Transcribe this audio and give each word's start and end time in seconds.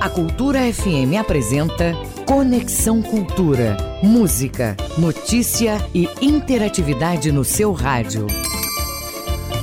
A 0.00 0.08
Cultura 0.08 0.60
FM 0.72 1.20
apresenta 1.20 1.92
Conexão 2.26 3.02
Cultura. 3.02 3.76
Música, 4.02 4.74
notícia 4.96 5.76
e 5.92 6.08
interatividade 6.22 7.30
no 7.30 7.44
seu 7.44 7.70
rádio. 7.72 8.26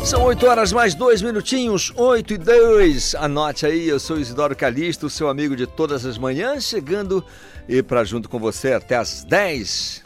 São 0.05 0.21
8 0.25 0.45
horas 0.45 0.71
mais 0.71 0.93
dois 0.93 1.23
minutinhos, 1.23 1.91
8 1.95 2.35
e 2.35 2.37
2. 2.37 3.15
Anote 3.15 3.65
aí, 3.65 3.89
eu 3.89 3.99
sou 3.99 4.19
Isidoro 4.19 4.55
Calixto, 4.55 5.09
seu 5.09 5.27
amigo 5.27 5.55
de 5.55 5.65
todas 5.65 6.05
as 6.05 6.19
manhãs, 6.19 6.65
chegando 6.65 7.25
e 7.67 7.81
para 7.81 8.03
junto 8.03 8.29
com 8.29 8.37
você 8.37 8.73
até 8.73 8.95
as 8.95 9.23
10 9.23 10.03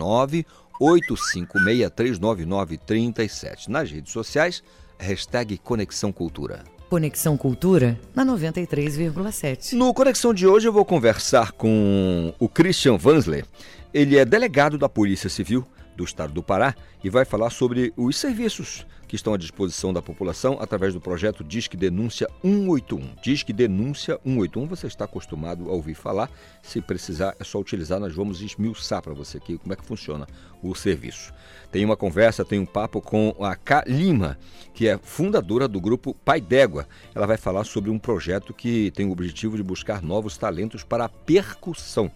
985639937. 0.80 3.68
Nas 3.68 3.90
redes 3.90 4.12
sociais, 4.12 4.62
hashtag 4.98 5.58
Conexão 5.58 6.12
Cultura. 6.12 6.64
Conexão 6.88 7.36
Cultura 7.36 7.98
na 8.14 8.24
93,7. 8.24 9.72
No 9.72 9.92
Conexão 9.92 10.32
de 10.32 10.46
hoje 10.46 10.68
eu 10.68 10.72
vou 10.72 10.84
conversar 10.84 11.52
com 11.52 12.32
o 12.38 12.48
Christian 12.48 12.96
Vansley. 12.96 13.44
Ele 13.92 14.16
é 14.16 14.24
delegado 14.24 14.78
da 14.78 14.88
Polícia 14.88 15.28
Civil 15.28 15.66
do 15.96 16.04
Estado 16.04 16.32
do 16.32 16.42
Pará 16.42 16.74
e 17.02 17.10
vai 17.10 17.24
falar 17.24 17.50
sobre 17.50 17.92
os 17.96 18.16
serviços 18.16 18.86
que 19.06 19.16
estão 19.16 19.34
à 19.34 19.36
disposição 19.36 19.92
da 19.92 20.02
população 20.02 20.58
através 20.60 20.92
do 20.92 21.00
projeto 21.00 21.44
Disque 21.44 21.76
Denúncia 21.76 22.28
181. 22.42 23.14
Disque 23.22 23.52
Denúncia 23.52 24.18
181, 24.24 24.66
você 24.66 24.86
está 24.86 25.04
acostumado 25.04 25.68
a 25.68 25.72
ouvir 25.72 25.94
falar, 25.94 26.30
se 26.62 26.80
precisar 26.80 27.36
é 27.38 27.44
só 27.44 27.58
utilizar, 27.58 28.00
nós 28.00 28.14
vamos 28.14 28.40
esmiuçar 28.40 29.02
para 29.02 29.14
você 29.14 29.36
aqui 29.36 29.58
como 29.58 29.72
é 29.72 29.76
que 29.76 29.84
funciona 29.84 30.26
o 30.62 30.74
serviço. 30.74 31.32
Tem 31.70 31.84
uma 31.84 31.96
conversa, 31.96 32.44
tem 32.44 32.58
um 32.58 32.66
papo 32.66 33.00
com 33.00 33.34
a 33.40 33.54
K. 33.54 33.84
Lima, 33.86 34.38
que 34.72 34.88
é 34.88 34.98
fundadora 34.98 35.68
do 35.68 35.80
grupo 35.80 36.14
Pai 36.24 36.40
D'Égua. 36.40 36.86
Ela 37.14 37.26
vai 37.26 37.36
falar 37.36 37.64
sobre 37.64 37.90
um 37.90 37.98
projeto 37.98 38.54
que 38.54 38.90
tem 38.92 39.06
o 39.06 39.12
objetivo 39.12 39.56
de 39.56 39.62
buscar 39.62 40.02
novos 40.02 40.36
talentos 40.36 40.82
para 40.82 41.04
a 41.04 41.08
percussão. 41.08 42.10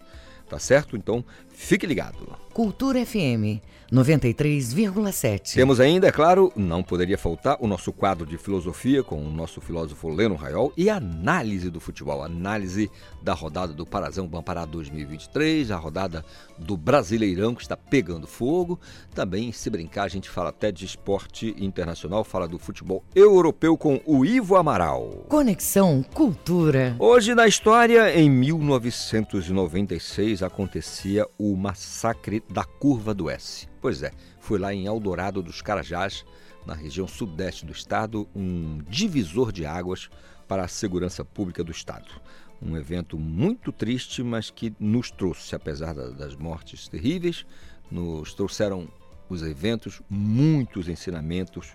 Tá 0.49 0.57
certo? 0.57 0.97
Então, 0.97 1.23
fique 1.59 1.85
ligado. 1.85 2.37
Cultura 2.53 3.05
FM 3.05 3.61
93,7. 3.91 5.55
Temos 5.55 5.79
ainda, 5.79 6.07
é 6.07 6.11
claro, 6.11 6.53
não 6.55 6.81
poderia 6.81 7.17
faltar 7.17 7.57
o 7.59 7.67
nosso 7.67 7.91
quadro 7.91 8.25
de 8.25 8.37
filosofia 8.37 9.03
com 9.03 9.21
o 9.23 9.29
nosso 9.29 9.59
filósofo 9.59 10.09
Leno 10.09 10.35
Raiol 10.35 10.71
e 10.77 10.89
análise 10.89 11.69
do 11.69 11.79
futebol, 11.79 12.23
análise 12.23 12.89
da 13.21 13.33
rodada 13.33 13.73
do 13.73 13.85
Parazão 13.85 14.27
Bampará 14.27 14.65
2023, 14.65 15.71
a 15.71 15.77
rodada 15.77 16.23
do 16.57 16.77
Brasileirão 16.77 17.53
que 17.53 17.61
está 17.61 17.75
pegando 17.75 18.27
fogo. 18.27 18.79
Também, 19.13 19.51
se 19.51 19.69
brincar, 19.69 20.03
a 20.03 20.07
gente 20.07 20.29
fala 20.29 20.49
até 20.49 20.71
de 20.71 20.85
esporte 20.85 21.53
internacional, 21.57 22.23
fala 22.23 22.47
do 22.47 22.57
futebol 22.57 23.03
europeu 23.13 23.77
com 23.77 24.01
o 24.05 24.25
Ivo 24.25 24.55
Amaral. 24.55 25.25
Conexão 25.27 26.03
Cultura. 26.13 26.95
Hoje 26.99 27.35
na 27.35 27.47
história, 27.47 28.17
em 28.17 28.29
1996 28.29 30.43
acontecia 30.43 31.27
o 31.37 31.55
massacre 31.55 32.43
da 32.49 32.63
Curva 32.63 33.13
do 33.13 33.29
S. 33.29 33.67
Pois 33.81 34.03
é, 34.03 34.11
foi 34.39 34.59
lá 34.59 34.73
em 34.73 34.85
Eldorado 34.85 35.41
dos 35.41 35.61
Carajás, 35.61 36.25
na 36.65 36.73
região 36.73 37.07
sudeste 37.07 37.65
do 37.65 37.71
estado, 37.71 38.27
um 38.35 38.79
divisor 38.87 39.51
de 39.51 39.65
águas 39.65 40.09
para 40.47 40.63
a 40.63 40.67
segurança 40.67 41.23
pública 41.23 41.63
do 41.63 41.71
estado. 41.71 42.09
Um 42.61 42.75
evento 42.75 43.17
muito 43.17 43.71
triste, 43.71 44.21
mas 44.21 44.49
que 44.49 44.73
nos 44.79 45.09
trouxe, 45.09 45.55
apesar 45.55 45.93
das 45.93 46.35
mortes 46.35 46.87
terríveis, 46.87 47.45
nos 47.89 48.33
trouxeram 48.33 48.87
os 49.29 49.43
eventos 49.43 50.01
muitos 50.09 50.87
ensinamentos, 50.87 51.67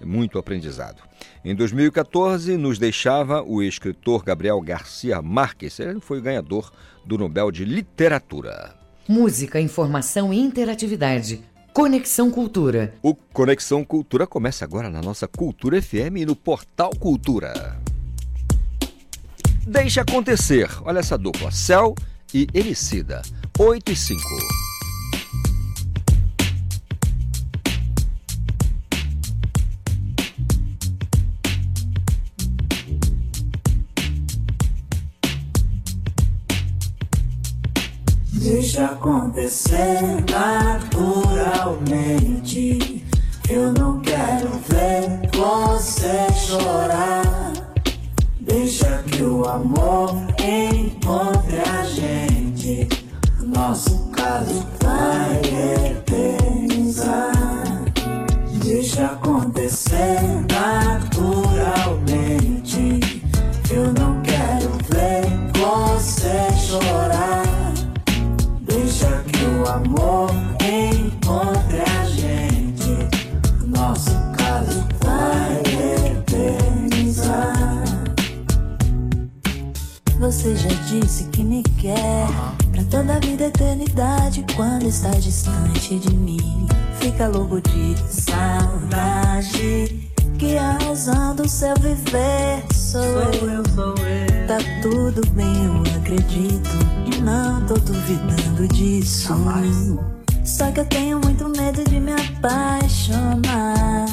muito 0.00 0.38
aprendizado. 0.38 1.02
Em 1.44 1.54
2014, 1.54 2.56
nos 2.56 2.78
deixava 2.78 3.42
o 3.42 3.62
escritor 3.62 4.24
Gabriel 4.24 4.60
Garcia 4.60 5.20
Marques, 5.20 5.78
ele 5.78 6.00
foi 6.00 6.20
ganhador 6.20 6.72
do 7.04 7.18
Nobel 7.18 7.50
de 7.50 7.64
Literatura. 7.64 8.74
Música, 9.06 9.60
informação 9.60 10.32
e 10.32 10.38
interatividade. 10.38 11.42
Conexão 11.72 12.30
Cultura. 12.30 12.94
O 13.02 13.14
Conexão 13.14 13.84
Cultura 13.84 14.26
começa 14.26 14.64
agora 14.64 14.90
na 14.90 15.00
nossa 15.00 15.26
Cultura 15.26 15.80
FM 15.80 16.18
e 16.18 16.26
no 16.26 16.36
Portal 16.36 16.90
Cultura. 16.98 17.80
Deixa 19.66 20.02
acontecer. 20.02 20.68
Olha 20.82 20.98
essa 20.98 21.16
dupla, 21.16 21.50
Céu 21.50 21.94
e 22.34 22.46
Emicida. 22.52 23.22
8 23.58 23.92
e 23.92 23.96
5. 23.96 24.20
Deixa 38.32 38.84
acontecer 38.86 40.24
naturalmente. 40.30 43.04
Eu 43.48 43.72
não 43.72 44.00
quero 44.00 44.48
ver 44.68 45.30
você 45.32 46.30
chorar. 46.46 47.61
Deixa 48.44 49.04
que 49.04 49.22
o 49.22 49.48
amor 49.48 50.16
encontre 50.36 51.60
a 51.60 51.84
gente. 51.84 52.88
Nosso 53.40 54.10
caso 54.10 54.66
vai 54.82 55.40
eternizar. 55.92 57.30
Deixa 58.64 59.06
acontecer 59.06 60.18
naturalmente. 60.50 63.22
Eu 63.70 63.92
não 63.92 64.20
quero 64.22 64.72
ver 64.90 65.22
você 65.54 66.50
chorar. 66.66 67.44
Deixa 68.62 69.22
que 69.28 69.44
o 69.44 69.68
amor 69.70 70.32
está 84.92 85.08
distante 85.12 85.98
de 85.98 86.14
mim, 86.14 86.68
fica 87.00 87.26
louco 87.26 87.62
de 87.62 87.96
saudade. 88.12 89.98
Que 90.38 90.58
a 90.58 90.72
razão 90.72 91.34
do 91.34 91.48
seu 91.48 91.74
viver 91.76 92.62
sou, 92.74 93.02
eu, 93.02 93.62
sou 93.74 93.94
eu. 93.96 94.46
Tá 94.46 94.58
tudo 94.82 95.26
bem, 95.30 95.46
eu 95.64 95.82
acredito. 95.96 96.68
E 97.06 97.22
não 97.22 97.64
tô 97.64 97.74
duvidando 97.74 98.68
disso. 98.68 99.32
Só 100.44 100.70
que 100.70 100.80
eu 100.80 100.84
tenho 100.84 101.18
muito 101.20 101.48
medo 101.48 101.82
de 101.88 101.98
me 101.98 102.12
apaixonar. 102.12 104.06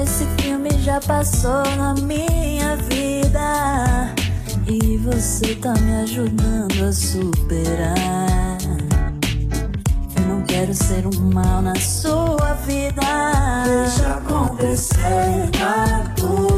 Esse 0.00 0.26
filme 0.42 0.70
já 0.82 1.00
passou 1.00 1.64
na 1.76 1.94
minha 1.94 2.76
vida. 2.76 4.14
E 4.68 4.96
você 4.98 5.56
tá 5.56 5.72
me 5.74 6.02
ajudando 6.02 6.84
a 6.84 6.92
superar. 6.92 8.33
Quero 10.54 10.72
ser 10.72 11.04
um 11.04 11.32
mal 11.32 11.60
na 11.60 11.74
sua 11.74 12.54
vida. 12.64 13.02
Deixa 13.64 14.14
acontecer 14.14 15.50
naturalmente. 15.58 16.53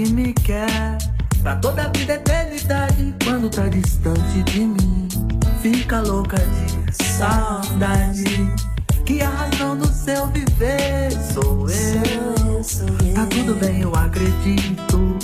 Que 0.00 0.12
me 0.12 0.32
quer. 0.32 0.96
Pra 1.42 1.56
toda 1.56 1.82
a 1.82 1.88
vida, 1.88 2.14
eternidade, 2.14 3.14
quando 3.24 3.50
tá 3.50 3.68
distante 3.68 4.42
de 4.44 4.60
mim. 4.60 5.08
Fica 5.60 6.00
louca 6.00 6.36
de 6.38 6.94
saudade. 6.94 8.50
Que 9.04 9.20
a 9.20 9.28
razão 9.28 9.76
do 9.76 9.86
seu 9.86 10.26
viver 10.28 11.10
sou 11.32 11.68
eu. 11.68 13.14
Tá 13.14 13.26
tudo 13.26 13.54
bem, 13.56 13.82
eu 13.82 13.94
acredito. 13.94 15.18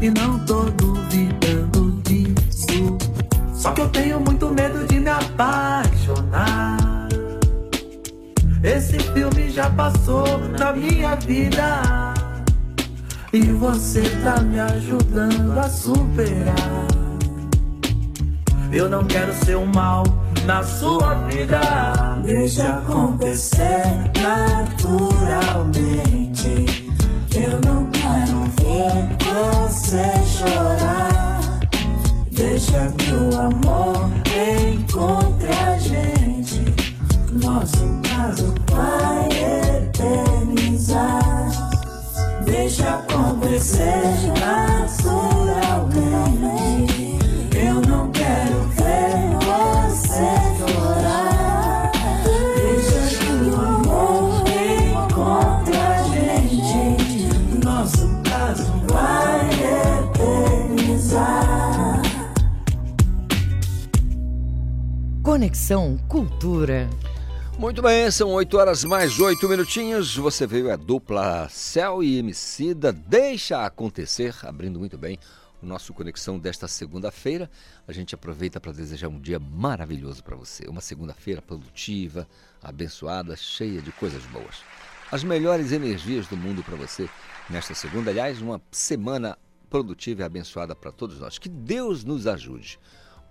E 0.00 0.10
não 0.10 0.38
tô 0.46 0.64
duvidando 0.70 2.00
disso. 2.02 2.96
Só 3.54 3.72
que 3.72 3.82
eu 3.82 3.88
tenho 3.90 4.20
muito 4.20 4.48
medo 4.50 4.86
de 4.86 4.98
me 5.00 5.10
apaixonar. 5.10 6.78
Esse 8.62 8.98
filme 8.98 9.50
já 9.50 9.68
passou 9.70 10.38
na 10.58 10.72
minha 10.72 11.16
vida. 11.16 12.11
E 13.34 13.40
você 13.40 14.02
tá 14.22 14.42
me 14.42 14.60
ajudando 14.60 15.58
a 15.58 15.66
superar. 15.66 16.86
Eu 18.70 18.90
não 18.90 19.06
quero 19.06 19.32
ser 19.32 19.56
um 19.56 19.64
mal 19.64 20.04
na 20.44 20.62
sua 20.62 21.14
vida. 21.28 21.58
Deixa 22.22 22.74
acontecer 22.74 23.84
naturalmente. 24.20 25.80
Eu 27.34 27.58
não 27.64 27.86
quero 27.90 28.42
ver 28.60 29.16
você 29.24 30.12
chorar. 30.26 31.40
Deixa 32.30 32.92
que 32.98 33.14
o 33.14 33.34
amor 33.40 34.10
encontre 34.74 35.48
a 35.48 35.78
gente. 35.78 36.62
Nosso 37.32 37.98
caso 38.02 38.54
vai 38.70 39.26
eternizar. 39.86 41.61
Deixa 42.52 42.96
acontecer 42.96 44.04
naturalmente. 44.38 47.18
Eu 47.56 47.80
não 47.80 48.10
quero 48.10 48.68
ver 48.68 49.38
você 49.40 50.36
chorar. 50.58 51.90
Deixa 52.54 53.16
que 53.16 53.32
o 53.48 53.54
amor 53.58 54.44
encontre 54.46 55.78
a 55.78 56.02
gente. 56.02 57.32
Nosso 57.64 58.06
caso 58.22 58.70
vai 58.86 59.48
eternizar. 60.68 62.02
Conexão 65.22 65.96
Cultura. 66.06 66.90
Muito 67.62 67.80
bem, 67.80 68.10
são 68.10 68.30
8 68.32 68.58
horas 68.58 68.82
mais 68.82 69.20
8 69.20 69.48
minutinhos. 69.48 70.16
Você 70.16 70.48
veio 70.48 70.72
a 70.72 70.74
dupla 70.74 71.48
Céu 71.48 72.02
e 72.02 72.18
Emicida. 72.18 72.92
Deixa 72.92 73.64
acontecer, 73.64 74.34
abrindo 74.42 74.80
muito 74.80 74.98
bem 74.98 75.16
o 75.62 75.66
nosso 75.66 75.94
Conexão 75.94 76.40
desta 76.40 76.66
segunda-feira. 76.66 77.48
A 77.86 77.92
gente 77.92 78.16
aproveita 78.16 78.60
para 78.60 78.72
desejar 78.72 79.06
um 79.06 79.20
dia 79.20 79.38
maravilhoso 79.38 80.24
para 80.24 80.34
você. 80.34 80.66
Uma 80.66 80.80
segunda-feira 80.80 81.40
produtiva, 81.40 82.26
abençoada, 82.60 83.36
cheia 83.36 83.80
de 83.80 83.92
coisas 83.92 84.24
boas. 84.24 84.56
As 85.12 85.22
melhores 85.22 85.70
energias 85.70 86.26
do 86.26 86.36
mundo 86.36 86.64
para 86.64 86.74
você 86.74 87.08
nesta 87.48 87.74
segunda. 87.74 88.10
Aliás, 88.10 88.42
uma 88.42 88.60
semana 88.72 89.38
produtiva 89.70 90.22
e 90.22 90.24
abençoada 90.24 90.74
para 90.74 90.90
todos 90.90 91.20
nós. 91.20 91.38
Que 91.38 91.48
Deus 91.48 92.02
nos 92.02 92.26
ajude. 92.26 92.80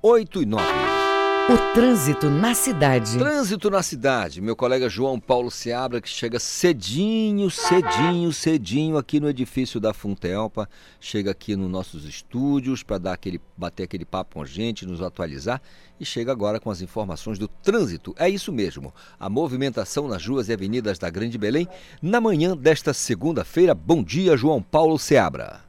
8 0.01 0.41
e 0.41 0.45
9. 0.45 1.10
O 1.51 1.73
trânsito 1.73 2.29
na 2.29 2.53
cidade. 2.53 3.17
Trânsito 3.17 3.69
na 3.69 3.83
cidade. 3.83 4.39
Meu 4.39 4.55
colega 4.55 4.87
João 4.87 5.19
Paulo 5.19 5.51
Seabra, 5.51 5.99
que 5.99 6.07
chega 6.07 6.39
cedinho, 6.39 7.49
cedinho, 7.49 8.31
cedinho 8.31 8.97
aqui 8.97 9.19
no 9.19 9.27
edifício 9.27 9.77
da 9.77 9.93
Funtelpa. 9.93 10.69
Chega 10.97 11.31
aqui 11.31 11.57
nos 11.57 11.69
nossos 11.69 12.05
estúdios 12.05 12.83
para 12.83 12.99
dar 12.99 13.11
aquele, 13.11 13.41
bater 13.57 13.83
aquele 13.83 14.05
papo 14.05 14.35
com 14.35 14.41
a 14.41 14.45
gente, 14.45 14.85
nos 14.85 15.01
atualizar. 15.01 15.61
E 15.99 16.05
chega 16.05 16.31
agora 16.31 16.57
com 16.57 16.71
as 16.71 16.81
informações 16.81 17.37
do 17.37 17.49
trânsito. 17.49 18.15
É 18.17 18.29
isso 18.29 18.53
mesmo. 18.53 18.93
A 19.19 19.29
movimentação 19.29 20.07
nas 20.07 20.25
ruas 20.25 20.47
e 20.47 20.53
avenidas 20.53 20.97
da 20.97 21.09
Grande 21.09 21.37
Belém 21.37 21.67
na 22.01 22.21
manhã 22.21 22.55
desta 22.55 22.93
segunda-feira. 22.93 23.75
Bom 23.75 24.01
dia, 24.01 24.37
João 24.37 24.61
Paulo 24.61 24.97
Seabra. 24.97 25.59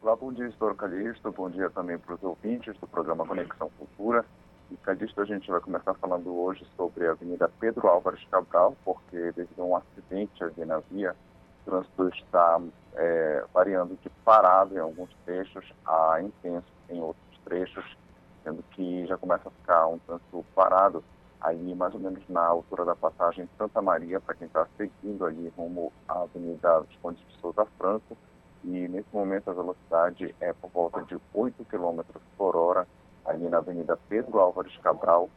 Olá, 0.00 0.14
bom 0.14 0.32
dia, 0.32 0.46
História 0.46 0.76
Calixto. 0.76 1.32
Bom 1.32 1.50
dia 1.50 1.68
também 1.70 1.98
para 1.98 2.14
os 2.14 2.22
ouvintes 2.22 2.76
do 2.80 2.86
programa 2.86 3.26
Conexão 3.26 3.68
Cultura. 3.76 4.24
E 4.70 4.76
Calixto, 4.76 5.22
a 5.22 5.24
gente 5.24 5.50
vai 5.50 5.60
começar 5.60 5.94
falando 5.94 6.30
hoje 6.38 6.66
sobre 6.76 7.06
a 7.06 7.12
Avenida 7.12 7.50
Pedro 7.58 7.88
Álvares 7.88 8.22
Cabral, 8.30 8.76
porque 8.84 9.32
devido 9.32 9.62
a 9.62 9.64
um 9.64 9.76
acidente 9.76 10.44
ali 10.44 10.62
na 10.66 10.78
via, 10.90 11.16
o 11.62 11.70
trânsito 11.70 12.08
está 12.10 12.60
é, 12.94 13.44
variando 13.54 13.98
de 14.02 14.10
parado 14.26 14.74
em 14.74 14.78
alguns 14.78 15.08
trechos 15.24 15.64
a 15.86 16.20
intenso 16.20 16.66
em 16.90 17.00
outros 17.00 17.38
trechos, 17.46 17.96
sendo 18.44 18.62
que 18.72 19.06
já 19.06 19.16
começa 19.16 19.48
a 19.48 19.52
ficar 19.52 19.86
um 19.86 19.98
trânsito 20.00 20.44
parado 20.54 21.02
ali 21.40 21.74
mais 21.74 21.94
ou 21.94 22.00
menos 22.00 22.22
na 22.28 22.44
altura 22.44 22.84
da 22.84 22.94
passagem 22.94 23.48
Santa 23.56 23.80
Maria, 23.80 24.20
para 24.20 24.34
quem 24.34 24.48
está 24.48 24.66
seguindo 24.76 25.24
ali 25.24 25.50
rumo 25.56 25.90
à 26.06 26.24
Avenida 26.24 26.80
Visconde 26.80 27.24
de 27.24 27.40
Souza 27.40 27.64
Franco, 27.78 28.18
e 28.64 28.86
nesse 28.86 29.08
momento 29.14 29.48
a 29.48 29.54
velocidade 29.54 30.34
é 30.40 30.52
por 30.52 30.68
volta 30.70 31.02
de 31.04 31.18
8 31.32 31.64
km 31.64 32.02
por 32.36 32.54
hora 32.54 32.86
ali 33.28 33.48
na 33.48 33.58
Avenida 33.58 33.98
Pedro 34.08 34.38
Álvares 34.38 34.76
Cabral, 34.78 35.28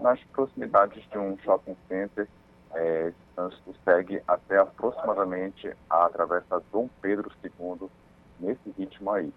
nas 0.00 0.22
proximidades 0.32 1.02
de 1.10 1.18
um 1.18 1.36
shopping 1.38 1.76
center. 1.88 2.28
É, 2.74 3.08
esse 3.08 3.34
trânsito 3.34 3.74
segue 3.84 4.22
até 4.28 4.58
aproximadamente 4.58 5.74
a 5.88 6.08
travessa 6.10 6.62
Dom 6.70 6.88
Pedro 7.00 7.30
II, 7.42 7.88
nesse 8.38 8.70
ritmo 8.76 9.10
aí. 9.10 9.32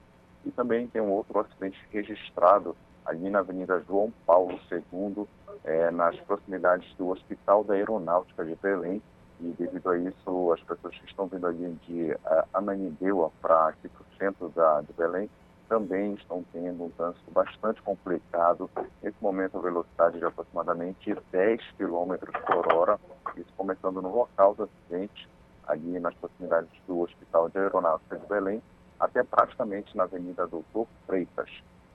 E 0.45 0.51
também 0.51 0.87
tem 0.87 1.01
um 1.01 1.11
outro 1.11 1.39
acidente 1.39 1.79
registrado 1.91 2.75
ali 3.05 3.29
na 3.29 3.39
Avenida 3.39 3.81
João 3.87 4.13
Paulo 4.25 4.59
II, 4.69 5.25
é, 5.63 5.89
nas 5.91 6.19
proximidades 6.21 6.93
do 6.95 7.09
Hospital 7.09 7.63
da 7.63 7.73
Aeronáutica 7.73 8.43
de 8.43 8.55
Belém. 8.55 9.01
E 9.39 9.55
devido 9.57 9.89
a 9.89 9.97
isso, 9.97 10.51
as 10.51 10.61
pessoas 10.61 10.95
que 10.97 11.05
estão 11.05 11.25
vindo 11.27 11.47
ali 11.47 11.71
de 11.87 12.11
uh, 12.11 12.43
Ananindeua 12.53 13.31
para 13.41 13.69
aqui 13.69 13.89
para 13.89 14.01
o 14.01 14.17
centro 14.17 14.49
da, 14.49 14.81
de 14.81 14.93
Belém 14.93 15.27
também 15.71 16.15
estão 16.15 16.43
tendo 16.51 16.83
um 16.83 16.89
trânsito 16.89 17.31
bastante 17.31 17.81
complicado. 17.81 18.69
Nesse 19.01 19.15
momento, 19.21 19.57
a 19.57 19.61
velocidade 19.61 20.19
de 20.19 20.25
aproximadamente 20.25 21.15
10 21.31 21.61
km 21.77 22.13
por 22.45 22.73
hora, 22.73 22.99
isso 23.37 23.47
começando 23.55 24.01
no 24.01 24.13
local 24.13 24.53
do 24.53 24.63
acidente, 24.63 25.29
ali 25.65 25.97
nas 25.97 26.13
proximidades 26.15 26.69
do 26.85 26.99
Hospital 26.99 27.47
de 27.47 27.57
Aeronáutica 27.57 28.17
de 28.17 28.27
Belém, 28.27 28.61
até 28.99 29.23
praticamente 29.23 29.95
na 29.95 30.03
Avenida 30.03 30.45
Doutor 30.45 30.89
Freitas. 31.07 31.49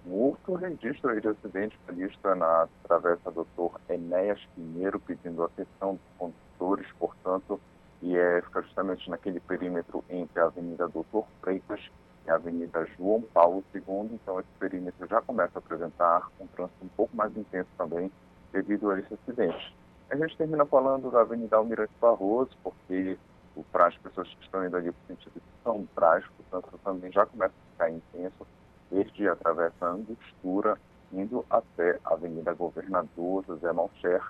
Um 0.06 0.12
outro 0.12 0.54
registro 0.54 1.20
de 1.20 1.28
acidente 1.28 1.78
previsto 1.84 2.34
na 2.34 2.66
travessa 2.82 3.30
Doutor 3.30 3.78
Enéas 3.90 4.40
Pinheiro, 4.54 4.98
pedindo 5.00 5.44
atenção 5.44 5.96
dos 5.96 6.16
condutores, 6.16 6.90
portanto, 6.98 7.60
e 8.00 8.16
é, 8.16 8.40
fica 8.40 8.62
justamente 8.62 9.10
naquele 9.10 9.40
perímetro 9.40 10.02
entre 10.08 10.40
a 10.40 10.46
Avenida 10.46 10.88
Doutor 10.88 11.26
Freitas 11.42 11.90
é 12.26 12.32
a 12.32 12.36
Avenida 12.36 12.86
João 12.96 13.22
Paulo 13.22 13.64
II, 13.74 14.10
então 14.12 14.40
esse 14.40 14.48
perímetro 14.58 15.06
já 15.06 15.20
começa 15.22 15.52
a 15.56 15.60
apresentar 15.60 16.28
um 16.40 16.46
trânsito 16.48 16.84
um 16.84 16.88
pouco 16.88 17.16
mais 17.16 17.36
intenso 17.36 17.68
também 17.78 18.10
devido 18.52 18.90
a 18.90 18.98
esse 18.98 19.14
acidente. 19.14 19.74
A 20.10 20.16
gente 20.16 20.36
termina 20.36 20.64
falando 20.64 21.10
da 21.10 21.20
Avenida 21.20 21.56
Almirante 21.56 21.92
Barroso, 22.00 22.50
porque 22.62 23.18
para 23.72 23.86
as 23.86 23.96
pessoas 23.98 24.28
que 24.28 24.44
estão 24.44 24.64
indo 24.66 24.76
ali 24.76 24.92
para 24.92 25.02
o 25.02 25.06
sentido 25.06 25.34
de 25.34 25.62
São 25.64 25.88
Brás, 25.94 26.24
o 26.38 26.42
trânsito 26.50 26.78
também 26.84 27.10
já 27.10 27.26
começa 27.26 27.54
a 27.54 27.70
ficar 27.72 27.90
intenso, 27.90 28.46
desde 28.90 29.28
a 29.28 29.36
travessa 29.36 29.86
Angostura, 29.86 30.78
indo 31.12 31.44
até 31.50 31.98
a 32.04 32.14
Avenida 32.14 32.52
Governador 32.54 33.44
José 33.46 33.72
Malcher, 33.72 34.22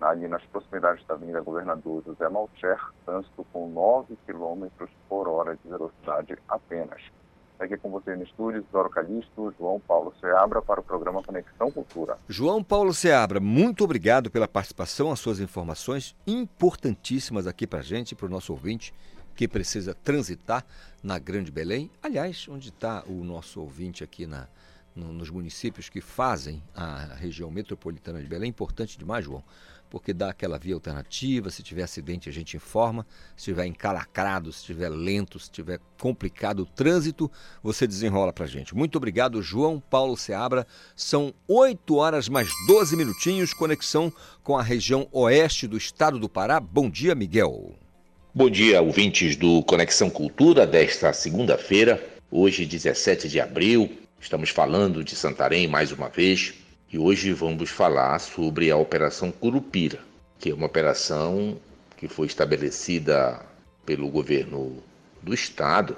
ali 0.00 0.28
nas 0.28 0.44
proximidades 0.46 1.04
da 1.06 1.14
Avenida 1.14 1.40
Governador 1.40 2.02
José 2.04 2.28
Malcher, 2.28 2.78
trânsito 3.06 3.46
com 3.52 3.68
9 3.70 4.16
km 4.26 4.66
por 5.08 5.28
hora 5.28 5.56
de 5.56 5.68
velocidade 5.68 6.36
apenas. 6.48 7.00
Aqui 7.64 7.78
com 7.78 7.90
você 7.90 8.14
no 8.14 8.22
estúdio, 8.22 8.62
Zoro 8.70 8.90
Calixto, 8.90 9.54
João 9.58 9.80
Paulo 9.80 10.12
Seabra, 10.20 10.60
para 10.60 10.80
o 10.80 10.82
programa 10.82 11.22
Conexão 11.22 11.70
Cultura. 11.70 12.18
João 12.28 12.62
Paulo 12.62 12.92
Seabra, 12.92 13.40
muito 13.40 13.84
obrigado 13.84 14.30
pela 14.30 14.46
participação, 14.46 15.10
as 15.10 15.18
suas 15.18 15.40
informações 15.40 16.14
importantíssimas 16.26 17.46
aqui 17.46 17.66
para 17.66 17.78
a 17.78 17.82
gente, 17.82 18.14
para 18.14 18.26
o 18.26 18.28
nosso 18.28 18.52
ouvinte 18.52 18.92
que 19.34 19.48
precisa 19.48 19.94
transitar 19.94 20.64
na 21.02 21.18
Grande 21.18 21.50
Belém. 21.50 21.90
Aliás, 22.02 22.46
onde 22.48 22.68
está 22.68 23.02
o 23.06 23.24
nosso 23.24 23.60
ouvinte 23.60 24.04
aqui 24.04 24.26
na, 24.26 24.46
no, 24.94 25.12
nos 25.12 25.30
municípios 25.30 25.88
que 25.88 26.00
fazem 26.00 26.62
a 26.74 27.14
região 27.16 27.50
metropolitana 27.50 28.20
de 28.20 28.28
Belém. 28.28 28.50
Importante 28.50 28.98
demais, 28.98 29.24
João, 29.24 29.42
porque 29.94 30.12
dá 30.12 30.30
aquela 30.30 30.58
via 30.58 30.74
alternativa. 30.74 31.50
Se 31.50 31.62
tiver 31.62 31.84
acidente, 31.84 32.28
a 32.28 32.32
gente 32.32 32.56
informa. 32.56 33.06
Se 33.36 33.42
estiver 33.42 33.64
encalacrado, 33.64 34.50
se 34.50 34.58
estiver 34.58 34.88
lento, 34.88 35.38
se 35.38 35.44
estiver 35.44 35.78
complicado 36.00 36.64
o 36.64 36.66
trânsito, 36.66 37.30
você 37.62 37.86
desenrola 37.86 38.32
para 38.32 38.44
a 38.44 38.48
gente. 38.48 38.74
Muito 38.74 38.96
obrigado, 38.96 39.40
João 39.40 39.78
Paulo 39.78 40.16
Seabra. 40.16 40.66
São 40.96 41.32
8 41.46 41.94
horas 41.94 42.28
mais 42.28 42.48
12 42.66 42.96
minutinhos, 42.96 43.54
conexão 43.54 44.12
com 44.42 44.58
a 44.58 44.64
região 44.64 45.06
oeste 45.12 45.68
do 45.68 45.76
estado 45.76 46.18
do 46.18 46.28
Pará. 46.28 46.58
Bom 46.58 46.90
dia, 46.90 47.14
Miguel. 47.14 47.72
Bom 48.34 48.50
dia, 48.50 48.82
ouvintes 48.82 49.36
do 49.36 49.62
Conexão 49.62 50.10
Cultura 50.10 50.66
desta 50.66 51.12
segunda-feira, 51.12 52.04
hoje 52.32 52.66
17 52.66 53.28
de 53.28 53.38
abril. 53.38 53.96
Estamos 54.20 54.50
falando 54.50 55.04
de 55.04 55.14
Santarém 55.14 55.68
mais 55.68 55.92
uma 55.92 56.08
vez 56.08 56.63
e 56.94 56.98
hoje 56.98 57.32
vamos 57.32 57.70
falar 57.70 58.20
sobre 58.20 58.70
a 58.70 58.76
Operação 58.76 59.32
Curupira, 59.32 59.98
que 60.38 60.50
é 60.50 60.54
uma 60.54 60.66
operação 60.66 61.60
que 61.96 62.06
foi 62.06 62.28
estabelecida 62.28 63.44
pelo 63.84 64.08
governo 64.08 64.80
do 65.20 65.34
estado, 65.34 65.96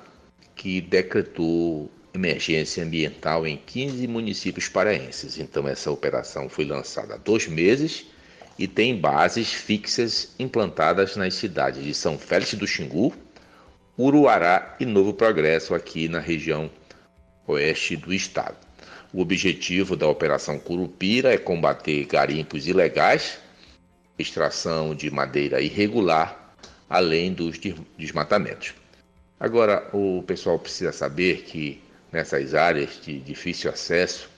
que 0.55 0.81
decretou 0.81 1.91
emergência 2.15 2.83
ambiental 2.83 3.47
em 3.47 3.59
15 3.59 4.07
municípios 4.07 4.71
paraenses. 4.71 5.39
Então, 5.39 5.69
essa 5.69 5.91
operação 5.91 6.49
foi 6.49 6.65
lançada 6.65 7.17
há 7.17 7.19
dois 7.19 7.47
meses 7.47 8.07
e 8.59 8.67
tem 8.67 8.99
bases 8.99 9.53
fixas 9.53 10.35
implantadas 10.39 11.15
nas 11.15 11.35
cidades 11.35 11.85
de 11.85 11.93
São 11.93 12.19
Félix 12.19 12.55
do 12.55 12.67
Xingu, 12.67 13.13
Uruará 13.99 14.75
e 14.81 14.87
Novo 14.87 15.13
Progresso, 15.13 15.75
aqui 15.75 16.09
na 16.09 16.21
região 16.21 16.71
oeste 17.47 17.97
do 17.97 18.15
estado. 18.15 18.66
O 19.17 19.23
objetivo 19.23 19.97
da 19.97 20.07
Operação 20.07 20.59
Curupira 20.59 21.33
é 21.33 21.39
combater 21.39 22.05
garimpos 22.05 22.67
ilegais, 22.67 23.39
extração 24.19 24.95
de 24.95 25.11
madeira 25.11 25.59
irregular, 25.59 26.55
além 26.87 27.33
dos 27.33 27.59
desmatamentos. 27.97 28.75
Agora, 29.41 29.89
o 29.95 30.23
pessoal 30.27 30.59
precisa 30.59 30.93
saber 30.93 31.45
que 31.45 31.81
nessas 32.13 32.55
áreas 32.55 33.01
de 33.03 33.19
difícil 33.19 33.71
acesso, 33.71 34.29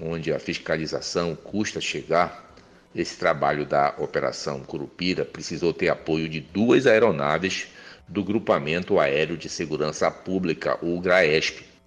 onde 0.00 0.32
a 0.32 0.38
fiscalização 0.38 1.34
custa 1.34 1.80
chegar, 1.80 2.54
esse 2.94 3.18
trabalho 3.18 3.66
da 3.66 3.96
Operação 3.98 4.60
Curupira 4.60 5.24
precisou 5.24 5.72
ter 5.72 5.88
apoio 5.88 6.28
de 6.28 6.38
duas 6.38 6.86
aeronaves 6.86 7.66
do 8.06 8.22
Grupamento 8.22 9.00
Aéreo 9.00 9.36
de 9.36 9.48
Segurança 9.48 10.08
Pública, 10.08 10.78
o 10.80 11.00
GRAESP. 11.00 11.77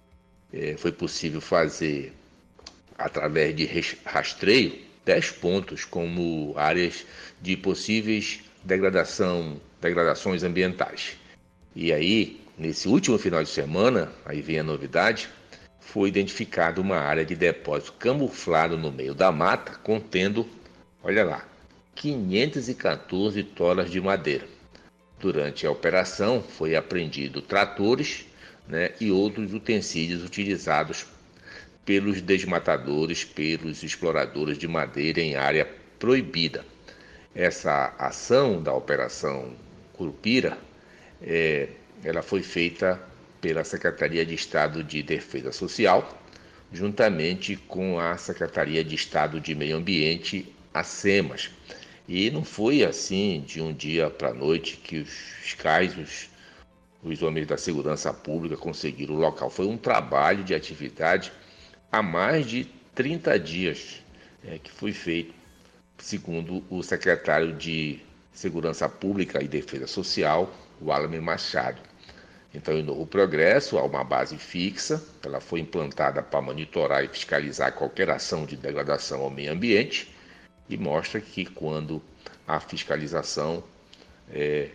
É, 0.52 0.76
foi 0.76 0.92
possível 0.92 1.40
fazer, 1.40 2.12
através 2.98 3.54
de 3.56 3.66
rastreio, 4.04 4.78
10 5.04 5.30
pontos 5.32 5.84
como 5.84 6.54
áreas 6.56 7.06
de 7.40 7.56
possíveis 7.56 8.40
degradação, 8.62 9.60
degradações 9.80 10.42
ambientais. 10.42 11.16
E 11.74 11.92
aí, 11.92 12.40
nesse 12.56 12.86
último 12.86 13.18
final 13.18 13.42
de 13.42 13.48
semana, 13.48 14.12
aí 14.24 14.40
vem 14.42 14.58
a 14.58 14.62
novidade, 14.62 15.28
foi 15.80 16.08
identificada 16.08 16.80
uma 16.80 16.98
área 16.98 17.24
de 17.24 17.34
depósito 17.34 17.94
camuflado 17.94 18.78
no 18.78 18.92
meio 18.92 19.14
da 19.14 19.32
mata, 19.32 19.72
contendo 19.82 20.46
Olha 21.04 21.24
lá, 21.24 21.44
514 21.96 23.42
tolas 23.42 23.90
de 23.90 24.00
madeira. 24.00 24.46
Durante 25.18 25.66
a 25.66 25.70
operação 25.70 26.40
foi 26.40 26.76
apreendido 26.76 27.42
tratores 27.42 28.24
né, 28.68 28.92
e 29.00 29.10
outros 29.10 29.52
utensílios 29.52 30.24
utilizados 30.24 31.06
pelos 31.84 32.20
desmatadores, 32.20 33.24
pelos 33.24 33.82
exploradores 33.82 34.56
de 34.56 34.68
madeira 34.68 35.20
em 35.20 35.34
área 35.34 35.68
proibida. 35.98 36.64
Essa 37.34 37.94
ação 37.98 38.62
da 38.62 38.72
Operação 38.72 39.52
Curupira, 39.92 40.58
é, 41.20 41.68
ela 42.04 42.22
foi 42.22 42.42
feita 42.42 43.00
pela 43.40 43.64
Secretaria 43.64 44.24
de 44.24 44.34
Estado 44.34 44.84
de 44.84 45.02
Defesa 45.02 45.50
Social, 45.50 46.22
juntamente 46.72 47.56
com 47.56 47.98
a 47.98 48.16
Secretaria 48.16 48.84
de 48.84 48.94
Estado 48.94 49.40
de 49.40 49.54
Meio 49.54 49.76
Ambiente 49.76 50.54
a 50.72 50.82
SEMAS. 50.82 51.50
E 52.08 52.30
não 52.30 52.44
foi 52.44 52.84
assim 52.84 53.42
de 53.46 53.60
um 53.60 53.72
dia 53.72 54.10
para 54.10 54.30
a 54.30 54.34
noite 54.34 54.76
que 54.76 54.98
os 54.98 55.10
fiscais, 55.10 55.96
os, 55.96 56.28
os 57.02 57.22
homens 57.22 57.46
da 57.46 57.56
segurança 57.56 58.12
pública 58.12 58.56
conseguiram 58.56 59.14
o 59.14 59.18
local. 59.18 59.50
Foi 59.50 59.66
um 59.66 59.76
trabalho 59.76 60.44
de 60.44 60.54
atividade 60.54 61.32
há 61.90 62.02
mais 62.02 62.46
de 62.46 62.64
30 62.94 63.38
dias 63.38 64.02
é, 64.44 64.58
que 64.58 64.70
foi 64.70 64.92
feito, 64.92 65.34
segundo 65.98 66.64
o 66.70 66.82
secretário 66.82 67.52
de 67.52 68.00
Segurança 68.32 68.88
Pública 68.88 69.42
e 69.42 69.48
Defesa 69.48 69.86
Social, 69.86 70.52
o 70.80 70.90
Alan 70.90 71.20
Machado. 71.20 71.80
Então, 72.54 72.74
em 72.74 72.82
Novo 72.82 73.06
Progresso, 73.06 73.78
há 73.78 73.84
uma 73.84 74.04
base 74.04 74.36
fixa, 74.36 75.02
ela 75.24 75.40
foi 75.40 75.60
implantada 75.60 76.22
para 76.22 76.40
monitorar 76.40 77.04
e 77.04 77.08
fiscalizar 77.08 77.72
qualquer 77.72 78.10
ação 78.10 78.44
de 78.44 78.56
degradação 78.56 79.22
ao 79.22 79.30
meio 79.30 79.52
ambiente 79.52 80.14
e 80.68 80.76
mostra 80.76 81.20
que 81.20 81.46
quando 81.46 82.02
a 82.46 82.60
fiscalização 82.60 83.64
é, 84.30 84.70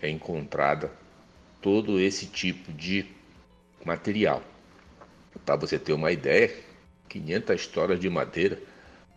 é 0.00 0.08
encontrada 0.08 0.90
todo 1.60 2.00
esse 2.00 2.26
tipo 2.26 2.72
de 2.72 3.06
material. 3.84 4.42
Para 5.44 5.56
você 5.56 5.78
ter 5.78 5.92
uma 5.92 6.10
ideia, 6.10 6.54
500 7.08 7.66
toras 7.66 8.00
de 8.00 8.08
madeira, 8.08 8.58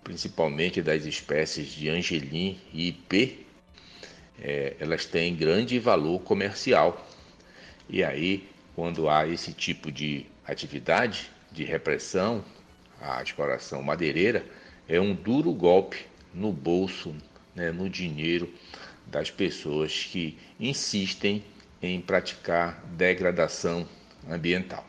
principalmente 0.04 0.82
das 0.82 1.06
espécies 1.06 1.68
de 1.68 1.90
angelim 1.90 2.60
e 2.74 2.90
ipê, 2.90 3.38
é, 4.40 4.76
elas 4.80 5.06
têm 5.06 5.36
grande 5.36 5.80
valor 5.80 6.20
comercial. 6.20 7.08
E 7.90 8.04
aí, 8.04 8.48
quando 8.76 9.10
há 9.10 9.28
esse 9.28 9.54
tipo 9.54 9.92
de 9.92 10.26
atividade 10.46 11.32
de 11.52 11.64
repressão 11.64 12.44
à 13.00 13.22
exploração 13.22 13.82
madeireira, 13.82 14.46
é 14.88 15.00
um 15.00 15.14
duro 15.14 15.54
golpe 15.54 16.06
no 16.34 16.52
bolso, 16.52 17.16
né, 17.56 17.72
no 17.72 17.90
dinheiro 17.90 18.52
das 19.06 19.30
pessoas 19.30 20.06
que 20.06 20.38
insistem 20.60 21.44
em 21.84 22.02
praticar 22.02 22.82
degradação 22.86 23.88
ambiental. 24.28 24.84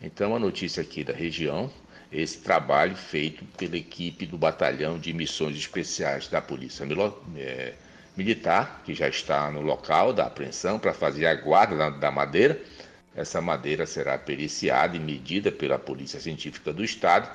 Então, 0.00 0.34
a 0.34 0.38
notícia 0.38 0.80
aqui 0.80 1.04
da 1.04 1.12
região, 1.12 1.70
esse 2.10 2.38
trabalho 2.38 2.96
feito 2.96 3.44
pela 3.56 3.76
equipe 3.76 4.24
do 4.24 4.38
Batalhão 4.38 4.98
de 4.98 5.12
Missões 5.12 5.56
Especiais 5.56 6.28
da 6.28 6.40
Polícia 6.40 6.86
é, 7.36 7.74
Militar, 8.16 8.80
que 8.86 8.94
já 8.94 9.08
está 9.08 9.50
no 9.50 9.60
local 9.60 10.12
da 10.12 10.26
apreensão 10.26 10.78
para 10.78 10.94
fazer 10.94 11.26
a 11.26 11.34
guarda 11.34 11.90
da 11.90 12.10
madeira. 12.10 12.58
Essa 13.14 13.40
madeira 13.40 13.84
será 13.84 14.16
periciada 14.16 14.96
e 14.96 15.00
medida 15.00 15.52
pela 15.52 15.78
Polícia 15.78 16.20
Científica 16.20 16.72
do 16.72 16.84
Estado 16.84 17.28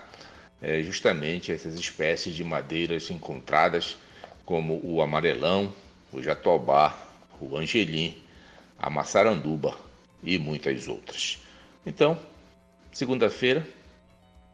é, 0.63 0.81
justamente 0.81 1.51
essas 1.51 1.75
espécies 1.75 2.33
de 2.33 2.43
madeiras 2.43 3.11
encontradas, 3.11 3.97
como 4.45 4.79
o 4.81 5.01
amarelão, 5.01 5.73
o 6.11 6.23
jatobá, 6.23 6.97
o 7.41 7.57
angelim, 7.57 8.22
a 8.83 8.89
maçaranduba 8.89 9.77
e 10.21 10.37
muitas 10.37 10.89
outras. 10.89 11.41
Então, 11.85 12.19
segunda-feira, 12.91 13.65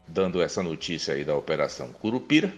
dando 0.07 0.39
essa 0.39 0.61
notícia 0.61 1.15
aí 1.15 1.25
da 1.25 1.35
Operação 1.35 1.91
Curupira, 1.93 2.53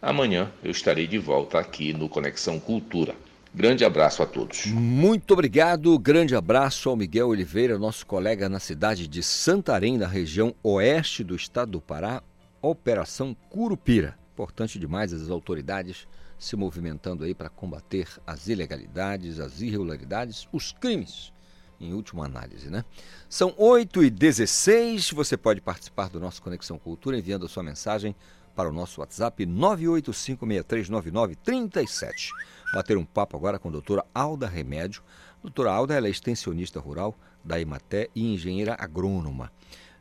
amanhã 0.00 0.52
eu 0.62 0.70
estarei 0.70 1.06
de 1.06 1.16
volta 1.16 1.58
aqui 1.58 1.94
no 1.94 2.06
Conexão 2.06 2.60
Cultura. 2.60 3.14
Grande 3.54 3.82
abraço 3.82 4.22
a 4.22 4.26
todos. 4.26 4.66
Muito 4.66 5.30
obrigado, 5.30 5.98
grande 5.98 6.36
abraço 6.36 6.90
ao 6.90 6.96
Miguel 6.96 7.28
Oliveira, 7.28 7.78
nosso 7.78 8.04
colega 8.04 8.46
na 8.46 8.60
cidade 8.60 9.08
de 9.08 9.22
Santarém, 9.22 9.96
na 9.96 10.06
região 10.06 10.54
oeste 10.62 11.24
do 11.24 11.34
estado 11.34 11.72
do 11.72 11.80
Pará, 11.80 12.22
Operação 12.60 13.34
Curupira. 13.48 14.18
Importante 14.34 14.78
demais 14.78 15.14
as 15.14 15.30
autoridades 15.30 16.06
se 16.38 16.56
movimentando 16.56 17.24
aí 17.24 17.34
para 17.34 17.48
combater 17.48 18.08
as 18.26 18.48
ilegalidades, 18.48 19.40
as 19.40 19.60
irregularidades, 19.60 20.48
os 20.52 20.72
crimes, 20.72 21.32
em 21.80 21.92
última 21.92 22.24
análise, 22.24 22.70
né? 22.70 22.84
São 23.28 23.52
8 23.56 24.04
e 24.04 24.10
16 24.10 25.10
você 25.10 25.36
pode 25.36 25.60
participar 25.60 26.08
do 26.08 26.20
nosso 26.20 26.40
Conexão 26.42 26.78
Cultura 26.78 27.18
enviando 27.18 27.46
a 27.46 27.48
sua 27.48 27.62
mensagem 27.62 28.16
para 28.54 28.68
o 28.68 28.72
nosso 28.72 29.00
WhatsApp 29.00 29.46
985639937. 29.46 32.30
Bater 32.72 32.96
um 32.96 33.04
papo 33.04 33.36
agora 33.36 33.58
com 33.58 33.68
a 33.68 33.72
doutora 33.72 34.06
Alda 34.14 34.48
Remédio. 34.48 35.02
A 35.38 35.42
doutora 35.42 35.72
Alda 35.72 35.94
ela 35.94 36.06
é 36.06 36.10
extensionista 36.10 36.80
rural 36.80 37.14
da 37.44 37.60
Imaté 37.60 38.08
e 38.14 38.32
engenheira 38.32 38.74
agrônoma. 38.78 39.52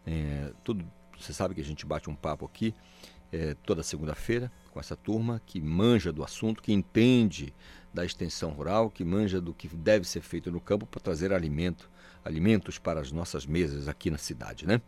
É, 0.08 0.54
tudo 0.64 0.86
você 1.20 1.34
sabe 1.34 1.56
que 1.56 1.62
a 1.62 1.66
gente 1.66 1.86
bate 1.86 2.10
um 2.10 2.16
papo 2.16 2.46
aqui 2.46 2.74
é, 3.32 3.56
toda 3.66 3.84
segunda-feira 3.84 4.52
com 4.72 4.80
essa 4.80 4.96
turma 4.96 5.42
que 5.46 5.62
manja 5.62 6.12
do 6.12 6.24
assunto, 6.24 6.62
que 6.62 6.74
entende 6.74 7.54
da 7.94 8.06
extensão 8.06 8.52
rural, 8.52 8.90
que 8.90 9.06
manja 9.06 9.40
do 9.40 9.54
que 9.54 9.68
deve 9.70 10.06
ser 10.06 10.22
feito 10.22 10.52
no 10.52 10.60
campo 10.60 10.86
para 10.86 11.00
trazer 11.00 11.32
alimento, 11.32 11.90
alimentos 12.26 12.78
para 12.78 13.00
as 13.00 13.12
nossas 13.12 13.46
mesas 13.46 13.88
aqui 13.88 14.12
na 14.12 14.18
cidade, 14.18 14.68
né? 14.68 14.82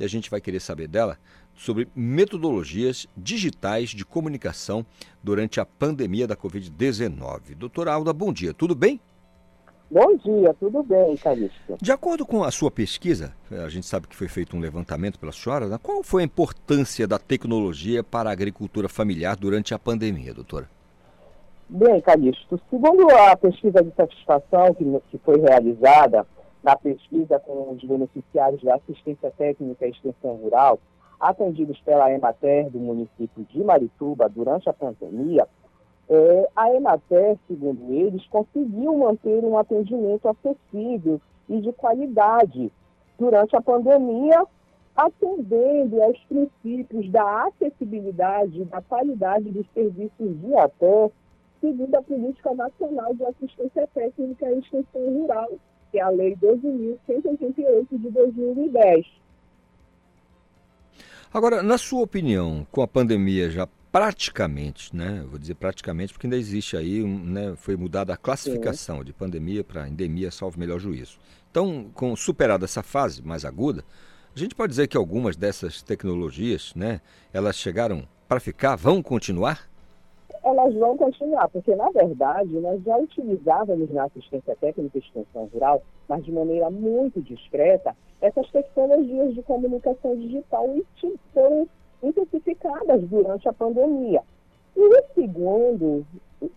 E 0.00 0.04
a 0.04 0.08
gente 0.08 0.30
vai 0.30 0.40
querer 0.40 0.60
saber 0.60 0.88
dela 0.88 1.18
sobre 1.54 1.86
metodologias 1.94 3.06
digitais 3.16 3.90
de 3.90 4.04
comunicação 4.04 4.84
durante 5.22 5.60
a 5.60 5.66
pandemia 5.66 6.26
da 6.26 6.36
Covid-19. 6.36 7.54
Doutora 7.54 7.92
Alda, 7.92 8.12
bom 8.12 8.32
dia, 8.32 8.54
tudo 8.54 8.74
bem? 8.74 8.98
Bom 9.94 10.16
dia, 10.16 10.52
tudo 10.54 10.82
bem, 10.82 11.16
Calixto? 11.16 11.76
De 11.80 11.92
acordo 11.92 12.26
com 12.26 12.42
a 12.42 12.50
sua 12.50 12.68
pesquisa, 12.68 13.32
a 13.48 13.68
gente 13.68 13.86
sabe 13.86 14.08
que 14.08 14.16
foi 14.16 14.26
feito 14.26 14.56
um 14.56 14.58
levantamento 14.58 15.20
pela 15.20 15.30
senhora, 15.30 15.68
né? 15.68 15.78
qual 15.80 16.02
foi 16.02 16.22
a 16.22 16.24
importância 16.24 17.06
da 17.06 17.16
tecnologia 17.16 18.02
para 18.02 18.28
a 18.28 18.32
agricultura 18.32 18.88
familiar 18.88 19.36
durante 19.36 19.72
a 19.72 19.78
pandemia, 19.78 20.34
doutora? 20.34 20.68
Bem, 21.68 22.00
Calixto, 22.00 22.60
segundo 22.68 23.08
a 23.08 23.36
pesquisa 23.36 23.84
de 23.84 23.94
satisfação 23.94 24.74
que, 24.74 24.84
que 25.12 25.18
foi 25.18 25.38
realizada 25.38 26.26
na 26.60 26.74
pesquisa 26.74 27.38
com 27.38 27.70
os 27.70 27.84
beneficiários 27.84 28.64
da 28.64 28.74
assistência 28.74 29.30
técnica 29.38 29.86
e 29.86 29.90
extensão 29.90 30.34
rural, 30.34 30.80
atendidos 31.20 31.80
pela 31.82 32.10
Emater 32.10 32.68
do 32.68 32.80
município 32.80 33.46
de 33.48 33.62
Marituba 33.62 34.28
durante 34.28 34.68
a 34.68 34.72
pandemia, 34.72 35.46
é, 36.08 36.48
a 36.54 36.72
Emater, 36.74 37.38
segundo 37.48 37.92
eles, 37.92 38.26
conseguiu 38.26 38.96
manter 38.96 39.42
um 39.44 39.56
atendimento 39.56 40.28
acessível 40.28 41.20
e 41.48 41.60
de 41.60 41.72
qualidade 41.72 42.70
durante 43.18 43.56
a 43.56 43.62
pandemia, 43.62 44.44
atendendo 44.94 46.02
aos 46.02 46.18
princípios 46.24 47.10
da 47.10 47.46
acessibilidade 47.46 48.60
e 48.60 48.64
da 48.64 48.80
qualidade 48.82 49.50
dos 49.50 49.66
serviços 49.72 50.40
de 50.40 50.54
até, 50.56 51.10
segundo 51.60 51.94
a 51.94 52.02
Política 52.02 52.54
Nacional 52.54 53.14
de 53.14 53.24
Assistência 53.24 53.88
Técnica 53.94 54.50
e 54.50 54.58
Extensão 54.58 55.20
Rural, 55.20 55.48
que 55.90 55.98
é 55.98 56.02
a 56.02 56.10
Lei 56.10 56.36
12.188 56.36 57.86
de 57.90 58.10
2010. 58.10 59.06
Agora, 61.32 61.62
na 61.62 61.78
sua 61.78 62.02
opinião, 62.02 62.64
com 62.70 62.82
a 62.82 62.86
pandemia 62.86 63.50
já 63.50 63.66
praticamente, 63.94 64.94
né? 64.94 65.24
Vou 65.30 65.38
dizer 65.38 65.54
praticamente 65.54 66.12
porque 66.12 66.26
ainda 66.26 66.36
existe 66.36 66.76
aí, 66.76 67.04
né? 67.04 67.54
Foi 67.54 67.76
mudada 67.76 68.12
a 68.12 68.16
classificação 68.16 68.98
Sim. 68.98 69.04
de 69.04 69.12
pandemia 69.12 69.62
para 69.62 69.88
endemia, 69.88 70.32
salvo 70.32 70.58
melhor 70.58 70.80
juízo. 70.80 71.16
Então, 71.48 71.86
com 71.94 72.16
superada 72.16 72.64
essa 72.64 72.82
fase 72.82 73.22
mais 73.22 73.44
aguda, 73.44 73.84
a 74.34 74.36
gente 74.36 74.52
pode 74.52 74.70
dizer 74.70 74.88
que 74.88 74.96
algumas 74.96 75.36
dessas 75.36 75.80
tecnologias, 75.80 76.74
né? 76.74 77.00
Elas 77.32 77.54
chegaram 77.54 78.02
para 78.26 78.40
ficar, 78.40 78.74
vão 78.74 79.00
continuar? 79.00 79.70
elas 80.42 80.74
vão 80.74 80.94
continuar, 80.96 81.48
porque, 81.48 81.74
na 81.74 81.88
verdade, 81.90 82.50
nós 82.60 82.82
já 82.82 82.96
utilizávamos 82.98 83.90
na 83.90 84.04
assistência 84.04 84.54
técnica 84.56 84.98
e 84.98 85.00
extensão 85.00 85.46
rural, 85.46 85.82
mas 86.06 86.22
de 86.22 86.32
maneira 86.32 86.68
muito 86.68 87.22
discreta, 87.22 87.96
essas 88.20 88.50
tecnologias 88.50 89.34
de 89.34 89.42
comunicação 89.42 90.16
digital 90.18 90.68
e 90.76 90.84
foram 91.32 91.66
intensificadas 92.04 93.02
durante 93.08 93.48
a 93.48 93.52
pandemia. 93.52 94.22
E, 94.76 95.02
segundo, 95.14 96.04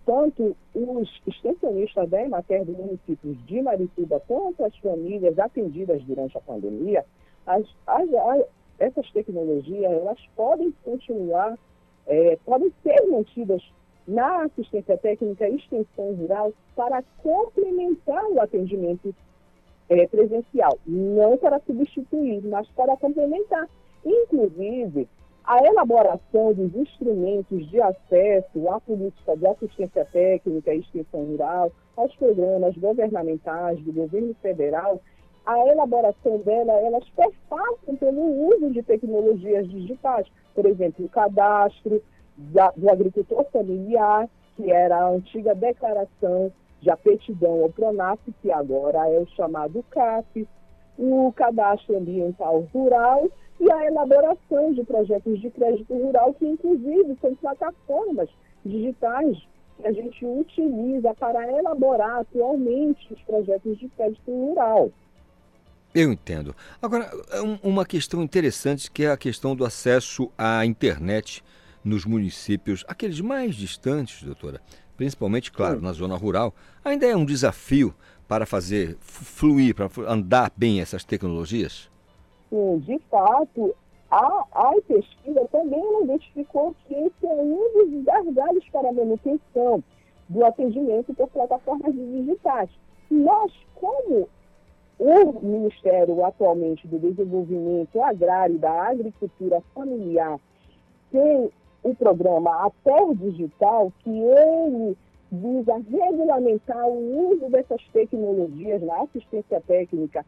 tanto 0.05 0.55
os 0.73 1.21
extensionistas 1.27 2.09
da 2.09 2.23
Emater 2.23 2.65
do 2.65 2.73
município 2.73 3.35
de 3.35 3.61
Marituba, 3.61 4.21
quanto 4.27 4.63
as 4.63 4.75
famílias 4.77 5.37
atendidas 5.37 6.03
durante 6.03 6.37
a 6.37 6.41
pandemia, 6.41 7.05
as, 7.45 7.63
as, 7.85 8.13
as, 8.13 8.45
essas 8.79 9.11
tecnologias 9.11 9.91
elas 9.91 10.19
podem 10.35 10.73
continuar 10.83 11.57
é, 12.07 12.37
podem 12.45 12.71
ser 12.81 13.05
mantidas 13.07 13.61
na 14.07 14.43
assistência 14.43 14.97
técnica 14.97 15.47
e 15.47 15.57
extensão 15.57 16.13
rural 16.13 16.53
para 16.75 17.03
complementar 17.21 18.25
o 18.31 18.39
atendimento 18.39 19.13
é, 19.89 20.07
presencial, 20.07 20.79
não 20.85 21.37
para 21.37 21.59
substituir, 21.59 22.41
mas 22.45 22.67
para 22.69 22.95
complementar. 22.95 23.67
Inclusive, 24.05 25.07
a 25.47 25.63
elaboração 25.63 26.53
dos 26.53 26.75
instrumentos 26.75 27.69
de 27.69 27.81
acesso 27.81 28.69
à 28.69 28.81
política 28.81 29.37
de 29.37 29.47
assistência 29.47 30.03
técnica 30.03 30.73
e 30.73 30.79
extensão 30.79 31.23
rural, 31.23 31.71
aos 31.95 32.13
programas 32.17 32.75
governamentais 32.75 33.79
do 33.79 33.93
governo 33.93 34.35
federal, 34.41 35.01
a 35.45 35.57
elaboração 35.67 36.39
dela, 36.39 36.73
elas 36.73 37.07
perpassam 37.15 37.95
pelo 37.95 38.49
uso 38.49 38.71
de 38.71 38.83
tecnologias 38.83 39.65
digitais, 39.69 40.27
por 40.53 40.65
exemplo, 40.65 41.05
o 41.05 41.09
cadastro 41.09 42.03
da, 42.37 42.73
do 42.75 42.89
agricultor 42.91 43.45
familiar, 43.45 44.27
que 44.57 44.69
era 44.69 44.97
a 44.97 45.09
antiga 45.11 45.55
declaração 45.55 46.51
de 46.81 46.89
aptidão 46.89 47.63
ao 47.63 47.69
PRONAF, 47.69 48.19
que 48.41 48.51
agora 48.51 49.09
é 49.09 49.17
o 49.17 49.27
chamado 49.27 49.81
CAP, 49.91 50.45
o 50.97 51.31
cadastro 51.35 51.97
ambiental 51.97 52.67
rural 52.73 53.29
e 53.59 53.71
a 53.71 53.85
elaboração 53.85 54.73
de 54.73 54.83
projetos 54.83 55.39
de 55.39 55.49
crédito 55.49 55.93
rural, 55.93 56.33
que 56.33 56.45
inclusive 56.45 57.17
são 57.21 57.35
plataformas 57.35 58.29
digitais 58.65 59.37
que 59.77 59.87
a 59.87 59.91
gente 59.91 60.25
utiliza 60.25 61.13
para 61.15 61.51
elaborar 61.51 62.19
atualmente 62.19 63.13
os 63.13 63.21
projetos 63.21 63.77
de 63.77 63.87
crédito 63.89 64.31
rural. 64.31 64.91
Eu 65.93 66.11
entendo. 66.11 66.55
Agora, 66.81 67.09
uma 67.63 67.85
questão 67.85 68.21
interessante 68.21 68.91
que 68.91 69.03
é 69.03 69.11
a 69.11 69.17
questão 69.17 69.55
do 69.55 69.65
acesso 69.65 70.31
à 70.37 70.65
internet 70.65 71.43
nos 71.83 72.05
municípios, 72.05 72.83
aqueles 72.87 73.21
mais 73.21 73.55
distantes, 73.55 74.21
doutora, 74.21 74.61
principalmente, 74.95 75.51
claro, 75.51 75.81
na 75.81 75.93
zona 75.93 76.15
rural, 76.15 76.53
ainda 76.83 77.05
é 77.05 77.15
um 77.15 77.25
desafio 77.25 77.95
para 78.27 78.45
fazer 78.45 78.97
fluir, 78.99 79.73
para 79.75 79.89
andar 80.07 80.51
bem 80.55 80.81
essas 80.81 81.03
tecnologias? 81.03 81.89
Sim, 82.49 82.79
de 82.79 82.99
fato, 83.09 83.75
a, 84.09 84.43
a 84.51 84.73
pesquisa 84.87 85.47
também 85.51 86.03
identificou 86.03 86.75
que 86.85 86.93
esse 86.93 87.25
é 87.25 87.29
um 87.29 87.89
dos 87.89 88.03
gargalos 88.03 88.63
para 88.71 88.89
a 88.89 88.93
manutenção 88.93 89.83
do 90.29 90.45
atendimento 90.45 91.13
por 91.13 91.27
plataformas 91.29 91.93
digitais. 91.93 92.69
Nós, 93.09 93.51
como 93.75 94.27
o 94.99 95.45
Ministério 95.45 96.25
atualmente 96.25 96.87
do 96.87 96.97
Desenvolvimento 96.99 98.01
Agrário 98.01 98.55
e 98.55 98.59
da 98.59 98.89
Agricultura 98.89 99.61
Familiar 99.73 100.39
tem 101.11 101.51
o 101.83 101.95
programa 101.95 102.65
Até 102.65 103.13
Digital, 103.13 103.93
que 103.99 104.09
ele 104.09 104.97
visa 105.31 105.75
regulamentar 105.89 106.87
o 106.87 107.31
uso 107.31 107.49
dessas 107.49 107.81
tecnologias 107.91 108.81
na 108.81 109.01
assistência 109.01 109.61
técnica 109.67 110.25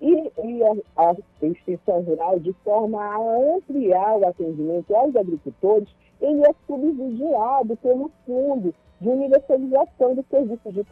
e, 0.00 0.32
e 0.42 0.62
a, 0.64 1.10
a, 1.10 1.16
extensão 1.42 2.00
rural 2.00 2.40
de 2.40 2.52
forma 2.64 3.02
a 3.02 3.56
ampliar 3.56 4.16
o 4.16 4.26
atendimento 4.26 4.94
aos 4.94 5.14
agricultores, 5.14 5.88
ele 6.20 6.42
é 6.42 6.54
subsidiado 6.66 7.76
pelo 7.76 8.10
Fundo 8.26 8.74
de 9.00 9.08
Universalização 9.08 10.14
de 10.14 10.22
Serviços 10.30 10.74
de 10.74 10.84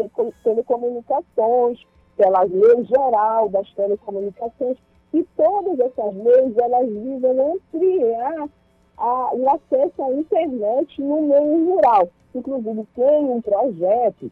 Telecomunicações, 0.42 1.86
pela 2.16 2.42
Lei 2.42 2.84
Geral 2.84 3.48
das 3.48 3.70
Telecomunicações, 3.74 4.76
e 5.12 5.22
todas 5.36 5.78
essas 5.80 6.14
leis 6.14 6.56
elas 6.58 6.88
visam 6.88 7.54
ampliar 7.54 8.48
a, 8.98 9.34
o 9.34 9.48
acesso 9.50 10.02
à 10.02 10.12
internet 10.12 11.00
no 11.00 11.22
meio 11.22 11.74
rural. 11.74 12.08
Inclusive, 12.34 12.86
tem 12.94 13.24
um 13.24 13.40
projeto 13.40 14.30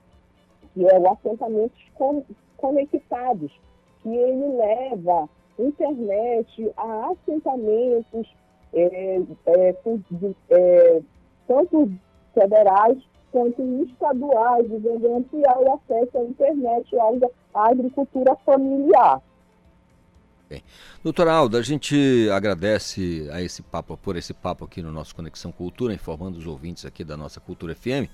que 0.75 0.87
é 0.87 0.99
o 0.99 1.11
Assentamentos 1.11 1.83
Conectados, 2.59 3.53
que 4.03 4.09
ele 4.09 4.57
leva 4.57 5.29
internet 5.59 6.71
a 6.77 7.11
assentamentos 7.11 8.35
é, 8.75 9.23
é, 9.47 9.75
é, 10.51 11.03
tanto 11.49 11.91
federais 12.35 12.99
quanto 13.33 13.63
estaduais, 13.85 14.69
visando 14.69 15.15
ampliar 15.15 15.59
o 15.59 15.73
acesso 15.75 16.19
à 16.19 16.23
internet 16.23 16.97
à 17.55 17.71
agricultura 17.71 18.37
familiar. 18.45 19.23
Bem. 20.49 20.63
Doutora 21.03 21.33
Alda, 21.33 21.59
a 21.59 21.63
gente 21.63 22.29
agradece 22.31 23.29
a 23.33 23.43
esse 23.43 23.63
papo, 23.63 23.97
por 23.97 24.15
esse 24.15 24.33
papo 24.33 24.65
aqui 24.65 24.81
no 24.81 24.93
nosso 24.93 25.13
Conexão 25.13 25.51
Cultura, 25.51 25.93
informando 25.93 26.39
os 26.39 26.47
ouvintes 26.47 26.85
aqui 26.85 27.03
da 27.03 27.17
nossa 27.17 27.41
Cultura 27.41 27.75
FM. 27.75 28.09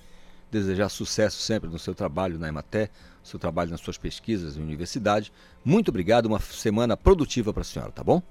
Desejar 0.51 0.88
sucesso 0.88 1.42
sempre 1.42 1.68
no 1.68 1.79
seu 1.79 1.95
trabalho 1.95 2.38
na 2.38 2.49
Ematé, 2.49 2.88
no 3.21 3.27
seu 3.27 3.38
trabalho 3.38 3.71
nas 3.71 3.81
suas 3.83 3.99
pesquisas 3.99 4.57
em 4.57 4.62
universidade. 4.62 5.31
Muito 5.62 5.90
obrigado, 5.90 6.25
uma 6.25 6.40
semana 6.40 6.97
produtiva 6.97 7.53
para 7.53 7.61
a 7.61 7.64
senhora, 7.64 7.92
tá 7.92 8.03
bom? 8.03 8.23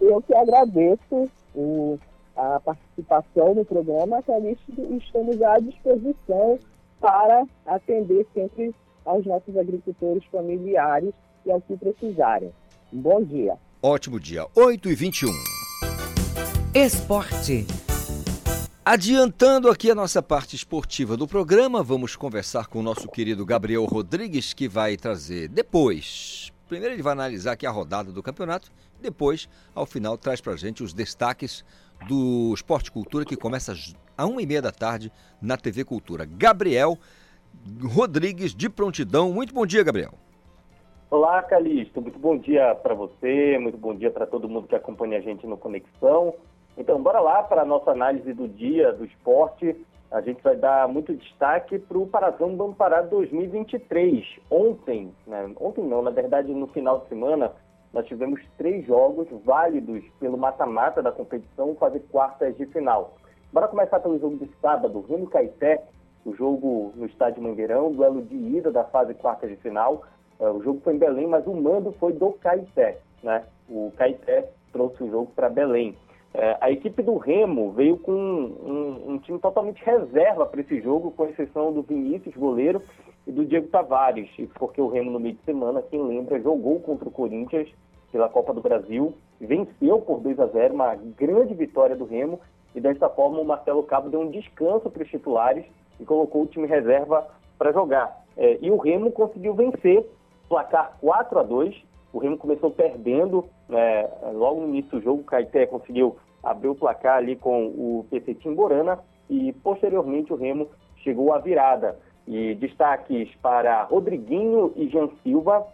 Eu 0.00 0.20
que 0.22 0.34
agradeço 0.34 1.30
o, 1.54 2.00
a 2.36 2.58
participação 2.58 3.54
no 3.54 3.64
programa, 3.64 4.22
que 4.24 4.82
estamos 4.96 5.40
à 5.40 5.60
disposição 5.60 6.58
para 7.00 7.44
atender 7.64 8.26
sempre 8.34 8.74
aos 9.04 9.24
nossos 9.24 9.56
agricultores 9.56 10.24
familiares 10.32 11.14
e 11.46 11.52
ao 11.52 11.60
que 11.60 11.76
precisarem. 11.76 12.52
Um 12.92 13.00
bom 13.00 13.22
dia. 13.22 13.56
Ótimo 13.80 14.18
dia. 14.18 14.46
8 14.54 14.90
e 14.90 14.94
21. 14.96 15.30
Esporte. 16.74 17.64
Adiantando 18.84 19.70
aqui 19.70 19.92
a 19.92 19.94
nossa 19.94 20.20
parte 20.20 20.56
esportiva 20.56 21.16
do 21.16 21.28
programa, 21.28 21.84
vamos 21.84 22.16
conversar 22.16 22.66
com 22.66 22.80
o 22.80 22.82
nosso 22.82 23.08
querido 23.08 23.46
Gabriel 23.46 23.84
Rodrigues, 23.84 24.52
que 24.52 24.66
vai 24.66 24.96
trazer 24.96 25.46
depois. 25.48 26.52
Primeiro 26.68 26.94
ele 26.94 27.02
vai 27.02 27.12
analisar 27.12 27.52
aqui 27.52 27.64
a 27.64 27.70
rodada 27.70 28.10
do 28.10 28.22
campeonato, 28.22 28.72
depois, 29.00 29.48
ao 29.72 29.86
final, 29.86 30.18
traz 30.18 30.40
pra 30.40 30.56
gente 30.56 30.82
os 30.82 30.92
destaques 30.92 31.64
do 32.08 32.52
Esporte 32.52 32.90
Cultura, 32.90 33.24
que 33.24 33.36
começa 33.36 33.72
às 33.72 33.94
uma 34.18 34.42
e 34.42 34.46
meia 34.46 34.62
da 34.62 34.72
tarde 34.72 35.12
na 35.40 35.56
TV 35.56 35.84
Cultura. 35.84 36.24
Gabriel 36.24 36.98
Rodrigues, 37.82 38.52
de 38.52 38.68
prontidão. 38.68 39.32
Muito 39.32 39.54
bom 39.54 39.64
dia, 39.64 39.84
Gabriel. 39.84 40.14
Olá, 41.10 41.42
Calixto. 41.42 42.00
Muito 42.00 42.20
bom 42.20 42.38
dia 42.38 42.72
para 42.72 42.94
você, 42.94 43.58
muito 43.58 43.76
bom 43.76 43.92
dia 43.92 44.12
para 44.12 44.28
todo 44.28 44.48
mundo 44.48 44.68
que 44.68 44.76
acompanha 44.76 45.18
a 45.18 45.20
gente 45.20 45.44
no 45.44 45.58
Conexão. 45.58 46.36
Então, 46.78 47.02
bora 47.02 47.18
lá 47.18 47.42
para 47.42 47.62
a 47.62 47.64
nossa 47.64 47.90
análise 47.90 48.32
do 48.32 48.46
dia 48.46 48.92
do 48.92 49.04
esporte. 49.04 49.74
a 50.08 50.20
gente 50.20 50.40
vai 50.40 50.54
dar 50.54 50.86
muito 50.86 51.12
destaque 51.12 51.80
para 51.80 51.98
o 51.98 52.06
Parazão 52.06 52.54
Bampará 52.54 53.02
2023. 53.02 54.24
Ontem, 54.48 55.12
né, 55.26 55.52
ontem 55.58 55.82
não, 55.82 56.00
na 56.00 56.12
verdade 56.12 56.54
no 56.54 56.68
final 56.68 57.00
de 57.00 57.08
semana, 57.08 57.50
nós 57.92 58.06
tivemos 58.06 58.40
três 58.56 58.86
jogos 58.86 59.26
válidos 59.44 60.04
pelo 60.20 60.38
mata-mata 60.38 61.02
da 61.02 61.10
competição, 61.10 61.74
fazer 61.74 62.04
quartas 62.12 62.56
de 62.56 62.66
final. 62.66 63.16
Bora 63.52 63.66
começar 63.66 63.98
pelo 63.98 64.16
jogo 64.20 64.36
de 64.36 64.48
sábado, 64.62 65.04
Remo 65.08 65.28
Caeté, 65.28 65.82
o 66.24 66.32
jogo 66.36 66.92
no 66.94 67.06
estádio 67.06 67.42
Mangueirão, 67.42 67.90
duelo 67.90 68.22
de 68.22 68.36
ida 68.36 68.70
da 68.70 68.84
fase 68.84 69.12
quartas 69.14 69.50
de 69.50 69.56
final. 69.56 70.04
Uh, 70.40 70.52
o 70.52 70.62
jogo 70.62 70.80
foi 70.82 70.94
em 70.94 70.98
Belém, 70.98 71.26
mas 71.26 71.46
o 71.46 71.54
mando 71.54 71.92
foi 71.92 72.12
do 72.12 72.32
Caeté, 72.32 72.98
né? 73.22 73.44
O 73.68 73.92
Caeté 73.96 74.50
trouxe 74.72 75.04
o 75.04 75.10
jogo 75.10 75.30
para 75.36 75.48
Belém. 75.48 75.94
É, 76.32 76.56
a 76.60 76.70
equipe 76.70 77.02
do 77.02 77.16
Remo 77.16 77.72
veio 77.72 77.98
com 77.98 78.12
um, 78.12 79.12
um 79.12 79.18
time 79.18 79.38
totalmente 79.38 79.84
reserva 79.84 80.46
para 80.46 80.60
esse 80.60 80.80
jogo, 80.80 81.10
com 81.10 81.26
exceção 81.26 81.72
do 81.72 81.82
Vinícius, 81.82 82.34
goleiro, 82.36 82.80
e 83.26 83.32
do 83.32 83.44
Diego 83.44 83.68
Tavares, 83.68 84.30
porque 84.54 84.80
o 84.80 84.88
Remo, 84.88 85.10
no 85.10 85.20
meio 85.20 85.34
de 85.34 85.44
semana, 85.44 85.82
quem 85.82 86.02
lembra, 86.02 86.40
jogou 86.40 86.80
contra 86.80 87.08
o 87.08 87.12
Corinthians 87.12 87.68
pela 88.10 88.28
Copa 88.28 88.54
do 88.54 88.60
Brasil, 88.60 89.12
venceu 89.40 90.00
por 90.00 90.20
2 90.20 90.38
a 90.40 90.46
0 90.46 90.74
uma 90.74 90.94
grande 90.94 91.54
vitória 91.54 91.96
do 91.96 92.04
Remo, 92.04 92.40
e 92.74 92.80
desta 92.80 93.08
forma 93.08 93.40
o 93.40 93.44
Marcelo 93.44 93.82
Cabo 93.82 94.08
deu 94.08 94.20
um 94.20 94.30
descanso 94.30 94.88
para 94.88 95.02
os 95.02 95.08
titulares 95.08 95.64
e 95.98 96.04
colocou 96.04 96.42
o 96.42 96.46
time 96.46 96.66
reserva 96.66 97.26
para 97.58 97.72
jogar. 97.72 98.24
É, 98.36 98.58
e 98.60 98.70
o 98.70 98.76
Remo 98.76 99.10
conseguiu 99.10 99.54
vencer, 99.54 100.06
placar 100.50 100.98
4 101.00 101.38
a 101.38 101.42
2 101.42 101.90
o 102.12 102.18
Remo 102.18 102.36
começou 102.36 102.70
perdendo 102.70 103.44
né, 103.68 104.08
logo 104.32 104.60
no 104.60 104.68
início 104.68 104.98
do 104.98 105.00
jogo. 105.00 105.20
O 105.20 105.24
Caeté 105.24 105.66
conseguiu 105.66 106.16
abrir 106.42 106.68
o 106.68 106.74
placar 106.74 107.18
ali 107.18 107.36
com 107.36 107.66
o 107.66 108.06
PC 108.10 108.34
Timborana 108.34 108.98
e 109.28 109.52
posteriormente 109.52 110.32
o 110.32 110.36
Remo 110.36 110.68
chegou 110.96 111.32
à 111.32 111.38
virada. 111.38 111.98
E 112.26 112.54
destaques 112.56 113.32
para 113.36 113.84
Rodriguinho 113.84 114.72
e 114.76 114.88
Jean 114.88 115.08
Silva, 115.22 115.66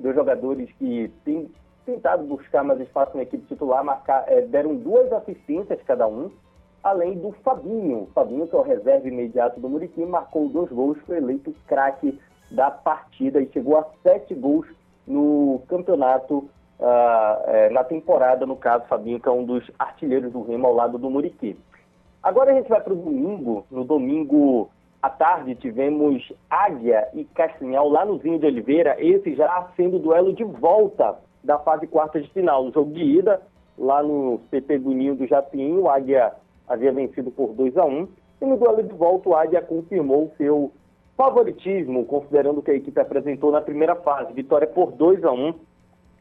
dois 0.00 0.14
jogadores 0.14 0.70
que 0.78 1.10
têm 1.24 1.50
tentado 1.84 2.24
buscar 2.24 2.64
mais 2.64 2.80
espaço 2.80 3.16
na 3.16 3.22
equipe 3.22 3.46
titular, 3.46 3.84
marcar, 3.84 4.24
é, 4.26 4.42
deram 4.42 4.74
duas 4.74 5.10
assistências 5.12 5.80
cada 5.86 6.08
um, 6.08 6.30
além 6.82 7.14
do 7.18 7.32
Fabinho. 7.44 8.08
Fabinho, 8.14 8.46
que 8.46 8.54
é 8.54 8.58
o 8.58 8.62
reserva 8.62 9.08
imediato 9.08 9.60
do 9.60 9.68
Muriqui, 9.68 10.04
marcou 10.04 10.48
dois 10.48 10.70
gols, 10.70 10.98
foi 11.06 11.18
eleito 11.18 11.54
craque 11.66 12.18
da 12.50 12.70
partida 12.70 13.40
e 13.40 13.50
chegou 13.52 13.78
a 13.78 13.86
sete 14.02 14.34
gols 14.34 14.66
no 15.06 15.62
campeonato, 15.68 16.48
uh, 16.80 17.72
na 17.72 17.84
temporada, 17.84 18.46
no 18.46 18.56
caso, 18.56 18.84
Fabinho, 18.86 19.20
que 19.20 19.28
é 19.28 19.32
um 19.32 19.44
dos 19.44 19.70
artilheiros 19.78 20.32
do 20.32 20.42
Remo 20.42 20.66
ao 20.66 20.74
lado 20.74 20.98
do 20.98 21.10
Muriqui. 21.10 21.56
Agora 22.22 22.50
a 22.50 22.54
gente 22.54 22.68
vai 22.68 22.80
para 22.80 22.92
o 22.92 22.96
domingo. 22.96 23.64
No 23.70 23.84
domingo 23.84 24.68
à 25.00 25.08
tarde 25.08 25.54
tivemos 25.54 26.32
Águia 26.50 27.08
e 27.14 27.24
Castanhal 27.24 27.88
lá 27.88 28.04
no 28.04 28.18
Zinho 28.18 28.38
de 28.38 28.46
Oliveira, 28.46 28.96
esse 28.98 29.34
já 29.34 29.68
sendo 29.76 29.96
o 29.96 30.00
duelo 30.00 30.32
de 30.32 30.42
volta 30.42 31.16
da 31.44 31.58
fase 31.58 31.86
quarta 31.86 32.20
de 32.20 32.28
final. 32.30 32.64
No 32.64 32.72
jogo 32.72 32.92
de 32.92 33.02
ida, 33.02 33.40
lá 33.78 34.02
no 34.02 34.40
CP 34.50 34.78
do 34.78 35.14
do 35.14 35.26
Japim, 35.26 35.76
o 35.78 35.88
Águia 35.88 36.32
havia 36.68 36.92
vencido 36.92 37.30
por 37.30 37.52
2 37.54 37.76
a 37.76 37.84
1 37.84 38.08
e 38.42 38.44
no 38.44 38.56
duelo 38.56 38.82
de 38.82 38.92
volta 38.92 39.28
o 39.28 39.36
Águia 39.36 39.62
confirmou 39.62 40.32
seu 40.36 40.72
favoritismo, 41.16 42.04
considerando 42.04 42.62
que 42.62 42.70
a 42.70 42.74
equipe 42.74 43.00
apresentou 43.00 43.50
na 43.50 43.60
primeira 43.60 43.96
fase. 43.96 44.32
Vitória 44.32 44.66
por 44.66 44.92
2 44.92 45.24
a 45.24 45.32
1 45.32 45.54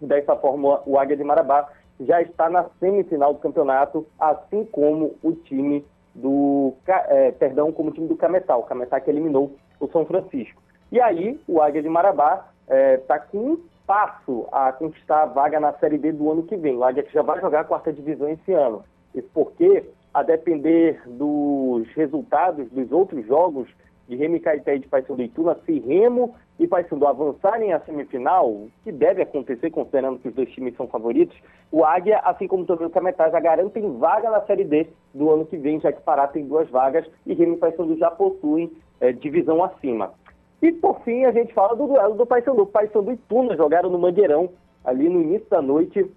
Dessa 0.01 0.35
forma, 0.35 0.81
o 0.85 0.99
Águia 0.99 1.15
de 1.15 1.23
Marabá 1.23 1.69
já 1.99 2.21
está 2.21 2.49
na 2.49 2.65
semifinal 2.79 3.33
do 3.33 3.39
campeonato, 3.39 4.05
assim 4.19 4.65
como 4.65 5.15
o 5.23 5.31
time 5.31 5.85
do. 6.13 6.73
É, 6.85 7.31
perdão, 7.31 7.71
como 7.71 7.89
o 7.89 7.93
time 7.93 8.07
do 8.07 8.17
Cametá. 8.17 8.57
O 8.57 8.63
Cametá 8.63 8.99
que 8.99 9.09
eliminou 9.09 9.55
o 9.79 9.87
São 9.87 10.05
Francisco. 10.05 10.61
E 10.91 10.99
aí, 10.99 11.39
o 11.47 11.61
Águia 11.61 11.81
de 11.81 11.89
Marabá 11.89 12.45
está 12.63 12.75
é, 12.75 12.97
tá 12.97 13.19
com 13.19 13.37
um 13.37 13.59
passo 13.87 14.47
a 14.51 14.71
conquistar 14.73 15.23
a 15.23 15.25
vaga 15.25 15.59
na 15.59 15.73
Série 15.73 15.97
B 15.97 16.11
do 16.11 16.29
ano 16.29 16.43
que 16.43 16.57
vem. 16.57 16.75
O 16.75 16.83
Águia 16.83 17.03
que 17.03 17.13
já 17.13 17.21
vai 17.21 17.39
jogar 17.39 17.61
a 17.61 17.65
quarta 17.65 17.93
divisão 17.93 18.27
esse 18.29 18.51
ano. 18.51 18.83
Isso 19.13 19.29
porque, 19.33 19.83
a 20.13 20.23
depender 20.23 21.01
dos 21.05 21.87
resultados 21.93 22.69
dos 22.69 22.91
outros 22.91 23.25
jogos, 23.25 23.69
de 24.07 24.15
Remo 24.15 24.35
e 24.35 24.39
Caeté 24.39 24.75
e 24.75 24.79
de 24.79 24.87
Paysandu 24.87 25.23
Ituna, 25.23 25.57
se 25.65 25.79
Remo 25.79 26.35
e 26.59 26.67
Paysandu 26.67 27.07
avançarem 27.07 27.73
à 27.73 27.79
semifinal, 27.81 28.67
que 28.83 28.91
deve 28.91 29.21
acontecer 29.21 29.71
considerando 29.71 30.19
que 30.19 30.27
os 30.27 30.35
dois 30.35 30.49
times 30.51 30.75
são 30.75 30.87
favoritos, 30.87 31.35
o 31.71 31.83
Águia, 31.83 32.19
assim 32.19 32.47
como 32.47 32.65
também 32.65 32.87
o 32.87 32.89
Cametá, 32.89 33.29
já 33.29 33.39
garantem 33.39 33.97
vaga 33.97 34.29
na 34.29 34.41
Série 34.41 34.63
D 34.63 34.87
do 35.13 35.31
ano 35.31 35.45
que 35.45 35.57
vem, 35.57 35.79
já 35.79 35.91
que 35.91 36.01
Pará 36.01 36.27
tem 36.27 36.45
duas 36.45 36.69
vagas 36.69 37.05
e 37.25 37.33
Remo 37.33 37.55
e 37.55 37.57
Paysandu 37.57 37.97
já 37.97 38.11
possuem 38.11 38.71
é, 38.99 39.11
divisão 39.11 39.63
acima. 39.63 40.13
E 40.61 40.71
por 40.71 41.01
fim, 41.01 41.25
a 41.25 41.31
gente 41.31 41.53
fala 41.53 41.75
do 41.75 41.87
duelo 41.87 42.15
do 42.15 42.25
Paysandu. 42.25 42.65
Paysandu 42.65 43.11
e 43.11 43.17
Tuna 43.17 43.55
jogaram 43.55 43.89
no 43.89 43.99
Mangueirão, 43.99 44.49
ali 44.83 45.09
no 45.09 45.21
início 45.21 45.49
da 45.49 45.61
noite, 45.61 46.09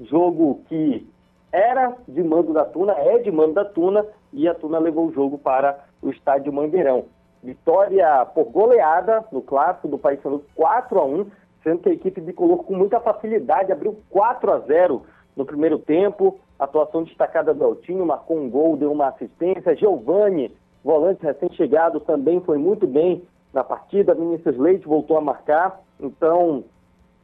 jogo 0.00 0.60
que 0.68 1.06
era 1.52 1.96
de 2.08 2.22
mando 2.22 2.52
da 2.52 2.64
Tuna, 2.64 2.92
é 2.94 3.18
de 3.18 3.30
mando 3.30 3.54
da 3.54 3.64
Tuna, 3.64 4.04
e 4.32 4.48
a 4.48 4.54
Tuna 4.54 4.78
levou 4.78 5.06
o 5.06 5.12
jogo 5.12 5.38
para 5.38 5.84
o 6.02 6.10
estádio 6.10 6.52
Mangueirão. 6.52 7.06
Vitória 7.44 8.24
por 8.34 8.44
goleada 8.44 9.22
no 9.30 9.42
clássico 9.42 9.86
do 9.86 9.98
Paysandu 9.98 10.42
4 10.54 10.98
a 10.98 11.04
1, 11.04 11.26
sendo 11.62 11.80
que 11.80 11.90
a 11.90 11.92
equipe 11.92 12.18
bicolor 12.18 12.64
com 12.64 12.74
muita 12.74 12.98
facilidade 13.00 13.70
abriu 13.70 14.00
4 14.08 14.50
a 14.50 14.58
0 14.60 15.02
no 15.36 15.44
primeiro 15.44 15.78
tempo. 15.78 16.40
Atuação 16.58 17.04
destacada 17.04 17.52
do 17.52 17.62
Altinho, 17.62 18.06
marcou 18.06 18.38
um 18.38 18.48
gol, 18.48 18.78
deu 18.78 18.90
uma 18.90 19.08
assistência. 19.08 19.76
Giovani, 19.76 20.56
volante 20.82 21.22
recém-chegado, 21.22 22.00
também 22.00 22.40
foi 22.40 22.56
muito 22.56 22.86
bem 22.86 23.22
na 23.52 23.62
partida. 23.62 24.14
Vinícius 24.14 24.56
Leite 24.56 24.88
voltou 24.88 25.18
a 25.18 25.20
marcar. 25.20 25.80
Então, 26.00 26.64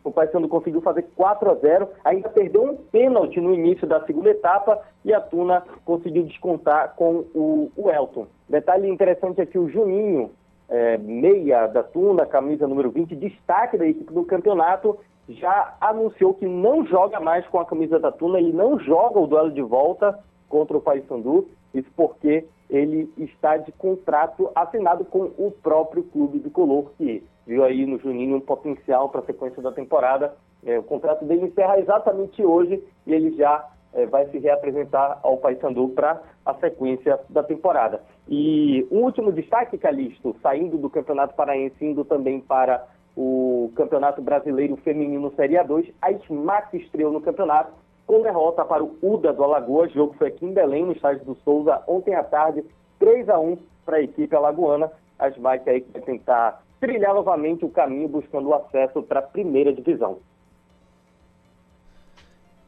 o 0.05 0.11
Paysandu 0.11 0.49
conseguiu 0.49 0.83
fazer 0.83 1.03
4 1.17 1.51
a 1.51 1.55
0, 1.55 1.89
ainda 2.05 2.29
perdeu 2.29 2.63
um 2.63 2.77
pênalti 2.77 3.41
no 3.41 3.55
início 3.55 3.87
da 3.87 4.05
segunda 4.05 4.29
etapa 4.29 4.83
e 5.03 5.15
a 5.15 5.21
Tuna 5.21 5.63
conseguiu 5.85 6.25
descontar 6.25 6.95
com 6.95 7.25
o, 7.35 7.71
o 7.75 7.91
Elton. 7.91 8.27
Detalhe 8.51 8.89
interessante 8.89 9.41
é 9.41 9.47
que 9.47 9.57
o 9.57 9.69
Juninho, 9.69 10.33
é, 10.69 10.99
meia 10.99 11.69
da 11.69 11.85
Tuna, 11.85 12.27
camisa 12.27 12.67
número 12.67 12.91
20, 12.91 13.15
destaque 13.15 13.79
da 13.79 13.87
equipe 13.87 14.13
do 14.13 14.25
campeonato, 14.25 14.99
já 15.29 15.77
anunciou 15.81 16.35
que 16.35 16.47
não 16.47 16.85
joga 16.85 17.21
mais 17.21 17.47
com 17.47 17.61
a 17.61 17.65
camisa 17.65 18.01
da 18.01 18.11
Tuna, 18.11 18.41
ele 18.41 18.53
não 18.53 18.77
joga 18.81 19.21
o 19.21 19.27
duelo 19.29 19.53
de 19.53 19.63
volta 19.63 20.19
contra 20.49 20.77
o 20.77 20.81
Paysandu, 20.81 21.47
isso 21.73 21.89
porque 21.95 22.45
ele 22.69 23.09
está 23.17 23.57
de 23.57 23.71
contrato 23.71 24.51
assinado 24.53 25.05
com 25.05 25.31
o 25.39 25.53
próprio 25.63 26.03
clube 26.03 26.41
do 26.41 26.51
Color, 26.51 26.91
que 26.99 27.23
viu 27.47 27.63
aí 27.63 27.87
no 27.87 28.01
Juninho 28.01 28.37
um 28.37 28.41
potencial 28.41 29.09
para 29.11 29.21
a 29.21 29.27
sequência 29.27 29.63
da 29.63 29.71
temporada. 29.71 30.35
É, 30.67 30.77
o 30.77 30.83
contrato 30.83 31.25
dele 31.25 31.47
encerra 31.47 31.79
exatamente 31.79 32.45
hoje 32.45 32.83
e 33.07 33.15
ele 33.15 33.31
já 33.37 33.65
é, 33.95 34.07
vai 34.07 34.27
se 34.27 34.39
reapresentar 34.39 35.19
ao 35.23 35.37
Paysandu 35.39 35.89
para 35.89 36.21
a 36.45 36.55
sequência 36.55 37.19
da 37.29 37.43
temporada. 37.43 38.01
E 38.29 38.87
um 38.91 39.03
último 39.05 39.33
destaque, 39.33 39.79
Calixto, 39.79 40.37
saindo 40.43 40.79
do 40.79 40.89
Campeonato 40.91 41.35
Paraense, 41.35 41.85
indo 41.85 42.05
também 42.05 42.41
para 42.41 42.87
o 43.17 43.73
Campeonato 43.75 44.23
Brasileiro 44.23 44.77
Feminino 44.77 45.33
Série 45.35 45.55
A2, 45.55 45.93
a 46.01 46.13
SMAC 46.13 46.77
estreou 46.77 47.13
no 47.13 47.21
campeonato 47.21 47.73
com 48.07 48.23
derrota 48.23 48.65
para 48.65 48.83
o 48.83 48.97
UDA 49.03 49.33
do 49.33 49.45
Alagoas, 49.45 49.93
jogo 49.93 50.15
foi 50.15 50.29
aqui 50.29 50.45
em 50.45 50.53
Belém, 50.53 50.85
no 50.85 50.93
estádio 50.93 51.25
do 51.25 51.35
Souza, 51.37 51.83
ontem 51.87 52.15
à 52.15 52.25
tarde, 52.25 52.65
3 52.99 53.29
a 53.29 53.39
1 53.39 53.57
para 53.85 53.97
a 53.99 54.03
equipe 54.03 54.35
alagoana. 54.35 54.91
A 55.19 55.31
SMAC 55.31 55.69
aí 55.69 55.85
vai 55.93 56.03
tentar 56.03 56.63
trilhar 56.81 57.15
novamente 57.15 57.65
o 57.65 57.69
caminho 57.69 58.09
buscando 58.09 58.49
o 58.49 58.55
acesso 58.55 59.03
para 59.03 59.21
a 59.21 59.23
primeira 59.23 59.73
divisão. 59.73 60.19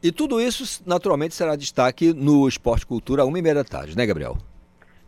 E 0.03 0.11
tudo 0.11 0.41
isso, 0.41 0.83
naturalmente, 0.85 1.33
será 1.33 1.55
destaque 1.55 2.13
no 2.13 2.45
Esporte 2.45 2.85
Cultura, 2.85 3.23
uma 3.23 3.39
e 3.39 3.41
meia 3.41 3.55
da 3.55 3.63
tarde, 3.63 3.95
né, 3.95 4.05
Gabriel? 4.05 4.35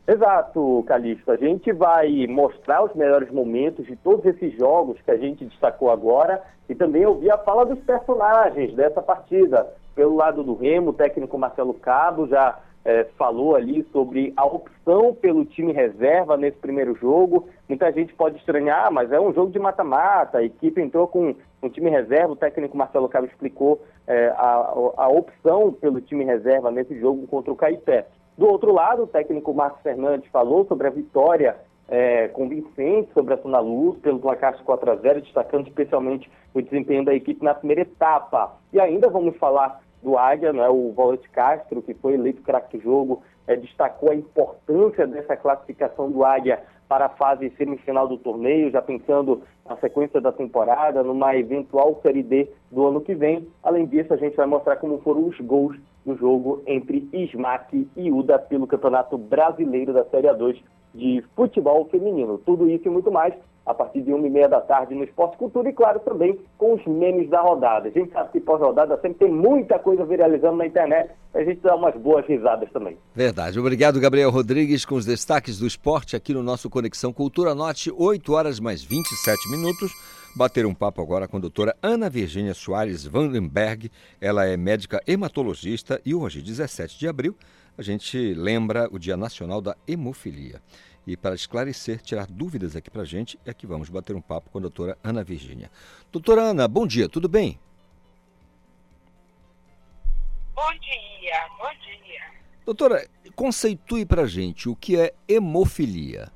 Exato, 0.07 0.85
Calixto. 0.87 1.31
A 1.31 1.35
gente 1.35 1.73
vai 1.73 2.25
mostrar 2.27 2.81
os 2.81 2.95
melhores 2.95 3.29
momentos 3.29 3.85
de 3.85 3.97
todos 3.97 4.25
esses 4.25 4.57
jogos 4.57 4.97
que 5.03 5.11
a 5.11 5.17
gente 5.17 5.43
destacou 5.43 5.91
agora 5.91 6.41
e 6.69 6.75
também 6.75 7.05
ouvir 7.05 7.29
a 7.29 7.37
fala 7.37 7.65
dos 7.65 7.79
personagens 7.79 8.73
dessa 8.73 9.01
partida. 9.01 9.67
Pelo 9.93 10.15
lado 10.15 10.43
do 10.43 10.55
Remo, 10.55 10.91
o 10.91 10.93
técnico 10.93 11.37
Marcelo 11.37 11.73
Cabo 11.73 12.25
já 12.27 12.57
é, 12.85 13.03
falou 13.17 13.55
ali 13.55 13.83
sobre 13.91 14.31
a 14.37 14.45
opção 14.45 15.13
pelo 15.15 15.43
time 15.43 15.73
reserva 15.73 16.37
nesse 16.37 16.57
primeiro 16.57 16.95
jogo. 16.95 17.49
Muita 17.67 17.91
gente 17.91 18.13
pode 18.13 18.37
estranhar, 18.37 18.91
mas 18.91 19.11
é 19.11 19.19
um 19.19 19.33
jogo 19.33 19.51
de 19.51 19.57
mata-mata. 19.57 20.37
A 20.37 20.43
equipe 20.43 20.79
entrou 20.79 21.07
com 21.07 21.35
um 21.63 21.69
time 21.69 21.89
reserva. 21.89 22.33
O 22.33 22.37
técnico 22.37 22.77
Marcelo 22.77 23.09
Cabo 23.09 23.25
explicou 23.25 23.81
é, 24.05 24.27
a, 24.37 24.73
a 24.97 25.07
opção 25.09 25.73
pelo 25.73 25.99
time 25.99 26.23
reserva 26.23 26.69
nesse 26.69 26.97
jogo 26.99 27.25
contra 27.25 27.51
o 27.51 27.55
Caipé. 27.55 28.05
Do 28.37 28.47
outro 28.47 28.71
lado, 28.71 29.03
o 29.03 29.07
técnico 29.07 29.53
Marcos 29.53 29.81
Fernandes 29.81 30.29
falou 30.29 30.65
sobre 30.65 30.87
a 30.87 30.91
vitória 30.91 31.55
é, 31.87 32.27
convincente 32.29 33.11
sobre 33.13 33.33
a 33.33 33.37
Tuna 33.37 33.59
Luz 33.59 33.97
pelo 33.99 34.19
placar 34.19 34.55
de 34.55 34.63
4 34.63 34.91
a 34.91 34.95
0, 34.95 35.21
destacando 35.21 35.67
especialmente 35.67 36.29
o 36.53 36.61
desempenho 36.61 37.05
da 37.05 37.13
equipe 37.13 37.43
na 37.43 37.53
primeira 37.53 37.81
etapa. 37.81 38.57
E 38.73 38.79
ainda 38.79 39.09
vamos 39.09 39.37
falar 39.37 39.81
do 40.05 40.17
Águia, 40.17 40.53
né, 40.53 40.69
o 40.69 40.93
volante 40.93 41.27
Castro, 41.29 41.81
que 41.81 41.93
foi 41.95 42.13
eleito 42.13 42.43
craque 42.43 42.77
do 42.77 42.83
jogo, 42.83 43.23
é, 43.47 43.55
destacou 43.55 44.11
a 44.11 44.15
importância 44.15 45.05
dessa 45.05 45.35
classificação 45.35 46.09
do 46.09 46.23
Águia 46.23 46.63
para 46.87 47.07
a 47.07 47.09
fase 47.09 47.51
semifinal 47.57 48.07
do 48.07 48.17
torneio, 48.17 48.69
já 48.69 48.81
pensando 48.81 49.41
na 49.67 49.75
sequência 49.77 50.21
da 50.21 50.31
temporada, 50.31 51.03
numa 51.03 51.35
eventual 51.35 51.99
Série 52.03 52.21
D 52.21 52.47
do 52.71 52.85
ano 52.85 53.01
que 53.01 53.15
vem. 53.15 53.47
Além 53.63 53.87
disso, 53.87 54.13
a 54.13 54.17
gente 54.17 54.37
vai 54.37 54.45
mostrar 54.45 54.75
como 54.75 55.01
foram 55.01 55.27
os 55.27 55.39
gols 55.39 55.75
do 56.05 56.15
jogo 56.15 56.61
entre 56.67 57.09
Smack 57.11 57.89
e 57.97 58.11
Uda 58.11 58.37
pelo 58.37 58.67
Campeonato 58.67 59.17
Brasileiro 59.17 59.91
da 59.91 60.05
Série 60.05 60.27
A2 60.27 60.61
de 60.93 61.23
Futebol 61.35 61.85
Feminino. 61.85 62.37
Tudo 62.37 62.69
isso 62.69 62.87
e 62.87 62.91
muito 62.91 63.11
mais 63.11 63.33
a 63.65 63.73
partir 63.73 64.01
de 64.01 64.13
uma 64.13 64.27
e 64.27 64.29
meia 64.29 64.47
da 64.47 64.61
tarde 64.61 64.93
no 64.93 65.03
Esporte 65.03 65.37
Cultura 65.37 65.67
e, 65.67 65.73
claro, 65.73 65.99
também 65.99 66.39
com 66.57 66.75
os 66.75 66.85
memes 66.85 67.29
da 67.29 67.41
rodada. 67.41 67.87
A 67.87 67.91
gente 67.91 68.11
sabe 68.11 68.31
que 68.31 68.39
pós-rodada 68.39 68.95
sempre 69.01 69.25
tem 69.25 69.31
muita 69.31 69.79
coisa 69.79 70.05
viralizando 70.05 70.57
na 70.57 70.67
internet, 70.67 71.11
a 71.33 71.43
gente 71.43 71.61
dá 71.61 71.75
umas 71.75 71.95
boas 71.95 72.25
risadas 72.25 72.69
também. 72.71 72.97
Verdade. 73.13 73.59
Obrigado, 73.59 73.99
Gabriel 73.99 74.29
Rodrigues, 74.29 74.85
com 74.85 74.95
os 74.95 75.05
destaques 75.05 75.57
do 75.57 75.65
esporte 75.65 76.15
aqui 76.15 76.33
no 76.33 76.43
nosso 76.43 76.69
Conexão 76.69 77.11
Cultura 77.11 77.55
Norte, 77.55 77.91
8 77.91 78.33
horas 78.33 78.59
mais 78.59 78.83
27 78.83 79.49
minutos. 79.49 79.91
Bater 80.37 80.65
um 80.65 80.73
papo 80.73 81.01
agora 81.01 81.29
com 81.29 81.37
a 81.37 81.39
doutora 81.39 81.73
Ana 81.81 82.09
Virgínia 82.09 82.53
Soares 82.53 83.05
Vandenberg. 83.05 83.89
Ela 84.19 84.45
é 84.45 84.57
médica 84.57 85.01
hematologista 85.07 86.01
e 86.05 86.13
hoje, 86.13 86.41
17 86.41 86.99
de 86.99 87.07
abril, 87.07 87.37
a 87.77 87.81
gente 87.81 88.33
lembra 88.33 88.89
o 88.91 88.99
Dia 88.99 89.15
Nacional 89.15 89.61
da 89.61 89.75
Hemofilia. 89.87 90.61
E 91.07 91.15
para 91.15 91.35
esclarecer, 91.35 92.01
tirar 92.01 92.25
dúvidas 92.25 92.75
aqui 92.75 92.89
para 92.89 93.03
a 93.03 93.05
gente, 93.05 93.39
é 93.45 93.53
que 93.53 93.67
vamos 93.67 93.89
bater 93.89 94.15
um 94.15 94.21
papo 94.21 94.49
com 94.49 94.57
a 94.57 94.61
doutora 94.61 94.97
Ana 95.03 95.23
Virgínia. 95.23 95.69
Doutora 96.11 96.41
Ana, 96.41 96.67
bom 96.67 96.87
dia, 96.87 97.07
tudo 97.07 97.29
bem? 97.29 97.59
Bom 100.55 100.71
dia, 100.79 101.47
bom 101.59 101.69
dia. 101.81 102.31
Doutora, 102.65 103.07
conceitue 103.35 104.05
para 104.05 104.23
a 104.23 104.27
gente 104.27 104.67
o 104.67 104.75
que 104.75 104.99
é 104.99 105.13
hemofilia. 105.27 106.31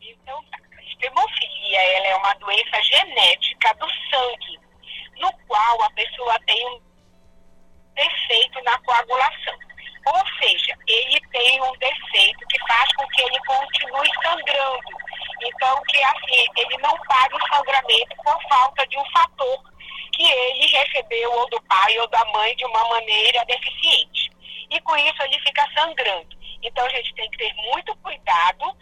Então, 0.00 0.44
hemofilia 1.00 1.80
ela 1.96 2.06
é 2.06 2.16
uma 2.16 2.34
doença 2.34 2.82
genética 2.84 3.74
do 3.74 3.86
sangue, 4.10 4.60
no 5.18 5.32
qual 5.48 5.82
a 5.82 5.90
pessoa 5.90 6.38
tem 6.46 6.68
um 6.68 6.80
defeito 7.96 8.62
na 8.62 8.78
coagulação. 8.78 9.67
Ou 10.08 10.24
seja, 10.40 10.74
ele 10.86 11.20
tem 11.32 11.62
um 11.62 11.72
defeito 11.72 12.46
que 12.48 12.58
faz 12.66 12.90
com 12.94 13.06
que 13.08 13.22
ele 13.22 13.38
continue 13.46 14.10
sangrando. 14.22 14.98
Então, 15.42 15.82
que 15.88 16.02
assim, 16.02 16.46
ele 16.56 16.78
não 16.78 16.96
pague 17.06 17.34
o 17.34 17.54
sangramento 17.54 18.16
por 18.24 18.42
falta 18.48 18.86
de 18.86 18.98
um 18.98 19.04
fator 19.12 19.62
que 20.12 20.22
ele 20.22 20.66
recebeu 20.66 21.30
ou 21.32 21.48
do 21.50 21.60
pai 21.62 21.98
ou 21.98 22.08
da 22.08 22.24
mãe 22.32 22.56
de 22.56 22.64
uma 22.64 22.88
maneira 22.88 23.44
deficiente. 23.44 24.30
E 24.70 24.80
com 24.80 24.96
isso 24.96 25.22
ele 25.22 25.38
fica 25.40 25.66
sangrando. 25.74 26.37
Então 26.62 26.84
a 26.84 26.88
gente 26.90 27.14
tem 27.14 27.30
que 27.30 27.38
ter 27.38 27.54
muito 27.72 27.94
cuidado 27.96 28.76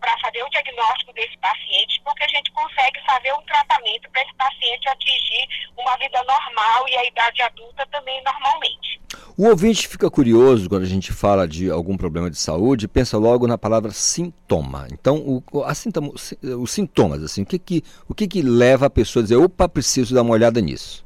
para 0.00 0.18
fazer 0.18 0.42
o 0.42 0.50
diagnóstico 0.50 1.12
desse 1.12 1.36
paciente, 1.38 2.00
porque 2.04 2.24
a 2.24 2.28
gente 2.28 2.50
consegue 2.52 3.00
fazer 3.06 3.32
um 3.32 3.42
tratamento 3.42 4.10
para 4.10 4.22
esse 4.22 4.34
paciente 4.34 4.88
atingir 4.88 5.48
uma 5.76 5.96
vida 5.96 6.22
normal 6.24 6.88
e 6.88 6.96
a 6.96 7.04
idade 7.06 7.42
adulta 7.42 7.86
também 7.90 8.22
normalmente. 8.22 9.00
O 9.38 9.48
ouvinte 9.48 9.86
fica 9.86 10.10
curioso 10.10 10.68
quando 10.68 10.84
a 10.84 10.88
gente 10.88 11.12
fala 11.12 11.46
de 11.46 11.70
algum 11.70 11.96
problema 11.96 12.30
de 12.30 12.38
saúde, 12.38 12.88
pensa 12.88 13.18
logo 13.18 13.46
na 13.46 13.58
palavra 13.58 13.90
sintoma. 13.90 14.88
Então, 14.90 15.42
o, 15.52 15.74
sintoma, 15.74 16.10
os 16.10 16.70
sintomas, 16.70 17.22
assim, 17.22 17.42
o 17.42 17.46
que 17.46 17.58
que, 17.58 17.82
o 18.08 18.14
que 18.14 18.26
que 18.26 18.40
leva 18.42 18.86
a 18.86 18.90
pessoa 18.90 19.22
a 19.22 19.24
dizer, 19.24 19.36
opa, 19.36 19.68
preciso 19.68 20.14
dar 20.14 20.22
uma 20.22 20.32
olhada 20.32 20.60
nisso? 20.60 21.04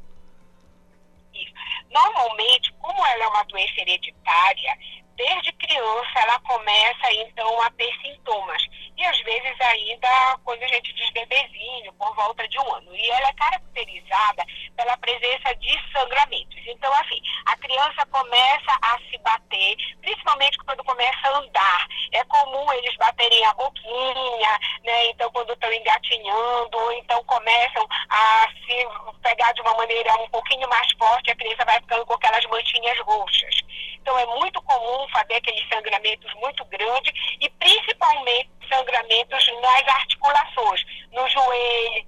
Normalmente, 1.93 2.73
como 2.79 3.05
ela 3.05 3.25
é 3.25 3.27
uma 3.27 3.43
doença 3.43 3.73
hereditária, 3.81 4.77
desde 5.21 5.51
criança 5.53 6.19
ela 6.19 6.39
começa 6.39 7.13
então 7.13 7.61
a 7.61 7.69
ter 7.71 7.91
sintomas. 8.01 8.63
E 9.01 9.05
às 9.07 9.19
vezes 9.21 9.59
ainda 9.61 10.37
quando 10.45 10.61
a 10.61 10.67
gente 10.67 10.93
diz 10.93 11.09
bebezinho, 11.09 11.91
por 11.93 12.13
volta 12.15 12.47
de 12.47 12.59
um 12.59 12.75
ano. 12.75 12.95
E 12.95 13.09
ela 13.09 13.29
é 13.29 13.33
caracterizada 13.33 14.45
pela 14.77 14.95
presença 14.97 15.55
de 15.55 15.75
sangramentos. 15.91 16.61
Então, 16.67 16.93
assim, 16.93 17.19
a 17.47 17.57
criança 17.57 18.05
começa 18.11 18.77
a 18.79 18.99
se 19.09 19.17
bater, 19.17 19.75
principalmente 20.01 20.55
quando 20.59 20.83
começa 20.83 21.17
a 21.23 21.37
andar. 21.39 21.87
É 22.11 22.23
comum 22.25 22.71
eles 22.73 22.95
baterem 22.97 23.43
a 23.43 23.53
boquinha, 23.55 24.59
né? 24.83 25.05
Então, 25.07 25.31
quando 25.31 25.51
estão 25.51 25.73
engatinhando, 25.73 26.77
ou 26.77 26.91
então 26.93 27.23
começam 27.23 27.87
a 28.07 28.47
se 28.67 28.87
pegar 29.23 29.51
de 29.53 29.61
uma 29.61 29.75
maneira 29.77 30.13
um 30.21 30.29
pouquinho 30.29 30.69
mais 30.69 30.91
forte, 30.99 31.31
a 31.31 31.35
criança 31.35 31.65
vai 31.65 31.79
ficando 31.79 32.05
com 32.05 32.13
aquelas 32.13 32.45
manchinhas 32.45 32.99
roxas. 32.99 33.61
Então, 33.99 34.17
é 34.19 34.25
muito 34.27 34.61
comum 34.61 35.07
fazer 35.09 35.37
aqueles 35.37 35.67
sangramentos 35.69 36.31
muito 36.35 36.63
grandes 36.65 37.13
e 37.39 37.49
principalmente 37.49 38.49
sangramentos 38.69 38.90
nas 38.91 39.87
articulações, 39.95 40.83
no 41.11 41.27
joelho. 41.29 42.07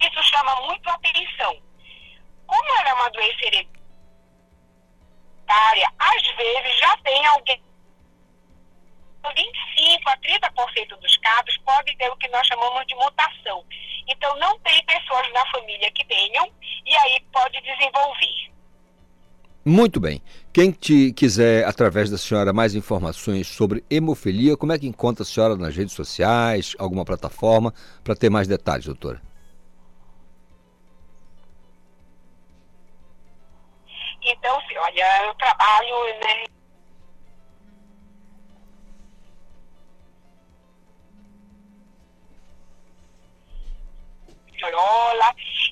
Isso 0.00 0.22
chama 0.22 0.56
muito 0.62 0.88
a 0.88 0.94
atenção. 0.94 1.62
Como 2.46 2.78
ela 2.78 2.88
é 2.88 2.94
uma 2.94 3.10
doença 3.10 3.44
hereditária, 3.44 3.78
às 5.98 6.22
vezes 6.36 6.78
já 6.78 6.96
tem 6.98 7.26
alguém 7.26 7.62
25 9.28 10.08
a 10.08 10.16
30% 10.16 10.96
dos 10.98 11.16
casos 11.18 11.56
podem 11.58 11.96
ter 11.96 12.10
o 12.10 12.16
que 12.16 12.28
nós 12.28 12.46
chamamos 12.46 12.86
de 12.86 12.94
mutação. 12.94 13.64
Então, 14.08 14.34
não 14.38 14.58
tem 14.60 14.82
pessoas 14.84 15.30
na 15.32 15.46
família 15.50 15.90
que 15.92 16.04
tenham 16.06 16.50
e 16.86 16.96
aí 16.96 17.20
pode 17.32 17.60
desenvolver. 17.60 18.50
Muito 19.64 20.00
bem. 20.00 20.22
Quem 20.52 20.72
te 20.72 21.12
quiser, 21.12 21.66
através 21.66 22.10
da 22.10 22.16
senhora, 22.16 22.52
mais 22.52 22.74
informações 22.74 23.46
sobre 23.46 23.84
hemofilia, 23.90 24.56
como 24.56 24.72
é 24.72 24.78
que 24.78 24.86
encontra 24.86 25.22
a 25.22 25.26
senhora 25.26 25.54
nas 25.54 25.76
redes 25.76 25.92
sociais, 25.94 26.74
alguma 26.78 27.04
plataforma, 27.04 27.72
para 28.02 28.16
ter 28.16 28.30
mais 28.30 28.48
detalhes, 28.48 28.86
doutora? 28.86 29.20
Então, 34.22 34.58
olha, 34.78 35.26
eu 35.26 35.34
trabalho, 35.34 35.96
né, 36.22 36.44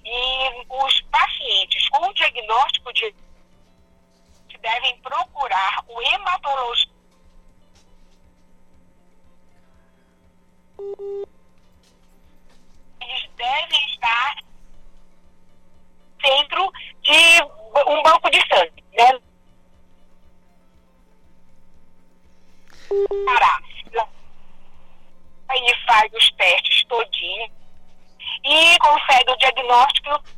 e 0.05 0.67
os 0.71 1.01
pacientes 1.11 1.89
com 1.91 2.13
diagnóstico 2.15 2.93
de 2.95 3.15
devem 4.69 5.01
procurar 5.01 5.85
o 5.89 6.03
hematologista. 6.03 6.93
Eles 13.01 13.31
devem 13.37 13.87
estar 13.87 14.37
dentro 16.23 16.73
de 17.03 17.43
um 17.87 18.03
banco 18.03 18.31
de 18.31 18.39
sangue, 18.49 18.85
né? 18.93 19.21
Parar. 23.25 23.63
Ele 25.51 25.75
faz 25.87 26.13
os 26.13 26.31
testes 26.33 26.85
todinho 26.85 27.51
e 28.45 28.79
consegue 28.79 29.33
o 29.33 29.37
diagnóstico 29.39 30.38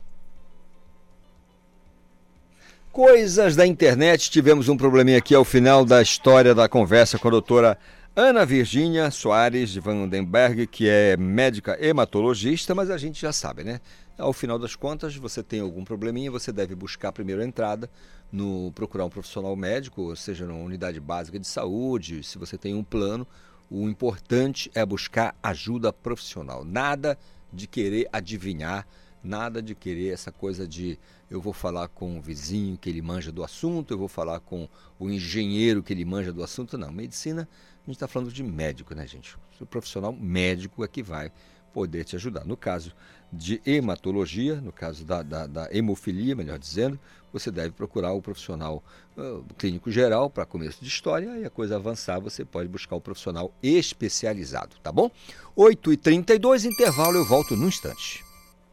Coisas 2.93 3.55
da 3.55 3.65
internet, 3.65 4.33
tivemos 4.33 4.69
um 4.69 4.77
probleminha 4.77 5.19
aqui 5.19 5.33
ao 5.33 5.45
final 5.45 5.85
da 5.85 6.03
história 6.03 6.53
da 6.53 6.69
conversa 6.69 7.21
com 7.21 7.29
a 7.29 7.31
doutora 7.31 7.79
Ana 8.17 8.45
Virgínia 8.45 9.13
Soares 9.13 9.71
de 9.71 9.79
Vandenberg, 9.79 10.67
que 10.67 10.89
é 10.89 11.17
médica 11.17 11.79
hematologista, 11.81 12.75
mas 12.75 12.91
a 12.91 12.99
gente 12.99 13.23
já 13.23 13.33
sabe, 13.33 13.63
né? 13.63 13.81
Ao 14.19 14.33
final 14.33 14.59
das 14.59 14.75
contas, 14.75 15.15
você 15.15 15.41
tem 15.41 15.61
algum 15.61 15.85
probleminha, 15.85 16.33
você 16.33 16.51
deve 16.51 16.75
buscar 16.75 17.11
a 17.11 17.13
primeira 17.13 17.45
entrada 17.45 17.89
no 18.33 18.73
procurar 18.73 19.05
um 19.05 19.09
profissional 19.09 19.55
médico, 19.55 20.03
ou 20.03 20.17
seja, 20.17 20.45
numa 20.45 20.59
unidade 20.59 20.99
básica 20.99 21.39
de 21.39 21.47
saúde, 21.47 22.25
se 22.25 22.39
você 22.39 22.59
tem 22.59 22.75
um 22.75 22.83
plano, 22.83 23.25
o 23.71 23.89
importante 23.89 24.69
é 24.75 24.85
buscar 24.85 25.37
ajuda 25.41 25.93
profissional. 25.93 26.65
Nada 26.65 27.17
de 27.53 27.69
querer 27.69 28.09
adivinhar 28.13 28.85
Nada 29.23 29.61
de 29.61 29.75
querer 29.75 30.13
essa 30.13 30.33
coisa 30.33 30.67
de 30.67 30.99
eu 31.31 31.41
vou 31.41 31.53
falar 31.53 31.89
com 31.89 32.19
o 32.19 32.23
vizinho 32.23 32.79
que 32.79 32.89
ele 32.89 33.03
manja 33.03 33.31
do 33.31 33.45
assunto, 33.45 33.93
eu 33.93 33.99
vou 33.99 34.09
falar 34.09 34.41
com 34.41 34.69
o 34.99 35.11
engenheiro 35.11 35.83
que 35.83 35.93
ele 35.93 36.05
manja 36.05 36.33
do 36.33 36.43
assunto. 36.43 36.79
Não, 36.79 36.91
medicina, 36.91 37.43
a 37.43 37.87
gente 37.87 37.97
está 37.97 38.09
falando 38.09 38.33
de 38.33 38.43
médico, 38.43 38.95
né, 38.95 39.07
gente? 39.07 39.37
O 39.61 39.67
profissional 39.67 40.13
médico 40.13 40.83
é 40.83 40.89
que 40.89 41.03
vai 41.03 41.31
poder 41.73 42.05
te 42.05 42.17
ajudar. 42.17 42.45
No 42.45 42.57
caso 42.57 42.93
de 43.33 43.61
hematologia, 43.65 44.61
no 44.61 44.73
caso 44.73 45.05
da, 45.05 45.23
da, 45.23 45.47
da 45.47 45.69
hemofilia, 45.75 46.35
melhor 46.35 46.59
dizendo, 46.59 46.99
você 47.33 47.51
deve 47.51 47.71
procurar 47.71 48.13
o 48.13 48.21
profissional 48.21 48.83
uh, 49.17 49.45
clínico 49.57 49.91
geral 49.91 50.29
para 50.29 50.45
começo 50.45 50.81
de 50.81 50.89
história 50.89 51.39
e 51.39 51.45
a 51.45 51.51
coisa 51.51 51.77
avançar, 51.77 52.19
você 52.19 52.45
pode 52.45 52.69
buscar 52.69 52.97
o 52.97 53.01
profissional 53.01 53.53
especializado, 53.63 54.77
tá 54.83 54.91
bom? 54.91 55.11
8h32, 55.57 56.65
intervalo, 56.65 57.19
eu 57.19 57.25
volto 57.25 57.57
num 57.57 57.69
instante. 57.69 58.30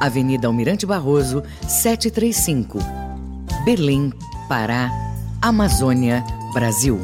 Avenida 0.00 0.46
Almirante 0.46 0.84
Barroso, 0.84 1.42
735. 1.66 2.78
Belém, 3.64 4.12
Pará, 4.48 4.90
Amazônia, 5.40 6.24
Brasil. 6.52 7.00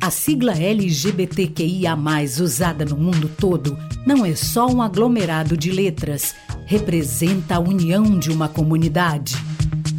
A 0.00 0.10
sigla 0.10 0.52
LGBTQIA, 0.52 1.96
usada 2.40 2.84
no 2.84 2.96
mundo 2.96 3.30
todo, 3.38 3.78
não 4.06 4.24
é 4.24 4.34
só 4.34 4.66
um 4.66 4.82
aglomerado 4.82 5.56
de 5.56 5.70
letras, 5.70 6.34
representa 6.66 7.56
a 7.56 7.60
união 7.60 8.18
de 8.18 8.30
uma 8.30 8.48
comunidade. 8.48 9.36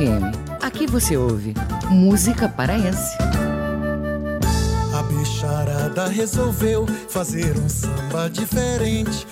FM. 0.00 0.32
Aqui 0.62 0.86
você 0.86 1.14
ouve 1.16 1.52
música 1.90 2.48
paraense 2.48 3.18
bicharada 5.02 6.08
resolveu 6.08 6.86
fazer 7.08 7.58
um 7.58 7.68
samba 7.68 8.30
diferente. 8.30 9.26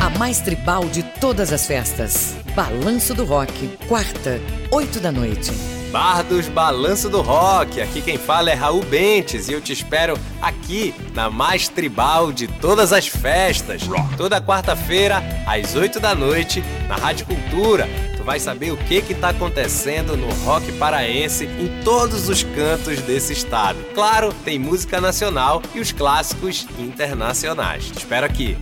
A 0.00 0.08
mais 0.18 0.40
tribal 0.40 0.86
de 0.86 1.02
todas 1.20 1.52
as 1.52 1.66
festas. 1.66 2.34
Balanço 2.54 3.12
do 3.14 3.26
Rock, 3.26 3.68
quarta, 3.86 4.40
8 4.70 5.00
da 5.00 5.12
noite. 5.12 5.73
Bar 5.94 6.24
dos 6.24 6.48
Balanço 6.48 7.08
do 7.08 7.22
Rock. 7.22 7.80
Aqui 7.80 8.02
quem 8.02 8.18
fala 8.18 8.50
é 8.50 8.54
Raul 8.54 8.82
Bentes 8.82 9.48
e 9.48 9.52
eu 9.52 9.60
te 9.60 9.72
espero 9.72 10.18
aqui 10.42 10.92
na 11.14 11.30
mais 11.30 11.68
tribal 11.68 12.32
de 12.32 12.48
todas 12.48 12.92
as 12.92 13.06
festas. 13.06 13.82
Toda 14.16 14.40
quarta-feira, 14.40 15.22
às 15.46 15.76
8 15.76 16.00
da 16.00 16.12
noite, 16.12 16.64
na 16.88 16.96
Rádio 16.96 17.26
Cultura. 17.26 17.88
Tu 18.16 18.24
vai 18.24 18.40
saber 18.40 18.72
o 18.72 18.76
que 18.76 19.02
que 19.02 19.14
tá 19.14 19.28
acontecendo 19.28 20.16
no 20.16 20.28
rock 20.44 20.72
paraense 20.78 21.44
em 21.44 21.84
todos 21.84 22.28
os 22.28 22.42
cantos 22.42 23.00
desse 23.02 23.32
estado. 23.32 23.78
Claro, 23.94 24.34
tem 24.44 24.58
música 24.58 25.00
nacional 25.00 25.62
e 25.76 25.78
os 25.78 25.92
clássicos 25.92 26.66
internacionais. 26.76 27.84
Te 27.84 27.98
espero 27.98 28.26
aqui. 28.26 28.58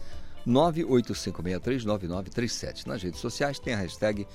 985639937. 0.48 2.88
Nas 2.88 3.04
redes 3.04 3.20
sociais 3.20 3.60
tem 3.60 3.74
a 3.74 3.78
hashtag 3.78 4.26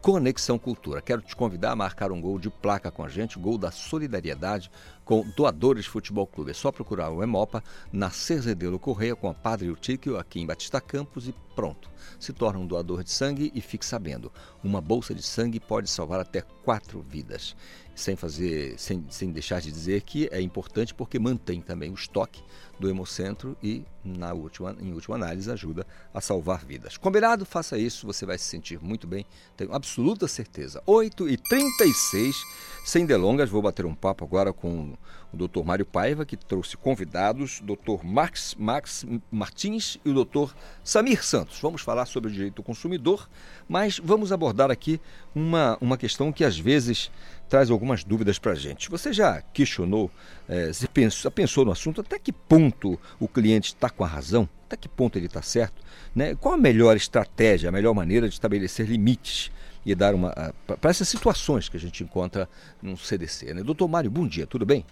Conexão 0.00 0.58
Cultura. 0.58 1.02
Quero 1.02 1.22
te 1.22 1.34
convidar 1.34 1.72
a 1.72 1.76
marcar 1.76 2.12
um 2.12 2.20
gol 2.20 2.38
de 2.38 2.48
placa 2.48 2.90
com 2.90 3.02
a 3.02 3.08
gente, 3.08 3.38
gol 3.38 3.58
da 3.58 3.70
solidariedade 3.70 4.70
com 5.04 5.24
Doadores 5.36 5.86
Futebol 5.86 6.26
Clube. 6.26 6.50
É 6.50 6.54
só 6.54 6.70
procurar 6.70 7.10
o 7.10 7.22
Emopa 7.22 7.62
na 7.92 8.10
Cerzedelo 8.10 8.78
Correia 8.78 9.16
com 9.16 9.28
a 9.28 9.34
Padre 9.34 9.70
Utíquio 9.70 10.18
aqui 10.18 10.40
em 10.40 10.46
Batista 10.46 10.80
Campos 10.80 11.28
e 11.28 11.34
pronto. 11.54 11.90
Se 12.20 12.32
torna 12.32 12.58
um 12.58 12.66
doador 12.66 13.02
de 13.02 13.10
sangue 13.10 13.50
e 13.54 13.60
fique 13.60 13.84
sabendo, 13.84 14.32
uma 14.62 14.80
bolsa 14.80 15.14
de 15.14 15.22
sangue 15.22 15.58
pode 15.58 15.88
salvar 15.88 16.20
até 16.20 16.40
quatro 16.40 17.02
vidas. 17.02 17.56
Sem 17.94 18.14
fazer, 18.14 18.78
sem, 18.78 19.06
sem 19.08 19.32
deixar 19.32 19.60
de 19.60 19.72
dizer 19.72 20.02
que 20.02 20.28
é 20.30 20.40
importante 20.40 20.94
porque 20.94 21.18
mantém 21.18 21.60
também 21.60 21.90
o 21.90 21.94
estoque 21.94 22.42
do 22.78 22.88
Hemocentro 22.88 23.56
e, 23.62 23.84
na 24.04 24.32
última, 24.32 24.76
em 24.80 24.92
última 24.92 25.16
análise, 25.16 25.50
ajuda 25.50 25.86
a 26.12 26.20
salvar 26.20 26.64
vidas. 26.64 26.96
Combinado? 26.96 27.44
Faça 27.44 27.78
isso, 27.78 28.06
você 28.06 28.26
vai 28.26 28.38
se 28.38 28.44
sentir 28.44 28.82
muito 28.82 29.06
bem, 29.06 29.24
tenho 29.56 29.72
absoluta 29.72 30.28
certeza. 30.28 30.82
8 30.86 31.28
e 31.28 31.36
36 31.36 32.36
sem 32.84 33.04
delongas, 33.04 33.50
vou 33.50 33.60
bater 33.60 33.84
um 33.84 33.94
papo 33.94 34.24
agora 34.24 34.52
com 34.52 34.94
o 35.32 35.36
Dr. 35.36 35.64
Mário 35.64 35.84
Paiva, 35.84 36.24
que 36.24 36.36
trouxe 36.36 36.76
convidados, 36.76 37.60
Dr. 37.60 38.04
Max, 38.04 38.54
Max 38.56 39.04
Martins 39.30 39.98
e 40.04 40.10
o 40.10 40.24
Dr. 40.24 40.52
Samir 40.84 41.24
Santos. 41.24 41.58
Vamos 41.60 41.82
falar 41.82 42.06
sobre 42.06 42.30
o 42.30 42.32
direito 42.32 42.54
do 42.54 42.62
consumidor, 42.62 43.28
mas 43.68 43.98
vamos 43.98 44.30
abordar 44.30 44.70
aqui 44.70 45.00
uma, 45.34 45.76
uma 45.80 45.96
questão 45.96 46.32
que 46.32 46.44
às 46.44 46.56
vezes 46.56 47.10
traz 47.48 47.70
algumas 47.70 48.04
dúvidas 48.04 48.38
para 48.38 48.52
a 48.52 48.54
gente. 48.54 48.90
Você 48.90 49.12
já 49.12 49.40
questionou, 49.52 50.10
é, 50.48 50.72
se 50.72 50.88
pensou, 50.88 51.30
pensou 51.30 51.64
no 51.64 51.70
assunto, 51.70 52.00
até 52.00 52.18
que 52.18 52.32
ponto 52.32 52.98
o 53.18 53.28
cliente 53.28 53.68
está 53.68 53.88
com 53.88 54.04
a 54.04 54.06
razão? 54.06 54.48
Até 54.66 54.76
que 54.76 54.88
ponto 54.88 55.16
ele 55.16 55.26
está 55.26 55.42
certo? 55.42 55.82
Né? 56.14 56.34
Qual 56.34 56.54
a 56.54 56.58
melhor 56.58 56.96
estratégia, 56.96 57.68
a 57.68 57.72
melhor 57.72 57.94
maneira 57.94 58.28
de 58.28 58.34
estabelecer 58.34 58.86
limites 58.86 59.50
e 59.84 59.94
dar 59.94 60.14
uma. 60.16 60.34
para 60.80 60.90
essas 60.90 61.08
situações 61.08 61.68
que 61.68 61.76
a 61.76 61.80
gente 61.80 62.02
encontra 62.02 62.48
no 62.82 62.96
CDC. 62.96 63.54
Né? 63.54 63.62
Doutor 63.62 63.86
Mário, 63.86 64.10
bom 64.10 64.26
dia, 64.26 64.44
tudo 64.44 64.66
bem? 64.66 64.84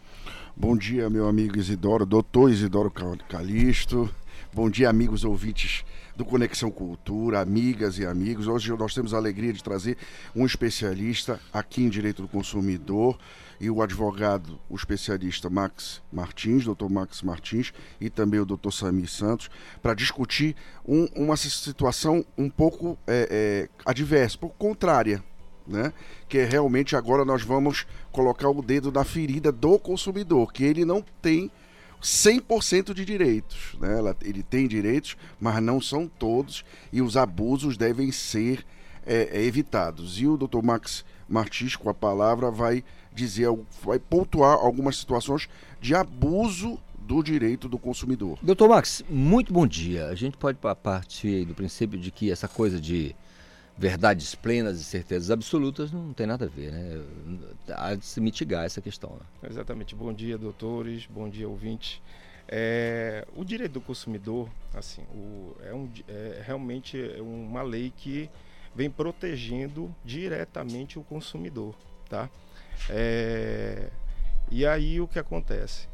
Bom 0.57 0.77
dia, 0.77 1.11
meu 1.11 1.27
amigo 1.27 1.59
Isidoro, 1.59 2.07
doutor 2.07 2.49
Isidoro 2.49 2.93
Calixto. 3.29 4.09
Bom 4.53 4.71
dia, 4.71 4.89
amigos 4.89 5.25
ouvintes 5.25 5.85
do 6.17 6.25
Conexão 6.25 6.71
Cultura, 6.71 7.41
amigas 7.41 7.99
e 7.99 8.07
amigos. 8.07 8.47
Hoje 8.47 8.71
nós 8.77 8.95
temos 8.95 9.13
a 9.13 9.17
alegria 9.17 9.53
de 9.53 9.63
trazer 9.63 9.97
um 10.35 10.47
especialista 10.47 11.41
aqui 11.53 11.83
em 11.83 11.89
Direito 11.89 12.23
do 12.23 12.29
Consumidor 12.29 13.19
e 13.61 13.69
o 13.69 13.83
advogado, 13.83 14.59
o 14.69 14.77
especialista 14.77 15.51
Max 15.51 16.03
Martins, 16.13 16.65
doutor 16.65 16.91
Max 16.91 17.23
Martins, 17.23 17.73
e 18.01 18.09
também 18.09 18.41
o 18.41 18.45
doutor 18.45 18.73
Sami 18.73 19.07
Santos, 19.07 19.51
para 19.83 19.95
discutir 19.95 20.55
um, 20.87 21.07
uma 21.15 21.37
situação 21.37 22.25
um 22.37 22.49
pouco 22.49 22.99
é, 23.07 23.29
é, 23.31 23.69
adversa, 23.85 24.37
um 24.37 24.41
pouco 24.41 24.57
contrária. 24.59 25.23
né? 25.67 25.93
Que 26.29 26.39
é 26.39 26.45
realmente 26.45 26.95
agora 26.95 27.25
nós 27.25 27.43
vamos 27.43 27.87
colocar 28.13 28.49
o 28.49 28.63
dedo 28.63 28.93
na 28.93 29.05
ferida 29.05 29.51
do 29.51 29.79
consumidor, 29.79 30.53
que 30.53 30.65
ele 30.65 30.85
não 30.85 31.05
tem 31.23 31.51
100% 32.05 32.93
de 32.93 33.03
direitos, 33.03 33.75
né? 33.81 33.97
Ele 34.23 34.43
tem 34.43 34.69
direitos, 34.69 35.17
mas 35.41 35.63
não 35.63 35.81
são 35.81 36.07
todos 36.07 36.63
e 36.93 37.01
os 37.01 37.17
abusos 37.17 37.79
devem 37.79 38.13
ser 38.13 38.65
é, 39.07 39.31
é, 39.33 39.43
evitados. 39.43 40.21
E 40.21 40.27
o 40.27 40.37
Dr. 40.37 40.63
Max 40.63 41.03
Martins, 41.27 41.75
com 41.75 41.89
a 41.89 41.95
palavra, 41.95 42.51
vai 42.51 42.85
dizer, 43.15 43.49
vai 43.83 43.99
pontuar 43.99 44.59
algumas 44.59 44.99
situações 44.99 45.49
de 45.81 45.95
abuso 45.95 46.79
do 46.99 47.23
direito 47.23 47.71
do 47.71 47.79
consumidor. 47.79 48.39
Doutor 48.43 48.69
Max, 48.69 49.03
muito 49.09 49.53
bom 49.53 49.67
dia. 49.67 50.07
A 50.09 50.15
gente 50.15 50.37
pode 50.37 50.59
partir 50.59 51.47
do 51.47 51.55
princípio 51.55 51.99
de 51.99 52.11
que 52.11 52.31
essa 52.31 52.49
coisa 52.49 52.79
de 52.79 53.17
verdades 53.77 54.35
plenas 54.35 54.81
e 54.81 54.85
certezas 54.85 55.31
absolutas 55.31 55.91
não 55.91 56.13
tem 56.13 56.27
nada 56.27 56.45
a 56.45 56.49
ver, 56.49 56.73
né? 56.73 57.05
Há 57.71 57.95
de 57.95 58.05
se 58.05 58.21
mitigar 58.21 58.65
essa 58.65 58.81
questão. 58.81 59.11
Né? 59.11 59.49
Exatamente. 59.51 59.95
Bom 59.95 60.13
dia, 60.13 60.39
doutores. 60.39 61.07
Bom 61.07 61.29
dia, 61.29 61.49
ouvintes. 61.49 62.01
É, 62.47 63.27
o 63.35 63.45
direito 63.45 63.73
do 63.73 63.81
consumidor, 63.81 64.49
assim, 64.73 65.03
o, 65.15 65.57
é, 65.61 65.75
um, 65.75 65.91
é 66.07 66.43
realmente 66.45 66.99
uma 67.19 67.63
lei 67.63 67.93
que 67.97 68.31
vem 68.75 68.91
protegendo 68.91 69.95
diretamente 70.05 70.99
o 70.99 71.03
consumidor, 71.03 71.75
tá? 72.09 72.29
É, 72.91 73.89
e 74.51 74.67
aí 74.67 75.01
o 75.01 75.09
que 75.09 75.19
acontece? 75.19 75.89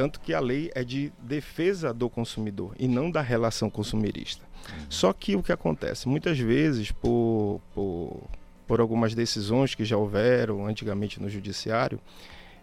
Tanto 0.00 0.18
que 0.18 0.32
a 0.32 0.40
lei 0.40 0.70
é 0.74 0.82
de 0.82 1.12
defesa 1.20 1.92
do 1.92 2.08
consumidor 2.08 2.74
e 2.78 2.88
não 2.88 3.10
da 3.10 3.20
relação 3.20 3.68
consumerista. 3.68 4.42
Só 4.88 5.12
que 5.12 5.36
o 5.36 5.42
que 5.42 5.52
acontece? 5.52 6.08
Muitas 6.08 6.38
vezes, 6.38 6.90
por, 6.90 7.60
por, 7.74 8.22
por 8.66 8.80
algumas 8.80 9.14
decisões 9.14 9.74
que 9.74 9.84
já 9.84 9.98
houveram 9.98 10.64
antigamente 10.64 11.20
no 11.20 11.28
judiciário, 11.28 12.00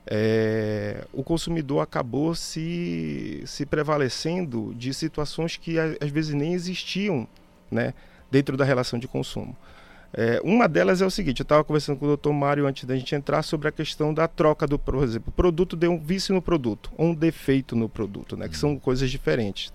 é, 0.08 1.06
o 1.14 1.24
consumidor 1.24 1.82
acabou 1.82 2.34
se, 2.34 3.44
se 3.46 3.68
prevalecendo 3.68 4.74
de 4.74 4.92
situações 4.92 5.58
que 5.58 5.78
às 5.78 6.10
vezes 6.10 6.34
nem 6.34 6.56
existiam 6.56 7.28
né, 7.70 7.94
dentro 8.32 8.58
da 8.58 8.66
relação 8.66 8.98
de 8.98 9.08
consumo. 9.08 9.56
É, 10.14 10.40
uma 10.44 10.68
delas 10.68 11.02
é 11.02 11.06
o 11.06 11.12
seguinte: 11.12 11.42
eu 11.42 11.44
estava 11.44 11.64
conversando 11.64 11.98
com 11.98 12.06
o 12.06 12.10
doutor 12.10 12.34
Mário 12.34 12.66
antes 12.66 12.86
da 12.86 12.96
gente 12.96 13.14
entrar 13.14 13.44
sobre 13.44 13.68
a 13.68 13.72
questão 13.72 14.14
da 14.14 14.28
troca 14.28 14.66
do, 14.66 14.80
por 14.80 15.04
exemplo, 15.04 15.30
o 15.30 15.32
produto 15.32 15.76
deu 15.76 15.92
um 15.92 16.00
vício 16.00 16.34
no 16.34 16.42
produto, 16.42 16.92
ou 16.98 17.08
um 17.08 17.16
defeito 17.16 17.76
no 17.76 17.90
produto, 17.90 18.36
né, 18.38 18.48
que 18.48 18.58
são 18.58 18.78
coisas 18.80 19.10
diferentes. 19.10 19.74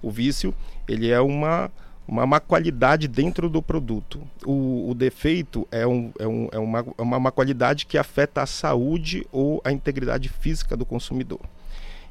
O 0.00 0.10
vício, 0.10 0.54
ele 0.88 1.10
é 1.10 1.20
uma, 1.20 1.70
uma 2.06 2.26
má 2.26 2.40
qualidade 2.40 3.06
dentro 3.06 3.48
do 3.48 3.62
produto. 3.62 4.20
O, 4.44 4.90
o 4.90 4.94
defeito 4.94 5.66
é, 5.70 5.86
um, 5.86 6.12
é, 6.18 6.26
um, 6.26 6.48
é 6.50 6.58
uma, 6.58 6.78
é 6.98 7.02
uma 7.02 7.20
má 7.20 7.30
qualidade 7.30 7.86
que 7.86 7.96
afeta 7.96 8.42
a 8.42 8.46
saúde 8.46 9.26
ou 9.30 9.60
a 9.64 9.70
integridade 9.70 10.28
física 10.28 10.76
do 10.76 10.84
consumidor. 10.84 11.40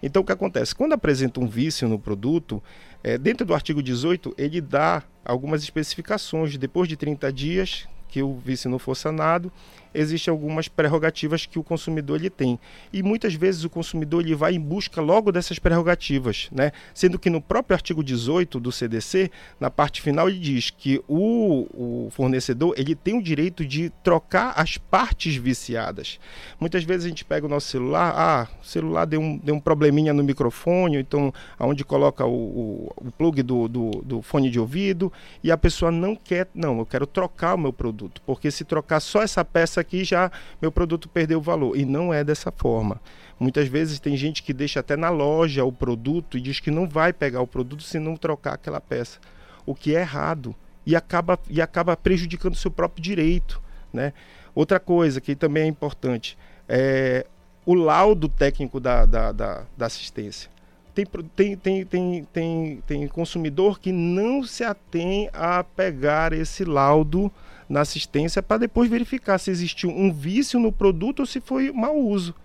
Então, 0.02 0.22
o 0.22 0.26
que 0.26 0.32
acontece? 0.32 0.74
Quando 0.74 0.94
apresenta 0.94 1.40
um 1.40 1.48
vício 1.48 1.88
no 1.88 2.00
produto, 2.00 2.62
é, 3.04 3.18
dentro 3.18 3.46
do 3.46 3.54
artigo 3.54 3.82
18, 3.82 4.34
ele 4.38 4.60
dá 4.60 5.04
algumas 5.24 5.64
especificações. 5.64 6.58
Depois 6.58 6.88
de 6.88 6.96
30 6.96 7.32
dias 7.32 7.88
que 8.08 8.22
o 8.22 8.38
vício 8.38 8.70
não 8.70 8.78
for 8.78 8.96
sanado, 8.96 9.52
existem 9.94 10.32
algumas 10.32 10.68
prerrogativas 10.68 11.46
que 11.46 11.60
o 11.60 11.64
consumidor 11.64 12.20
ele 12.20 12.30
tem. 12.30 12.60
E 12.92 13.04
muitas 13.04 13.34
vezes 13.34 13.64
o 13.64 13.70
consumidor 13.70 14.22
ele 14.22 14.36
vai 14.36 14.56
em 14.56 14.60
busca 14.60 15.02
logo 15.02 15.32
dessas 15.32 15.60
prerrogativas, 15.60 16.50
né? 16.52 16.72
Sendo 16.94 17.20
que 17.20 17.30
no 17.30 17.42
próprio 17.42 17.76
artigo 17.76 18.04
18 18.04 18.60
do 18.60 18.72
CDC, 18.72 19.32
na 19.60 19.70
parte 19.70 20.02
final, 20.02 20.30
ele 20.30 20.40
diz 20.40 20.70
que 20.70 21.02
o, 21.08 21.68
o 21.74 22.10
fornecedor 22.12 22.74
ele 22.78 22.96
tem 22.96 23.18
o 23.18 23.22
direito 23.22 23.66
de 23.66 23.90
trocar 24.04 24.54
as 24.56 24.78
partes 24.78 25.36
viciadas. 25.36 26.20
Muitas 26.60 26.84
vezes 26.84 27.06
a 27.06 27.10
gente 27.10 27.26
pega 27.26 27.46
o 27.46 27.50
nosso 27.50 27.68
celular, 27.68 28.14
ah, 28.16 28.48
o 28.62 28.66
celular 28.66 29.06
deu 29.06 29.20
um, 29.20 29.38
deu 29.38 29.56
um 29.56 29.60
probleminha 29.60 30.14
no 30.14 30.24
microfone, 30.24 30.98
então 30.98 31.34
aonde 31.58 31.84
coloca 31.84 32.26
o, 32.26 32.32
o, 32.32 32.94
o 33.08 33.12
plug 33.12 33.42
do, 33.44 33.68
do, 33.68 33.92
do 34.04 34.22
fone 34.22 34.50
de 34.50 34.60
ouvido, 34.60 35.12
e 35.44 35.52
a 35.52 35.58
pessoa 35.58 35.92
não 35.92 36.16
quer, 36.16 36.48
não, 36.54 36.80
eu 36.80 36.86
quero 36.86 37.06
trocar 37.06 37.56
o 37.56 37.58
meu 37.58 37.74
produto, 37.74 38.22
porque 38.26 38.50
se 38.52 38.64
trocar 38.64 39.00
só 39.00 39.22
essa 39.22 39.44
peça 39.44 39.81
aqui 39.82 40.04
já 40.04 40.32
meu 40.62 40.72
produto 40.72 41.10
perdeu 41.10 41.40
o 41.40 41.42
valor. 41.42 41.76
E 41.76 41.86
não 41.86 42.14
é 42.14 42.24
dessa 42.24 42.52
forma. 42.52 43.02
Muitas 43.40 43.68
vezes 43.68 44.00
tem 44.00 44.16
gente 44.16 44.44
que 44.44 44.54
deixa 44.54 44.80
até 44.80 44.96
na 44.96 45.10
loja 45.10 45.66
o 45.66 45.72
produto 45.72 46.38
e 46.38 46.42
diz 46.42 46.60
que 46.60 46.72
não 46.72 46.88
vai 46.88 47.12
pegar 47.12 47.42
o 47.42 47.48
produto 47.48 47.84
se 47.84 48.00
não 48.00 48.16
trocar 48.16 48.54
aquela 48.54 48.80
peça. 48.80 49.20
O 49.66 49.74
que 49.74 49.96
é 49.96 50.02
errado. 50.02 50.56
E 50.86 50.96
acaba, 50.96 51.40
e 51.50 51.62
acaba 51.62 51.96
prejudicando 51.98 52.54
o 52.54 52.58
seu 52.58 52.72
próprio 52.72 53.04
direito. 53.04 53.62
Né? 53.92 54.14
Outra 54.54 54.80
coisa 54.80 55.20
que 55.20 55.36
também 55.36 55.64
é 55.64 55.68
importante 55.68 56.38
é 56.68 57.26
o 57.66 57.74
laudo 57.74 58.28
técnico 58.28 58.80
da, 58.80 59.06
da, 59.06 59.32
da, 59.32 59.64
da 59.78 59.86
assistência. 59.86 60.50
Tem, 60.94 61.06
tem, 61.36 61.56
tem, 61.56 61.86
tem, 61.86 62.28
tem, 62.34 62.84
tem 62.86 63.08
consumidor 63.08 63.80
que 63.80 63.92
não 63.92 64.44
se 64.44 64.64
atém 64.64 65.30
a 65.32 65.64
pegar 65.64 66.34
esse 66.34 66.66
laudo 66.66 67.32
na 67.72 67.82
assistência 67.82 68.44
para 68.44 68.58
depois 68.58 68.90
verificar 68.90 69.38
se 69.38 69.50
existiu 69.50 69.90
um 69.90 70.12
vício 70.12 70.60
no 70.60 70.72
produto 70.72 71.22
ou 71.22 71.26
se 71.26 71.40
foi 71.40 71.72
mau 71.72 71.98
uso. 71.98 72.36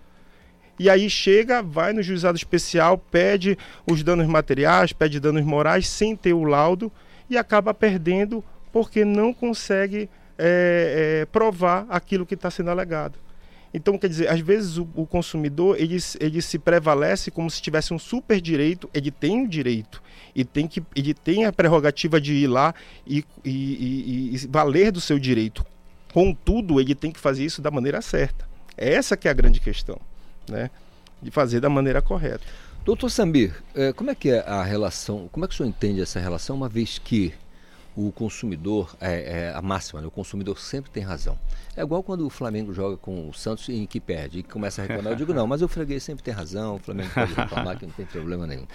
E 0.79 0.89
aí 0.89 1.09
chega, 1.09 1.61
vai 1.61 1.91
no 1.91 2.01
juizado 2.01 2.37
especial, 2.37 2.97
pede 2.97 3.57
os 3.85 4.03
danos 4.03 4.27
materiais, 4.27 4.93
pede 4.93 5.19
danos 5.19 5.43
morais 5.43 5.87
sem 5.87 6.15
ter 6.15 6.33
o 6.33 6.43
laudo 6.43 6.91
e 7.29 7.37
acaba 7.37 7.73
perdendo 7.73 8.43
porque 8.71 9.03
não 9.03 9.33
consegue 9.33 10.09
é, 10.37 11.21
é, 11.21 11.25
provar 11.25 11.85
aquilo 11.89 12.25
que 12.25 12.35
está 12.35 12.49
sendo 12.49 12.69
alegado. 12.69 13.26
Então, 13.73 13.97
quer 13.97 14.07
dizer, 14.07 14.29
às 14.29 14.39
vezes 14.39 14.77
o, 14.77 14.87
o, 14.95 15.05
consumidor 15.05 15.79
ele, 15.79 15.97
ele 16.19 16.41
se 16.41 16.57
prevalece 16.57 17.29
como 17.29 17.49
se 17.51 17.61
tivesse 17.61 17.93
um 17.93 17.99
super 17.99 18.39
direito, 18.39 18.89
ele 18.93 19.11
tem 19.11 19.43
o 19.43 19.47
direito, 19.47 20.01
e 20.35 20.45
tem 20.45 20.67
que, 20.67 20.81
ele 20.95 21.13
tem 21.13 21.45
a 21.45 21.53
prerrogativa 21.53 22.19
de 22.19 22.33
ir 22.33 22.47
lá 22.47 22.73
e, 23.05 23.25
e, 23.43 23.51
e, 23.51 24.35
e 24.35 24.47
valer 24.47 24.91
do 24.91 25.01
seu 25.01 25.19
direito. 25.19 25.65
Contudo, 26.13 26.79
ele 26.79 26.95
tem 26.95 27.11
que 27.11 27.19
fazer 27.19 27.43
isso 27.43 27.61
da 27.61 27.69
maneira 27.69 28.01
certa. 28.01 28.47
Essa 28.77 29.17
que 29.17 29.27
é 29.27 29.31
a 29.31 29.33
grande 29.33 29.59
questão, 29.59 29.99
né? 30.49 30.69
De 31.21 31.31
fazer 31.31 31.59
da 31.59 31.69
maneira 31.69 32.01
correta. 32.01 32.45
Doutor 32.85 33.09
Samir, 33.09 33.53
é, 33.75 33.91
como 33.91 34.11
é 34.11 34.15
que 34.15 34.29
é 34.29 34.39
a 34.47 34.63
relação, 34.63 35.27
como 35.31 35.43
é 35.43 35.47
que 35.47 35.53
o 35.53 35.57
senhor 35.57 35.67
entende 35.67 35.99
essa 35.99 36.19
relação, 36.19 36.55
uma 36.55 36.69
vez 36.69 36.97
que 36.97 37.33
o 37.97 38.11
consumidor, 38.11 38.95
é, 39.01 39.47
é 39.47 39.53
a 39.55 39.61
máxima, 39.61 39.99
né? 39.99 40.05
o 40.07 40.11
consumidor 40.11 40.59
sempre 40.59 40.91
tem 40.91 41.01
razão. 41.01 41.37
É 41.75 41.81
igual 41.81 42.03
quando 42.03 42.27
o 42.27 42.29
Flamengo 42.29 42.71
joga 42.71 42.95
com 42.95 43.27
o 43.27 43.33
Santos 43.33 43.67
e 43.69 43.87
que 43.87 43.99
perde 43.99 44.39
e 44.39 44.43
começa 44.43 44.83
a 44.83 44.85
reclamar. 44.85 45.13
Eu 45.13 45.17
digo, 45.17 45.33
não, 45.33 45.47
mas 45.47 45.63
o 45.63 45.67
freguês 45.67 46.03
sempre 46.03 46.23
tem 46.23 46.31
razão, 46.31 46.75
o 46.75 46.79
Flamengo 46.79 47.09
pode 47.11 47.33
reclamar 47.33 47.75
que 47.79 47.87
não 47.87 47.93
tem 47.93 48.05
problema 48.05 48.45
nenhum. 48.45 48.67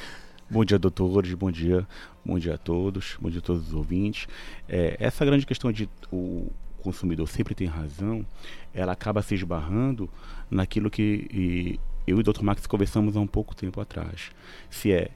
Bom 0.51 0.65
dia, 0.65 0.77
doutores, 0.77 1.33
bom 1.35 1.53
dia, 1.53 1.87
bom 2.25 2.37
dia 2.37 2.57
a 2.57 2.59
todos, 2.59 3.17
bom 3.21 3.31
dia 3.31 3.39
a 3.39 3.43
todos 3.43 3.69
os 3.69 3.75
ouvintes. 3.75 4.27
É, 4.69 4.97
essa 4.99 5.25
grande 5.25 5.47
questão 5.47 5.71
de 5.71 5.89
o 6.11 6.51
consumidor 6.83 7.29
sempre 7.29 7.55
tem 7.55 7.69
razão, 7.69 8.27
ela 8.75 8.91
acaba 8.91 9.23
se 9.23 9.37
esbarrando 9.37 10.11
naquilo 10.51 10.91
que 10.91 11.79
eu 12.09 12.19
e 12.19 12.21
o 12.21 12.23
Dr. 12.25 12.43
Max 12.43 12.67
conversamos 12.67 13.17
há 13.17 13.21
um 13.21 13.27
pouco 13.29 13.55
tempo 13.55 13.81
atrás. 13.81 14.33
Se 14.69 14.91
é 14.91 15.11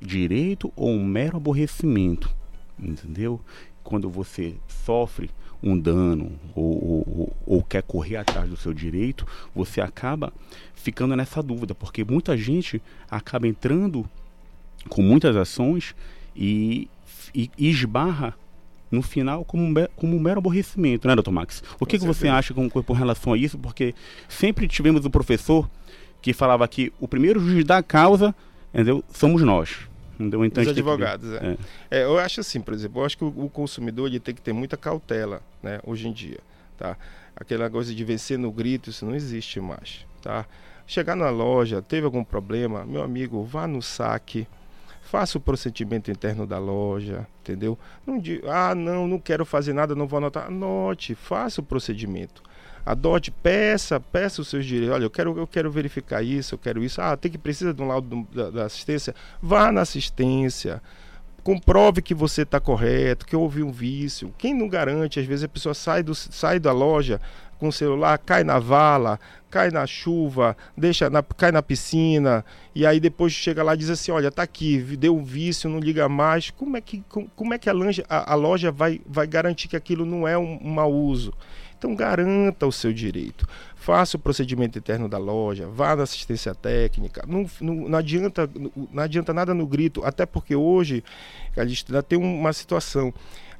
direito 0.00 0.72
ou 0.74 0.90
um 0.90 1.04
mero 1.04 1.36
aborrecimento, 1.36 2.41
entendeu? 2.78 3.40
Quando 3.82 4.08
você 4.08 4.54
sofre 4.84 5.30
um 5.62 5.78
dano 5.78 6.32
ou, 6.54 6.64
ou, 6.64 7.36
ou, 7.46 7.62
quer 7.62 7.82
correr 7.82 8.16
atrás 8.16 8.48
do 8.48 8.56
seu 8.56 8.74
direito, 8.74 9.26
você 9.54 9.80
acaba 9.80 10.32
ficando 10.74 11.14
nessa 11.14 11.42
dúvida, 11.42 11.74
porque 11.74 12.04
muita 12.04 12.36
gente 12.36 12.82
acaba 13.08 13.46
entrando 13.46 14.08
com 14.88 15.02
muitas 15.02 15.36
ações 15.36 15.94
e, 16.34 16.88
e, 17.32 17.50
e 17.56 17.70
esbarra 17.70 18.34
no 18.90 19.02
final 19.02 19.44
como 19.44 19.62
um, 19.62 19.74
como 19.96 20.16
um 20.16 20.20
mero 20.20 20.38
aborrecimento, 20.38 21.08
né, 21.08 21.14
doutor 21.14 21.30
Max? 21.30 21.62
O 21.80 21.86
que, 21.86 21.98
que 21.98 22.04
você 22.04 22.28
acha 22.28 22.52
com, 22.52 22.68
com, 22.68 22.92
relação 22.92 23.32
a 23.32 23.38
isso? 23.38 23.58
Porque 23.58 23.94
sempre 24.28 24.68
tivemos 24.68 25.06
um 25.06 25.10
professor 25.10 25.68
que 26.20 26.32
falava 26.32 26.66
que 26.68 26.92
o 27.00 27.08
primeiro 27.08 27.40
juiz 27.40 27.64
da 27.64 27.82
causa 27.82 28.34
entendeu, 28.72 29.02
somos 29.12 29.42
nós. 29.42 29.91
Entendeu? 30.22 30.44
Então, 30.44 30.62
Os 30.62 30.68
advogados, 30.68 31.28
que... 31.30 31.44
é. 31.44 31.56
É. 31.90 32.00
é. 32.00 32.04
Eu 32.04 32.18
acho 32.18 32.40
assim, 32.40 32.60
por 32.60 32.74
exemplo, 32.74 33.00
eu 33.00 33.06
acho 33.06 33.18
que 33.18 33.24
o, 33.24 33.28
o, 33.28 33.50
consumidor 33.50 34.08
ele 34.08 34.20
tem 34.20 34.34
que 34.34 34.40
ter 34.40 34.52
muita 34.52 34.76
cautela 34.76 35.42
né, 35.62 35.80
hoje 35.84 36.08
em 36.08 36.12
dia. 36.12 36.38
Tá? 36.78 36.96
Aquela 37.34 37.68
coisa 37.68 37.94
de 37.94 38.04
vencer 38.04 38.38
no 38.38 38.50
grito, 38.50 38.90
isso 38.90 39.04
não 39.04 39.14
existe 39.14 39.60
mais. 39.60 40.06
Tá? 40.20 40.46
Chegar 40.86 41.16
na 41.16 41.30
loja, 41.30 41.80
teve 41.82 42.04
algum 42.04 42.24
problema, 42.24 42.84
meu 42.84 43.02
amigo, 43.02 43.44
vá 43.44 43.66
no 43.66 43.82
saque 43.82 44.46
faça 45.12 45.36
o 45.36 45.40
procedimento 45.42 46.10
interno 46.10 46.46
da 46.46 46.58
loja, 46.58 47.26
entendeu? 47.42 47.78
Não 48.06 48.18
diga, 48.18 48.50
ah, 48.50 48.74
não, 48.74 49.06
não 49.06 49.18
quero 49.18 49.44
fazer 49.44 49.74
nada, 49.74 49.94
não 49.94 50.06
vou 50.06 50.16
anotar. 50.16 50.46
Anote, 50.46 51.14
faça 51.14 51.60
o 51.60 51.64
procedimento. 51.64 52.42
Adote, 52.84 53.30
peça, 53.30 54.00
peça 54.00 54.40
os 54.40 54.48
seus 54.48 54.64
direitos. 54.64 54.94
Olha, 54.94 55.04
eu 55.04 55.10
quero, 55.10 55.38
eu 55.38 55.46
quero 55.46 55.70
verificar 55.70 56.22
isso, 56.22 56.54
eu 56.54 56.58
quero 56.58 56.82
isso. 56.82 57.00
Ah, 57.00 57.16
tem 57.16 57.30
que 57.30 57.38
precisa 57.38 57.72
de 57.72 57.82
um 57.82 57.86
laudo 57.86 58.26
da, 58.34 58.50
da 58.50 58.64
assistência? 58.64 59.14
Vá 59.40 59.70
na 59.70 59.82
assistência 59.82 60.82
comprove 61.42 62.00
que 62.00 62.14
você 62.14 62.42
está 62.42 62.60
correto, 62.60 63.26
que 63.26 63.34
houve 63.34 63.62
um 63.62 63.72
vício. 63.72 64.32
Quem 64.38 64.54
não 64.54 64.68
garante? 64.68 65.18
Às 65.18 65.26
vezes 65.26 65.44
a 65.44 65.48
pessoa 65.48 65.74
sai, 65.74 66.02
do, 66.02 66.14
sai 66.14 66.58
da 66.58 66.72
loja 66.72 67.20
com 67.58 67.68
o 67.68 67.72
celular, 67.72 68.18
cai 68.18 68.42
na 68.42 68.58
vala, 68.58 69.20
cai 69.48 69.70
na 69.70 69.86
chuva, 69.86 70.56
deixa 70.76 71.08
na, 71.08 71.22
cai 71.22 71.52
na 71.52 71.62
piscina, 71.62 72.44
e 72.74 72.84
aí 72.84 72.98
depois 72.98 73.32
chega 73.32 73.62
lá 73.62 73.74
e 73.74 73.76
diz 73.76 73.88
assim, 73.88 74.10
olha, 74.10 74.32
tá 74.32 74.42
aqui, 74.42 74.78
deu 74.96 75.16
um 75.16 75.22
vício, 75.22 75.70
não 75.70 75.78
liga 75.78 76.08
mais. 76.08 76.50
Como 76.50 76.76
é 76.76 76.80
que, 76.80 77.04
como, 77.08 77.30
como 77.36 77.54
é 77.54 77.58
que 77.58 77.70
a, 77.70 77.72
loja, 77.72 78.04
a, 78.08 78.32
a, 78.32 78.34
loja 78.34 78.72
vai, 78.72 79.00
vai 79.06 79.28
garantir 79.28 79.68
que 79.68 79.76
aquilo 79.76 80.04
não 80.04 80.26
é 80.26 80.36
um, 80.36 80.58
um 80.60 80.70
mau 80.70 80.92
uso? 80.92 81.32
Então 81.82 81.96
garanta 81.96 82.64
o 82.64 82.70
seu 82.70 82.92
direito. 82.92 83.44
Faça 83.74 84.16
o 84.16 84.20
procedimento 84.20 84.78
interno 84.78 85.08
da 85.08 85.18
loja, 85.18 85.66
vá 85.66 85.96
na 85.96 86.04
assistência 86.04 86.54
técnica. 86.54 87.24
Não, 87.26 87.44
não, 87.60 87.74
não 87.88 87.98
adianta, 87.98 88.48
não 88.92 89.02
adianta 89.02 89.34
nada 89.34 89.52
no 89.52 89.66
grito, 89.66 90.04
até 90.04 90.24
porque 90.24 90.54
hoje 90.54 91.02
a 91.56 91.66
gente 91.66 91.84
ainda 91.88 92.00
tem 92.00 92.16
uma 92.16 92.52
situação 92.52 93.12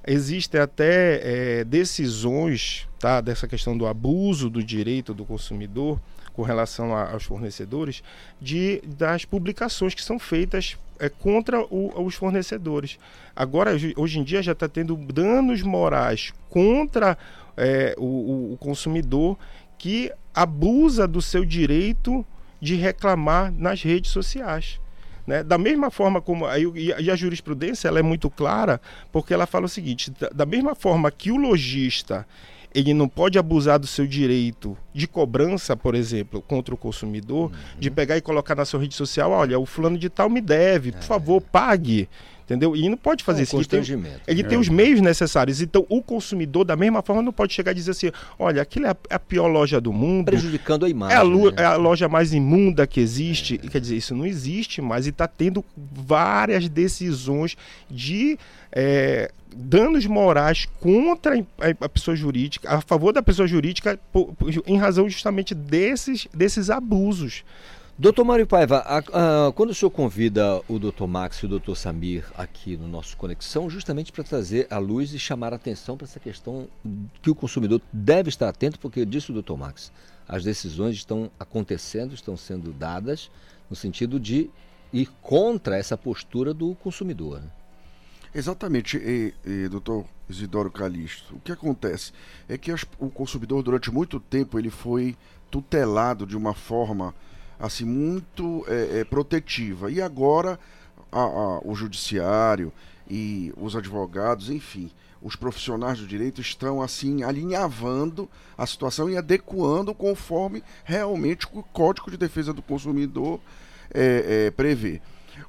existem 0.07 0.61
até 0.61 1.61
é, 1.61 1.65
decisões 1.65 2.89
tá, 2.99 3.21
dessa 3.21 3.47
questão 3.49 3.77
do 3.77 3.87
abuso 3.87 4.51
do 4.51 4.63
direito 4.63 5.15
do 5.15 5.25
consumidor 5.25 6.01
com 6.33 6.43
relação 6.43 6.95
a, 6.95 7.13
aos 7.13 7.25
fornecedores 7.25 8.03
de 8.41 8.81
das 8.85 9.25
publicações 9.25 9.95
que 9.95 10.03
são 10.03 10.19
feitas 10.19 10.77
é, 10.99 11.09
contra 11.09 11.61
o, 11.61 12.05
os 12.05 12.15
fornecedores. 12.15 12.99
Agora, 13.35 13.73
hoje 13.97 14.19
em 14.19 14.25
dia 14.25 14.43
já 14.43 14.53
está 14.53 14.69
tendo 14.69 14.97
danos 14.97 15.63
morais 15.63 16.33
contra 16.49 17.19
é, 17.57 17.95
o, 17.99 18.53
o 18.53 18.57
consumidor 18.59 19.39
que 19.79 20.13
abusa 20.35 21.07
do 21.07 21.21
seu 21.21 21.45
direito 21.45 22.25
de 22.61 22.77
reclamar 22.77 23.53
nas 23.53 23.83
redes 23.83 24.11
sociais. 24.11 24.81
Né? 25.27 25.43
Da 25.43 25.59
mesma 25.59 25.91
forma 25.91 26.21
como. 26.21 26.47
E 26.77 27.11
a 27.11 27.17
jurisprudência 27.17 27.89
ela 27.89 27.99
é 27.99 28.03
muito 28.03 28.29
clara, 28.31 28.81
porque 29.11 29.33
ela 29.35 29.47
fala 29.47 29.67
o 29.67 29.69
seguinte: 29.69 30.13
da 30.35 30.47
mesma 30.47 30.75
forma 30.75 31.11
que 31.11 31.31
o 31.31 31.37
lojista 31.37 32.27
ele 32.75 32.95
não 32.95 33.09
pode 33.09 33.39
abusar 33.39 33.79
do 33.79 33.87
seu 33.87 34.07
direito 34.07 34.77
de 34.95 35.07
cobrança, 35.07 35.77
por 35.77 35.95
exemplo, 35.95 36.41
contra 36.41 36.75
o 36.75 36.79
consumidor, 36.79 37.51
uhum. 37.51 37.57
de 37.79 37.91
pegar 37.91 38.17
e 38.17 38.21
colocar 38.23 38.55
na 38.55 38.65
sua 38.65 38.81
rede 38.81 38.95
social, 38.95 39.31
olha, 39.31 39.59
o 39.59 39.67
fulano 39.67 39.99
de 39.99 40.09
tal 40.09 40.31
me 40.31 40.41
deve, 40.41 40.93
por 40.93 40.99
é. 40.99 41.03
favor, 41.03 41.41
pague 41.41 42.09
entendeu? 42.53 42.77
E 42.77 42.89
não 42.89 42.97
pode 42.97 43.25
fazer 43.25 43.41
é 43.41 43.43
um 43.43 43.45
isso. 43.45 43.57
Ele, 43.57 43.65
tem, 43.65 44.13
ele 44.27 44.41
é. 44.43 44.45
tem 44.45 44.59
os 44.59 44.69
meios 44.69 45.01
necessários. 45.01 45.61
Então, 45.61 45.87
o 45.89 46.03
consumidor, 46.03 46.65
da 46.65 46.77
mesma 46.77 47.03
forma, 47.03 47.23
não 47.23 47.33
pode 47.33 47.53
chegar 47.53 47.73
e 47.73 47.75
dizer 47.75 47.93
assim: 47.93 48.11
olha, 48.39 48.61
aquilo 48.61 48.87
é 48.87 48.91
a, 48.91 48.97
é 49.11 49.15
a 49.15 49.19
pior 49.19 49.47
loja 49.47 49.81
do 49.81 49.93
mundo. 49.93 50.27
Prejudicando 50.27 50.85
a 50.85 50.89
imagem. 50.89 51.17
É 51.17 51.21
a, 51.21 51.25
né? 51.25 51.53
é 51.57 51.65
a 51.65 51.77
loja 51.77 52.09
mais 52.09 52.33
imunda 52.33 52.87
que 52.87 53.01
existe. 53.01 53.61
É. 53.63 53.69
Quer 53.69 53.81
dizer, 53.81 53.97
isso 53.97 54.15
não 54.15 54.27
existe 54.27 54.83
mais. 54.83 55.07
E 55.07 55.11
está 55.11 55.27
tendo 55.27 55.65
várias 55.77 56.69
decisões 56.69 57.57
de. 57.91 58.39
É, 58.71 59.31
danos 59.55 60.07
morais 60.07 60.67
contra 60.81 61.45
a 61.79 61.89
pessoa 61.89 62.17
jurídica, 62.17 62.71
a 62.71 62.81
favor 62.81 63.13
da 63.13 63.23
pessoa 63.23 63.47
jurídica, 63.47 64.01
por, 64.11 64.33
por, 64.35 64.51
em 64.67 64.79
razão 64.79 65.09
justamente 65.11 65.55
desses, 65.55 66.27
desses 66.33 66.71
abusos. 66.71 67.45
Doutor 68.03 68.25
Mário 68.25 68.49
Paiva, 68.49 68.79
a, 68.79 68.99
a, 68.99 69.53
quando 69.53 69.71
o 69.71 69.75
senhor 69.75 69.93
convida 69.93 70.61
o 70.67 70.77
doutor 70.77 71.07
Max 71.07 71.37
e 71.37 71.47
o 71.47 71.49
doutor 71.49 71.77
Samir 71.77 72.25
aqui 72.35 72.77
no 72.77 72.89
nosso 72.89 73.17
Conexão, 73.17 73.71
justamente 73.71 74.11
para 74.11 74.25
trazer 74.25 74.67
a 74.71 74.79
luz 74.79 75.15
e 75.15 75.21
chamar 75.21 75.53
a 75.53 75.57
atenção 75.57 75.97
para 75.97 76.07
essa 76.07 76.19
questão 76.19 76.67
que 77.23 77.31
o 77.31 77.35
consumidor 77.37 77.81
deve 77.93 78.29
estar 78.29 78.49
atento, 78.49 78.77
porque 78.81 79.07
disse 79.07 79.31
o 79.31 79.35
doutor 79.35 79.57
Max, 79.57 79.93
as 80.27 80.43
decisões 80.43 80.97
estão 80.97 81.31
acontecendo, 81.39 82.13
estão 82.13 82.37
sendo 82.37 82.73
dadas 82.73 83.31
no 83.71 83.77
sentido 83.77 84.19
de 84.19 84.51
ir 84.93 85.09
contra 85.23 85.79
essa 85.79 85.97
postura 85.97 86.53
do 86.53 86.75
consumidor. 86.75 87.41
Né? 87.41 87.49
Exatamente, 88.35 88.97
e, 88.97 89.33
e, 89.47 89.69
doutor 89.69 90.05
Isidoro 90.29 90.73
Calixto. 90.73 91.37
O 91.37 91.39
que 91.39 91.53
acontece 91.53 92.13
é 92.49 92.59
que 92.59 92.73
as, 92.73 92.85
o 92.99 93.09
consumidor, 93.09 93.63
durante 93.63 93.93
muito 93.93 94.19
tempo, 94.19 94.59
ele 94.59 94.71
foi 94.71 95.17
tutelado 95.53 96.27
de 96.27 96.37
uma 96.37 96.53
forma 96.53 97.15
assim 97.63 97.85
muito 97.85 98.65
é, 98.67 98.99
é, 98.99 99.05
protetiva. 99.05 99.89
E 99.89 100.03
agora 100.03 100.59
a, 101.13 101.21
a, 101.21 101.59
o 101.65 101.77
judiciário 101.77 102.73
e 103.09 103.53
os 103.57 103.77
advogados, 103.77 104.51
enfim, 104.51 104.91
os 105.23 105.37
profissionais 105.37 106.01
do 106.01 106.07
direito 106.07 106.41
estão 106.41 106.83
assim 106.83 107.23
alinhavando 107.23 108.29
a 108.59 108.67
situação 108.67 109.09
e 109.09 109.17
adequando 109.17 109.95
conforme 109.95 110.65
realmente 110.83 111.47
o 111.53 111.63
Código 111.63 112.11
de 112.11 112.17
Defesa 112.17 112.53
do 112.53 112.61
Consumidor 112.61 113.39
é, 113.95 114.47
é, 114.47 114.51
prevê. 114.51 115.01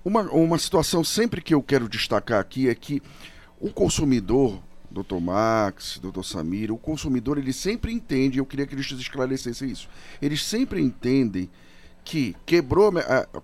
Uma, 0.06 0.22
uma 0.32 0.60
situação 0.60 1.04
sempre 1.04 1.42
que 1.42 1.56
eu 1.56 1.64
quero 1.64 1.90
destacar 1.90 2.40
aqui 2.40 2.70
é 2.70 2.76
que 2.76 3.02
o 3.60 3.72
consumidor, 3.72 4.62
doutor 4.92 5.20
Max, 5.20 5.98
doutor 6.00 6.24
Samir, 6.24 6.72
o 6.72 6.78
consumidor 6.78 7.40
ele 7.40 7.54
sempre 7.54 7.92
entende, 7.92 8.38
eu 8.38 8.46
queria 8.46 8.68
que 8.68 8.76
eles 8.76 8.92
esclarecessem 8.92 9.72
isso, 9.72 9.90
eles 10.22 10.46
sempre 10.46 10.80
entendem 10.80 11.50
que 12.04 12.36
quebrou, 12.46 12.92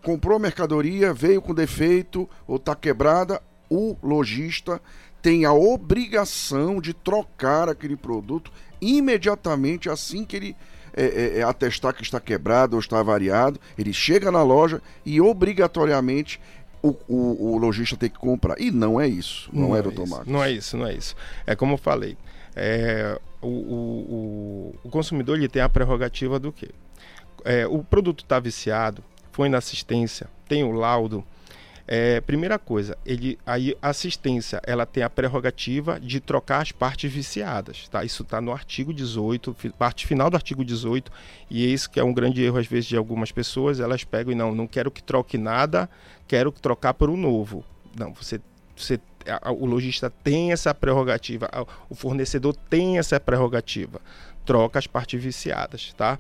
comprou 0.03 0.35
a 0.35 0.39
mercadoria, 0.39 1.13
veio 1.13 1.41
com 1.41 1.53
defeito 1.53 2.29
ou 2.47 2.57
está 2.57 2.75
quebrada, 2.75 3.41
o 3.69 3.95
lojista 4.03 4.81
tem 5.21 5.45
a 5.45 5.53
obrigação 5.53 6.81
de 6.81 6.93
trocar 6.93 7.69
aquele 7.69 7.95
produto 7.95 8.51
imediatamente 8.81 9.89
assim 9.89 10.23
que 10.23 10.35
ele 10.35 10.55
é, 10.93 11.03
é, 11.03 11.39
é, 11.39 11.43
atestar 11.43 11.93
que 11.93 12.03
está 12.03 12.19
quebrado 12.19 12.75
ou 12.75 12.79
está 12.79 13.01
variado. 13.03 13.59
Ele 13.77 13.93
chega 13.93 14.31
na 14.31 14.43
loja 14.43 14.81
e 15.05 15.21
obrigatoriamente 15.21 16.41
o, 16.81 16.95
o, 17.07 17.53
o 17.53 17.57
lojista 17.57 17.95
tem 17.95 18.09
que 18.09 18.17
comprar. 18.17 18.59
E 18.59 18.71
não 18.71 18.99
é 18.99 19.07
isso, 19.07 19.49
não, 19.53 19.69
não 19.69 19.75
é, 19.75 19.81
doutor 19.81 20.07
Marcos? 20.07 20.27
Não 20.27 20.43
é 20.43 20.51
isso, 20.51 20.77
não 20.77 20.87
é 20.87 20.93
isso. 20.93 21.15
É 21.45 21.55
como 21.55 21.73
eu 21.73 21.77
falei. 21.77 22.17
É, 22.55 23.19
o, 23.41 23.47
o, 23.47 24.75
o, 24.83 24.89
consumidor 24.89 25.37
ele 25.37 25.47
tem 25.47 25.61
a 25.61 25.69
prerrogativa 25.69 26.39
do 26.39 26.51
quê? 26.51 26.69
É, 27.45 27.67
o 27.67 27.83
produto 27.83 28.23
está 28.23 28.39
viciado, 28.39 29.03
foi 29.31 29.49
na 29.49 29.57
assistência, 29.57 30.27
tem 30.47 30.63
o 30.63 30.71
laudo. 30.71 31.23
É, 31.91 32.21
primeira 32.21 32.59
coisa, 32.59 32.95
ele, 33.03 33.39
aí 33.43 33.75
a 33.81 33.89
assistência 33.89 34.61
ela 34.63 34.85
tem 34.85 35.01
a 35.01 35.09
prerrogativa 35.09 35.99
de 35.99 36.19
trocar 36.19 36.61
as 36.61 36.71
partes 36.71 37.11
viciadas, 37.11 37.87
tá? 37.87 38.03
Isso 38.03 38.21
está 38.21 38.39
no 38.39 38.51
artigo 38.51 38.93
18, 38.93 39.55
parte 39.75 40.05
final 40.05 40.29
do 40.29 40.35
artigo 40.35 40.63
18, 40.63 41.11
e 41.49 41.65
é 41.65 41.67
isso 41.67 41.89
que 41.89 41.99
é 41.99 42.03
um 42.03 42.13
grande 42.13 42.43
erro 42.43 42.59
às 42.59 42.67
vezes 42.67 42.85
de 42.85 42.95
algumas 42.95 43.31
pessoas, 43.31 43.79
elas 43.79 44.03
pegam 44.03 44.31
e 44.31 44.35
não, 44.35 44.53
não 44.53 44.67
quero 44.67 44.91
que 44.91 45.01
troque 45.01 45.35
nada, 45.35 45.89
quero 46.27 46.51
trocar 46.51 46.93
por 46.93 47.09
um 47.09 47.17
novo. 47.17 47.65
Não, 47.97 48.13
você, 48.13 48.39
você 48.77 48.99
o 49.57 49.65
lojista 49.65 50.09
tem 50.09 50.51
essa 50.51 50.73
prerrogativa, 50.73 51.49
o 51.89 51.95
fornecedor 51.95 52.55
tem 52.69 52.99
essa 52.99 53.19
prerrogativa, 53.19 53.99
troca 54.45 54.79
as 54.79 54.87
partes 54.87 55.21
viciadas, 55.21 55.93
tá? 55.97 56.19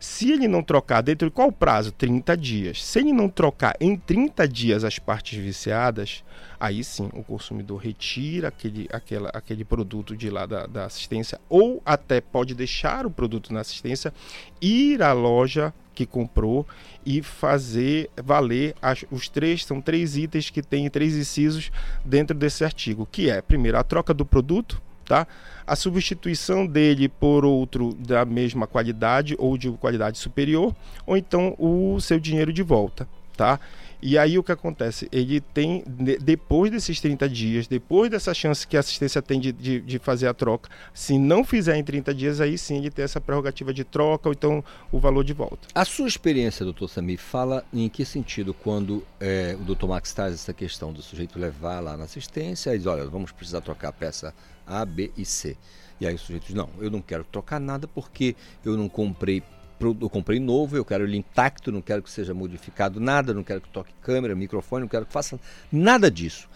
Se 0.00 0.32
ele 0.32 0.48
não 0.48 0.62
trocar 0.62 1.02
dentro 1.02 1.28
de 1.28 1.34
qual 1.34 1.52
prazo? 1.52 1.92
30 1.92 2.34
dias. 2.34 2.82
Se 2.82 3.00
ele 3.00 3.12
não 3.12 3.28
trocar 3.28 3.76
em 3.78 3.94
30 3.94 4.48
dias 4.48 4.82
as 4.82 4.98
partes 4.98 5.38
viciadas, 5.38 6.24
aí 6.58 6.82
sim 6.82 7.10
o 7.12 7.22
consumidor 7.22 7.76
retira 7.82 8.48
aquele, 8.48 8.88
aquela, 8.90 9.28
aquele 9.34 9.62
produto 9.62 10.16
de 10.16 10.30
lá 10.30 10.46
da, 10.46 10.66
da 10.66 10.86
assistência, 10.86 11.38
ou 11.50 11.82
até 11.84 12.18
pode 12.18 12.54
deixar 12.54 13.04
o 13.04 13.10
produto 13.10 13.52
na 13.52 13.60
assistência, 13.60 14.10
ir 14.58 15.02
à 15.02 15.12
loja 15.12 15.70
que 15.94 16.06
comprou 16.06 16.66
e 17.04 17.20
fazer 17.20 18.08
valer 18.24 18.74
as, 18.80 19.04
os 19.10 19.28
três 19.28 19.66
são 19.66 19.82
três 19.82 20.16
itens 20.16 20.48
que 20.48 20.62
tem 20.62 20.88
três 20.88 21.14
incisos 21.14 21.70
dentro 22.02 22.34
desse 22.34 22.64
artigo 22.64 23.06
que 23.10 23.28
é 23.28 23.42
primeiro 23.42 23.76
a 23.76 23.84
troca 23.84 24.14
do 24.14 24.24
produto 24.24 24.80
tá 25.10 25.26
a 25.66 25.74
substituição 25.74 26.66
dele 26.66 27.08
por 27.08 27.44
outro 27.44 27.94
da 27.94 28.24
mesma 28.24 28.66
qualidade 28.66 29.34
ou 29.38 29.58
de 29.58 29.70
qualidade 29.72 30.18
superior, 30.18 30.74
ou 31.04 31.16
então 31.16 31.54
o 31.58 32.00
seu 32.00 32.20
dinheiro 32.20 32.52
de 32.52 32.62
volta, 32.62 33.08
tá? 33.36 33.58
E 34.02 34.16
aí 34.16 34.38
o 34.38 34.42
que 34.42 34.50
acontece? 34.50 35.08
Ele 35.12 35.40
tem, 35.40 35.84
depois 36.20 36.70
desses 36.70 36.98
30 37.00 37.28
dias, 37.28 37.66
depois 37.66 38.10
dessa 38.10 38.32
chance 38.32 38.66
que 38.66 38.76
a 38.76 38.80
assistência 38.80 39.20
tem 39.20 39.38
de, 39.38 39.52
de, 39.52 39.80
de, 39.80 39.98
fazer 39.98 40.26
a 40.26 40.32
troca, 40.32 40.70
se 40.94 41.18
não 41.18 41.44
fizer 41.44 41.76
em 41.76 41.84
30 41.84 42.14
dias, 42.14 42.40
aí 42.40 42.56
sim 42.56 42.78
ele 42.78 42.90
tem 42.90 43.04
essa 43.04 43.20
prerrogativa 43.20 43.74
de 43.74 43.84
troca 43.84 44.30
ou 44.30 44.32
então 44.32 44.64
o 44.90 44.98
valor 44.98 45.22
de 45.22 45.34
volta. 45.34 45.68
A 45.74 45.84
sua 45.84 46.08
experiência, 46.08 46.64
doutor 46.64 46.88
Sami, 46.88 47.18
fala 47.18 47.62
em 47.72 47.90
que 47.90 48.04
sentido 48.06 48.54
quando 48.54 49.04
é, 49.20 49.54
o 49.60 49.64
doutor 49.64 49.88
Max 49.88 50.14
traz 50.14 50.32
essa 50.32 50.54
questão 50.54 50.94
do 50.94 51.02
sujeito 51.02 51.38
levar 51.38 51.80
lá 51.80 51.94
na 51.94 52.04
assistência 52.04 52.74
e 52.74 52.78
diz, 52.78 52.86
olha, 52.86 53.04
vamos 53.06 53.30
precisar 53.32 53.60
trocar 53.60 53.88
a 53.88 53.92
peça 53.92 54.34
a, 54.70 54.84
B 54.84 55.10
e 55.16 55.24
C. 55.24 55.56
E 56.00 56.06
aí 56.06 56.14
o 56.14 56.18
sujeito 56.18 56.46
diz, 56.46 56.54
não, 56.54 56.70
eu 56.78 56.90
não 56.90 57.02
quero 57.02 57.24
trocar 57.24 57.60
nada 57.60 57.86
porque 57.86 58.34
eu 58.64 58.76
não 58.76 58.88
comprei 58.88 59.42
eu 59.82 60.10
comprei 60.10 60.38
novo, 60.38 60.76
eu 60.76 60.84
quero 60.84 61.04
ele 61.04 61.16
intacto, 61.16 61.72
não 61.72 61.80
quero 61.80 62.02
que 62.02 62.10
seja 62.10 62.34
modificado 62.34 63.00
nada, 63.00 63.32
não 63.32 63.42
quero 63.42 63.62
que 63.62 63.68
toque 63.70 63.90
câmera, 64.02 64.34
microfone, 64.34 64.82
não 64.82 64.88
quero 64.88 65.06
que 65.06 65.12
faça 65.12 65.40
nada 65.72 66.10
disso. 66.10 66.50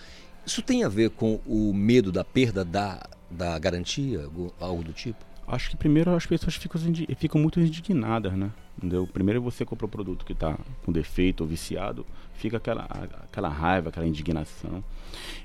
Isso 0.45 0.61
tem 0.61 0.85
a 0.85 0.91
ver 0.91 1.09
com 1.09 1.41
o 1.47 1.73
medo 1.73 2.13
da 2.13 2.23
perda 2.23 2.63
da, 2.63 3.03
da 3.31 3.59
garantia, 3.59 4.29
algo 4.61 4.85
do 4.85 4.93
tipo? 4.93 5.25
Acho 5.47 5.71
que 5.71 5.77
primeiro 5.77 6.15
as 6.15 6.25
pessoas 6.25 6.57
ficam, 6.57 6.81
ficam 7.17 7.41
muito 7.41 7.61
indignadas, 7.61 8.33
né? 8.33 8.51
Entendeu? 8.79 9.07
Primeiro 9.07 9.41
você 9.43 9.65
compra 9.65 9.87
um 9.87 9.89
produto 9.89 10.25
que 10.25 10.33
está 10.33 10.59
com 10.85 10.93
defeito 10.93 11.43
ou 11.43 11.47
viciado, 11.47 12.05
fica 12.35 12.57
aquela, 12.57 12.85
aquela 13.23 13.49
raiva, 13.49 13.89
aquela 13.91 14.07
indignação 14.07 14.83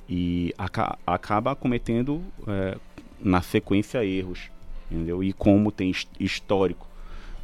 e 0.08 0.54
aca 0.58 0.98
acaba 1.06 1.56
cometendo 1.56 2.24
é, 2.48 2.78
na 3.20 3.42
sequência 3.42 4.04
erros, 4.04 4.50
entendeu? 4.90 5.24
E 5.24 5.34
como 5.34 5.72
tem 5.72 5.92
histórico 6.20 6.88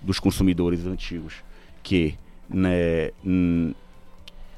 dos 0.02 0.20
consumidores 0.20 0.86
antigos 0.86 1.44
que 1.84 2.16
né, 2.50 3.12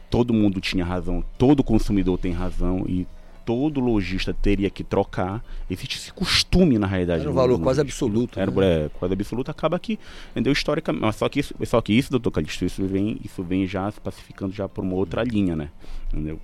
todo 0.10 0.34
mundo 0.34 0.62
tinha 0.62 0.86
razão, 0.86 1.24
todo 1.38 1.64
consumidor 1.64 2.18
tem 2.18 2.32
razão 2.32 2.86
e 2.88 3.08
todo 3.48 3.80
lojista 3.80 4.34
teria 4.34 4.70
que 4.70 4.84
trocar. 4.84 5.42
Existe 5.70 5.96
esse 5.96 6.12
costume, 6.12 6.78
na 6.78 6.86
realidade. 6.86 7.22
Era 7.22 7.32
um 7.32 7.34
valor 7.34 7.58
quase 7.62 7.80
absoluto. 7.80 8.38
Era 8.38 8.52
né? 8.52 8.86
é, 8.86 8.90
quase 8.90 9.14
absoluto, 9.14 9.50
acaba 9.50 9.80
que, 9.80 9.98
entendeu? 10.32 10.52
Histórica, 10.52 10.92
mas 10.92 11.16
só 11.16 11.30
que 11.30 11.40
isso, 11.40 11.56
só 11.66 11.80
que 11.80 11.94
isso, 11.94 12.12
doutor 12.12 12.32
Calixto, 12.32 12.66
isso 12.66 12.86
vem, 12.86 13.18
isso 13.24 13.42
vem 13.42 13.66
já 13.66 13.90
se 13.90 14.02
pacificando 14.02 14.52
já 14.52 14.68
por 14.68 14.84
uma 14.84 14.96
outra 14.96 15.24
linha, 15.24 15.56
né? 15.56 15.70
Entendeu? 16.12 16.42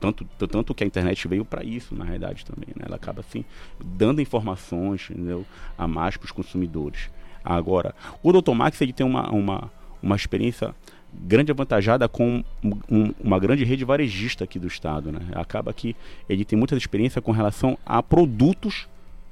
Tanto, 0.00 0.24
tanto 0.38 0.74
que 0.74 0.82
a 0.82 0.86
internet 0.86 1.28
veio 1.28 1.44
para 1.44 1.62
isso, 1.62 1.94
na 1.94 2.06
realidade, 2.06 2.46
também, 2.46 2.70
né? 2.74 2.86
Ela 2.86 2.96
acaba, 2.96 3.20
assim, 3.20 3.44
dando 3.78 4.22
informações, 4.22 5.10
entendeu? 5.10 5.44
A 5.76 5.86
mais 5.86 6.16
para 6.16 6.24
os 6.24 6.32
consumidores. 6.32 7.10
Agora, 7.44 7.94
o 8.22 8.32
doutor 8.32 8.54
Max, 8.54 8.80
ele 8.80 8.94
tem 8.94 9.04
uma, 9.04 9.30
uma, 9.30 9.70
uma 10.02 10.16
experiência 10.16 10.74
grande 11.12 11.50
avantajada 11.50 12.08
com 12.08 12.44
um, 12.62 13.12
uma 13.20 13.38
grande 13.38 13.64
rede 13.64 13.84
varejista 13.84 14.44
aqui 14.44 14.58
do 14.58 14.66
estado, 14.66 15.10
né? 15.10 15.20
Acaba 15.32 15.72
que 15.72 15.96
ele 16.28 16.44
tem 16.44 16.58
muita 16.58 16.76
experiência 16.76 17.20
com 17.20 17.32
relação 17.32 17.78
a 17.84 18.02
produtos, 18.02 18.88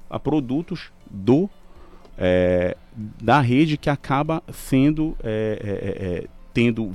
a 0.08 0.18
produtos 0.18 0.90
do 1.10 1.48
é, 2.18 2.76
da 2.96 3.40
rede 3.40 3.76
que 3.76 3.90
acaba 3.90 4.42
sendo 4.52 5.16
é, 5.22 5.60
é, 5.62 6.06
é, 6.08 6.18
é 6.18 6.26
tendo 6.54 6.90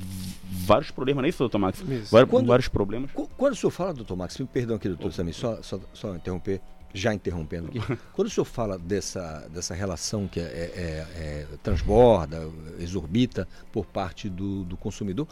vários 0.50 0.90
problemas, 0.90 1.22
não 1.22 1.28
é 1.28 1.30
isso, 1.30 1.38
doutor 1.38 1.60
Max? 1.60 1.82
Vários, 2.10 2.30
quando, 2.30 2.48
vários 2.48 2.68
problemas. 2.68 3.12
Quando 3.38 3.54
o 3.54 3.56
senhor 3.56 3.70
fala, 3.70 3.94
doutor 3.94 4.16
Max, 4.16 4.38
me 4.40 4.48
perdão 4.48 4.76
aqui, 4.76 4.88
doutor 4.88 5.14
Samir, 5.14 5.36
só, 5.36 5.62
só, 5.62 5.80
só 5.94 6.16
interromper 6.16 6.60
já 6.94 7.14
interrompendo 7.14 7.68
aqui, 7.68 7.80
quando 8.14 8.28
o 8.28 8.30
senhor 8.30 8.46
fala 8.46 8.78
dessa, 8.78 9.48
dessa 9.54 9.74
relação 9.74 10.28
que 10.28 10.40
é, 10.40 10.44
é, 10.44 11.08
é, 11.16 11.48
transborda, 11.64 12.50
exorbita 12.80 13.48
por 13.72 13.86
parte 13.86 14.30
do, 14.30 14.64
do 14.64 14.78
consumidor, 14.78 15.28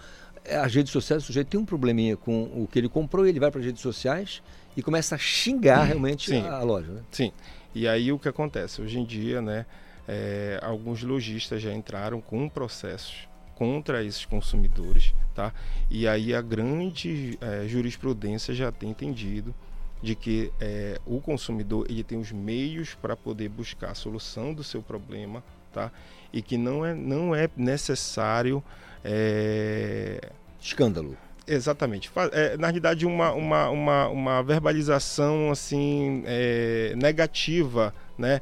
é, 0.46 0.58
as 0.58 0.74
redes 0.74 0.92
sociais, 0.92 1.24
o 1.24 1.26
sujeito 1.26 1.48
tem 1.48 1.60
um 1.60 1.66
probleminha 1.66 2.16
com 2.16 2.44
o 2.44 2.68
que 2.68 2.80
ele 2.80 2.90
comprou, 2.90 3.26
ele 3.26 3.40
vai 3.40 3.52
para 3.52 3.60
as 3.60 3.66
redes 3.66 3.82
sociais 3.82 4.42
e 4.76 4.82
começa 4.82 5.16
a 5.16 5.18
xingar 5.18 5.84
realmente 5.84 6.36
a, 6.36 6.58
a, 6.58 6.64
loja. 6.64 6.92
Né? 6.92 7.02
Sim. 7.12 7.32
E 7.74 7.88
aí 7.88 8.12
o 8.12 8.20
que 8.20 8.28
acontece? 8.28 8.82
Hoje 8.82 9.00
em 9.00 9.06
dia, 9.06 9.42
né, 9.42 9.66
é, 10.08 10.60
alguns 10.62 11.04
lojistas 11.04 11.62
já 11.62 11.74
entraram 11.74 12.22
com 12.22 12.48
processos 12.50 13.28
contra 13.54 14.04
esses 14.04 14.24
consumidores, 14.24 15.14
tá? 15.36 15.54
E 15.90 16.08
aí 16.08 16.34
a 16.34 16.42
grande 16.42 17.38
é, 17.42 17.68
jurisprudência 17.68 18.54
já 18.54 18.72
tem 18.72 18.90
entendido 18.90 19.54
de 20.02 20.16
que 20.16 20.52
é, 20.60 21.00
o 21.06 21.20
consumidor 21.20 21.86
ele 21.90 22.04
tem 22.04 22.18
os 22.18 22.32
meios 22.32 22.96
para 22.96 23.16
poder 23.16 23.50
buscar 23.50 23.92
a 23.92 23.96
solução 23.96 24.54
do 24.54 24.64
seu 24.64 24.82
problema, 24.82 25.44
tá? 25.74 25.92
E 26.32 26.42
que 26.42 26.58
não 26.58 26.86
é, 26.86 26.94
não 26.94 27.36
é 27.36 27.50
necessário 27.58 28.64
é... 29.04 30.32
escândalo. 30.62 31.18
Exatamente. 31.46 32.12
É, 32.32 32.56
na 32.58 32.68
realidade, 32.68 33.08
uma, 33.08 33.32
uma, 33.32 33.70
uma, 33.70 34.08
uma 34.08 34.44
verbalização 34.44 35.50
assim 35.50 36.22
é, 36.28 36.94
negativa, 36.96 37.94
né? 38.18 38.40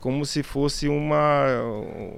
Como 0.00 0.24
se 0.24 0.42
fosse 0.42 0.88
uma, 0.88 1.46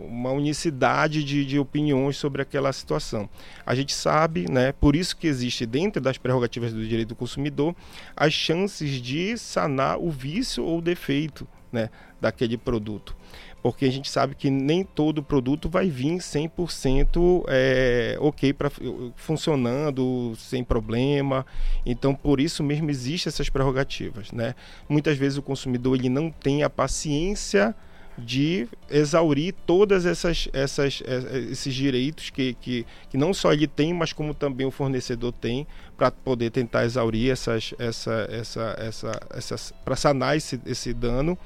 uma 0.06 0.30
unicidade 0.30 1.22
de, 1.24 1.44
de 1.44 1.58
opiniões 1.58 2.16
sobre 2.16 2.42
aquela 2.42 2.72
situação. 2.72 3.28
A 3.64 3.74
gente 3.74 3.92
sabe, 3.92 4.50
né, 4.50 4.72
por 4.72 4.96
isso 4.96 5.16
que 5.16 5.26
existe 5.26 5.64
dentro 5.64 6.00
das 6.00 6.18
prerrogativas 6.18 6.72
do 6.72 6.86
direito 6.86 7.10
do 7.10 7.16
consumidor 7.16 7.74
as 8.16 8.32
chances 8.32 9.00
de 9.00 9.36
sanar 9.38 9.98
o 9.98 10.10
vício 10.10 10.64
ou 10.64 10.78
o 10.78 10.82
defeito 10.82 11.46
né, 11.72 11.90
daquele 12.20 12.56
produto 12.56 13.16
porque 13.62 13.84
a 13.84 13.90
gente 13.90 14.10
sabe 14.10 14.34
que 14.34 14.50
nem 14.50 14.84
todo 14.84 15.22
produto 15.22 15.68
vai 15.68 15.88
vir 15.88 16.18
100% 16.18 17.44
é, 17.48 18.16
ok 18.20 18.52
para 18.52 18.70
funcionando 19.16 20.34
sem 20.36 20.62
problema. 20.62 21.44
Então, 21.84 22.14
por 22.14 22.40
isso 22.40 22.62
mesmo 22.62 22.90
existem 22.90 23.30
essas 23.30 23.48
prerrogativas, 23.48 24.32
né? 24.32 24.54
Muitas 24.88 25.16
vezes 25.18 25.38
o 25.38 25.42
consumidor 25.42 25.96
ele 25.96 26.08
não 26.08 26.30
tem 26.30 26.62
a 26.62 26.70
paciência 26.70 27.74
de 28.18 28.66
exaurir 28.90 29.54
todas 29.64 30.04
essas, 30.04 30.48
essas 30.52 31.02
é, 31.06 31.38
esses 31.50 31.72
direitos 31.72 32.30
que, 32.30 32.54
que, 32.54 32.84
que 33.08 33.16
não 33.16 33.32
só 33.32 33.52
ele 33.52 33.68
tem, 33.68 33.94
mas 33.94 34.12
como 34.12 34.34
também 34.34 34.66
o 34.66 34.70
fornecedor 34.70 35.32
tem 35.32 35.66
para 35.96 36.10
poder 36.10 36.50
tentar 36.50 36.84
exaurir 36.84 37.30
essas, 37.30 37.74
essa, 37.78 38.26
essa, 38.30 38.76
essa, 38.78 39.20
essas 39.30 39.72
para 39.84 39.94
sanar 39.94 40.36
esse, 40.36 40.60
esse 40.66 40.92
dano 40.92 41.38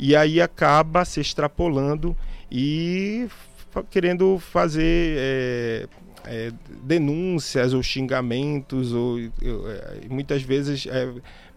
e 0.00 0.16
aí 0.16 0.40
acaba 0.40 1.04
se 1.04 1.20
extrapolando 1.20 2.16
e 2.50 3.28
querendo 3.90 4.38
fazer 4.38 5.14
é, 5.18 5.88
é, 6.24 6.52
denúncias 6.82 7.74
ou 7.74 7.82
xingamentos 7.82 8.94
ou 8.94 9.20
é, 9.20 10.06
muitas 10.08 10.42
vezes 10.42 10.86
é, 10.86 11.12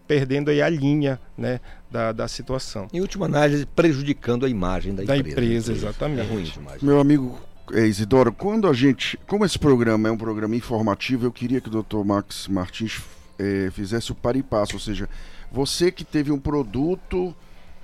perdendo 0.06 0.50
aí 0.50 0.60
a 0.60 0.68
linha 0.68 1.18
né, 1.38 1.58
da, 1.90 2.12
da 2.12 2.28
situação. 2.28 2.86
Em 2.92 3.00
última 3.00 3.24
análise, 3.24 3.64
prejudicando 3.64 4.44
a 4.44 4.48
imagem 4.48 4.94
da, 4.94 5.04
da 5.04 5.16
empresa. 5.16 5.40
empresa 5.40 5.72
exatamente. 5.72 6.20
É 6.20 6.24
ruim 6.24 6.42
demais. 6.42 6.82
Meu 6.82 7.00
amigo 7.00 7.40
é, 7.72 7.86
Isidoro, 7.86 8.30
quando 8.30 8.68
a 8.68 8.74
gente. 8.74 9.18
Como 9.26 9.46
esse 9.46 9.58
programa 9.58 10.10
é 10.10 10.12
um 10.12 10.18
programa 10.18 10.54
informativo, 10.54 11.24
eu 11.24 11.32
queria 11.32 11.62
que 11.62 11.68
o 11.74 11.82
Dr. 11.82 12.04
Max 12.04 12.46
Martins 12.46 13.00
é, 13.38 13.70
fizesse 13.72 14.12
o 14.12 14.14
par 14.14 14.36
e 14.36 14.42
passo, 14.42 14.74
ou 14.74 14.80
seja, 14.80 15.08
você 15.50 15.90
que 15.90 16.04
teve 16.04 16.30
um 16.30 16.38
produto 16.38 17.34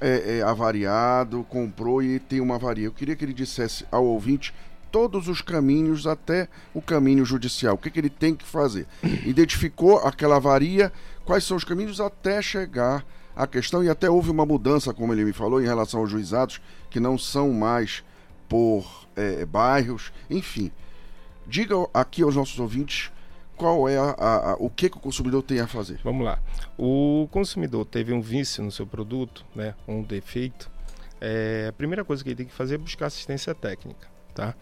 é, 0.00 0.38
é, 0.38 0.42
avariado, 0.42 1.44
comprou 1.48 2.02
e 2.02 2.18
tem 2.18 2.40
uma 2.40 2.56
avaria. 2.56 2.86
Eu 2.86 2.92
queria 2.92 3.14
que 3.14 3.24
ele 3.24 3.34
dissesse 3.34 3.84
ao 3.90 4.04
ouvinte 4.04 4.54
todos 4.90 5.28
os 5.28 5.40
caminhos 5.40 6.06
até 6.06 6.48
o 6.74 6.82
caminho 6.82 7.24
judicial. 7.24 7.74
O 7.74 7.78
que, 7.78 7.90
que 7.90 8.00
ele 8.00 8.10
tem 8.10 8.34
que 8.34 8.44
fazer? 8.44 8.86
Identificou 9.24 9.98
aquela 9.98 10.36
avaria, 10.36 10.92
quais 11.24 11.44
são 11.44 11.56
os 11.56 11.64
caminhos 11.64 12.00
até 12.00 12.42
chegar 12.42 13.04
à 13.36 13.46
questão, 13.46 13.84
e 13.84 13.88
até 13.88 14.10
houve 14.10 14.30
uma 14.30 14.44
mudança, 14.44 14.92
como 14.92 15.12
ele 15.12 15.24
me 15.24 15.32
falou, 15.32 15.60
em 15.60 15.66
relação 15.66 16.00
aos 16.00 16.10
juizados, 16.10 16.60
que 16.90 16.98
não 16.98 17.16
são 17.16 17.52
mais 17.52 18.02
por 18.48 19.06
é, 19.14 19.44
bairros, 19.44 20.12
enfim. 20.28 20.72
Diga 21.46 21.74
aqui 21.94 22.22
aos 22.22 22.36
nossos 22.36 22.58
ouvintes 22.58 23.10
qual 23.60 23.86
é 23.90 23.98
a, 23.98 24.14
a, 24.16 24.50
a, 24.52 24.54
o 24.54 24.70
que, 24.70 24.88
que 24.88 24.96
o 24.96 25.00
consumidor 25.00 25.42
tem 25.42 25.60
a 25.60 25.66
fazer? 25.66 26.00
Vamos 26.02 26.24
lá. 26.24 26.38
O 26.78 27.28
consumidor 27.30 27.84
teve 27.84 28.10
um 28.10 28.22
vício 28.22 28.64
no 28.64 28.72
seu 28.72 28.86
produto, 28.86 29.44
né, 29.54 29.74
um 29.86 30.02
defeito. 30.02 30.70
É, 31.20 31.66
a 31.68 31.72
primeira 31.74 32.02
coisa 32.02 32.24
que 32.24 32.30
ele 32.30 32.36
tem 32.36 32.46
que 32.46 32.54
fazer 32.54 32.76
é 32.76 32.78
buscar 32.78 33.04
assistência 33.04 33.54
técnica, 33.54 34.08
tá? 34.34 34.54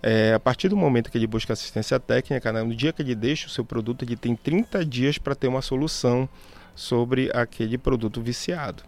É, 0.00 0.34
a 0.34 0.38
partir 0.38 0.68
do 0.68 0.76
momento 0.76 1.10
que 1.10 1.18
ele 1.18 1.26
busca 1.26 1.52
assistência 1.52 1.98
técnica, 1.98 2.52
né, 2.52 2.62
no 2.62 2.76
dia 2.76 2.92
que 2.92 3.02
ele 3.02 3.16
deixa 3.16 3.48
o 3.48 3.50
seu 3.50 3.64
produto, 3.64 4.04
ele 4.04 4.14
tem 4.14 4.36
30 4.36 4.84
dias 4.84 5.18
para 5.18 5.34
ter 5.34 5.48
uma 5.48 5.60
solução 5.60 6.28
sobre 6.76 7.32
aquele 7.34 7.76
produto 7.76 8.22
viciado. 8.22 8.84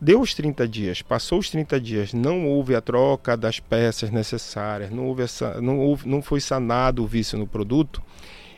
Deu 0.00 0.22
os 0.22 0.32
30 0.32 0.66
dias, 0.66 1.02
passou 1.02 1.38
os 1.38 1.50
30 1.50 1.78
dias, 1.78 2.14
não 2.14 2.46
houve 2.46 2.74
a 2.74 2.80
troca 2.80 3.36
das 3.36 3.60
peças 3.60 4.10
necessárias, 4.10 4.90
não, 4.90 5.06
houve 5.06 5.22
essa, 5.22 5.60
não, 5.60 5.80
houve, 5.80 6.08
não 6.08 6.22
foi 6.22 6.40
sanado 6.40 7.02
o 7.02 7.06
vício 7.06 7.38
no 7.38 7.46
produto, 7.46 8.02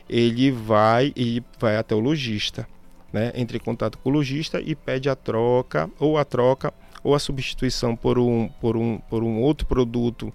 ele 0.09 0.51
vai 0.51 1.13
e 1.15 1.43
vai 1.59 1.77
até 1.77 1.93
o 1.93 1.99
lojista, 1.99 2.67
né? 3.13 3.31
Entre 3.35 3.57
em 3.57 3.61
contato 3.61 3.97
com 3.97 4.09
o 4.09 4.13
lojista 4.13 4.59
e 4.59 4.75
pede 4.75 5.09
a 5.09 5.15
troca 5.15 5.89
ou 5.99 6.17
a 6.17 6.25
troca 6.25 6.73
ou 7.03 7.15
a 7.15 7.19
substituição 7.19 7.95
por 7.95 8.17
um, 8.17 8.49
por 8.59 8.75
um, 8.75 8.97
por 9.09 9.23
um 9.23 9.39
outro 9.39 9.65
produto 9.67 10.33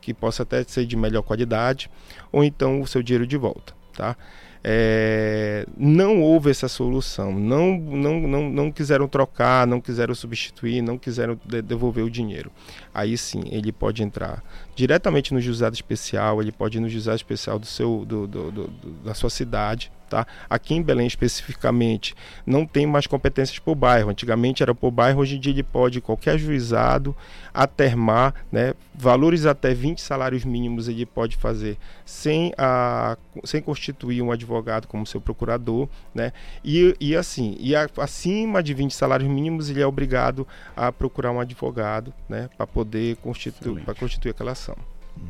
que 0.00 0.12
possa 0.12 0.42
até 0.42 0.62
ser 0.64 0.86
de 0.86 0.96
melhor 0.96 1.22
qualidade 1.22 1.90
ou 2.32 2.42
então 2.42 2.80
o 2.80 2.86
seu 2.86 3.02
dinheiro 3.02 3.26
de 3.26 3.36
volta, 3.36 3.74
tá? 3.94 4.16
É, 4.62 5.66
não 5.76 6.20
houve 6.20 6.50
essa 6.50 6.68
solução, 6.68 7.32
não, 7.32 7.78
não, 7.78 8.20
não, 8.20 8.50
não 8.50 8.70
quiseram 8.70 9.08
trocar, 9.08 9.66
não 9.66 9.80
quiseram 9.80 10.14
substituir, 10.14 10.82
não 10.82 10.98
quiseram 10.98 11.38
de, 11.44 11.62
devolver 11.62 12.04
o 12.04 12.10
dinheiro. 12.10 12.52
Aí 12.92 13.16
sim, 13.16 13.42
ele 13.50 13.72
pode 13.72 14.02
entrar 14.02 14.42
diretamente 14.76 15.32
no 15.32 15.40
juizado 15.40 15.74
especial, 15.74 16.42
ele 16.42 16.52
pode 16.52 16.76
ir 16.76 16.80
no 16.80 16.88
juizado 16.88 17.16
especial 17.16 17.58
do 17.58 17.66
seu, 17.66 18.04
do, 18.06 18.26
do, 18.26 18.50
do, 18.50 18.68
da 19.02 19.14
sua 19.14 19.30
cidade, 19.30 19.90
Tá? 20.10 20.26
Aqui 20.50 20.74
em 20.74 20.82
Belém 20.82 21.06
especificamente 21.06 22.16
não 22.44 22.66
tem 22.66 22.84
mais 22.84 23.06
competências 23.06 23.60
por 23.60 23.76
bairro. 23.76 24.10
Antigamente 24.10 24.60
era 24.60 24.74
por 24.74 24.90
bairro, 24.90 25.20
hoje 25.20 25.36
em 25.36 25.40
dia 25.40 25.52
ele 25.52 25.62
pode 25.62 26.00
qualquer 26.00 26.36
juizado, 26.36 27.14
atermar, 27.54 28.34
né, 28.50 28.74
valores 28.92 29.46
até 29.46 29.72
20 29.72 30.00
salários 30.00 30.44
mínimos 30.44 30.88
ele 30.88 31.06
pode 31.06 31.36
fazer 31.36 31.78
sem, 32.04 32.52
a, 32.58 33.16
sem 33.44 33.62
constituir 33.62 34.20
um 34.20 34.32
advogado 34.32 34.88
como 34.88 35.06
seu 35.06 35.20
procurador, 35.20 35.88
né, 36.12 36.32
e, 36.64 36.96
e 36.98 37.14
assim, 37.14 37.56
e 37.60 37.76
a, 37.76 37.88
acima 37.98 38.64
de 38.64 38.74
20 38.74 38.92
salários 38.92 39.30
mínimos 39.30 39.70
ele 39.70 39.80
é 39.80 39.86
obrigado 39.86 40.44
a 40.76 40.90
procurar 40.90 41.30
um 41.30 41.38
advogado, 41.38 42.12
né, 42.28 42.50
para 42.56 42.66
poder 42.66 43.14
constituir, 43.18 43.84
para 43.84 43.94
constituir 43.94 44.30
aquela 44.30 44.50
ação. 44.50 44.76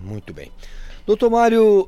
Muito 0.03 0.33
bem. 0.33 0.51
Doutor 1.07 1.29
Mário, 1.29 1.87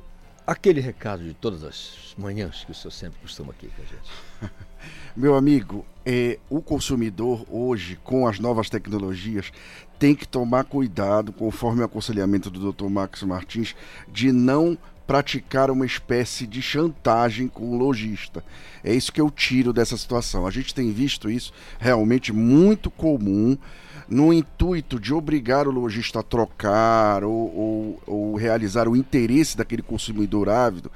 aquele 0.52 0.80
recado 0.80 1.24
de 1.24 1.34
todas 1.34 1.64
as 1.64 2.14
manhãs 2.16 2.64
que 2.64 2.70
o 2.70 2.74
senhor 2.74 2.92
sempre 2.92 3.20
costuma 3.20 3.52
aqui 3.52 3.68
com 3.68 3.82
a 3.82 3.84
gente. 3.84 4.52
Meu 5.16 5.34
amigo, 5.34 5.84
é, 6.04 6.38
o 6.48 6.60
consumidor 6.60 7.44
hoje, 7.50 7.98
com 8.02 8.26
as 8.26 8.38
novas 8.38 8.68
tecnologias, 8.68 9.52
tem 9.98 10.14
que 10.14 10.26
tomar 10.26 10.64
cuidado, 10.64 11.32
conforme 11.32 11.82
o 11.82 11.84
aconselhamento 11.84 12.50
do 12.50 12.72
Dr. 12.72 12.88
Max 12.88 13.22
Martins, 13.22 13.74
de 14.08 14.32
não 14.32 14.76
praticar 15.06 15.70
uma 15.70 15.84
espécie 15.86 16.46
de 16.46 16.62
chantagem 16.62 17.48
com 17.48 17.70
o 17.70 17.76
lojista. 17.76 18.44
É 18.82 18.94
isso 18.94 19.12
que 19.12 19.20
eu 19.20 19.30
tiro 19.30 19.72
dessa 19.72 19.96
situação. 19.96 20.46
A 20.46 20.50
gente 20.50 20.74
tem 20.74 20.92
visto 20.92 21.30
isso 21.30 21.52
realmente 21.78 22.32
muito 22.32 22.90
comum 22.90 23.56
no 24.12 24.30
intuito 24.30 25.00
de 25.00 25.14
obrigar 25.14 25.66
o 25.66 25.70
lojista 25.70 26.20
a 26.20 26.22
trocar 26.22 27.24
ou, 27.24 27.32
ou, 27.32 28.02
ou 28.06 28.34
realizar 28.36 28.86
o 28.86 28.94
interesse 28.94 29.56
daquele 29.56 29.80
consumidor 29.80 30.50
ávido, 30.50 30.92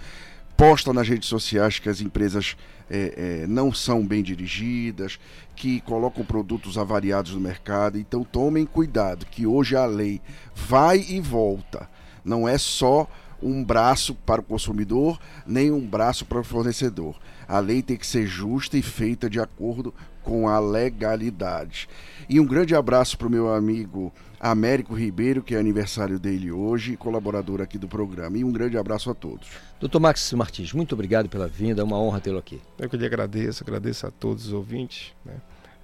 posta 0.54 0.92
nas 0.92 1.08
redes 1.08 1.26
sociais 1.26 1.78
que 1.78 1.88
as 1.88 2.02
empresas 2.02 2.58
é, 2.90 3.40
é, 3.42 3.46
não 3.46 3.72
são 3.72 4.06
bem 4.06 4.22
dirigidas, 4.22 5.18
que 5.54 5.80
colocam 5.80 6.26
produtos 6.26 6.76
avariados 6.76 7.32
no 7.32 7.40
mercado. 7.40 7.98
Então 7.98 8.22
tomem 8.22 8.66
cuidado, 8.66 9.24
que 9.24 9.46
hoje 9.46 9.74
a 9.74 9.86
lei 9.86 10.20
vai 10.54 10.98
e 11.08 11.18
volta. 11.18 11.88
Não 12.22 12.46
é 12.46 12.58
só 12.58 13.08
um 13.42 13.64
braço 13.64 14.14
para 14.14 14.42
o 14.42 14.44
consumidor, 14.44 15.18
nem 15.46 15.72
um 15.72 15.86
braço 15.86 16.26
para 16.26 16.40
o 16.40 16.44
fornecedor. 16.44 17.16
A 17.48 17.60
lei 17.60 17.80
tem 17.80 17.96
que 17.96 18.06
ser 18.06 18.26
justa 18.26 18.76
e 18.76 18.82
feita 18.82 19.30
de 19.30 19.40
acordo 19.40 19.94
com 20.26 20.48
a 20.48 20.58
legalidade. 20.58 21.88
E 22.28 22.40
um 22.40 22.44
grande 22.44 22.74
abraço 22.74 23.16
para 23.16 23.28
o 23.28 23.30
meu 23.30 23.54
amigo 23.54 24.12
Américo 24.40 24.92
Ribeiro, 24.92 25.40
que 25.40 25.54
é 25.54 25.58
aniversário 25.58 26.18
dele 26.18 26.50
hoje, 26.50 26.96
colaborador 26.96 27.60
aqui 27.60 27.78
do 27.78 27.86
programa. 27.86 28.36
E 28.36 28.42
um 28.42 28.50
grande 28.50 28.76
abraço 28.76 29.08
a 29.08 29.14
todos. 29.14 29.48
Doutor 29.78 30.00
Max 30.00 30.32
Martins, 30.32 30.72
muito 30.72 30.94
obrigado 30.94 31.28
pela 31.28 31.46
vinda, 31.46 31.80
é 31.80 31.84
uma 31.84 31.96
honra 31.96 32.20
tê-lo 32.20 32.38
aqui. 32.38 32.60
Eu 32.76 32.90
que 32.90 32.96
lhe 32.96 33.06
agradeço, 33.06 33.62
agradeço 33.62 34.04
a 34.04 34.10
todos 34.10 34.48
os 34.48 34.52
ouvintes. 34.52 35.12
Né? 35.24 35.34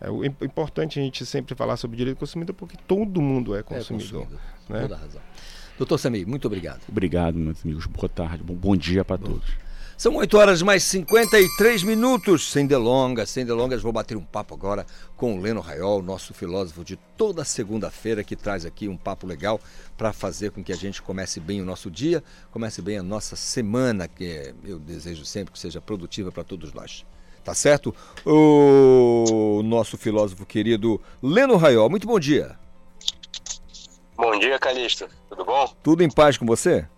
É 0.00 0.10
o 0.10 0.24
importante 0.24 0.98
a 0.98 1.02
gente 1.02 1.24
sempre 1.24 1.54
falar 1.54 1.76
sobre 1.76 1.96
direito 1.96 2.16
do 2.16 2.20
consumidor, 2.20 2.56
porque 2.56 2.76
todo 2.88 3.22
mundo 3.22 3.54
é 3.54 3.62
consumidor. 3.62 4.22
É 4.22 4.24
consumidor. 4.24 4.40
Né? 4.68 4.80
Toda 4.80 4.96
razão. 4.96 5.20
Doutor 5.78 5.98
Samir, 5.98 6.26
muito 6.26 6.46
obrigado. 6.46 6.80
Obrigado, 6.88 7.38
meus 7.38 7.64
amigos. 7.64 7.86
Boa 7.86 8.08
tarde, 8.08 8.42
bom, 8.42 8.54
bom 8.54 8.76
dia 8.76 9.04
para 9.04 9.18
todos. 9.18 9.48
São 10.02 10.16
8 10.16 10.36
horas 10.36 10.62
mais 10.62 10.82
53 10.82 11.84
minutos. 11.84 12.50
Sem 12.50 12.66
delongas, 12.66 13.30
sem 13.30 13.46
delongas, 13.46 13.82
vou 13.82 13.92
bater 13.92 14.16
um 14.16 14.24
papo 14.24 14.52
agora 14.52 14.84
com 15.16 15.38
o 15.38 15.40
Leno 15.40 15.60
Raiol, 15.60 16.02
nosso 16.02 16.34
filósofo 16.34 16.84
de 16.84 16.96
toda 17.16 17.44
segunda-feira, 17.44 18.24
que 18.24 18.34
traz 18.34 18.66
aqui 18.66 18.88
um 18.88 18.96
papo 18.96 19.28
legal 19.28 19.60
para 19.96 20.12
fazer 20.12 20.50
com 20.50 20.60
que 20.60 20.72
a 20.72 20.76
gente 20.76 21.00
comece 21.00 21.38
bem 21.38 21.62
o 21.62 21.64
nosso 21.64 21.88
dia, 21.88 22.20
comece 22.50 22.82
bem 22.82 22.98
a 22.98 23.02
nossa 23.04 23.36
semana, 23.36 24.08
que 24.08 24.52
eu 24.64 24.80
desejo 24.80 25.24
sempre 25.24 25.52
que 25.52 25.58
seja 25.60 25.80
produtiva 25.80 26.32
para 26.32 26.42
todos 26.42 26.72
nós. 26.72 27.06
Tá 27.44 27.54
certo? 27.54 27.94
O 28.26 29.62
nosso 29.64 29.96
filósofo 29.96 30.44
querido 30.44 31.00
Leno 31.22 31.56
Raiol, 31.56 31.88
muito 31.88 32.08
bom 32.08 32.18
dia. 32.18 32.58
Bom 34.16 34.36
dia, 34.36 34.58
Calixto. 34.58 35.08
Tudo 35.28 35.44
bom? 35.44 35.72
Tudo 35.80 36.02
em 36.02 36.10
paz 36.10 36.36
com 36.36 36.44
você? 36.44 36.88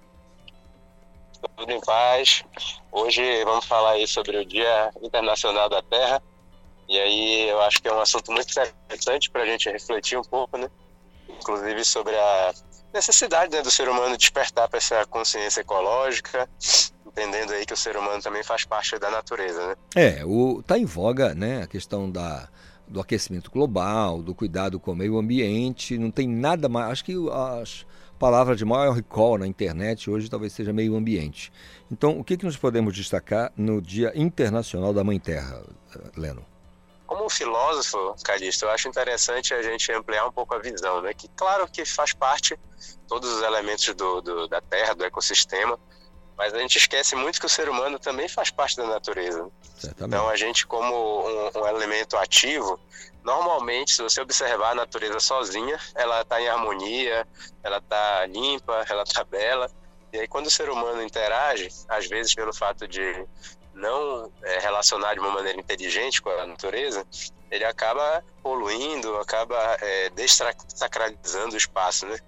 Tudo 1.56 1.72
em 1.72 1.80
paz. 1.80 2.44
Hoje 2.90 3.44
vamos 3.44 3.64
falar 3.64 3.92
aí 3.92 4.06
sobre 4.06 4.36
o 4.36 4.44
Dia 4.44 4.90
Internacional 5.02 5.68
da 5.68 5.82
Terra. 5.82 6.22
E 6.88 6.98
aí 6.98 7.48
eu 7.48 7.60
acho 7.62 7.80
que 7.80 7.88
é 7.88 7.92
um 7.92 8.00
assunto 8.00 8.30
muito 8.32 8.50
interessante 8.50 9.30
para 9.30 9.42
a 9.42 9.46
gente 9.46 9.70
refletir 9.70 10.18
um 10.18 10.22
pouco, 10.22 10.56
né? 10.56 10.68
Inclusive 11.28 11.84
sobre 11.84 12.14
a 12.14 12.54
necessidade 12.92 13.52
né, 13.52 13.62
do 13.62 13.70
ser 13.70 13.88
humano 13.88 14.16
despertar 14.16 14.68
para 14.68 14.78
essa 14.78 15.04
consciência 15.06 15.60
ecológica, 15.60 16.48
entendendo 17.06 17.52
aí 17.52 17.66
que 17.66 17.72
o 17.72 17.76
ser 17.76 17.96
humano 17.96 18.22
também 18.22 18.42
faz 18.42 18.64
parte 18.64 18.98
da 18.98 19.10
natureza, 19.10 19.66
né? 19.66 19.74
É, 19.96 20.24
o, 20.24 20.62
tá 20.62 20.78
em 20.78 20.84
voga, 20.84 21.34
né, 21.34 21.62
a 21.62 21.66
questão 21.66 22.10
da, 22.10 22.48
do 22.86 23.00
aquecimento 23.00 23.50
global, 23.50 24.22
do 24.22 24.34
cuidado 24.34 24.78
com 24.78 24.92
o 24.92 24.96
meio 24.96 25.18
ambiente, 25.18 25.98
não 25.98 26.10
tem 26.10 26.28
nada 26.28 26.68
mais, 26.68 26.92
acho 26.92 27.04
que 27.04 27.14
as 27.32 27.86
palavra 28.18 28.56
de 28.56 28.64
maior 28.64 28.92
recall 28.92 29.38
na 29.38 29.46
internet 29.46 30.10
hoje 30.10 30.28
talvez 30.28 30.52
seja 30.52 30.72
meio 30.72 30.96
ambiente. 30.96 31.52
Então, 31.90 32.18
o 32.18 32.24
que, 32.24 32.36
que 32.36 32.44
nós 32.44 32.56
podemos 32.56 32.94
destacar 32.94 33.52
no 33.56 33.80
Dia 33.80 34.12
Internacional 34.14 34.92
da 34.92 35.04
Mãe 35.04 35.18
Terra, 35.18 35.62
Leno? 36.16 36.44
Como 37.06 37.28
filósofo, 37.28 38.14
Calixto, 38.24 38.64
eu 38.64 38.70
acho 38.70 38.88
interessante 38.88 39.52
a 39.52 39.62
gente 39.62 39.92
ampliar 39.92 40.26
um 40.26 40.32
pouco 40.32 40.54
a 40.54 40.58
visão, 40.58 41.02
né? 41.02 41.12
Que 41.12 41.28
claro 41.28 41.68
que 41.70 41.84
faz 41.84 42.12
parte 42.12 42.58
todos 43.06 43.30
os 43.30 43.42
elementos 43.42 43.94
do, 43.94 44.20
do 44.22 44.48
da 44.48 44.60
Terra, 44.60 44.94
do 44.94 45.04
ecossistema, 45.04 45.78
mas 46.36 46.52
a 46.54 46.58
gente 46.58 46.78
esquece 46.78 47.14
muito 47.14 47.38
que 47.38 47.46
o 47.46 47.48
ser 47.48 47.68
humano 47.68 47.98
também 47.98 48.28
faz 48.28 48.50
parte 48.50 48.76
da 48.76 48.86
natureza. 48.86 49.48
Então 50.00 50.28
a 50.28 50.36
gente 50.36 50.66
como 50.66 51.28
um, 51.28 51.60
um 51.60 51.66
elemento 51.66 52.16
ativo, 52.16 52.80
normalmente, 53.24 53.92
se 53.92 54.02
você 54.02 54.20
observar 54.20 54.72
a 54.72 54.74
natureza 54.74 55.18
sozinha, 55.18 55.80
ela 55.94 56.20
está 56.20 56.40
em 56.40 56.48
harmonia, 56.48 57.26
ela 57.62 57.78
está 57.78 58.26
limpa, 58.26 58.84
ela 58.88 59.02
está 59.02 59.24
bela. 59.24 59.70
E 60.12 60.20
aí, 60.20 60.28
quando 60.28 60.46
o 60.46 60.50
ser 60.50 60.68
humano 60.68 61.02
interage, 61.02 61.68
às 61.88 62.06
vezes 62.06 62.34
pelo 62.34 62.54
fato 62.54 62.86
de 62.86 63.26
não 63.72 64.30
é, 64.44 64.58
relacionar 64.60 65.14
de 65.14 65.20
uma 65.20 65.30
maneira 65.30 65.58
inteligente 65.58 66.22
com 66.22 66.30
a 66.30 66.46
natureza, 66.46 67.04
ele 67.50 67.64
acaba 67.64 68.22
poluindo, 68.42 69.16
acaba 69.16 69.56
é, 69.80 70.10
o 71.54 71.58
espaço, 71.58 72.06
né? 72.06 72.18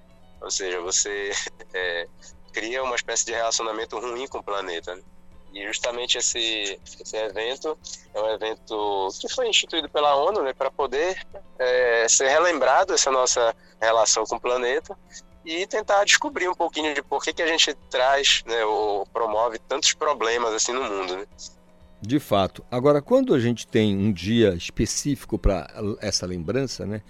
Ou 0.41 0.51
seja, 0.51 0.81
você 0.81 1.31
é, 1.75 2.09
cria 2.53 2.83
uma 2.83 2.97
espécie 2.97 3.27
de 3.27 3.33
relacionamento 3.33 3.99
ruim 3.99 4.27
com 4.27 4.39
o 4.39 4.43
planeta. 4.43 4.97
Né? 4.97 5.03
E 5.57 5.67
justamente 5.67 6.19
esse, 6.19 6.79
esse 7.01 7.17
evento 7.17 7.79
é 8.13 8.21
um 8.21 8.29
evento 8.29 9.09
que 9.19 9.27
foi 9.27 9.49
instituído 9.49 9.89
pela 9.89 10.15
ONU 10.15 10.43
né, 10.43 10.53
para 10.53 10.71
poder 10.71 11.19
é, 11.59 12.07
ser 12.11 12.29
relembrado 12.29 12.93
essa 12.93 13.11
nossa 13.11 13.57
relação 13.81 14.25
com 14.27 14.37
o 14.37 14.41
planeta 14.41 14.95
e 15.47 15.67
tentar 15.67 16.05
descobrir 16.05 16.47
um 16.47 16.55
pouquinho 16.55 16.95
de 16.95 17.03
por 17.03 17.23
que, 17.25 17.33
que 17.33 17.41
a 17.41 17.47
gente 17.47 17.73
traz 17.89 18.45
né, 18.47 18.67
ou 18.67 19.07
promove 19.07 19.59
tantos 19.59 19.95
problemas 19.95 20.53
assim 20.53 20.73
no 20.73 20.85
mundo. 20.85 21.17
Né? 21.17 21.27
De 22.03 22.21
fato. 22.21 22.63
Agora, 22.71 23.01
quando 23.01 23.33
a 23.33 23.41
gente 23.41 23.67
tem 23.67 23.97
um 23.97 24.13
dia 24.13 24.53
específico 24.55 25.39
para 25.39 25.67
essa 26.03 26.27
lembrança, 26.27 26.85
né, 26.85 27.01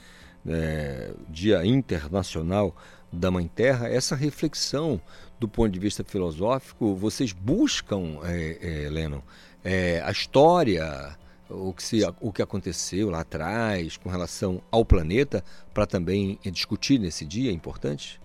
é, 0.49 1.11
Dia 1.29 1.67
Internacional 1.67 2.77
da 3.13 3.29
Mãe 3.29 3.49
Terra, 3.49 3.89
essa 3.89 4.15
reflexão 4.15 5.01
do 5.39 5.49
ponto 5.49 5.71
de 5.71 5.79
vista 5.79 6.03
filosófico, 6.03 6.95
vocês 6.95 7.33
buscam, 7.33 8.19
é, 8.25 8.85
é, 8.87 8.91
Lennon, 8.91 9.21
é, 9.63 10.01
a 10.05 10.11
história, 10.11 11.17
o 11.51 11.73
que, 11.73 11.83
se, 11.83 12.01
o 12.21 12.33
que 12.33 12.43
aconteceu 12.43 13.11
lá 13.11 13.21
atrás 13.21 13.97
com 13.97 14.09
relação 14.09 14.63
ao 14.71 14.85
planeta, 14.85 15.45
para 15.75 15.87
também 15.87 16.39
discutir 16.45 16.99
nesse 16.99 17.25
dia, 17.25 17.51
é 17.51 17.55
importante? 17.55 18.21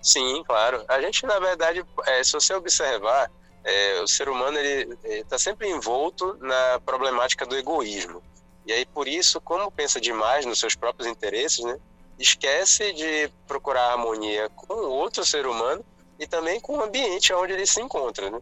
Sim, 0.00 0.42
claro. 0.46 0.82
A 0.88 1.00
gente, 1.00 1.26
na 1.26 1.38
verdade, 1.38 1.84
é, 2.06 2.24
se 2.24 2.32
você 2.32 2.54
observar, 2.54 3.30
é, 3.62 4.00
o 4.00 4.08
ser 4.08 4.28
humano 4.28 4.58
está 5.04 5.38
sempre 5.38 5.68
envolto 5.68 6.38
na 6.40 6.80
problemática 6.84 7.44
do 7.44 7.56
egoísmo. 7.56 8.22
E 8.66 8.72
aí, 8.72 8.86
por 8.86 9.06
isso, 9.06 9.40
como 9.40 9.70
pensa 9.70 10.00
demais 10.00 10.46
nos 10.46 10.58
seus 10.58 10.74
próprios 10.74 11.06
interesses, 11.10 11.64
né, 11.64 11.78
esquece 12.18 12.92
de 12.92 13.30
procurar 13.46 13.92
harmonia 13.92 14.48
com 14.50 14.74
outro 14.74 15.24
ser 15.24 15.46
humano 15.46 15.84
e 16.20 16.26
também 16.26 16.60
com 16.60 16.76
o 16.76 16.82
ambiente 16.82 17.32
onde 17.32 17.54
ele 17.54 17.66
se 17.66 17.80
encontra, 17.80 18.30
né? 18.30 18.40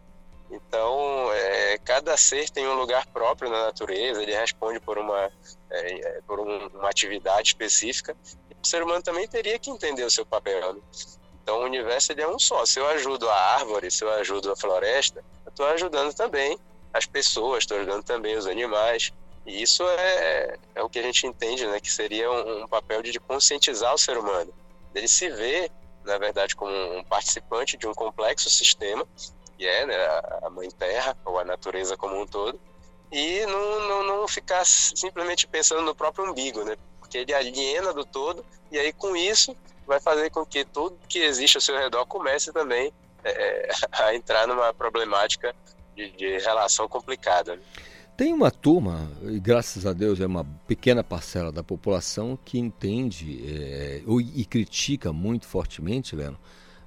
Então, 0.51 1.33
é, 1.33 1.79
cada 1.85 2.16
ser 2.16 2.51
tem 2.51 2.66
um 2.66 2.74
lugar 2.74 3.07
próprio 3.07 3.49
na 3.49 3.66
natureza, 3.66 4.20
ele 4.20 4.35
responde 4.35 4.81
por 4.81 4.99
uma, 4.99 5.31
é, 5.70 6.01
é 6.01 6.20
por 6.26 6.41
um, 6.41 6.66
uma 6.68 6.89
atividade 6.89 7.49
específica. 7.49 8.16
E 8.51 8.57
o 8.61 8.66
ser 8.66 8.83
humano 8.83 9.03
também 9.03 9.29
teria 9.29 9.59
que 9.59 9.70
entender 9.70 10.03
o 10.03 10.11
seu 10.11 10.26
papel. 10.26 10.74
Né? 10.74 10.81
Então, 11.43 11.61
o 11.61 11.64
universo 11.64 12.11
ele 12.11 12.22
é 12.22 12.29
um 12.29 12.39
só. 12.39 12.66
Se 12.66 12.81
eu 12.81 12.89
ajudo 12.89 13.29
a 13.29 13.35
árvore, 13.35 13.91
se 13.91 14.03
eu 14.03 14.11
ajudo 14.14 14.51
a 14.51 14.57
floresta, 14.57 15.22
eu 15.47 15.51
estou 15.51 15.66
ajudando 15.66 16.12
também 16.12 16.59
as 16.93 17.07
pessoas, 17.07 17.61
estou 17.61 17.76
ajudando 17.76 18.03
também 18.03 18.37
os 18.37 18.47
animais. 18.47 19.12
E 19.47 19.62
isso 19.62 19.85
é, 19.85 20.57
é 20.74 20.83
o 20.83 20.89
que 20.89 20.99
a 20.99 21.03
gente 21.03 21.26
entende, 21.26 21.66
né? 21.66 21.79
Que 21.79 21.93
seria 21.93 22.31
um, 22.31 22.64
um 22.64 22.68
papel 22.68 23.03
de 23.03 23.20
conscientizar 23.20 23.95
o 23.95 23.99
ser 23.99 24.18
humano. 24.18 24.53
Ele 24.95 25.07
se 25.07 25.29
ver 25.29 25.70
na 26.09 26.18
verdade, 26.18 26.56
como 26.56 26.72
um 26.72 27.04
participante 27.04 27.76
de 27.76 27.86
um 27.86 27.94
complexo 27.94 28.50
sistema 28.50 29.06
que 29.59 29.66
é 29.66 29.84
né, 29.84 29.96
a 30.42 30.48
mãe 30.48 30.70
terra, 30.70 31.18
ou 31.24 31.38
a 31.38 31.44
natureza 31.44 31.96
como 31.96 32.20
um 32.20 32.24
todo, 32.24 32.61
e 33.11 33.44
não, 33.46 33.88
não, 33.88 34.02
não 34.04 34.28
ficar 34.28 34.64
simplesmente 34.64 35.48
pensando 35.48 35.82
no 35.82 35.94
próprio 35.94 36.30
umbigo, 36.30 36.64
né? 36.64 36.76
Porque 37.00 37.18
ele 37.18 37.34
aliena 37.34 37.92
do 37.92 38.04
todo, 38.04 38.46
e 38.70 38.78
aí 38.78 38.92
com 38.92 39.16
isso 39.16 39.56
vai 39.84 39.98
fazer 39.98 40.30
com 40.30 40.46
que 40.46 40.64
tudo 40.64 40.96
que 41.09 41.18
existe 41.18 41.56
ao 41.56 41.61
seu 41.61 41.76
redor 41.76 42.06
comece 42.06 42.52
também 42.52 42.92
é, 43.24 43.68
a 43.92 44.14
entrar 44.14 44.46
numa 44.46 44.72
problemática 44.72 45.54
de, 45.96 46.11
de 46.12 46.38
relação 46.38 46.86
complicada. 46.88 47.56
Né? 47.56 47.62
Tem 48.19 48.33
uma 48.33 48.51
turma, 48.51 49.09
e 49.23 49.39
graças 49.39 49.87
a 49.87 49.93
Deus 49.93 50.21
é 50.21 50.27
uma 50.27 50.43
pequena 50.66 51.05
parcela 51.05 51.53
da 51.53 51.62
população 51.62 52.37
que 52.45 52.59
entende 52.59 53.45
é, 53.47 54.03
e 54.35 54.45
critica 54.45 55.12
muito 55.12 55.47
fortemente, 55.47 56.16
Leno, 56.16 56.37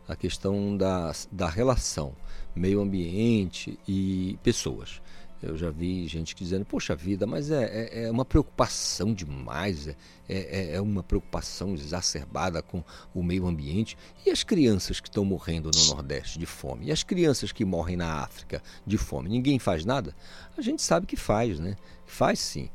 a 0.09 0.13
questão 0.13 0.75
da, 0.75 1.13
da 1.31 1.47
relação 1.47 2.13
meio 2.53 2.81
ambiente 2.81 3.79
e 3.87 4.37
pessoas. 4.43 5.01
Eu 5.41 5.57
já 5.57 5.71
vi 5.71 6.07
gente 6.07 6.35
dizendo, 6.35 6.65
poxa 6.65 6.95
vida, 6.95 7.25
mas 7.25 7.49
é, 7.49 7.63
é, 7.63 8.03
é 8.03 8.11
uma 8.11 8.23
preocupação 8.23 9.13
demais, 9.13 9.87
é, 9.87 9.95
é, 10.29 10.75
é, 10.75 10.81
uma 10.81 11.01
preocupação 11.01 11.73
exacerbada 11.73 12.61
com 12.61 12.83
o 13.13 13.23
meio 13.23 13.47
ambiente. 13.47 13.97
E 14.25 14.29
as 14.29 14.43
crianças 14.43 14.99
que 14.99 15.07
estão 15.07 15.25
morrendo 15.25 15.71
no 15.73 15.85
Nordeste 15.95 16.37
de 16.37 16.45
fome? 16.45 16.87
E 16.87 16.91
as 16.91 17.03
crianças 17.03 17.51
que 17.51 17.65
morrem 17.65 17.97
na 17.97 18.21
África 18.21 18.61
de 18.85 18.97
fome? 18.97 19.29
Ninguém 19.29 19.57
faz 19.57 19.83
nada? 19.83 20.15
A 20.55 20.61
gente 20.61 20.81
sabe 20.81 21.07
que 21.07 21.17
faz, 21.17 21.59
né? 21.59 21.75
Faz 22.05 22.39
sim. 22.39 22.69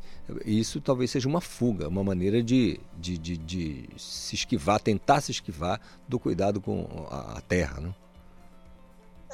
Isso 0.45 0.81
talvez 0.81 1.11
seja 1.11 1.29
uma 1.29 1.41
fuga, 1.41 1.89
uma 1.89 2.03
maneira 2.03 2.43
de, 2.43 2.81
de, 2.99 3.17
de, 3.17 3.37
de 3.37 3.89
se 3.97 4.35
esquivar, 4.35 4.81
tentar 4.81 5.21
se 5.21 5.31
esquivar 5.31 5.81
do 6.09 6.19
cuidado 6.19 6.61
com 6.61 7.07
a, 7.11 7.39
a 7.39 7.41
terra, 7.43 7.81
né? 7.81 7.95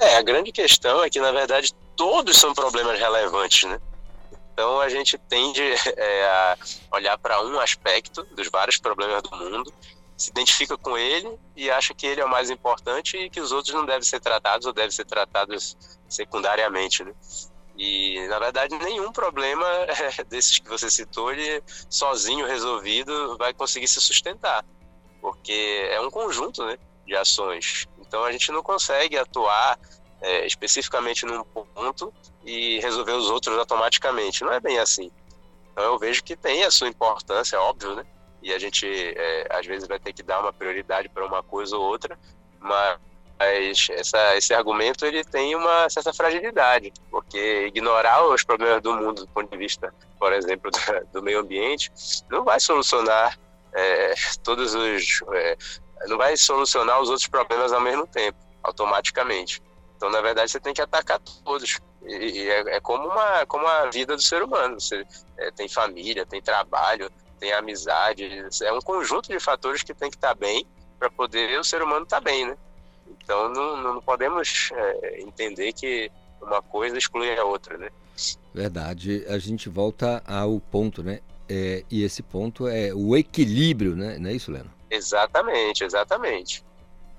É, 0.01 0.17
a 0.17 0.23
grande 0.23 0.53
questão 0.53 1.03
é 1.03 1.11
que, 1.11 1.21
na 1.21 1.33
verdade, 1.33 1.73
todos 1.97 2.37
são 2.37 2.55
problemas 2.55 2.99
relevantes, 2.99 3.69
né? 3.69 3.81
Então 4.53 4.81
a 4.81 4.89
gente 4.89 5.17
tende 5.17 5.63
é, 5.97 6.25
a 6.25 6.57
olhar 6.93 7.19
para 7.19 7.43
um 7.45 7.59
aspecto 7.59 8.23
dos 8.35 8.49
vários 8.49 8.79
problemas 8.79 9.23
do 9.23 9.37
mundo, 9.37 9.73
se 10.17 10.31
identifica 10.31 10.77
com 10.77 10.97
ele 10.97 11.39
e 11.57 11.71
acha 11.71 11.95
que 11.95 12.07
ele 12.07 12.21
é 12.21 12.25
o 12.25 12.31
mais 12.31 12.51
importante 12.51 13.17
e 13.17 13.31
que 13.31 13.41
os 13.41 13.51
outros 13.51 13.75
não 13.75 13.85
devem 13.85 14.03
ser 14.03 14.21
tratados 14.21 14.67
ou 14.67 14.73
devem 14.73 14.91
ser 14.91 15.05
tratados 15.05 15.77
secundariamente, 16.09 17.03
né? 17.03 17.13
E 17.77 18.27
na 18.29 18.39
verdade 18.39 18.77
nenhum 18.79 19.11
problema 19.11 19.67
desses 20.29 20.59
que 20.59 20.69
você 20.69 20.91
citou, 20.91 21.33
ele 21.33 21.63
sozinho 21.89 22.47
resolvido 22.47 23.37
vai 23.39 23.53
conseguir 23.55 23.89
se 23.89 24.01
sustentar, 24.01 24.65
porque 25.21 25.89
é 25.91 26.01
um 26.01 26.11
conjunto, 26.11 26.65
né, 26.65 26.79
de 27.07 27.17
ações. 27.17 27.89
Então 28.13 28.25
a 28.25 28.31
gente 28.31 28.53
não 28.53 28.63
consegue 28.63 29.17
atuar 29.17 29.79
é, 30.21 30.47
especificamente 30.47 31.25
num 31.25 31.43
ponto 31.43 32.13
e 32.45 32.79
resolver 32.81 33.13
os 33.13 33.31
outros 33.31 33.57
automaticamente. 33.57 34.45
Não 34.45 34.53
é 34.53 34.61
bem 34.61 34.79
assim. 34.79 35.11
Então 35.73 35.83
eu 35.85 35.99
vejo 35.99 36.23
que 36.23 36.37
tem 36.37 36.63
a 36.63 36.71
sua 36.71 36.89
importância, 36.89 37.59
óbvio, 37.59 37.97
né? 37.97 38.05
E 38.43 38.53
a 38.53 38.59
gente 38.59 38.87
é, 38.87 39.47
às 39.49 39.65
vezes 39.65 39.89
vai 39.89 39.99
ter 39.99 40.13
que 40.13 40.23
dar 40.23 40.41
uma 40.41 40.53
prioridade 40.53 41.09
para 41.09 41.25
uma 41.25 41.43
coisa 41.43 41.75
ou 41.75 41.85
outra, 41.85 42.19
mas 42.61 42.99
essa, 43.93 44.37
esse 44.37 44.53
argumento 44.53 45.07
ele 45.07 45.25
tem 45.25 45.55
uma 45.55 45.89
certa 45.89 46.13
fragilidade, 46.13 46.93
porque 47.11 47.65
ignorar 47.67 48.27
os 48.27 48.45
problemas 48.45 48.83
do 48.83 48.93
mundo 48.93 49.23
do 49.23 49.29
ponto 49.29 49.51
de 49.51 49.57
vista, 49.57 49.93
por 50.19 50.35
exemplo, 50.35 50.71
do, 50.71 50.79
do 51.15 51.23
meio 51.23 51.41
ambiente, 51.41 51.91
não 52.29 52.45
vai 52.45 52.61
solucionar 52.61 53.39
é, 53.73 54.15
todos 54.45 54.75
os 54.75 55.23
é, 55.33 55.57
não 56.07 56.17
vai 56.17 56.37
solucionar 56.37 57.01
os 57.01 57.09
outros 57.09 57.29
problemas 57.29 57.73
ao 57.73 57.81
mesmo 57.81 58.07
tempo, 58.07 58.39
automaticamente. 58.63 59.63
Então, 59.97 60.11
na 60.11 60.21
verdade, 60.21 60.51
você 60.51 60.59
tem 60.59 60.75
que 60.75 60.83
atacar 60.83 61.21
todos. 61.45 61.79
E, 62.05 62.15
e 62.15 62.51
é, 62.51 62.77
é, 62.77 62.81
como, 62.81 63.07
uma, 63.07 63.47
como 63.47 63.67
a 63.67 63.89
vida 63.91 64.17
do 64.17 64.23
ser 64.23 64.43
humano. 64.43 64.81
Você 64.81 65.07
é, 65.39 65.51
tem 65.53 65.69
família, 65.69 66.27
tem 66.27 66.43
trabalho, 66.43 67.11
tem 67.39 67.53
amizade. 67.53 68.29
É 68.63 68.73
um 68.73 68.81
conjunto 68.81 69.29
de 69.29 69.39
fatores 69.39 69.83
que 69.83 69.95
tem 69.95 70.11
que 70.11 70.17
estar 70.17 70.35
bem 70.35 70.67
para 70.99 71.11
poder 71.11 71.59
o 71.59 71.65
ser 71.65 71.83
humano 71.83 72.05
estar 72.05 72.21
bem, 72.21 72.47
né? 72.47 72.57
Então, 73.07 73.49
não, 73.49 73.77
não 73.77 74.01
podemos 74.01 74.71
é, 74.75 75.21
entender 75.21 75.73
que 75.73 76.11
uma 76.41 76.61
coisa 76.61 76.99
exclui 76.99 77.37
a 77.37 77.45
outra, 77.45 77.79
né? 77.79 77.89
Verdade. 78.53 79.25
A 79.29 79.39
gente 79.39 79.69
volta 79.69 80.23
ao 80.27 80.59
ponto, 80.61 81.03
né? 81.03 81.21
É, 81.49 81.85
e 81.91 82.03
esse 82.03 82.23
ponto 82.23 82.67
é 82.67 82.93
o 82.95 83.17
equilíbrio, 83.17 83.95
né? 83.95 84.19
Não 84.19 84.31
é 84.31 84.33
isso, 84.33 84.51
Leno? 84.51 84.71
Exatamente, 84.93 85.85
exatamente. 85.85 86.63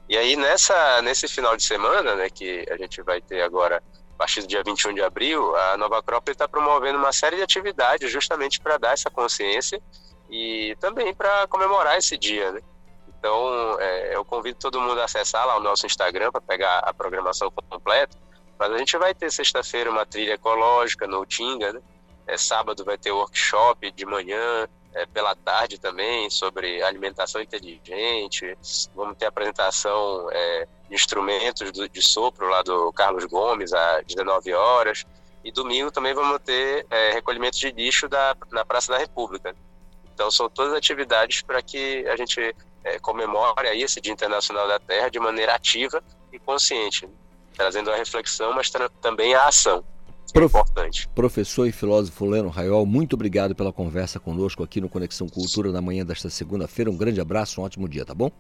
E 0.08 0.16
aí 0.16 0.36
nessa 0.36 1.02
nesse 1.02 1.28
final 1.28 1.58
de 1.58 1.64
semana, 1.64 2.14
né, 2.14 2.30
que 2.30 2.64
a 2.70 2.78
gente 2.78 3.02
vai 3.02 3.20
ter 3.20 3.42
agora 3.42 3.82
a 4.14 4.18
partir 4.18 4.42
do 4.42 4.48
dia 4.48 4.62
21 4.64 4.94
de 4.94 5.02
abril, 5.02 5.56
a 5.56 5.76
Nova 5.76 5.98
Acrópole 5.98 6.34
está 6.34 6.48
promovendo 6.48 7.00
uma 7.00 7.12
série 7.12 7.38
de 7.38 7.42
atividades 7.42 8.12
justamente 8.12 8.60
para 8.60 8.78
dar 8.78 8.94
essa 8.94 9.10
consciência 9.10 9.82
e 10.30 10.78
também 10.80 11.16
para 11.16 11.48
comemorar 11.48 11.98
esse 11.98 12.16
dia, 12.16 12.52
né? 12.52 12.62
Então, 13.08 13.80
é, 13.80 14.16
eu 14.16 14.24
convido 14.24 14.60
todo 14.60 14.80
mundo 14.80 15.02
a 15.02 15.06
acessar 15.06 15.48
lá 15.48 15.58
o 15.58 15.62
nosso 15.62 15.88
Instagram 15.88 16.32
para 16.32 16.42
pegar 16.42 16.80
a 16.80 16.94
programação 16.94 17.50
completa. 17.50 18.16
Mas 18.60 18.72
a 18.72 18.78
gente 18.78 18.98
vai 18.98 19.16
ter 19.16 19.32
sexta-feira 19.32 19.90
uma 19.90 20.06
trilha 20.06 20.34
ecológica 20.34 21.08
no 21.08 21.26
Tinga, 21.26 21.74
né? 21.74 21.82
É, 22.28 22.38
sábado 22.38 22.86
vai 22.86 22.98
ter 22.98 23.12
workshop 23.12 23.92
de 23.92 24.06
manhã, 24.06 24.68
é, 24.94 25.06
pela 25.06 25.36
tarde 25.36 25.80
também 25.80 26.30
sobre 26.30 26.82
alimentação 26.84 27.42
inteligente. 27.42 28.58
Vamos 28.96 29.18
ter 29.18 29.26
apresentação 29.26 30.28
é, 30.32 30.68
de 30.90 30.96
instrumentos 30.96 31.72
do, 31.72 31.90
de 31.90 32.02
sopro 32.02 32.48
lá 32.48 32.62
do 32.62 32.92
Carlos 32.94 33.26
Gomes 33.26 33.74
às 33.74 34.06
19 34.06 34.54
horas. 34.54 35.06
E 35.44 35.52
domingo 35.52 35.92
também 35.92 36.14
vamos 36.14 36.40
ter 36.40 36.86
é, 36.90 37.12
recolhimento 37.12 37.58
de 37.58 37.72
lixo 37.72 38.08
da, 38.08 38.36
na 38.52 38.64
Praça 38.64 38.92
da 38.94 38.98
República. 38.98 39.56
Então 40.14 40.30
são 40.32 40.50
todas 40.50 40.74
atividades 40.74 41.42
para 41.42 41.62
que 41.62 42.08
a 42.08 42.16
gente 42.16 42.56
é, 42.84 43.00
comemore 43.00 43.68
aí 43.68 43.82
esse 43.82 44.00
Dia 44.00 44.14
Internacional 44.14 44.68
da 44.68 44.80
Terra 44.80 45.10
de 45.10 45.20
maneira 45.20 45.56
ativa 45.56 46.04
e 46.32 46.40
consciente, 46.40 47.10
trazendo 47.56 47.92
a 47.92 47.96
reflexão, 47.96 48.54
mas 48.54 48.72
também 49.02 49.34
a 49.34 49.48
ação. 49.48 49.84
Prof... 50.34 50.52
importante. 50.52 51.08
Professor 51.10 51.68
e 51.68 51.72
filósofo 51.72 52.26
Leno 52.26 52.50
Raiol, 52.50 52.88
muito 52.88 53.14
obrigado 53.14 53.54
pela 53.54 53.72
conversa 53.72 54.20
conosco 54.20 54.64
aqui 54.64 54.82
no 54.82 54.90
Conexão 54.90 55.30
Cultura 55.30 55.72
na 55.72 55.80
manhã 55.80 56.04
desta 56.04 56.30
segunda-feira. 56.30 56.90
Um 56.90 56.98
grande 56.98 57.22
abraço, 57.22 57.62
um 57.62 57.64
ótimo 57.64 57.88
dia, 57.88 58.04
tá 58.04 58.16
bom? 58.16 58.32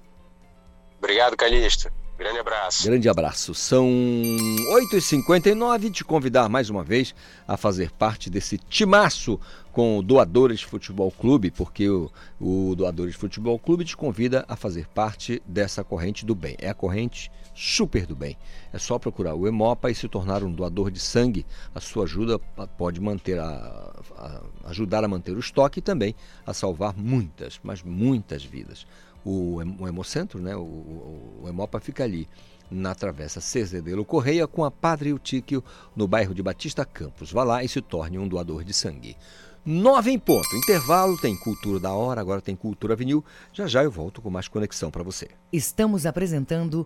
Obrigado, 0.97 1.37
Calixto. 1.37 1.91
Grande 2.17 2.39
abraço. 2.39 2.83
Grande 2.83 3.09
abraço. 3.09 3.53
São 3.53 3.85
8h59. 3.85 5.91
Te 5.91 6.03
convidar 6.03 6.47
mais 6.47 6.69
uma 6.69 6.83
vez 6.83 7.13
a 7.47 7.57
fazer 7.57 7.91
parte 7.91 8.29
desse 8.29 8.57
timaço 8.57 9.39
com 9.71 9.97
o 9.97 10.01
Doadores 10.01 10.61
Futebol 10.61 11.11
Clube, 11.11 11.51
porque 11.51 11.89
o, 11.89 12.09
o 12.39 12.75
Doadores 12.75 13.15
Futebol 13.15 13.59
Clube 13.59 13.83
te 13.83 13.97
convida 13.97 14.45
a 14.47 14.55
fazer 14.55 14.87
parte 14.87 15.41
dessa 15.45 15.83
corrente 15.83 16.25
do 16.25 16.33
bem. 16.33 16.55
É 16.59 16.69
a 16.69 16.73
corrente 16.73 17.31
super 17.53 18.05
do 18.05 18.15
bem. 18.15 18.37
É 18.71 18.77
só 18.77 18.97
procurar 18.97 19.35
o 19.35 19.47
Hemopa 19.47 19.89
e 19.89 19.95
se 19.95 20.07
tornar 20.07 20.43
um 20.43 20.51
doador 20.51 20.89
de 20.91 20.99
sangue. 20.99 21.45
A 21.73 21.79
sua 21.79 22.03
ajuda 22.03 22.39
pode 22.77 22.99
manter 22.99 23.39
a, 23.39 23.93
a, 24.17 24.41
ajudar 24.69 25.03
a 25.03 25.07
manter 25.07 25.35
o 25.35 25.39
estoque 25.39 25.79
e 25.79 25.81
também 25.81 26.15
a 26.45 26.53
salvar 26.53 26.95
muitas, 26.95 27.59
mas 27.63 27.83
muitas 27.83 28.43
vidas. 28.43 28.85
O, 29.23 29.61
o 29.79 29.87
Hemocentro, 29.87 30.39
né, 30.39 30.55
o, 30.55 30.61
o, 30.61 31.45
Hemopa 31.47 31.79
fica 31.79 32.03
ali 32.03 32.27
na 32.69 32.93
Travessa 32.95 33.39
Cezedelo 33.39 34.03
Correia 34.03 34.47
com 34.47 34.65
a 34.65 34.71
Padre 34.71 35.09
Eutíquio 35.09 35.63
no 35.95 36.07
bairro 36.07 36.33
de 36.33 36.43
Batista 36.43 36.83
Campos. 36.83 37.31
Vá 37.31 37.43
lá 37.43 37.63
e 37.63 37.69
se 37.69 37.81
torne 37.81 38.17
um 38.17 38.27
doador 38.27 38.63
de 38.63 38.73
sangue. 38.73 39.15
Nove 39.65 40.11
em 40.11 40.19
ponto. 40.19 40.53
Intervalo, 40.57 41.17
tem 41.17 41.37
Cultura 41.37 41.79
da 41.79 41.93
Hora, 41.93 42.19
agora 42.19 42.41
tem 42.41 42.53
Cultura 42.53 42.97
Vinil. 42.97 43.23
Já 43.53 43.65
já 43.65 43.81
eu 43.81 43.89
volto 43.89 44.21
com 44.21 44.29
mais 44.29 44.49
conexão 44.49 44.91
para 44.91 45.03
você. 45.03 45.29
Estamos 45.53 46.05
apresentando 46.05 46.85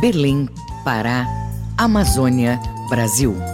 Berlim, 0.00 0.48
Pará, 0.84 1.26
Amazônia, 1.78 2.60
Brasil. 2.88 3.53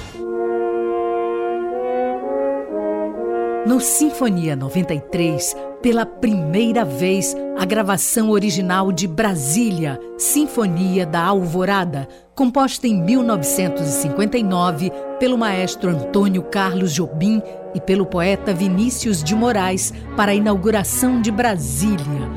No 3.63 3.79
Sinfonia 3.79 4.55
93, 4.55 5.55
pela 5.83 6.03
primeira 6.03 6.83
vez, 6.83 7.35
a 7.55 7.63
gravação 7.63 8.31
original 8.31 8.91
de 8.91 9.07
Brasília, 9.07 9.99
Sinfonia 10.17 11.05
da 11.05 11.21
Alvorada, 11.21 12.07
composta 12.33 12.87
em 12.87 12.99
1959 12.99 14.91
pelo 15.19 15.37
maestro 15.37 15.91
Antônio 15.91 16.41
Carlos 16.41 16.91
Jobim 16.91 17.39
e 17.75 17.79
pelo 17.79 18.07
poeta 18.07 18.51
Vinícius 18.51 19.23
de 19.23 19.35
Moraes, 19.35 19.93
para 20.17 20.31
a 20.31 20.35
inauguração 20.35 21.21
de 21.21 21.29
Brasília. 21.29 22.31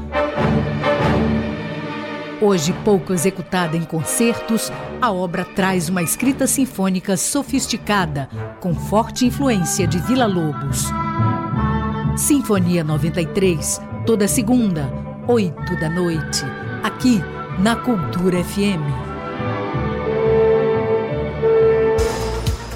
Hoje 2.44 2.74
pouco 2.84 3.14
executada 3.14 3.74
em 3.74 3.84
concertos, 3.84 4.70
a 5.00 5.10
obra 5.10 5.46
traz 5.46 5.88
uma 5.88 6.02
escrita 6.02 6.46
sinfônica 6.46 7.16
sofisticada, 7.16 8.28
com 8.60 8.74
forte 8.74 9.24
influência 9.24 9.86
de 9.86 9.96
Vila 9.96 10.26
Lobos. 10.26 10.84
Sinfonia 12.18 12.84
93, 12.84 13.80
toda 14.04 14.28
segunda, 14.28 14.92
8 15.26 15.80
da 15.80 15.88
noite, 15.88 16.44
aqui 16.82 17.18
na 17.58 17.76
Cultura 17.76 18.44
FM. 18.44 18.92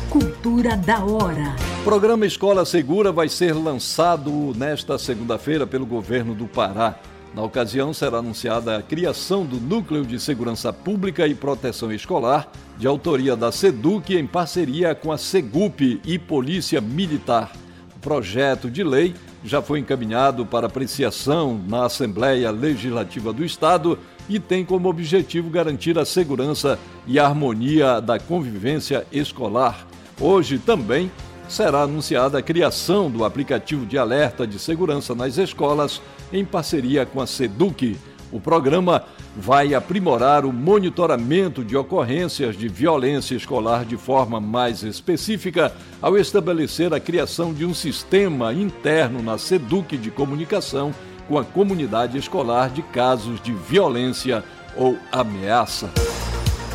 Cultura 0.09 0.79
da 0.79 1.05
hora. 1.05 1.55
O 1.83 1.85
programa 1.85 2.25
Escola 2.25 2.65
Segura 2.65 3.13
vai 3.13 3.29
ser 3.29 3.53
lançado 3.53 4.31
nesta 4.57 4.99
segunda-feira 4.99 5.67
pelo 5.67 5.85
governo 5.85 6.35
do 6.35 6.47
Pará. 6.47 6.99
Na 7.35 7.43
ocasião, 7.43 7.93
será 7.93 8.19
anunciada 8.19 8.77
a 8.77 8.83
criação 8.83 9.45
do 9.45 9.61
Núcleo 9.61 10.05
de 10.05 10.19
Segurança 10.19 10.73
Pública 10.73 11.27
e 11.27 11.35
Proteção 11.35 11.93
Escolar, 11.93 12.51
de 12.79 12.87
autoria 12.87 13.37
da 13.37 13.53
SEDUC, 13.53 14.17
em 14.17 14.27
parceria 14.27 14.95
com 14.95 15.13
a 15.13 15.19
SEGUP 15.19 16.01
e 16.05 16.19
Polícia 16.19 16.81
Militar. 16.81 17.53
O 17.97 18.01
projeto 18.01 18.71
de 18.71 18.83
lei 18.83 19.15
já 19.45 19.61
foi 19.61 19.79
encaminhado 19.79 20.45
para 20.47 20.67
apreciação 20.67 21.61
na 21.69 21.85
Assembleia 21.85 22.51
Legislativa 22.51 23.33
do 23.33 23.45
Estado 23.45 23.99
e 24.29 24.39
tem 24.39 24.65
como 24.65 24.89
objetivo 24.89 25.49
garantir 25.49 25.99
a 25.99 26.05
segurança 26.05 26.79
e 27.07 27.19
a 27.19 27.27
harmonia 27.27 28.01
da 28.01 28.19
convivência 28.19 29.07
escolar. 29.13 29.87
Hoje 30.21 30.59
também 30.59 31.11
será 31.49 31.83
anunciada 31.83 32.39
a 32.39 32.43
criação 32.43 33.11
do 33.11 33.25
aplicativo 33.25 33.87
de 33.87 33.97
alerta 33.97 34.47
de 34.47 34.59
segurança 34.59 35.15
nas 35.15 35.39
escolas 35.39 36.01
em 36.33 36.45
parceria 36.45 37.07
com 37.07 37.21
a 37.21 37.27
SEDUC. 37.27 37.97
O 38.31 38.39
programa 38.39 39.05
vai 39.35 39.73
aprimorar 39.73 40.45
o 40.45 40.53
monitoramento 40.53 41.65
de 41.65 41.77
ocorrências 41.77 42.57
de 42.57 42.69
violência 42.69 43.35
escolar 43.35 43.87
de 43.87 43.97
forma 43.97 44.39
mais 44.39 44.83
específica 44.83 45.73
ao 46.03 46.19
estabelecer 46.19 46.93
a 46.93 47.01
criação 47.01 47.55
de 47.55 47.65
um 47.65 47.73
sistema 47.73 48.53
interno 48.53 49.23
na 49.23 49.39
SEDUC 49.39 49.97
de 49.97 50.11
comunicação 50.11 50.93
com 51.27 51.39
a 51.39 51.45
comunidade 51.45 52.19
escolar 52.19 52.71
de 52.71 52.83
casos 52.83 53.41
de 53.41 53.53
violência 53.53 54.45
ou 54.77 54.97
ameaça. 55.11 55.91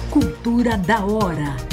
Cultura 0.10 0.78
da 0.78 1.06
hora. 1.06 1.73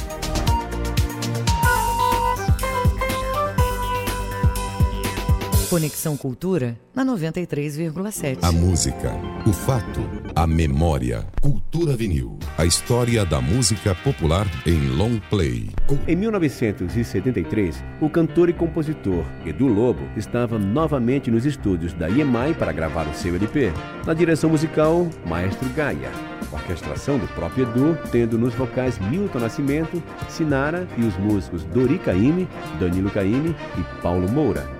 Conexão 5.70 6.16
Cultura 6.16 6.76
na 6.92 7.04
93,7. 7.04 8.38
A 8.42 8.50
música, 8.50 9.12
o 9.46 9.52
fato, 9.52 10.00
a 10.34 10.44
memória. 10.44 11.24
Cultura 11.40 11.96
Vinil. 11.96 12.36
A 12.58 12.66
história 12.66 13.24
da 13.24 13.40
música 13.40 13.94
popular 13.94 14.48
em 14.66 14.88
long 14.88 15.20
play. 15.30 15.70
Em 16.08 16.16
1973, 16.16 17.84
o 18.00 18.10
cantor 18.10 18.48
e 18.48 18.52
compositor 18.52 19.24
Edu 19.46 19.68
Lobo 19.68 20.02
estava 20.16 20.58
novamente 20.58 21.30
nos 21.30 21.46
estúdios 21.46 21.92
da 21.92 22.10
EMI 22.10 22.52
para 22.58 22.72
gravar 22.72 23.06
o 23.06 23.14
seu 23.14 23.36
LP. 23.36 23.72
Na 24.04 24.12
direção 24.12 24.50
musical, 24.50 25.08
Maestro 25.24 25.68
Gaia. 25.68 26.10
Orquestração 26.50 27.16
do 27.16 27.28
próprio 27.28 27.62
Edu, 27.62 27.96
tendo 28.10 28.36
nos 28.36 28.54
vocais 28.54 28.98
Milton 28.98 29.38
Nascimento, 29.38 30.02
Sinara 30.28 30.88
e 30.98 31.04
os 31.04 31.16
músicos 31.16 31.62
Dori 31.62 32.00
Caymmi, 32.00 32.48
Danilo 32.80 33.08
Caymmi 33.08 33.54
e 33.78 34.02
Paulo 34.02 34.28
Moura. 34.28 34.79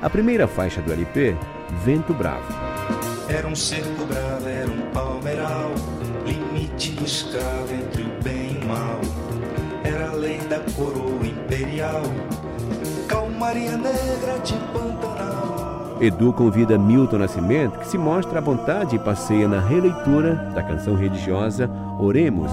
A 0.00 0.08
primeira 0.08 0.46
faixa 0.46 0.80
do 0.80 0.92
LP, 0.92 1.36
Vento 1.84 2.14
Bravo. 2.14 2.46
Era 3.28 3.48
um 3.48 3.56
cerco 3.56 4.04
bravo, 4.06 4.48
era 4.48 4.70
um 4.70 4.90
palmeiral, 4.92 5.72
limite 6.24 6.92
do 6.92 7.04
escravo 7.04 7.74
entre 7.74 8.02
o 8.02 8.22
bem 8.22 8.52
e 8.54 8.64
o 8.64 8.68
mal. 8.68 9.00
Era 9.82 10.10
a 10.10 10.14
lei 10.14 10.38
da 10.38 10.60
coroa 10.76 11.26
imperial, 11.26 12.02
calmaria 13.08 13.76
negra 13.76 14.38
de 14.44 14.54
Pantanal. 14.72 15.98
Edu 16.00 16.32
convida 16.32 16.78
Milton 16.78 17.18
Nascimento, 17.18 17.80
que 17.80 17.88
se 17.88 17.98
mostra 17.98 18.38
à 18.38 18.40
vontade 18.40 18.94
e 18.94 19.00
passeia 19.00 19.48
na 19.48 19.58
releitura 19.58 20.36
da 20.54 20.62
canção 20.62 20.94
religiosa 20.94 21.68
Oremos. 21.98 22.52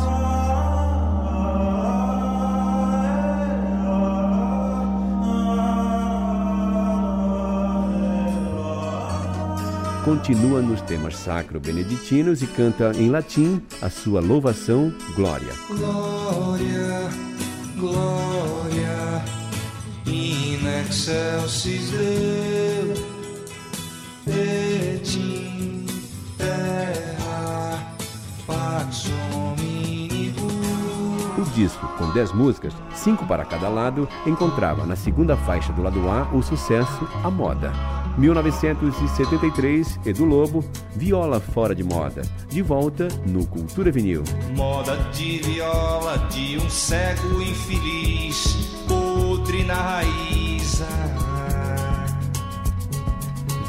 Continua 10.05 10.61
nos 10.61 10.81
temas 10.81 11.17
sacro-beneditinos 11.17 12.43
e 12.43 12.47
canta 12.47 12.91
em 12.95 13.09
latim 13.09 13.59
a 13.81 13.89
sua 13.89 14.21
louvação 14.21 14.93
Glória. 15.15 15.51
Glória, 15.67 17.09
glória, 17.75 19.25
in 20.05 20.63
excelsis 20.79 21.89
Deo, 21.89 22.93
et 24.27 25.15
in 25.17 25.87
terra 26.37 27.79
pax 28.45 29.09
disco, 31.55 31.87
com 31.97 32.11
10 32.11 32.33
músicas, 32.33 32.73
5 32.93 33.25
para 33.25 33.45
cada 33.45 33.69
lado, 33.69 34.09
encontrava 34.27 34.85
na 34.85 34.97
segunda 34.97 35.37
faixa 35.37 35.71
do 35.71 35.81
lado 35.81 36.01
A 36.09 36.23
o 36.35 36.43
sucesso 36.43 37.07
A 37.23 37.31
Moda. 37.31 38.04
1973, 38.17 39.99
Edu 40.05 40.25
Lobo, 40.25 40.63
Viola 40.95 41.39
Fora 41.39 41.75
de 41.75 41.83
Moda. 41.83 42.21
De 42.49 42.61
volta 42.61 43.07
no 43.25 43.45
Cultura 43.45 43.91
Vinil. 43.91 44.23
Moda 44.55 44.95
de 45.11 45.39
viola 45.39 46.17
de 46.29 46.57
um 46.57 46.69
cego 46.69 47.41
infeliz, 47.41 48.69
podre 48.87 49.63
na 49.63 49.75
raiz. 49.75 50.81
Ah. 50.81 52.05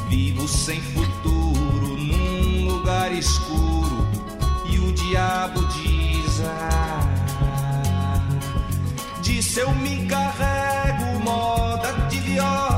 Vivo 0.09 0.47
sem 0.47 0.79
futuro 0.81 1.97
num 1.97 2.71
lugar 2.71 3.11
escuro 3.11 4.07
e 4.71 4.79
o 4.79 4.93
diabo 4.93 5.65
diz: 5.65 6.41
ah, 6.45 7.17
eu 9.59 9.73
me 9.75 10.05
carrego, 10.05 11.19
moda 11.23 11.91
de 12.09 12.19
viola, 12.19 12.76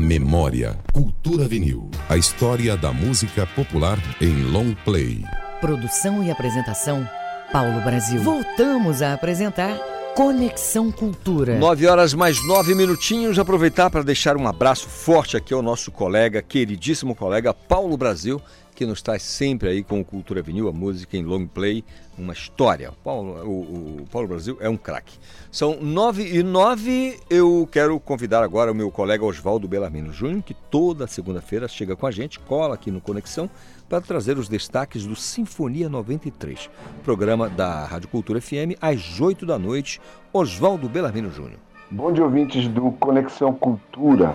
memória. 0.00 0.78
Cultura 0.92 1.46
Vinil. 1.46 1.90
A 2.08 2.16
história 2.16 2.76
da 2.76 2.92
música 2.92 3.46
popular 3.54 3.98
em 4.20 4.44
long 4.44 4.74
play. 4.84 5.22
Produção 5.60 6.24
e 6.24 6.30
apresentação, 6.30 7.06
Paulo 7.52 7.80
Brasil. 7.82 8.20
Voltamos 8.22 9.02
a 9.02 9.12
apresentar 9.12 9.78
Conexão 10.14 10.90
Cultura. 10.90 11.58
Nove 11.58 11.86
horas 11.86 12.14
mais 12.14 12.44
nove 12.44 12.74
minutinhos. 12.74 13.38
Aproveitar 13.38 13.90
para 13.90 14.02
deixar 14.02 14.36
um 14.36 14.48
abraço 14.48 14.88
forte 14.88 15.36
aqui 15.36 15.52
ao 15.52 15.62
nosso 15.62 15.92
colega, 15.92 16.42
queridíssimo 16.42 17.14
colega 17.14 17.54
Paulo 17.54 17.96
Brasil, 17.96 18.40
que 18.80 18.86
nos 18.86 19.02
traz 19.02 19.22
sempre 19.22 19.68
aí 19.68 19.84
com 19.84 20.00
o 20.00 20.04
Cultura 20.04 20.40
Vinil, 20.40 20.66
a 20.66 20.72
música 20.72 21.14
em 21.14 21.22
long 21.22 21.46
play, 21.46 21.84
uma 22.16 22.32
história. 22.32 22.90
Paulo, 23.04 23.32
o, 23.44 24.00
o 24.00 24.06
Paulo 24.10 24.26
Brasil 24.26 24.56
é 24.58 24.70
um 24.70 24.76
craque. 24.78 25.18
São 25.52 25.76
nove 25.82 26.26
e 26.34 26.42
nove. 26.42 27.20
Eu 27.28 27.68
quero 27.70 28.00
convidar 28.00 28.42
agora 28.42 28.72
o 28.72 28.74
meu 28.74 28.90
colega 28.90 29.22
Oswaldo 29.22 29.68
Belarmino 29.68 30.14
Júnior, 30.14 30.42
que 30.42 30.54
toda 30.54 31.06
segunda-feira 31.06 31.68
chega 31.68 31.94
com 31.94 32.06
a 32.06 32.10
gente, 32.10 32.40
cola 32.40 32.74
aqui 32.74 32.90
no 32.90 33.02
Conexão, 33.02 33.50
para 33.86 34.00
trazer 34.00 34.38
os 34.38 34.48
destaques 34.48 35.04
do 35.04 35.14
Sinfonia 35.14 35.90
93, 35.90 36.70
programa 37.04 37.50
da 37.50 37.84
Rádio 37.84 38.08
Cultura 38.08 38.40
FM, 38.40 38.80
às 38.80 39.20
8 39.20 39.44
da 39.44 39.58
noite. 39.58 40.00
Oswaldo 40.32 40.88
Belarmino 40.88 41.30
Júnior. 41.30 41.58
Bom 41.90 42.10
dia, 42.10 42.24
ouvintes 42.24 42.66
do 42.66 42.92
Conexão 42.92 43.52
Cultura. 43.52 44.34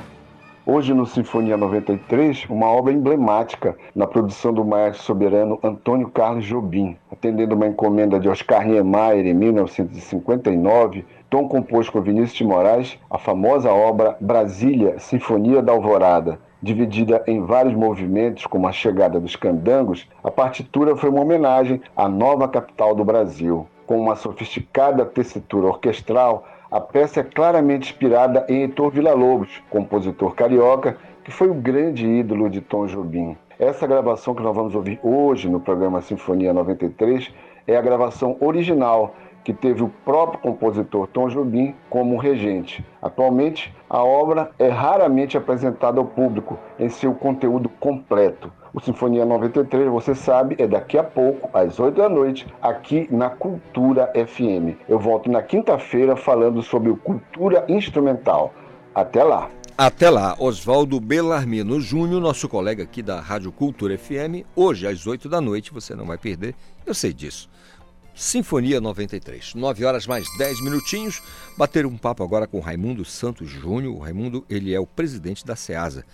Hoje 0.67 0.95
no 0.95 1.05
Sinfonia 1.05 1.55
93, 1.55 2.47
uma 2.49 2.65
obra 2.65 2.91
emblemática 2.91 3.77
na 3.93 4.07
produção 4.07 4.51
do 4.51 4.65
maestro 4.65 5.03
soberano 5.03 5.59
Antônio 5.61 6.09
Carlos 6.09 6.43
Jobim. 6.43 6.97
Atendendo 7.11 7.53
uma 7.53 7.67
encomenda 7.67 8.19
de 8.19 8.27
Oscar 8.27 8.65
Niemeyer 8.65 9.27
em 9.27 9.33
1959, 9.35 11.05
Tom 11.29 11.47
compôs 11.47 11.87
com 11.87 12.01
Vinícius 12.01 12.39
de 12.39 12.43
Moraes 12.45 12.97
a 13.11 13.19
famosa 13.19 13.71
obra 13.71 14.17
Brasília, 14.19 14.97
Sinfonia 14.97 15.61
da 15.61 15.71
Alvorada. 15.71 16.39
Dividida 16.63 17.23
em 17.27 17.45
vários 17.45 17.75
movimentos, 17.75 18.47
como 18.47 18.67
a 18.67 18.71
chegada 18.71 19.19
dos 19.19 19.35
candangos, 19.35 20.09
a 20.23 20.31
partitura 20.31 20.95
foi 20.95 21.11
uma 21.11 21.21
homenagem 21.21 21.79
à 21.95 22.09
nova 22.09 22.47
capital 22.47 22.95
do 22.95 23.05
Brasil. 23.05 23.67
Com 23.85 24.01
uma 24.01 24.15
sofisticada 24.15 25.05
tessitura 25.05 25.67
orquestral, 25.67 26.43
a 26.75 26.81
peça 26.81 27.21
é 27.21 27.23
claramente 27.23 27.93
inspirada 27.93 28.45
em 28.49 28.63
Heitor 28.63 28.91
Villa-Lobos, 28.91 29.63
compositor 29.69 30.35
carioca, 30.35 30.97
que 31.23 31.31
foi 31.31 31.47
o 31.47 31.53
grande 31.53 32.05
ídolo 32.05 32.49
de 32.49 32.59
Tom 32.59 32.85
Jobim. 32.85 33.37
Essa 33.57 33.87
gravação 33.87 34.35
que 34.35 34.43
nós 34.43 34.53
vamos 34.53 34.75
ouvir 34.75 34.99
hoje 35.01 35.47
no 35.47 35.61
programa 35.61 36.01
Sinfonia 36.01 36.51
93 36.51 37.33
é 37.65 37.77
a 37.77 37.81
gravação 37.81 38.35
original, 38.41 39.15
que 39.45 39.53
teve 39.53 39.83
o 39.83 39.91
próprio 40.03 40.41
compositor 40.41 41.07
Tom 41.07 41.29
Jobim 41.29 41.73
como 41.89 42.17
regente. 42.17 42.85
Atualmente, 43.01 43.73
a 43.89 44.03
obra 44.03 44.51
é 44.59 44.67
raramente 44.67 45.37
apresentada 45.37 46.01
ao 46.01 46.05
público 46.05 46.59
em 46.77 46.89
seu 46.89 47.13
conteúdo 47.13 47.69
completo. 47.69 48.51
O 48.75 48.81
Sinfonia 48.81 49.25
93, 49.25 49.89
você 49.89 50.13
sabe, 50.13 50.57
é 50.59 50.67
daqui 50.67 50.97
a 50.97 51.03
pouco, 51.03 51.49
às 51.57 51.79
8 51.79 51.95
da 51.95 52.09
noite, 52.09 52.45
aqui 52.61 53.07
na 53.09 53.29
Cultura 53.29 54.11
FM. 54.13 54.77
Eu 54.89 54.99
volto 54.99 55.31
na 55.31 55.41
quinta-feira 55.41 56.17
falando 56.17 56.61
sobre 56.61 56.93
Cultura 56.97 57.63
Instrumental. 57.69 58.53
Até 58.93 59.23
lá! 59.23 59.49
Até 59.77 60.09
lá, 60.09 60.35
Oswaldo 60.37 60.99
Belarmino 60.99 61.79
Júnior, 61.79 62.19
nosso 62.19 62.49
colega 62.49 62.83
aqui 62.83 63.01
da 63.01 63.21
Rádio 63.21 63.49
Cultura 63.49 63.97
FM, 63.97 64.43
hoje 64.53 64.85
às 64.85 65.07
8 65.07 65.29
da 65.29 65.39
noite, 65.39 65.73
você 65.73 65.95
não 65.95 66.05
vai 66.05 66.17
perder, 66.17 66.53
eu 66.85 66.93
sei 66.93 67.13
disso. 67.13 67.49
Sinfonia 68.15 68.79
93. 68.79 69.55
9 69.55 69.83
horas 69.83 70.07
mais 70.07 70.25
10 70.37 70.61
minutinhos. 70.61 71.21
Bater 71.57 71.85
um 71.85 71.97
papo 71.97 72.23
agora 72.23 72.47
com 72.47 72.61
Raimundo 72.61 73.03
Santos 73.03 73.49
Júnior. 73.49 73.93
O 73.93 73.99
Raimundo, 73.99 74.45
ele 74.49 74.73
é 74.73 74.79
o 74.79 74.87
presidente 74.87 75.45
da 75.45 75.53
SEASA. 75.53 76.05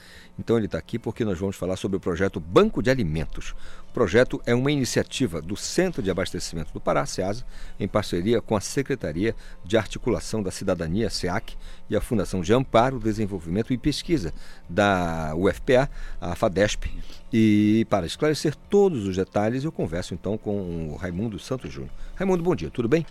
Então 0.41 0.57
ele 0.57 0.65
está 0.65 0.79
aqui 0.79 0.97
porque 0.97 1.23
nós 1.23 1.37
vamos 1.37 1.55
falar 1.55 1.75
sobre 1.75 1.97
o 1.97 1.99
projeto 1.99 2.39
Banco 2.39 2.81
de 2.81 2.89
Alimentos. 2.89 3.53
O 3.87 3.93
projeto 3.93 4.41
é 4.43 4.55
uma 4.55 4.71
iniciativa 4.71 5.39
do 5.39 5.55
Centro 5.55 6.01
de 6.01 6.09
Abastecimento 6.09 6.73
do 6.73 6.81
Pará, 6.81 7.05
SEASA, 7.05 7.45
em 7.79 7.87
parceria 7.87 8.41
com 8.41 8.55
a 8.55 8.59
Secretaria 8.59 9.35
de 9.63 9.77
Articulação 9.77 10.41
da 10.41 10.49
Cidadania, 10.49 11.11
SEAC, 11.11 11.55
e 11.87 11.95
a 11.95 12.01
Fundação 12.01 12.41
de 12.41 12.51
Amparo, 12.53 12.99
Desenvolvimento 12.99 13.71
e 13.71 13.77
Pesquisa 13.77 14.33
da 14.67 15.35
UFPA, 15.35 15.87
a 16.19 16.35
FADESP. 16.35 16.91
E 17.31 17.85
para 17.87 18.07
esclarecer 18.07 18.55
todos 18.67 19.05
os 19.05 19.15
detalhes, 19.15 19.63
eu 19.63 19.71
converso 19.71 20.15
então 20.15 20.39
com 20.39 20.89
o 20.89 20.95
Raimundo 20.95 21.37
Santos 21.37 21.71
Júnior. 21.71 21.91
Raimundo, 22.15 22.41
bom 22.41 22.55
dia, 22.55 22.71
tudo 22.71 22.87
bem? 22.89 23.05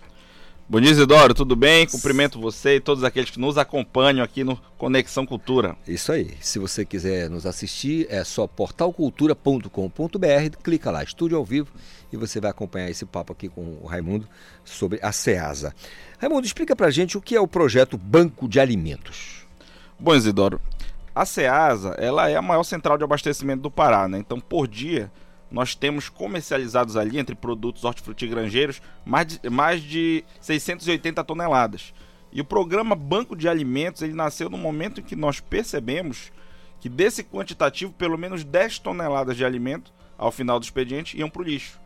Bom 0.69 0.79
dia, 0.79 0.91
Isidoro, 0.91 1.33
tudo 1.33 1.55
bem? 1.55 1.85
Cumprimento 1.85 2.39
você 2.39 2.77
e 2.77 2.79
todos 2.79 3.03
aqueles 3.03 3.29
que 3.29 3.39
nos 3.39 3.57
acompanham 3.57 4.23
aqui 4.23 4.41
no 4.41 4.55
Conexão 4.77 5.25
Cultura. 5.25 5.75
Isso 5.85 6.13
aí. 6.13 6.31
Se 6.39 6.59
você 6.59 6.85
quiser 6.85 7.29
nos 7.29 7.45
assistir, 7.45 8.07
é 8.09 8.23
só 8.23 8.47
portalcultura.com.br, 8.47 10.57
clica 10.63 10.89
lá, 10.89 11.03
estúdio 11.03 11.37
ao 11.37 11.43
vivo, 11.43 11.73
e 12.11 12.15
você 12.15 12.39
vai 12.39 12.51
acompanhar 12.51 12.89
esse 12.89 13.05
papo 13.05 13.33
aqui 13.33 13.49
com 13.49 13.79
o 13.81 13.85
Raimundo 13.85 14.27
sobre 14.63 14.97
a 15.01 15.11
SEASA. 15.11 15.75
Raimundo, 16.17 16.45
explica 16.45 16.73
pra 16.73 16.89
gente 16.89 17.17
o 17.17 17.21
que 17.21 17.35
é 17.35 17.41
o 17.41 17.47
projeto 17.47 17.97
Banco 17.97 18.47
de 18.47 18.59
Alimentos. 18.59 19.45
Bom, 19.99 20.15
Isidoro, 20.15 20.61
a 21.13 21.25
SEASA 21.25 21.95
ela 21.97 22.29
é 22.29 22.37
a 22.37 22.41
maior 22.41 22.63
central 22.63 22.97
de 22.97 23.03
abastecimento 23.03 23.61
do 23.61 23.69
Pará, 23.69 24.07
né? 24.07 24.19
Então, 24.19 24.39
por 24.39 24.69
dia, 24.69 25.11
nós 25.51 25.75
temos 25.75 26.07
comercializados 26.07 26.95
ali, 26.95 27.19
entre 27.19 27.35
produtos 27.35 27.83
hortifrutigranjeiros, 27.83 28.81
mais 29.05 29.27
de, 29.27 29.49
mais 29.49 29.81
de 29.81 30.23
680 30.39 31.23
toneladas. 31.23 31.93
E 32.31 32.39
o 32.39 32.45
programa 32.45 32.95
Banco 32.95 33.35
de 33.35 33.49
Alimentos 33.49 34.01
ele 34.01 34.13
nasceu 34.13 34.49
no 34.49 34.57
momento 34.57 35.01
em 35.01 35.03
que 35.03 35.15
nós 35.15 35.41
percebemos 35.41 36.31
que 36.79 36.87
desse 36.87 37.23
quantitativo, 37.23 37.91
pelo 37.91 38.17
menos 38.17 38.43
10 38.43 38.79
toneladas 38.79 39.35
de 39.35 39.43
alimento, 39.43 39.93
ao 40.17 40.31
final 40.31 40.59
do 40.59 40.63
expediente, 40.63 41.17
iam 41.17 41.29
para 41.29 41.41
o 41.41 41.45
lixo. 41.45 41.79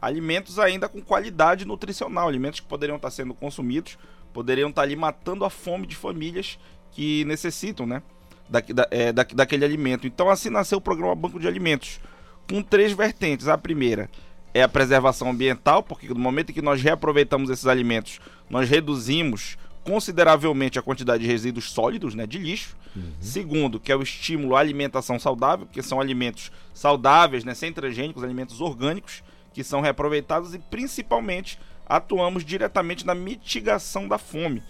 Alimentos 0.00 0.58
ainda 0.58 0.88
com 0.88 1.00
qualidade 1.00 1.64
nutricional, 1.64 2.26
alimentos 2.26 2.58
que 2.58 2.66
poderiam 2.66 2.96
estar 2.96 3.10
sendo 3.10 3.32
consumidos, 3.34 3.96
poderiam 4.32 4.70
estar 4.70 4.82
ali 4.82 4.96
matando 4.96 5.44
a 5.44 5.50
fome 5.50 5.86
de 5.86 5.94
famílias 5.94 6.58
que 6.90 7.24
necessitam 7.24 7.86
né, 7.86 8.02
da, 8.48 8.60
da, 8.60 8.88
é, 8.90 9.12
da, 9.12 9.22
daquele 9.22 9.64
alimento. 9.64 10.06
Então 10.06 10.28
assim 10.28 10.50
nasceu 10.50 10.78
o 10.78 10.80
programa 10.80 11.14
Banco 11.14 11.38
de 11.38 11.46
Alimentos 11.46 12.00
com 12.52 12.62
três 12.62 12.92
vertentes. 12.92 13.48
A 13.48 13.56
primeira 13.56 14.10
é 14.52 14.62
a 14.62 14.68
preservação 14.68 15.30
ambiental, 15.30 15.82
porque 15.82 16.06
no 16.08 16.18
momento 16.18 16.50
em 16.50 16.52
que 16.52 16.60
nós 16.60 16.82
reaproveitamos 16.82 17.48
esses 17.48 17.66
alimentos, 17.66 18.20
nós 18.50 18.68
reduzimos 18.68 19.56
consideravelmente 19.82 20.78
a 20.78 20.82
quantidade 20.82 21.22
de 21.22 21.28
resíduos 21.28 21.70
sólidos, 21.72 22.14
né, 22.14 22.26
de 22.26 22.36
lixo. 22.36 22.76
Uhum. 22.94 23.10
Segundo, 23.18 23.80
que 23.80 23.90
é 23.90 23.96
o 23.96 24.02
estímulo 24.02 24.54
à 24.54 24.60
alimentação 24.60 25.18
saudável, 25.18 25.64
porque 25.64 25.82
são 25.82 25.98
alimentos 25.98 26.52
saudáveis, 26.74 27.42
né, 27.42 27.54
sem 27.54 27.72
transgênicos, 27.72 28.22
alimentos 28.22 28.60
orgânicos 28.60 29.24
que 29.54 29.64
são 29.64 29.80
reaproveitados 29.80 30.54
e 30.54 30.58
principalmente 30.58 31.58
atuamos 31.86 32.44
diretamente 32.44 33.06
na 33.06 33.14
mitigação 33.14 34.06
da 34.06 34.18
fome, 34.18 34.62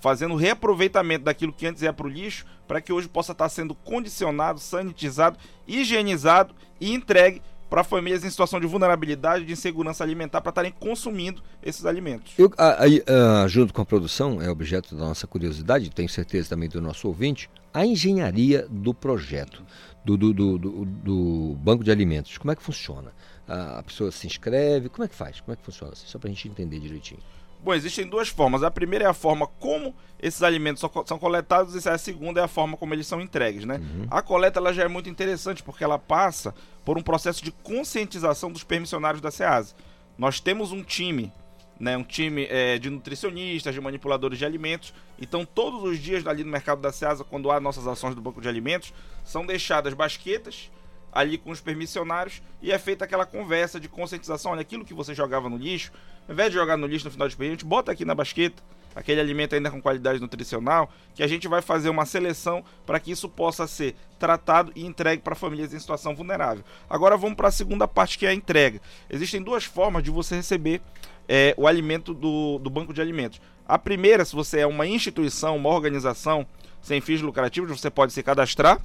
fazendo 0.00 0.36
reaproveitamento 0.36 1.24
daquilo 1.24 1.52
que 1.52 1.66
antes 1.66 1.82
ia 1.82 1.92
para 1.92 2.06
o 2.06 2.10
lixo, 2.10 2.46
para 2.66 2.80
que 2.80 2.92
hoje 2.92 3.08
possa 3.08 3.32
estar 3.32 3.48
sendo 3.50 3.74
condicionado, 3.74 4.58
sanitizado, 4.58 5.38
higienizado 5.68 6.54
e 6.80 6.92
entregue 6.92 7.42
para 7.70 7.84
famílias 7.84 8.24
em 8.24 8.30
situação 8.30 8.58
de 8.58 8.66
vulnerabilidade, 8.66 9.44
de 9.44 9.52
insegurança 9.52 10.02
alimentar, 10.02 10.40
para 10.40 10.50
estarem 10.50 10.72
consumindo 10.72 11.40
esses 11.62 11.86
alimentos. 11.86 12.32
Eu, 12.36 12.50
aí, 12.58 12.98
uh, 12.98 13.48
junto 13.48 13.72
com 13.72 13.80
a 13.80 13.86
produção, 13.86 14.42
é 14.42 14.50
objeto 14.50 14.96
da 14.96 15.04
nossa 15.04 15.26
curiosidade, 15.26 15.88
tenho 15.90 16.08
certeza 16.08 16.48
também 16.48 16.68
do 16.68 16.80
nosso 16.80 17.06
ouvinte, 17.06 17.48
a 17.72 17.86
engenharia 17.86 18.66
do 18.68 18.92
projeto, 18.92 19.62
do, 20.04 20.16
do, 20.16 20.32
do, 20.32 20.58
do 20.58 21.56
Banco 21.60 21.84
de 21.84 21.92
Alimentos. 21.92 22.36
Como 22.38 22.50
é 22.50 22.56
que 22.56 22.62
funciona? 22.62 23.12
A 23.46 23.82
pessoa 23.82 24.10
se 24.10 24.26
inscreve, 24.26 24.88
como 24.88 25.04
é 25.04 25.08
que 25.08 25.14
faz? 25.14 25.40
Como 25.40 25.52
é 25.52 25.56
que 25.56 25.62
funciona? 25.64 25.92
Só 25.94 26.18
para 26.18 26.28
a 26.28 26.32
gente 26.32 26.48
entender 26.48 26.80
direitinho. 26.80 27.20
Bom, 27.62 27.74
existem 27.74 28.06
duas 28.06 28.28
formas. 28.28 28.62
A 28.62 28.70
primeira 28.70 29.04
é 29.04 29.08
a 29.08 29.14
forma 29.14 29.46
como 29.46 29.94
esses 30.18 30.42
alimentos 30.42 30.82
são 31.06 31.18
coletados 31.18 31.74
e 31.74 31.88
a 31.88 31.98
segunda 31.98 32.40
é 32.40 32.44
a 32.44 32.48
forma 32.48 32.76
como 32.76 32.94
eles 32.94 33.06
são 33.06 33.20
entregues, 33.20 33.64
né? 33.64 33.76
Uhum. 33.76 34.06
A 34.10 34.22
coleta 34.22 34.58
ela 34.58 34.72
já 34.72 34.84
é 34.84 34.88
muito 34.88 35.08
interessante 35.08 35.62
porque 35.62 35.84
ela 35.84 35.98
passa 35.98 36.54
por 36.84 36.96
um 36.96 37.02
processo 37.02 37.44
de 37.44 37.50
conscientização 37.50 38.50
dos 38.50 38.64
permissionários 38.64 39.20
da 39.20 39.30
SEASA. 39.30 39.74
Nós 40.16 40.40
temos 40.40 40.72
um 40.72 40.82
time, 40.82 41.32
né, 41.78 41.96
um 41.96 42.02
time 42.02 42.46
é, 42.50 42.78
de 42.78 42.90
nutricionistas, 42.90 43.74
de 43.74 43.80
manipuladores 43.80 44.38
de 44.38 44.44
alimentos. 44.44 44.92
Então, 45.18 45.44
todos 45.44 45.82
os 45.82 45.98
dias 45.98 46.26
ali 46.26 46.44
no 46.44 46.50
mercado 46.50 46.80
da 46.80 46.92
SEASA, 46.92 47.24
quando 47.24 47.50
há 47.50 47.60
nossas 47.60 47.86
ações 47.86 48.14
do 48.14 48.20
banco 48.20 48.40
de 48.40 48.48
alimentos, 48.48 48.92
são 49.24 49.46
deixadas 49.46 49.94
basquetas 49.94 50.70
ali 51.12 51.38
com 51.38 51.50
os 51.50 51.60
permissionários 51.60 52.42
e 52.62 52.72
é 52.72 52.78
feita 52.78 53.04
aquela 53.04 53.26
conversa 53.26 53.80
de 53.80 53.88
conscientização. 53.88 54.52
Olha, 54.52 54.60
aquilo 54.60 54.84
que 54.84 54.94
você 54.94 55.14
jogava 55.14 55.48
no 55.48 55.56
lixo, 55.56 55.92
ao 56.28 56.32
invés 56.32 56.50
de 56.50 56.56
jogar 56.56 56.76
no 56.76 56.86
lixo 56.86 57.04
no 57.04 57.10
final 57.10 57.26
do 57.26 57.30
expediente, 57.30 57.64
bota 57.64 57.92
aqui 57.92 58.04
na 58.04 58.14
basqueta 58.14 58.62
aquele 58.94 59.20
alimento 59.20 59.54
ainda 59.54 59.70
com 59.70 59.80
qualidade 59.80 60.20
nutricional, 60.20 60.90
que 61.14 61.22
a 61.22 61.26
gente 61.26 61.46
vai 61.46 61.62
fazer 61.62 61.88
uma 61.88 62.04
seleção 62.04 62.64
para 62.84 62.98
que 62.98 63.10
isso 63.10 63.28
possa 63.28 63.66
ser 63.66 63.94
tratado 64.18 64.72
e 64.74 64.84
entregue 64.84 65.22
para 65.22 65.34
famílias 65.34 65.72
em 65.72 65.78
situação 65.78 66.14
vulnerável. 66.14 66.64
Agora 66.88 67.16
vamos 67.16 67.36
para 67.36 67.48
a 67.48 67.52
segunda 67.52 67.86
parte, 67.86 68.18
que 68.18 68.26
é 68.26 68.30
a 68.30 68.34
entrega. 68.34 68.80
Existem 69.08 69.42
duas 69.42 69.64
formas 69.64 70.02
de 70.02 70.10
você 70.10 70.36
receber 70.36 70.80
é, 71.28 71.54
o 71.56 71.66
alimento 71.66 72.12
do, 72.12 72.58
do 72.58 72.68
banco 72.68 72.92
de 72.92 73.00
alimentos. 73.00 73.40
A 73.66 73.78
primeira, 73.78 74.24
se 74.24 74.34
você 74.34 74.60
é 74.60 74.66
uma 74.66 74.86
instituição, 74.86 75.56
uma 75.56 75.70
organização 75.70 76.46
sem 76.82 77.00
fins 77.00 77.20
lucrativos, 77.20 77.70
você 77.70 77.90
pode 77.90 78.12
se 78.12 78.22
cadastrar, 78.22 78.80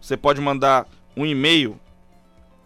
você 0.00 0.16
pode 0.16 0.40
mandar 0.40 0.86
um 1.16 1.24
e-mail 1.24 1.80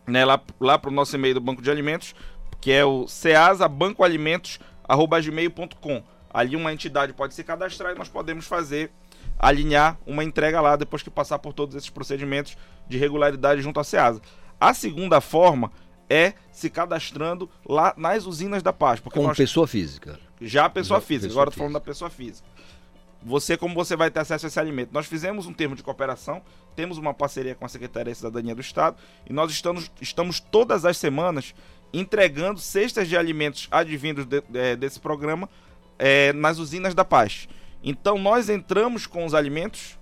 né, 0.07 0.25
lá, 0.25 0.41
lá 0.59 0.79
para 0.79 0.89
o 0.91 0.93
nosso 0.93 1.15
e-mail 1.15 1.35
do 1.35 1.41
Banco 1.41 1.63
de 1.63 1.71
Alimentos, 1.71 2.15
que 2.61 2.73
é 2.73 2.85
o 2.85 3.07
ceasabancoalimentos.gmail.com. 3.07 6.03
Ali 6.31 6.57
uma 6.57 6.73
entidade 6.73 7.13
pode 7.13 7.35
se 7.35 7.45
cadastrar 7.45 7.95
e 7.95 7.99
nós 7.99 8.09
podemos 8.09 8.47
fazer, 8.47 8.91
alinhar 9.39 9.99
uma 10.07 10.25
entrega 10.25 10.59
lá 10.61 10.77
depois 10.77 11.03
que 11.03 11.11
passar 11.11 11.39
por 11.39 11.53
todos 11.53 11.75
esses 11.75 11.91
procedimentos 11.91 12.57
de 12.89 12.97
regularidade 12.99 13.61
junto 13.63 13.81
à 13.81 13.85
Ceasa. 13.85 14.23
A 14.61 14.75
segunda 14.75 15.21
forma 15.21 15.71
é 16.11 16.33
se 16.51 16.71
cadastrando 16.71 17.49
lá 17.67 17.95
nas 17.97 18.27
usinas 18.27 18.63
da 18.63 18.73
paz. 18.73 19.01
Porque 19.01 19.17
Como 19.17 19.29
nós... 19.29 19.37
pessoa 19.37 19.67
física. 19.67 20.19
Já 20.41 20.69
pessoa 20.69 21.01
Já 21.01 21.07
física, 21.07 21.29
pessoa 21.29 21.43
agora 21.43 21.51
estou 21.51 21.61
falando 21.61 21.75
da 21.75 21.81
pessoa 21.81 22.09
física 22.11 22.47
você 23.23 23.57
como 23.57 23.75
você 23.75 23.97
vai 23.97 24.11
ter 24.11 24.21
acesso 24.21 24.47
a 24.47 24.49
esse 24.49 24.61
alimento. 24.61 24.91
Nós 24.93 25.07
fizemos 25.07 25.47
um 25.47 25.53
termo 25.53 25.75
de 25.75 25.83
cooperação, 25.83 26.43
temos 26.77 26.99
uma 26.99 27.13
parceria 27.13 27.55
com 27.55 27.65
a 27.65 27.69
Secretaria 27.69 28.13
de 28.13 28.19
Cidadania 28.19 28.55
do 28.55 28.61
Estado 28.61 28.97
e 29.29 29.33
nós 29.33 29.51
estamos, 29.51 29.91
estamos 30.01 30.41
todas 30.41 30.85
as 30.85 30.97
semanas 30.97 31.55
entregando 31.93 32.61
cestas 32.61 33.09
de 33.09 33.17
alimentos 33.17 33.67
advindos 33.71 34.25
de, 34.27 34.41
de, 34.43 34.77
desse 34.77 35.01
programa 35.01 35.49
é, 35.99 36.33
nas 36.33 36.59
usinas 36.59 36.95
da 36.95 37.05
paz. 37.05 37.49
Então 37.83 38.19
nós 38.19 38.49
entramos 38.49 39.07
com 39.07 39.25
os 39.25 39.35
alimentos 39.35 39.99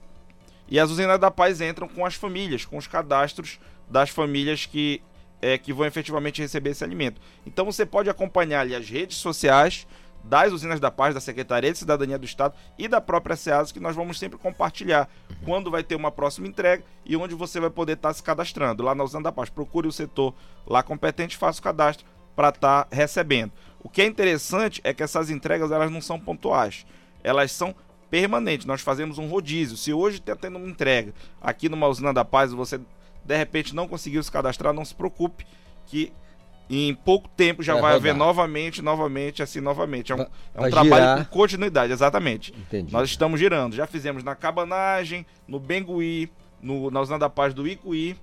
e 0.68 0.78
as 0.78 0.90
usinas 0.90 1.18
da 1.18 1.30
paz 1.30 1.60
entram 1.60 1.88
com 1.88 2.04
as 2.04 2.14
famílias, 2.14 2.64
com 2.64 2.76
os 2.76 2.86
cadastros 2.86 3.58
das 3.88 4.10
famílias 4.10 4.66
que, 4.66 5.00
é, 5.40 5.56
que 5.56 5.72
vão 5.72 5.86
efetivamente 5.86 6.42
receber 6.42 6.70
esse 6.70 6.84
alimento. 6.84 7.20
Então 7.46 7.64
você 7.64 7.86
pode 7.86 8.10
acompanhar 8.10 8.60
ali 8.60 8.74
as 8.74 8.88
redes 8.88 9.16
sociais 9.16 9.86
das 10.28 10.52
usinas 10.52 10.80
da 10.80 10.90
paz, 10.90 11.14
da 11.14 11.20
Secretaria 11.20 11.72
de 11.72 11.78
Cidadania 11.78 12.18
do 12.18 12.24
Estado 12.24 12.54
e 12.78 12.88
da 12.88 13.00
própria 13.00 13.36
SEASA, 13.36 13.72
que 13.72 13.80
nós 13.80 13.94
vamos 13.94 14.18
sempre 14.18 14.38
compartilhar 14.38 15.08
quando 15.44 15.70
vai 15.70 15.82
ter 15.82 15.94
uma 15.94 16.10
próxima 16.10 16.48
entrega 16.48 16.84
e 17.04 17.16
onde 17.16 17.34
você 17.34 17.60
vai 17.60 17.70
poder 17.70 17.92
estar 17.94 18.08
tá 18.08 18.14
se 18.14 18.22
cadastrando. 18.22 18.82
Lá 18.82 18.94
na 18.94 19.04
usina 19.04 19.22
da 19.22 19.32
paz, 19.32 19.48
procure 19.48 19.86
o 19.86 19.92
setor 19.92 20.34
lá 20.66 20.82
competente, 20.82 21.36
faça 21.36 21.60
o 21.60 21.62
cadastro 21.62 22.06
para 22.34 22.48
estar 22.48 22.84
tá 22.84 22.96
recebendo. 22.96 23.52
O 23.80 23.88
que 23.88 24.02
é 24.02 24.04
interessante 24.04 24.80
é 24.82 24.92
que 24.92 25.02
essas 25.02 25.30
entregas 25.30 25.70
elas 25.70 25.90
não 25.90 26.00
são 26.00 26.18
pontuais, 26.18 26.84
elas 27.22 27.52
são 27.52 27.74
permanentes. 28.10 28.66
Nós 28.66 28.80
fazemos 28.80 29.18
um 29.18 29.28
rodízio. 29.28 29.76
Se 29.76 29.92
hoje 29.92 30.18
está 30.18 30.34
tendo 30.34 30.58
uma 30.58 30.68
entrega 30.68 31.14
aqui 31.40 31.68
numa 31.68 31.86
usina 31.86 32.12
da 32.12 32.24
paz 32.24 32.52
você 32.52 32.80
de 33.24 33.36
repente 33.36 33.74
não 33.74 33.88
conseguiu 33.88 34.22
se 34.22 34.30
cadastrar, 34.30 34.72
não 34.72 34.84
se 34.84 34.94
preocupe 34.94 35.44
que 35.86 36.12
em 36.68 36.94
pouco 36.94 37.28
tempo 37.28 37.62
já 37.62 37.74
vai, 37.74 37.82
vai 37.82 37.94
haver 37.94 38.14
novamente, 38.14 38.82
novamente, 38.82 39.42
assim, 39.42 39.60
novamente. 39.60 40.12
É 40.12 40.16
um, 40.16 40.20
é 40.20 40.66
um 40.66 40.70
trabalho 40.70 40.94
girar. 40.94 41.26
com 41.26 41.38
continuidade, 41.38 41.92
exatamente. 41.92 42.52
Entendi. 42.52 42.92
Nós 42.92 43.08
estamos 43.08 43.38
girando. 43.38 43.76
Já 43.76 43.86
fizemos 43.86 44.24
na 44.24 44.34
Cabanagem, 44.34 45.24
no 45.46 45.60
Bengui, 45.60 46.30
no, 46.60 46.90
na 46.90 47.00
Usina 47.00 47.18
da 47.18 47.30
Paz 47.30 47.54
do 47.54 47.66
Icuí. 47.66 48.16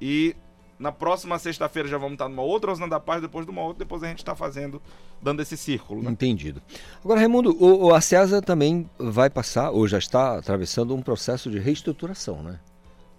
E 0.00 0.34
na 0.78 0.90
próxima 0.90 1.38
sexta-feira 1.38 1.88
já 1.88 1.96
vamos 1.96 2.14
estar 2.14 2.28
numa 2.28 2.42
outra 2.42 2.72
Usina 2.72 2.88
da 2.88 2.98
Paz, 2.98 3.22
depois 3.22 3.46
de 3.46 3.52
uma 3.52 3.62
outra, 3.62 3.78
depois 3.84 4.02
a 4.02 4.08
gente 4.08 4.18
está 4.18 4.34
fazendo, 4.34 4.82
dando 5.22 5.40
esse 5.40 5.56
círculo. 5.56 6.02
Né? 6.02 6.10
Entendido. 6.10 6.60
Agora, 7.04 7.20
Raimundo, 7.20 7.56
o, 7.58 7.86
o, 7.86 7.94
a 7.94 8.00
CESA 8.00 8.42
também 8.42 8.90
vai 8.98 9.30
passar, 9.30 9.70
ou 9.70 9.86
já 9.86 9.98
está 9.98 10.38
atravessando 10.38 10.94
um 10.94 11.00
processo 11.00 11.50
de 11.50 11.58
reestruturação, 11.60 12.42
né? 12.42 12.58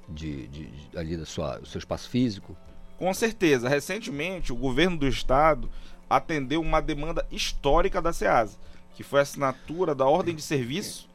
De, 0.09 0.47
de, 0.47 0.65
de 0.67 0.97
ali 0.97 1.17
da 1.17 1.25
sua, 1.25 1.57
do 1.57 1.65
seu 1.65 1.79
espaço 1.79 2.09
físico, 2.09 2.55
com 2.97 3.13
certeza, 3.13 3.69
recentemente 3.69 4.51
o 4.51 4.55
governo 4.55 4.97
do 4.97 5.07
estado 5.07 5.69
atendeu 6.09 6.61
uma 6.61 6.81
demanda 6.81 7.25
histórica 7.31 8.01
da 8.01 8.13
SEASA, 8.13 8.57
que 8.95 9.03
foi 9.03 9.19
a 9.19 9.23
assinatura 9.23 9.93
da 9.93 10.05
ordem 10.05 10.35
de 10.35 10.41
serviço 10.41 11.07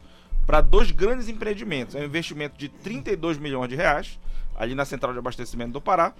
para 0.46 0.60
dois 0.60 0.90
grandes 0.90 1.28
empreendimentos. 1.28 1.94
É 1.94 2.00
um 2.00 2.04
investimento 2.04 2.56
de 2.58 2.68
32 2.68 3.38
milhões 3.38 3.68
de 3.68 3.76
reais, 3.76 4.18
ali 4.56 4.74
na 4.74 4.84
central 4.84 5.12
de 5.12 5.18
abastecimento 5.18 5.72
do 5.72 5.80
Pará. 5.80 6.12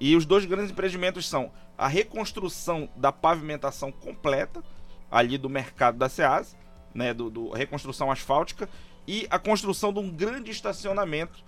E 0.00 0.16
os 0.16 0.24
dois 0.24 0.44
grandes 0.44 0.70
empreendimentos 0.70 1.28
são 1.28 1.50
a 1.76 1.86
reconstrução 1.88 2.88
da 2.96 3.12
pavimentação 3.12 3.92
completa, 3.92 4.62
ali 5.10 5.36
do 5.36 5.48
mercado 5.48 5.98
da 5.98 6.08
SEASA, 6.08 6.56
né, 6.94 7.12
do, 7.12 7.30
do 7.30 7.50
reconstrução 7.50 8.10
asfáltica, 8.10 8.68
e 9.06 9.26
a 9.30 9.38
construção 9.38 9.92
de 9.92 9.98
um 9.98 10.10
grande 10.10 10.50
estacionamento 10.50 11.42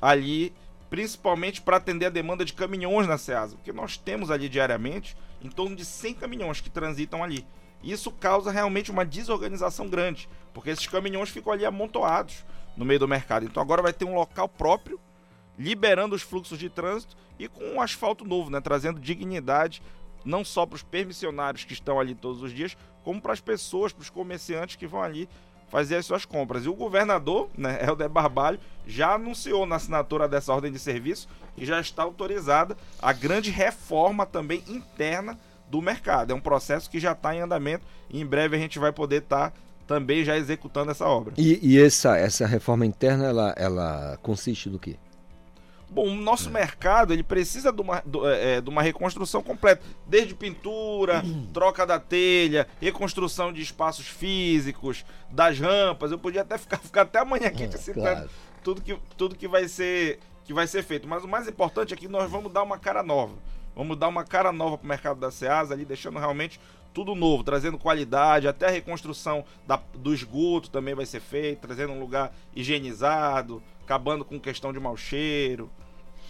ali, 0.00 0.52
principalmente 0.96 1.60
para 1.60 1.76
atender 1.76 2.06
a 2.06 2.10
demanda 2.10 2.42
de 2.42 2.54
caminhões 2.54 3.06
na 3.06 3.18
SEASA, 3.18 3.56
porque 3.56 3.70
nós 3.70 3.98
temos 3.98 4.30
ali 4.30 4.48
diariamente 4.48 5.14
em 5.42 5.50
torno 5.50 5.76
de 5.76 5.84
100 5.84 6.14
caminhões 6.14 6.62
que 6.62 6.70
transitam 6.70 7.22
ali. 7.22 7.46
Isso 7.84 8.10
causa 8.10 8.50
realmente 8.50 8.90
uma 8.90 9.04
desorganização 9.04 9.90
grande, 9.90 10.26
porque 10.54 10.70
esses 10.70 10.86
caminhões 10.86 11.28
ficam 11.28 11.52
ali 11.52 11.66
amontoados 11.66 12.46
no 12.78 12.82
meio 12.82 12.98
do 12.98 13.06
mercado. 13.06 13.44
Então 13.44 13.62
agora 13.62 13.82
vai 13.82 13.92
ter 13.92 14.06
um 14.06 14.14
local 14.14 14.48
próprio, 14.48 14.98
liberando 15.58 16.16
os 16.16 16.22
fluxos 16.22 16.58
de 16.58 16.70
trânsito 16.70 17.14
e 17.38 17.46
com 17.46 17.62
um 17.74 17.80
asfalto 17.82 18.24
novo, 18.24 18.48
né, 18.48 18.58
trazendo 18.62 18.98
dignidade 18.98 19.82
não 20.24 20.42
só 20.42 20.64
para 20.64 20.76
os 20.76 20.82
permissionários 20.82 21.64
que 21.64 21.74
estão 21.74 22.00
ali 22.00 22.14
todos 22.14 22.40
os 22.40 22.54
dias, 22.54 22.74
como 23.04 23.20
para 23.20 23.34
as 23.34 23.40
pessoas, 23.40 23.92
para 23.92 24.00
os 24.00 24.08
comerciantes 24.08 24.76
que 24.76 24.86
vão 24.86 25.02
ali 25.02 25.28
fazer 25.68 25.96
as 25.96 26.06
suas 26.06 26.24
compras. 26.24 26.64
E 26.64 26.68
o 26.68 26.74
governador, 26.74 27.48
né, 27.56 27.78
Helder 27.84 28.08
Barbalho, 28.08 28.58
já 28.86 29.14
anunciou 29.14 29.66
na 29.66 29.76
assinatura 29.76 30.28
dessa 30.28 30.52
ordem 30.52 30.72
de 30.72 30.78
serviço 30.78 31.28
que 31.56 31.64
já 31.64 31.80
está 31.80 32.02
autorizada 32.02 32.76
a 33.00 33.12
grande 33.12 33.50
reforma 33.50 34.26
também 34.26 34.62
interna 34.68 35.38
do 35.70 35.82
mercado. 35.82 36.32
É 36.32 36.34
um 36.34 36.40
processo 36.40 36.88
que 36.88 37.00
já 37.00 37.12
está 37.12 37.34
em 37.34 37.40
andamento 37.40 37.84
e 38.10 38.20
em 38.20 38.26
breve 38.26 38.56
a 38.56 38.58
gente 38.58 38.78
vai 38.78 38.92
poder 38.92 39.22
estar 39.22 39.50
tá 39.50 39.56
também 39.86 40.24
já 40.24 40.36
executando 40.36 40.90
essa 40.90 41.06
obra. 41.06 41.34
E, 41.36 41.58
e, 41.62 41.80
essa, 41.80 42.16
essa 42.16 42.46
reforma 42.46 42.84
interna, 42.84 43.26
ela, 43.26 43.54
ela 43.56 44.18
consiste 44.20 44.68
do 44.68 44.78
quê? 44.78 44.96
Bom, 45.88 46.08
o 46.08 46.14
nosso 46.14 46.48
é. 46.48 46.52
mercado 46.52 47.12
ele 47.12 47.22
precisa 47.22 47.72
de 47.72 47.80
uma, 47.80 48.02
de, 48.04 48.18
é, 48.26 48.60
de 48.60 48.68
uma 48.68 48.82
reconstrução 48.82 49.42
completa, 49.42 49.82
desde 50.06 50.34
pintura, 50.34 51.22
troca 51.54 51.86
da 51.86 52.00
telha, 52.00 52.66
reconstrução 52.80 53.52
de 53.52 53.62
espaços 53.62 54.06
físicos, 54.06 55.04
das 55.30 55.58
rampas. 55.58 56.10
Eu 56.10 56.18
podia 56.18 56.42
até 56.42 56.58
ficar, 56.58 56.78
ficar 56.82 57.02
até 57.02 57.20
amanhã 57.20 57.48
aqui 57.48 57.64
é, 57.64 57.70
citando 57.70 58.00
claro. 58.00 58.30
tudo, 58.62 58.82
que, 58.82 58.98
tudo 59.16 59.36
que 59.36 59.46
vai 59.46 59.68
ser 59.68 60.18
que 60.44 60.54
vai 60.54 60.66
ser 60.66 60.82
feito. 60.82 61.08
Mas 61.08 61.24
o 61.24 61.28
mais 61.28 61.48
importante 61.48 61.92
é 61.92 61.96
que 61.96 62.06
nós 62.06 62.30
vamos 62.30 62.52
dar 62.52 62.62
uma 62.62 62.78
cara 62.78 63.02
nova. 63.02 63.34
Vamos 63.74 63.98
dar 63.98 64.08
uma 64.08 64.24
cara 64.24 64.52
nova 64.52 64.78
para 64.78 64.84
o 64.84 64.88
mercado 64.88 65.20
da 65.20 65.30
SEASA 65.30 65.74
ali, 65.74 65.84
deixando 65.84 66.18
realmente 66.18 66.58
tudo 66.94 67.14
novo, 67.14 67.44
trazendo 67.44 67.76
qualidade, 67.76 68.48
até 68.48 68.68
a 68.68 68.70
reconstrução 68.70 69.44
da, 69.66 69.78
do 69.92 70.14
esgoto 70.14 70.70
também 70.70 70.94
vai 70.94 71.04
ser 71.04 71.20
feita, 71.20 71.66
trazendo 71.66 71.92
um 71.92 72.00
lugar 72.00 72.32
higienizado, 72.54 73.62
acabando 73.86 74.24
com 74.24 74.40
questão 74.40 74.72
de 74.72 74.80
mau 74.80 74.96
cheiro, 74.96 75.70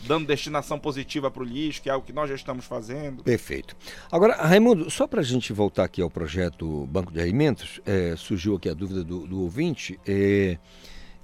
dando 0.03 0.27
destinação 0.27 0.78
positiva 0.78 1.31
para 1.31 1.43
o 1.43 1.45
lixo, 1.45 1.81
que 1.83 1.89
é 1.89 1.93
algo 1.93 2.07
que 2.07 2.12
nós 2.12 2.28
já 2.28 2.35
estamos 2.35 2.66
fazendo. 2.66 3.24
Perfeito. 3.24 3.74
Agora, 4.12 4.35
Raimundo, 4.37 4.91
só 4.91 5.07
para 5.07 5.20
a 5.20 5.24
gente 5.24 5.55
voltar 5.55 5.85
aqui 5.85 6.03
ao 6.03 6.11
projeto 6.11 6.87
Banco 6.87 7.11
de 7.11 7.19
Alimentos, 7.19 7.81
é, 7.87 8.15
surgiu 8.15 8.57
aqui 8.57 8.69
a 8.69 8.74
dúvida 8.74 9.03
do, 9.03 9.27
do 9.27 9.41
ouvinte. 9.41 9.99
É, 10.07 10.59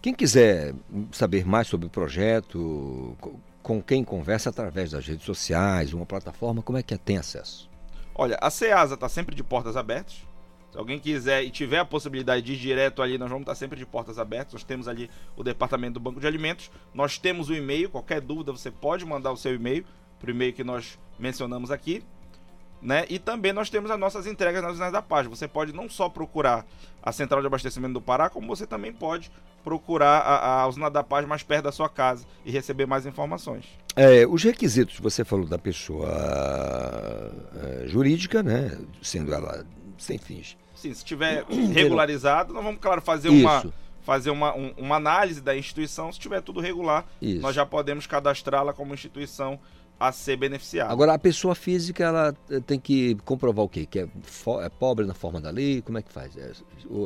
quem 0.01 0.15
quiser 0.15 0.75
saber 1.13 1.45
mais 1.45 1.69
sobre 1.69 1.87
o 1.87 1.91
projeto, 1.91 3.15
com 3.63 3.83
quem 3.83 4.03
conversa 4.03 4.49
através 4.49 4.91
das 4.91 5.07
redes 5.07 5.27
sociais, 5.27 5.93
uma 5.93 6.07
plataforma, 6.07 6.63
como 6.63 6.79
é 6.79 6.83
que 6.83 6.97
tem 6.97 7.19
acesso? 7.19 7.71
Olha, 8.15 8.39
a 8.41 8.51
SEASA 8.51 8.95
está 8.95 9.09
sempre 9.09 9.37
de 9.37 9.45
portas 9.45 9.77
abertas. 9.77 10.32
Se 10.73 10.78
alguém 10.78 10.99
quiser 10.99 11.44
e 11.44 11.51
tiver 11.51 11.81
a 11.81 11.85
possibilidade 11.85 12.40
de 12.40 12.55
ir 12.55 12.57
direto 12.57 13.03
ali, 13.03 13.19
nós 13.19 13.28
vamos 13.28 13.43
estar 13.43 13.55
sempre 13.55 13.78
de 13.78 13.85
portas 13.85 14.19
abertas. 14.19 14.55
Nós 14.55 14.65
temos 14.65 14.89
ali 14.89 15.11
o 15.36 15.44
departamento 15.44 15.94
do 15.94 16.01
Banco 16.01 16.19
de 16.19 16.27
Alimentos. 16.27 16.70
Nós 16.94 17.19
temos 17.19 17.51
o 17.51 17.55
e-mail. 17.55 17.90
Qualquer 17.90 18.23
dúvida 18.23 18.53
você 18.53 18.70
pode 18.70 19.05
mandar 19.05 19.32
o 19.32 19.36
seu 19.36 19.55
e-mail 19.55 19.85
para 20.19 20.28
o 20.28 20.31
e-mail 20.31 20.55
que 20.55 20.65
nós 20.65 20.99
mencionamos 21.19 21.70
aqui. 21.70 22.03
Né? 22.81 23.05
E 23.11 23.19
também 23.19 23.53
nós 23.53 23.69
temos 23.69 23.90
as 23.90 24.01
nossas 24.01 24.27
entregas 24.27 24.62
nas 24.62 24.73
usinas 24.73 24.90
da 24.90 25.03
Paz. 25.03 25.27
Você 25.27 25.47
pode 25.47 25.74
não 25.74 25.90
só 25.90 26.09
procurar 26.09 26.65
a 27.03 27.12
central 27.12 27.43
de 27.43 27.47
abastecimento 27.47 27.93
do 27.93 28.01
Pará, 28.01 28.31
como 28.31 28.47
você 28.47 28.66
também 28.66 28.94
pode 28.94 29.31
procurar 29.62 30.20
a, 30.20 30.62
a 30.62 30.66
usina 30.66 30.90
da 30.90 31.05
Paz 31.05 31.27
mais 31.28 31.43
perto 31.43 31.65
da 31.65 31.73
sua 31.73 31.90
casa 31.90 32.24
e 32.47 32.51
receber 32.51 32.86
mais 32.86 33.05
informações. 33.05 33.66
É, 33.94 34.27
os 34.27 34.43
requisitos, 34.43 34.99
você 34.99 35.23
falou 35.23 35.47
da 35.47 35.59
pessoa 35.59 36.11
é, 37.57 37.86
jurídica, 37.89 38.43
né? 38.43 38.78
Sendo 39.03 39.35
ela 39.35 39.66
sem 39.99 40.16
fins. 40.16 40.57
Sim, 40.83 40.93
se 40.95 41.05
tiver 41.05 41.45
regularizado, 41.73 42.53
nós 42.53 42.65
vamos, 42.65 42.81
claro, 42.81 43.01
fazer 43.01 43.31
Isso. 43.31 43.47
uma 43.47 43.73
fazer 44.03 44.31
uma, 44.31 44.53
um, 44.57 44.75
uma 44.77 44.97
análise 44.97 45.41
da 45.41 45.57
instituição. 45.57 46.13
Se 46.13 46.19
tiver 46.19 46.41
tudo 46.43 46.61
regular, 46.61 47.07
Isso. 47.21 47.41
nós 47.41 47.55
já 47.55 47.65
podemos 47.65 48.05
cadastrá-la 48.05 48.73
como 48.73 48.93
instituição 48.93 49.61
a 49.99 50.11
ser 50.11 50.37
beneficiada. 50.37 50.93
Agora, 50.93 51.15
a 51.15 51.19
pessoa 51.19 51.55
física, 51.55 52.03
ela 52.03 52.37
eh, 52.51 52.59
tem 52.59 52.81
que 52.81 53.15
comprovar 53.25 53.65
o 53.65 53.69
quê? 53.69 53.87
Que 53.87 54.01
é, 54.01 54.09
é 54.65 54.69
pobre 54.69 55.07
na 55.07 55.15
forma 55.15 55.41
da 55.41 55.51
lei? 55.51 55.81
Como 55.81 55.97
é 55.99 56.03
que 56.03 56.13
faz? 56.13 56.37
É, 56.37 56.51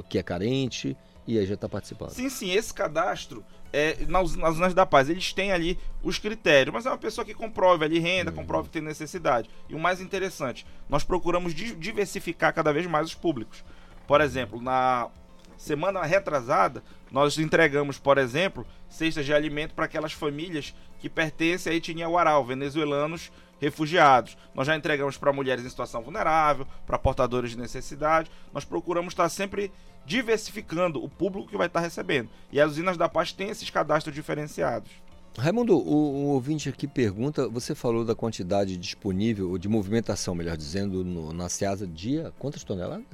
que 0.08 0.18
é 0.18 0.22
carente? 0.22 0.96
E 1.26 1.38
aí 1.38 1.44
já 1.44 1.54
está 1.54 1.68
participando. 1.68 2.10
Sim, 2.10 2.30
sim. 2.30 2.50
Esse 2.50 2.72
cadastro, 2.72 3.44
é, 3.72 3.96
nas, 4.06 4.34
nas 4.36 4.56
Unas 4.56 4.74
da 4.74 4.86
Paz, 4.86 5.08
eles 5.08 5.32
têm 5.32 5.52
ali 5.52 5.78
os 6.02 6.18
critérios. 6.18 6.72
Mas 6.72 6.86
é 6.86 6.90
uma 6.90 6.98
pessoa 6.98 7.24
que 7.24 7.34
comprove 7.34 7.84
ali 7.84 7.98
renda, 7.98 8.30
uhum. 8.30 8.36
comprove 8.36 8.68
que 8.68 8.74
tem 8.74 8.82
necessidade. 8.82 9.50
E 9.68 9.74
o 9.74 9.78
mais 9.78 10.00
interessante, 10.00 10.66
nós 10.88 11.04
procuramos 11.04 11.54
diversificar 11.54 12.54
cada 12.54 12.72
vez 12.72 12.86
mais 12.86 13.08
os 13.08 13.14
públicos. 13.14 13.64
Por 14.06 14.20
exemplo, 14.20 14.60
na 14.60 15.08
semana 15.56 16.02
retrasada, 16.02 16.82
nós 17.10 17.38
entregamos, 17.38 17.98
por 17.98 18.18
exemplo, 18.18 18.66
cestas 18.88 19.24
de 19.24 19.32
alimento 19.32 19.74
para 19.74 19.86
aquelas 19.86 20.12
famílias 20.12 20.74
que 20.98 21.08
pertencem 21.08 21.72
à 21.72 21.76
etnia 21.76 22.08
Uaral, 22.08 22.44
venezuelanos 22.44 23.30
refugiados. 23.60 24.36
Nós 24.54 24.66
já 24.66 24.76
entregamos 24.76 25.16
para 25.16 25.32
mulheres 25.32 25.64
em 25.64 25.68
situação 25.68 26.02
vulnerável, 26.02 26.66
para 26.86 26.98
portadores 26.98 27.50
de 27.50 27.58
necessidade. 27.58 28.30
Nós 28.52 28.64
procuramos 28.64 29.12
estar 29.12 29.28
sempre 29.28 29.72
diversificando 30.06 31.02
o 31.02 31.08
público 31.08 31.48
que 31.48 31.56
vai 31.56 31.66
estar 31.66 31.80
recebendo. 31.80 32.30
E 32.52 32.60
as 32.60 32.72
usinas 32.72 32.96
da 32.96 33.08
paz 33.08 33.32
têm 33.32 33.50
esses 33.50 33.68
cadastros 33.68 34.14
diferenciados. 34.14 34.90
Raimundo, 35.36 35.76
o, 35.76 35.80
o, 35.80 36.26
ouvinte 36.28 36.68
aqui 36.68 36.86
pergunta, 36.86 37.46
você 37.48 37.74
falou 37.74 38.04
da 38.04 38.14
quantidade 38.14 38.76
disponível, 38.76 39.58
de 39.58 39.68
movimentação, 39.68 40.34
melhor 40.34 40.56
dizendo, 40.56 41.04
no, 41.04 41.32
na 41.32 41.48
Ceasa 41.48 41.86
dia, 41.86 42.32
quantas 42.38 42.64
toneladas? 42.64 43.04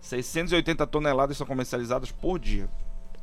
680 0.00 0.84
toneladas 0.88 1.36
são 1.36 1.46
comercializadas 1.46 2.10
por 2.10 2.38
dia. 2.38 2.68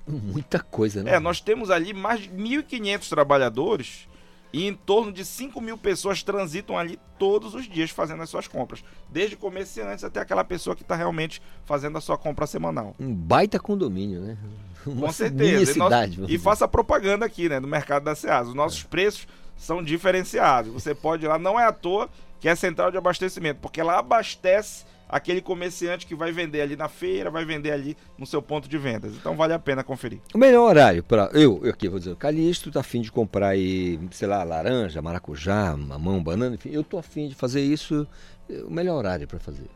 Muita 0.08 0.60
coisa, 0.60 1.04
né? 1.04 1.16
É, 1.16 1.20
nós 1.20 1.42
temos 1.42 1.70
ali 1.70 1.94
mais 1.94 2.22
de 2.22 2.30
1.500 2.30 3.10
trabalhadores 3.10 4.08
e 4.54 4.68
em 4.68 4.74
torno 4.74 5.12
de 5.12 5.24
5 5.24 5.60
mil 5.62 5.78
pessoas 5.78 6.24
transitam 6.24 6.78
ali 6.78 7.00
todos 7.18 7.56
os 7.56 7.70
dias 7.70 7.90
fazendo 7.90 8.24
as 8.24 8.30
suas 8.30 8.48
compras. 8.48 8.84
Desde 9.10 9.36
comerciantes 9.36 10.04
até 10.04 10.20
aquela 10.20 10.44
pessoa 10.44 10.76
que 10.76 10.82
está 10.82 10.96
realmente 10.96 11.42
fazendo 11.66 11.98
a 11.98 12.02
sua 12.02 12.18
compra 12.18 12.46
semanal. 12.46 12.96
Um 13.00 13.14
baita 13.14 13.60
condomínio, 13.60 14.22
né? 14.22 14.38
Uma 14.86 15.08
Com 15.08 15.14
certeza. 15.14 15.74
Cidade, 15.74 16.18
e, 16.18 16.22
nós, 16.22 16.32
e 16.32 16.38
faça 16.38 16.68
propaganda 16.68 17.26
aqui, 17.26 17.48
né? 17.48 17.60
No 17.60 17.68
mercado 17.68 18.04
da 18.04 18.16
Ceasa. 18.16 18.50
Os 18.50 18.56
nossos 18.56 18.84
é. 18.84 18.88
preços 18.88 19.28
são 19.56 19.84
diferenciados. 19.84 20.74
Você 20.74 20.96
pode 20.96 21.24
ir 21.24 21.28
lá, 21.28 21.38
não 21.38 21.60
é 21.60 21.66
à 21.66 21.72
toa 21.72 22.10
que 22.40 22.50
é 22.50 22.56
central 22.56 22.90
de 22.90 22.98
abastecimento, 22.98 23.60
porque 23.62 23.80
ela 23.80 24.00
abastece 24.00 24.84
aquele 25.12 25.42
comerciante 25.42 26.08
que 26.08 26.16
vai 26.16 26.32
vender 26.32 26.62
ali 26.62 26.78
na 26.78 26.88
feira, 26.88 27.30
vai 27.30 27.44
vender 27.44 27.72
ali 27.72 27.98
no 28.18 28.26
seu 28.26 28.42
ponto 28.42 28.70
de 28.70 28.78
vendas. 28.78 29.14
Então 29.14 29.36
vale 29.36 29.54
a 29.54 29.60
pena 29.60 29.84
conferir. 29.84 30.22
O 30.34 30.38
melhor 30.38 30.70
horário 30.70 31.04
para 31.04 31.30
eu, 31.34 31.60
eu 31.64 31.72
aqui 31.72 31.90
vou 31.90 32.00
dizer, 32.00 32.16
Calixto 32.16 32.72
tá 32.72 32.80
afim 32.80 33.02
de 33.02 33.12
comprar 33.12 33.50
aí, 33.50 34.00
sei 34.12 34.28
lá, 34.28 34.42
laranja, 34.44 35.02
maracujá, 35.02 35.76
mamão, 35.76 36.24
banana, 36.24 36.56
enfim, 36.56 36.70
eu 36.72 36.84
tô 36.84 36.98
afim 36.98 37.28
de 37.28 37.36
fazer 37.36 37.62
isso, 37.62 38.08
o 38.50 38.72
melhor 38.72 38.96
horário 38.96 39.28
para 39.28 39.40
fazer. 39.40 39.70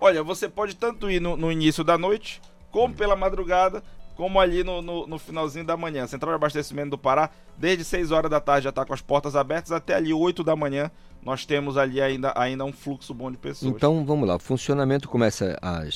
Olha, 0.00 0.22
você 0.22 0.48
pode 0.48 0.74
tanto 0.76 1.10
ir 1.10 1.20
no, 1.20 1.36
no 1.36 1.50
início 1.50 1.84
da 1.84 1.96
noite, 1.96 2.42
como 2.70 2.92
pela 2.92 3.16
madrugada, 3.16 3.82
como 4.16 4.40
ali 4.40 4.64
no, 4.64 4.80
no, 4.80 5.06
no, 5.06 5.18
finalzinho 5.18 5.64
da 5.64 5.76
manhã. 5.76 6.06
Central 6.06 6.32
de 6.32 6.36
Abastecimento 6.36 6.90
do 6.90 6.98
Pará, 6.98 7.30
desde 7.56 7.84
6 7.84 8.10
horas 8.10 8.30
da 8.30 8.40
tarde 8.40 8.64
já 8.64 8.70
está 8.70 8.84
com 8.84 8.94
as 8.94 9.02
portas 9.02 9.36
abertas, 9.36 9.70
até 9.70 9.94
ali 9.94 10.12
8 10.12 10.42
da 10.42 10.56
manhã 10.56 10.90
nós 11.22 11.44
temos 11.44 11.76
ali 11.76 12.00
ainda, 12.00 12.32
ainda 12.34 12.64
um 12.64 12.72
fluxo 12.72 13.12
bom 13.12 13.30
de 13.30 13.36
pessoas. 13.36 13.74
Então 13.74 14.04
vamos 14.04 14.26
lá, 14.26 14.36
o 14.36 14.38
funcionamento 14.38 15.08
começa 15.08 15.58
às 15.60 15.94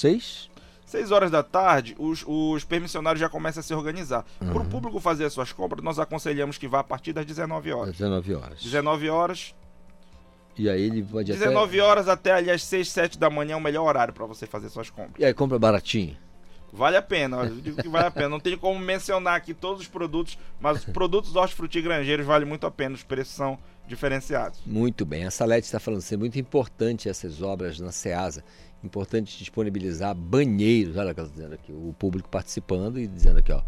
6? 0.00 0.48
6 0.86 1.10
horas 1.10 1.30
da 1.30 1.42
tarde, 1.42 1.94
os, 1.98 2.24
os 2.26 2.64
permissionários 2.64 3.20
já 3.20 3.28
começam 3.28 3.60
a 3.60 3.62
se 3.62 3.74
organizar. 3.74 4.24
Uhum. 4.40 4.52
Para 4.52 4.62
o 4.62 4.64
público 4.66 5.00
fazer 5.00 5.24
as 5.24 5.32
suas 5.32 5.52
compras, 5.52 5.82
nós 5.82 5.98
aconselhamos 5.98 6.56
que 6.56 6.68
vá 6.68 6.80
a 6.80 6.84
partir 6.84 7.12
das 7.12 7.26
19 7.26 7.72
horas. 7.72 7.92
19 7.92 8.34
horas. 8.34 8.62
19 8.62 9.10
horas. 9.10 9.54
E 10.56 10.68
aí 10.68 10.82
ele 10.82 11.02
pode 11.02 11.30
19 11.30 11.78
até... 11.78 11.86
horas 11.86 12.08
até 12.08 12.32
ali 12.32 12.50
às 12.50 12.64
6, 12.64 12.90
7 12.90 13.18
da 13.18 13.28
manhã 13.28 13.54
é 13.54 13.56
o 13.56 13.60
melhor 13.60 13.86
horário 13.86 14.14
para 14.14 14.24
você 14.24 14.46
fazer 14.46 14.68
suas 14.70 14.88
compras. 14.88 15.14
E 15.18 15.24
aí 15.24 15.34
compra 15.34 15.58
baratinho? 15.58 16.16
Vale 16.72 16.96
a 16.96 17.02
pena, 17.02 17.38
eu 17.38 17.56
digo 17.56 17.82
que 17.82 17.88
vale 17.88 18.06
a 18.06 18.10
pena. 18.10 18.28
Não 18.28 18.40
tem 18.40 18.56
como 18.56 18.78
mencionar 18.78 19.36
aqui 19.36 19.54
todos 19.54 19.82
os 19.82 19.88
produtos, 19.88 20.38
mas 20.60 20.78
os 20.78 20.84
produtos 20.84 21.34
hortifrutigranjeiros 21.34 22.26
vale 22.26 22.44
muito 22.44 22.66
a 22.66 22.70
pena, 22.70 22.94
os 22.94 23.02
preços 23.02 23.34
são 23.34 23.58
diferenciados. 23.86 24.60
Muito 24.66 25.06
bem, 25.06 25.24
a 25.24 25.30
Salete 25.30 25.66
está 25.66 25.80
falando 25.80 26.00
assim, 26.00 26.14
é 26.14 26.18
muito 26.18 26.38
importante 26.38 27.08
essas 27.08 27.40
obras 27.40 27.80
na 27.80 27.90
SEASA, 27.90 28.44
importante 28.84 29.36
disponibilizar 29.38 30.14
banheiros, 30.14 30.96
olha 30.96 31.10
o 31.10 31.14
que 31.14 31.20
ela 31.20 31.28
está 31.28 31.36
dizendo 31.38 31.54
aqui, 31.54 31.72
o 31.72 31.94
público 31.98 32.28
participando 32.28 32.98
e 32.98 33.06
dizendo 33.06 33.38
aqui, 33.38 33.50
ó, 33.50 33.62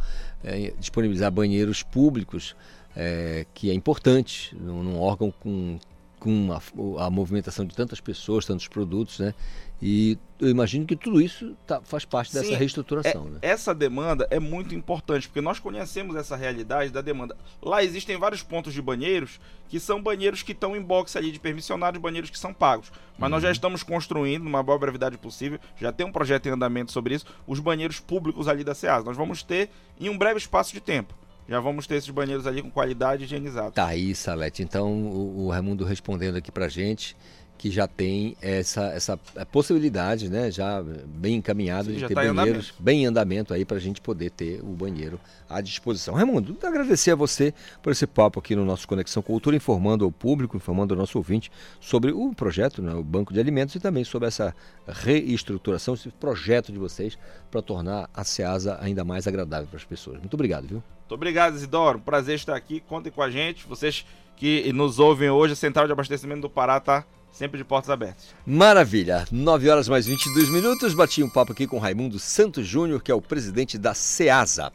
é, 0.44 0.72
disponibilizar 0.78 1.30
banheiros 1.30 1.82
públicos, 1.82 2.54
é, 2.94 3.46
que 3.54 3.70
é 3.70 3.74
importante 3.74 4.54
num, 4.56 4.82
num 4.82 5.00
órgão 5.00 5.30
com 5.30 5.78
com 6.20 6.52
a, 6.52 7.06
a, 7.06 7.10
movimentação 7.10 7.64
de 7.64 7.74
tantas 7.74 7.98
pessoas, 7.98 8.44
tantos 8.44 8.68
produtos, 8.68 9.18
né? 9.18 9.34
E 9.82 10.18
eu 10.38 10.50
imagino 10.50 10.84
que 10.84 10.94
tudo 10.94 11.22
isso 11.22 11.56
tá, 11.66 11.80
faz 11.82 12.04
parte 12.04 12.34
dessa 12.34 12.48
Sim, 12.48 12.54
reestruturação. 12.54 13.26
É, 13.26 13.30
né? 13.30 13.38
Essa 13.40 13.74
demanda 13.74 14.28
é 14.30 14.38
muito 14.38 14.74
importante, 14.74 15.26
porque 15.26 15.40
nós 15.40 15.58
conhecemos 15.58 16.14
essa 16.16 16.36
realidade 16.36 16.92
da 16.92 17.00
demanda. 17.00 17.34
Lá 17.62 17.82
existem 17.82 18.18
vários 18.18 18.42
pontos 18.42 18.74
de 18.74 18.82
banheiros 18.82 19.40
que 19.70 19.80
são 19.80 20.02
banheiros 20.02 20.42
que 20.42 20.52
estão 20.52 20.76
em 20.76 20.82
box 20.82 21.16
ali 21.16 21.32
de 21.32 21.40
permissionários, 21.40 22.00
banheiros 22.00 22.28
que 22.28 22.38
são 22.38 22.52
pagos. 22.52 22.92
Mas 23.18 23.28
uhum. 23.28 23.30
nós 23.30 23.42
já 23.42 23.48
uhum. 23.48 23.52
estamos 23.52 23.82
construindo, 23.82 24.44
numa 24.44 24.62
boa 24.62 24.78
brevidade 24.78 25.16
possível, 25.16 25.58
já 25.80 25.90
tem 25.90 26.06
um 26.06 26.12
projeto 26.12 26.46
em 26.46 26.50
andamento 26.50 26.92
sobre 26.92 27.14
isso, 27.14 27.24
os 27.46 27.58
banheiros 27.58 27.98
públicos 27.98 28.46
ali 28.46 28.62
da 28.62 28.74
SEAS. 28.74 29.04
Nós 29.04 29.16
vamos 29.16 29.42
ter 29.42 29.70
em 29.98 30.10
um 30.10 30.18
breve 30.18 30.38
espaço 30.38 30.74
de 30.74 30.80
tempo 30.80 31.14
já 31.50 31.58
vamos 31.58 31.84
ter 31.84 31.96
esses 31.96 32.10
banheiros 32.10 32.46
ali 32.46 32.62
com 32.62 32.70
qualidade 32.70 33.24
higienizada. 33.24 33.72
Tá 33.72 33.88
aí, 33.88 34.14
Salete. 34.14 34.62
Então, 34.62 34.92
o, 34.92 35.46
o 35.46 35.50
Raimundo 35.50 35.84
respondendo 35.84 36.36
aqui 36.36 36.52
pra 36.52 36.68
gente 36.68 37.16
que 37.60 37.70
já 37.70 37.86
tem 37.86 38.38
essa, 38.40 38.84
essa 38.86 39.18
possibilidade, 39.52 40.30
né, 40.30 40.50
já 40.50 40.82
bem 41.04 41.34
encaminhado 41.34 41.90
Sim, 41.90 41.98
de 41.98 42.08
ter 42.08 42.14
tá 42.14 42.32
banheiros 42.32 42.72
em 42.80 42.82
bem 42.82 43.02
em 43.02 43.06
andamento 43.06 43.52
aí 43.52 43.66
para 43.66 43.76
a 43.76 43.80
gente 43.80 44.00
poder 44.00 44.30
ter 44.30 44.62
o 44.62 44.68
banheiro 44.68 45.20
à 45.46 45.60
disposição. 45.60 46.14
Raimundo, 46.14 46.56
agradecer 46.62 47.10
a 47.10 47.14
você 47.14 47.52
por 47.82 47.92
esse 47.92 48.06
papo 48.06 48.38
aqui 48.40 48.56
no 48.56 48.64
nosso 48.64 48.88
Conexão 48.88 49.22
Cultura, 49.22 49.54
informando 49.54 50.06
ao 50.06 50.10
público, 50.10 50.56
informando 50.56 50.94
ao 50.94 50.98
nosso 50.98 51.18
ouvinte 51.18 51.52
sobre 51.78 52.12
o 52.12 52.32
projeto, 52.34 52.80
né, 52.80 52.94
o 52.94 53.04
Banco 53.04 53.30
de 53.30 53.38
Alimentos 53.38 53.74
e 53.74 53.78
também 53.78 54.04
sobre 54.04 54.26
essa 54.28 54.56
reestruturação, 54.88 55.92
esse 55.92 56.08
projeto 56.08 56.72
de 56.72 56.78
vocês 56.78 57.18
para 57.50 57.60
tornar 57.60 58.08
a 58.14 58.24
SEASA 58.24 58.78
ainda 58.80 59.04
mais 59.04 59.26
agradável 59.26 59.66
para 59.66 59.76
as 59.76 59.84
pessoas. 59.84 60.18
Muito 60.18 60.32
obrigado, 60.32 60.66
viu? 60.66 60.82
Muito 61.00 61.12
obrigado, 61.12 61.56
Isidoro. 61.56 61.98
Prazer 61.98 62.36
estar 62.36 62.56
aqui. 62.56 62.80
Contem 62.80 63.12
com 63.12 63.20
a 63.20 63.28
gente. 63.28 63.66
Vocês 63.66 64.06
que 64.34 64.72
nos 64.72 64.98
ouvem 64.98 65.28
hoje, 65.28 65.52
a 65.52 65.56
Central 65.56 65.84
de 65.84 65.92
Abastecimento 65.92 66.40
do 66.40 66.48
Pará 66.48 66.78
está 66.78 67.04
Sempre 67.32 67.58
de 67.58 67.64
portas 67.64 67.90
abertas. 67.90 68.34
Maravilha. 68.44 69.24
9 69.30 69.70
horas 69.70 69.88
mais 69.88 70.06
22 70.06 70.50
minutos. 70.50 70.94
Bati 70.94 71.22
um 71.22 71.28
papo 71.28 71.52
aqui 71.52 71.66
com 71.66 71.78
Raimundo 71.78 72.18
Santos 72.18 72.66
Júnior, 72.66 73.02
que 73.02 73.10
é 73.10 73.14
o 73.14 73.22
presidente 73.22 73.78
da 73.78 73.94
SEASA. 73.94 74.72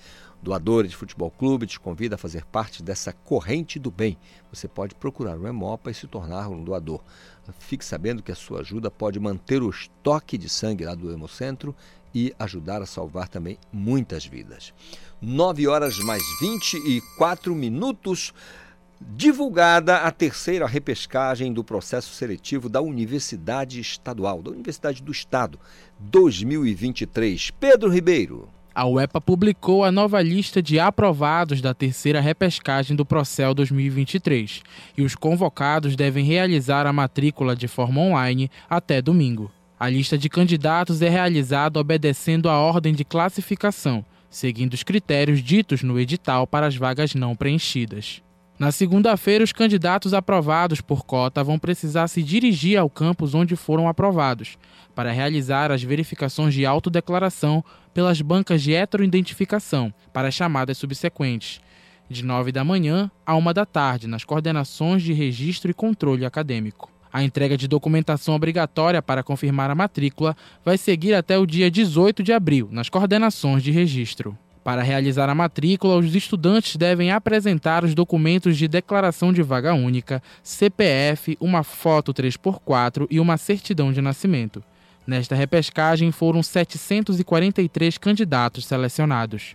Doadores 0.44 0.92
de 0.92 0.98
Futebol 0.98 1.32
Clube 1.32 1.66
te 1.66 1.80
convida 1.80 2.16
a 2.16 2.18
fazer 2.18 2.44
parte 2.44 2.84
dessa 2.84 3.14
corrente 3.14 3.80
do 3.80 3.90
bem. 3.90 4.18
Você 4.52 4.68
pode 4.68 4.94
procurar 4.94 5.38
o 5.38 5.48
Emopa 5.48 5.90
e 5.90 5.94
se 5.94 6.06
tornar 6.06 6.50
um 6.50 6.62
doador. 6.62 7.02
Fique 7.60 7.86
sabendo 7.86 8.22
que 8.22 8.32
a 8.32 8.36
sua 8.36 8.60
ajuda 8.60 8.92
pode 8.92 9.18
manter 9.22 9.64
o 9.64 9.70
estoque 9.70 10.38
de 10.38 10.50
sangue 10.50 10.84
lá 10.84 10.96
do 10.96 11.10
Hemocentro 11.10 11.74
e 12.14 12.34
ajudar 12.38 12.82
a 12.82 12.86
salvar 12.86 13.28
também 13.28 13.58
muitas 13.72 14.26
vidas. 14.26 14.74
9 15.22 15.68
horas 15.68 15.98
mais 16.00 16.22
24 16.40 17.56
minutos. 17.56 18.34
Divulgada 19.02 19.98
a 19.98 20.12
terceira 20.12 20.66
repescagem 20.66 21.52
do 21.52 21.64
processo 21.64 22.14
seletivo 22.14 22.70
da 22.70 22.82
Universidade 22.82 23.80
Estadual, 23.82 24.42
da 24.42 24.52
Universidade 24.52 25.04
do 25.04 25.12
Estado, 25.12 25.60
2023. 26.00 27.52
Pedro 27.52 27.90
Ribeiro. 27.90 28.48
A 28.76 28.88
UEPA 28.88 29.22
publicou 29.22 29.84
a 29.84 29.92
nova 29.92 30.20
lista 30.20 30.62
de 30.62 30.80
aprovados 30.80 31.62
da 31.62 31.76
terceira 31.76 32.20
repescagem 32.20 32.96
do 32.96 33.06
Procel 33.06 33.54
2023 33.54 34.64
e 34.98 35.04
os 35.04 35.16
convocados 35.16 35.96
devem 35.96 36.26
realizar 36.26 36.88
a 36.88 36.94
matrícula 36.94 37.56
de 37.56 37.68
forma 37.68 38.02
online 38.02 38.50
até 38.68 39.00
domingo. 39.00 39.52
A 39.80 39.90
lista 39.90 40.18
de 40.18 40.30
candidatos 40.30 41.02
é 41.02 41.10
realizada 41.10 41.80
obedecendo 41.80 42.50
à 42.50 42.58
ordem 42.58 42.94
de 42.94 43.04
classificação, 43.04 44.06
seguindo 44.30 44.74
os 44.74 44.84
critérios 44.84 45.42
ditos 45.42 45.84
no 45.84 46.00
edital 46.00 46.48
para 46.48 46.68
as 46.68 46.76
vagas 46.76 47.16
não 47.16 47.36
preenchidas. 47.36 48.22
Na 48.58 48.72
segunda-feira, 48.72 49.44
os 49.44 49.52
candidatos 49.52 50.14
aprovados 50.14 50.80
por 50.80 51.04
cota 51.04 51.44
vão 51.44 51.58
precisar 51.58 52.08
se 52.08 52.22
dirigir 52.22 52.78
ao 52.78 52.90
campus 52.90 53.34
onde 53.34 53.56
foram 53.56 53.90
aprovados, 53.90 54.58
para 54.94 55.12
realizar 55.12 55.72
as 55.72 55.82
verificações 55.82 56.54
de 56.54 56.66
autodeclaração 56.66 57.66
pelas 57.94 58.22
bancas 58.22 58.62
de 58.62 58.74
heteroidentificação 58.74 59.92
para 60.14 60.28
as 60.28 60.36
chamadas 60.36 60.78
subsequentes, 60.78 61.60
de 62.08 62.24
9 62.24 62.52
da 62.52 62.64
manhã 62.64 63.10
a 63.26 63.36
1 63.36 63.54
da 63.54 63.66
tarde, 63.66 64.08
nas 64.08 64.24
coordenações 64.24 65.02
de 65.02 65.14
registro 65.14 65.72
e 65.72 65.74
controle 65.74 66.24
acadêmico. 66.24 66.93
A 67.14 67.24
entrega 67.24 67.56
de 67.56 67.68
documentação 67.68 68.34
obrigatória 68.34 69.00
para 69.00 69.22
confirmar 69.22 69.70
a 69.70 69.76
matrícula 69.76 70.36
vai 70.66 70.80
seguir 70.80 71.14
até 71.14 71.38
o 71.38 71.46
dia 71.46 71.70
18 71.70 72.24
de 72.24 72.34
abril, 72.34 72.68
nas 72.72 72.90
coordenações 72.90 73.62
de 73.62 73.70
registro. 73.70 74.36
Para 74.64 74.82
realizar 74.82 75.30
a 75.30 75.36
matrícula, 75.36 75.98
os 75.98 76.16
estudantes 76.16 76.76
devem 76.76 77.12
apresentar 77.12 77.84
os 77.84 77.94
documentos 77.94 78.58
de 78.58 78.68
declaração 78.68 79.32
de 79.32 79.44
vaga 79.44 79.76
única, 79.76 80.24
CPF, 80.42 81.38
uma 81.40 81.64
foto 81.64 82.12
3x4 82.14 83.06
e 83.12 83.20
uma 83.20 83.38
certidão 83.38 83.94
de 83.94 84.02
nascimento. 84.02 84.64
Nesta 85.06 85.36
repescagem 85.36 86.12
foram 86.12 86.42
743 86.42 87.98
candidatos 88.00 88.66
selecionados. 88.66 89.54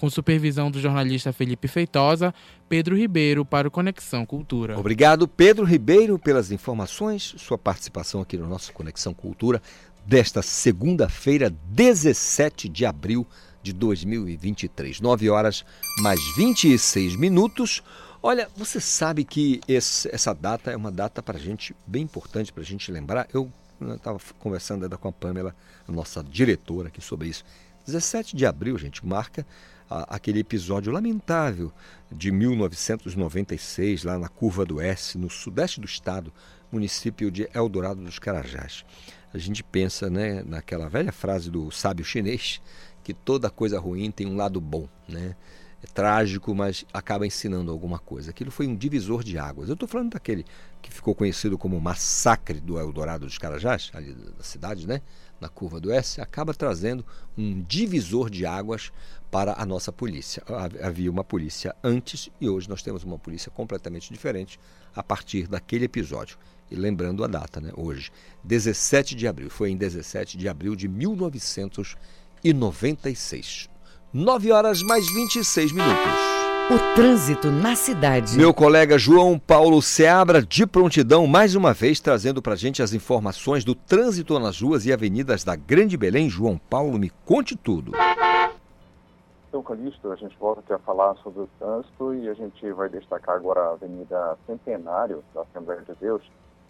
Com 0.00 0.08
supervisão 0.08 0.70
do 0.70 0.80
jornalista 0.80 1.30
Felipe 1.30 1.68
Feitosa, 1.68 2.34
Pedro 2.70 2.96
Ribeiro 2.96 3.44
para 3.44 3.68
o 3.68 3.70
Conexão 3.70 4.24
Cultura. 4.24 4.78
Obrigado, 4.78 5.28
Pedro 5.28 5.66
Ribeiro, 5.66 6.18
pelas 6.18 6.50
informações, 6.50 7.34
sua 7.36 7.58
participação 7.58 8.22
aqui 8.22 8.38
no 8.38 8.48
nosso 8.48 8.72
Conexão 8.72 9.12
Cultura 9.12 9.60
desta 10.06 10.40
segunda-feira, 10.40 11.54
17 11.66 12.66
de 12.66 12.86
abril 12.86 13.26
de 13.62 13.74
2023. 13.74 15.02
9 15.02 15.28
horas 15.28 15.66
mais 15.98 16.18
26 16.34 17.14
minutos. 17.16 17.82
Olha, 18.22 18.48
você 18.56 18.80
sabe 18.80 19.22
que 19.22 19.60
esse, 19.68 20.08
essa 20.14 20.32
data 20.32 20.70
é 20.70 20.76
uma 20.76 20.90
data 20.90 21.22
para 21.22 21.36
a 21.36 21.40
gente 21.40 21.76
bem 21.86 22.04
importante 22.04 22.50
para 22.50 22.62
a 22.62 22.66
gente 22.66 22.90
lembrar. 22.90 23.28
Eu 23.34 23.52
estava 23.94 24.18
conversando 24.38 24.84
ainda 24.84 24.96
com 24.96 25.08
a 25.08 25.12
Pamela, 25.12 25.54
a 25.86 25.92
nossa 25.92 26.24
diretora 26.24 26.88
aqui 26.88 27.02
sobre 27.02 27.28
isso. 27.28 27.44
17 27.84 28.34
de 28.34 28.46
abril, 28.46 28.78
gente, 28.78 29.04
marca 29.04 29.46
a, 29.90 30.14
aquele 30.14 30.38
episódio 30.38 30.92
lamentável 30.92 31.72
de 32.10 32.30
1996, 32.30 34.04
lá 34.04 34.16
na 34.16 34.28
Curva 34.28 34.64
do 34.64 34.80
S, 34.80 35.18
no 35.18 35.28
sudeste 35.28 35.80
do 35.80 35.86
estado, 35.86 36.32
município 36.70 37.30
de 37.30 37.48
Eldorado 37.52 38.02
dos 38.02 38.18
Carajás. 38.20 38.84
A 39.34 39.38
gente 39.38 39.62
pensa 39.64 40.08
né, 40.08 40.42
naquela 40.46 40.88
velha 40.88 41.12
frase 41.12 41.50
do 41.50 41.70
sábio 41.70 42.04
chinês, 42.04 42.62
que 43.02 43.12
toda 43.12 43.50
coisa 43.50 43.80
ruim 43.80 44.10
tem 44.10 44.26
um 44.26 44.36
lado 44.36 44.60
bom, 44.60 44.88
né? 45.08 45.34
É 45.82 45.86
trágico, 45.86 46.54
mas 46.54 46.84
acaba 46.92 47.26
ensinando 47.26 47.70
alguma 47.70 47.98
coisa. 47.98 48.30
Aquilo 48.30 48.50
foi 48.50 48.66
um 48.66 48.76
divisor 48.76 49.24
de 49.24 49.38
águas. 49.38 49.70
Eu 49.70 49.72
estou 49.72 49.88
falando 49.88 50.10
daquele 50.10 50.44
que 50.82 50.92
ficou 50.92 51.14
conhecido 51.14 51.56
como 51.56 51.80
massacre 51.80 52.60
do 52.60 52.78
Eldorado 52.78 53.24
dos 53.24 53.38
Carajás, 53.38 53.90
ali 53.94 54.12
da 54.12 54.44
cidade, 54.44 54.86
né? 54.86 55.00
na 55.40 55.48
curva 55.48 55.80
do 55.80 55.90
S, 55.90 56.20
acaba 56.20 56.52
trazendo 56.52 57.04
um 57.36 57.62
divisor 57.62 58.28
de 58.28 58.44
águas 58.44 58.92
para 59.30 59.54
a 59.56 59.64
nossa 59.64 59.92
polícia. 59.92 60.42
Havia 60.82 61.08
uma 61.10 61.22
polícia 61.22 61.74
antes 61.82 62.28
e 62.40 62.48
hoje 62.48 62.68
nós 62.68 62.82
temos 62.82 63.04
uma 63.04 63.18
polícia 63.18 63.50
completamente 63.50 64.12
diferente 64.12 64.58
a 64.94 65.02
partir 65.02 65.46
daquele 65.46 65.84
episódio. 65.84 66.38
E 66.70 66.76
lembrando 66.76 67.22
a 67.24 67.26
data, 67.26 67.60
né? 67.60 67.70
hoje, 67.76 68.10
17 68.44 69.14
de 69.14 69.26
abril, 69.26 69.50
foi 69.50 69.70
em 69.70 69.76
17 69.76 70.38
de 70.38 70.48
abril 70.48 70.74
de 70.76 70.88
1996. 70.88 73.68
9 74.12 74.52
horas 74.52 74.82
mais 74.82 75.06
26 75.12 75.72
minutos. 75.72 76.30
O 76.70 76.78
trânsito 76.94 77.50
na 77.50 77.74
cidade. 77.74 78.36
Meu 78.36 78.54
colega 78.54 78.96
João 78.96 79.36
Paulo 79.36 79.82
Seabra, 79.82 80.40
de 80.40 80.64
prontidão, 80.64 81.26
mais 81.26 81.56
uma 81.56 81.74
vez 81.74 81.98
trazendo 81.98 82.40
para 82.40 82.54
gente 82.54 82.80
as 82.80 82.92
informações 82.92 83.64
do 83.64 83.74
trânsito 83.74 84.38
nas 84.38 84.60
ruas 84.60 84.86
e 84.86 84.92
avenidas 84.92 85.42
da 85.42 85.56
Grande 85.56 85.96
Belém. 85.96 86.30
João 86.30 86.56
Paulo, 86.56 86.96
me 86.96 87.10
conte 87.24 87.56
tudo. 87.56 87.90
Então, 89.50 89.64
Calixto, 89.64 90.12
a 90.12 90.14
gente 90.14 90.38
volta 90.38 90.60
aqui 90.60 90.72
a 90.72 90.78
falar 90.78 91.16
sobre 91.16 91.40
o 91.40 91.48
trânsito 91.58 92.14
e 92.14 92.28
a 92.28 92.34
gente 92.34 92.70
vai 92.70 92.88
destacar 92.88 93.34
agora 93.34 93.60
a 93.62 93.72
Avenida 93.72 94.38
Centenário 94.46 95.24
da 95.34 95.42
Assembleia 95.42 95.82
de 95.82 95.92
Deus, 95.96 96.22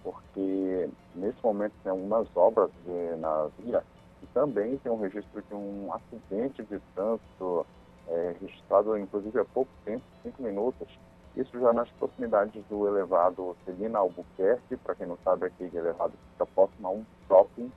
porque 0.02 0.88
nesse 1.14 1.36
momento 1.44 1.74
tem 1.82 1.92
algumas 1.92 2.26
obras 2.34 2.70
na 3.18 3.50
via 3.58 3.84
e 4.22 4.26
também 4.28 4.78
tem 4.78 4.90
um 4.90 4.98
registro 4.98 5.42
de 5.42 5.54
um 5.54 5.92
acidente 5.92 6.62
de 6.62 6.80
trânsito 6.94 7.66
é, 8.08 8.34
registrado 8.40 8.96
inclusive 8.96 9.38
há 9.38 9.44
pouco 9.44 9.70
tempo, 9.84 10.02
cinco 10.22 10.42
minutos. 10.42 10.88
Isso 11.36 11.60
já 11.60 11.74
nas 11.74 11.90
proximidades 11.90 12.64
do 12.70 12.88
elevado 12.88 13.54
Celina 13.66 13.98
Albuquerque, 13.98 14.78
para 14.78 14.94
quem 14.94 15.06
não 15.06 15.18
sabe, 15.22 15.44
aquele 15.44 15.76
elevado 15.76 16.14
fica 16.32 16.46
próximo 16.46 16.88
a 16.88 16.90
um 16.92 17.04
shopping. 17.28 17.70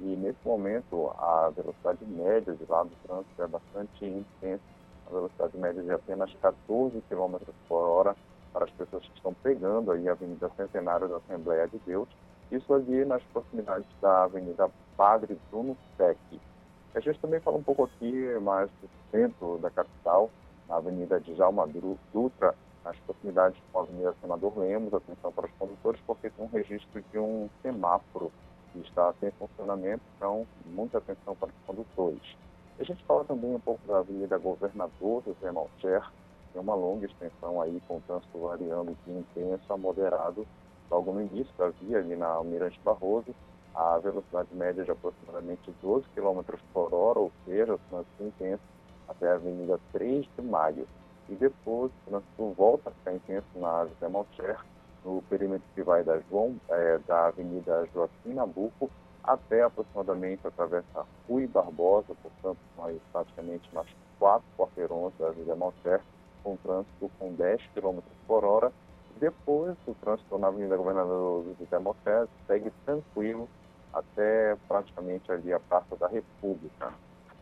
E 0.00 0.16
nesse 0.16 0.38
momento 0.44 1.12
a 1.18 1.50
velocidade 1.54 2.04
média 2.06 2.54
de 2.54 2.64
lá 2.66 2.82
do 2.82 2.90
trânsito 3.06 3.42
é 3.42 3.46
bastante 3.46 4.04
intensa, 4.06 4.62
a 5.06 5.10
velocidade 5.10 5.58
média 5.58 5.82
de 5.82 5.90
apenas 5.90 6.32
14 6.40 7.02
km 7.08 7.36
por 7.68 7.82
hora 7.82 8.16
para 8.50 8.64
as 8.64 8.70
pessoas 8.70 9.04
que 9.04 9.16
estão 9.16 9.34
pegando 9.34 9.92
aí 9.92 10.08
a 10.08 10.12
Avenida 10.12 10.50
Centenário 10.56 11.06
da 11.06 11.18
Assembleia 11.18 11.68
de 11.68 11.78
Deus. 11.80 12.08
Isso 12.50 12.72
ali 12.72 13.04
nas 13.04 13.22
proximidades 13.24 13.86
da 14.00 14.24
Avenida 14.24 14.70
Padre 14.96 15.38
Bruno 15.50 15.76
Sec. 15.98 16.18
A 16.94 17.00
gente 17.00 17.20
também 17.20 17.38
fala 17.40 17.58
um 17.58 17.62
pouco 17.62 17.84
aqui 17.84 18.38
mais 18.40 18.70
do 18.82 18.88
centro 19.10 19.58
da 19.58 19.70
capital, 19.70 20.30
na 20.66 20.76
Avenida 20.76 21.20
Djalma 21.20 21.68
Dutra, 22.12 22.54
nas 22.84 22.96
proximidades 23.00 23.60
com 23.70 23.80
a 23.80 23.82
Avenida 23.82 24.14
Senador 24.20 24.58
Lemos. 24.58 24.94
Atenção 24.94 25.30
para 25.30 25.46
os 25.46 25.52
condutores, 25.58 26.00
porque 26.06 26.30
tem 26.30 26.44
um 26.44 26.48
registro 26.48 27.04
de 27.12 27.18
um 27.18 27.50
semáforo 27.62 28.32
que 28.72 28.80
está 28.80 29.12
sem 29.20 29.30
funcionamento, 29.32 30.02
então 30.16 30.46
muita 30.66 30.98
atenção 30.98 31.34
para 31.36 31.48
os 31.48 31.54
condutores. 31.66 32.36
A 32.78 32.84
gente 32.84 33.04
fala 33.04 33.24
também 33.24 33.54
um 33.54 33.60
pouco 33.60 33.86
da 33.86 33.98
Avenida 33.98 34.38
Governador 34.38 35.22
José 35.26 35.50
Malcher, 35.52 36.02
tem 36.52 36.60
uma 36.60 36.74
longa 36.74 37.06
extensão 37.06 37.60
aí, 37.60 37.80
com 37.86 38.00
trânsito 38.00 38.38
variando 38.38 38.96
de 39.06 39.12
intenso 39.12 39.72
a 39.72 39.76
moderado, 39.76 40.46
logo 40.90 41.12
no 41.12 41.20
início 41.20 41.52
da 41.56 41.68
via, 41.68 41.98
ali 41.98 42.16
na 42.16 42.26
Almirante 42.26 42.80
Barroso, 42.84 43.34
a 43.74 43.98
velocidade 43.98 44.48
média 44.52 44.84
de 44.84 44.90
aproximadamente 44.90 45.72
12 45.80 46.04
km 46.14 46.40
por 46.72 46.92
hora, 46.92 47.18
ou 47.20 47.32
seja, 47.44 47.74
o 47.74 47.80
trânsito 47.90 48.24
intenso 48.24 48.62
até 49.08 49.30
a 49.30 49.34
Avenida 49.34 49.78
3 49.92 50.26
de 50.36 50.42
Maio. 50.42 50.88
E 51.28 51.34
depois 51.34 51.92
o 51.92 52.10
trânsito 52.10 52.54
volta 52.56 52.90
a 52.90 52.92
ficar 52.92 53.14
intenso 53.14 53.46
na 53.54 53.86
José 53.86 54.08
Malcher, 54.08 54.58
no 55.04 55.22
perímetro 55.22 55.66
que 55.74 55.82
vai 55.82 56.02
da, 56.02 56.18
João, 56.30 56.56
é, 56.68 56.98
da 57.06 57.26
Avenida 57.26 57.88
Joaquim 57.92 58.34
Nabuco 58.34 58.90
até 59.22 59.62
aproximadamente 59.62 60.46
através 60.46 60.84
da 60.94 61.04
Rui 61.28 61.46
Barbosa, 61.46 62.14
portanto, 62.22 62.58
nós 62.76 62.98
praticamente 63.12 63.68
nas 63.72 63.86
quatro 64.18 64.46
quarteirões 64.56 65.12
da 65.18 65.32
José 65.32 65.54
Malcher, 65.54 66.00
com 66.42 66.56
trânsito 66.56 67.10
com 67.18 67.32
10 67.34 67.60
km 67.74 68.00
por 68.26 68.44
hora. 68.44 68.72
Depois, 69.18 69.76
o 69.86 69.94
trânsito 69.94 70.38
na 70.38 70.48
Avenida 70.48 70.76
Governador 70.76 71.44
José 71.58 71.78
Malcher 71.78 72.26
segue 72.46 72.70
tranquilo 72.84 73.48
até 73.92 74.56
praticamente 74.68 75.30
ali 75.30 75.52
a 75.52 75.60
Praça 75.60 75.96
da 75.96 76.08
República. 76.08 76.92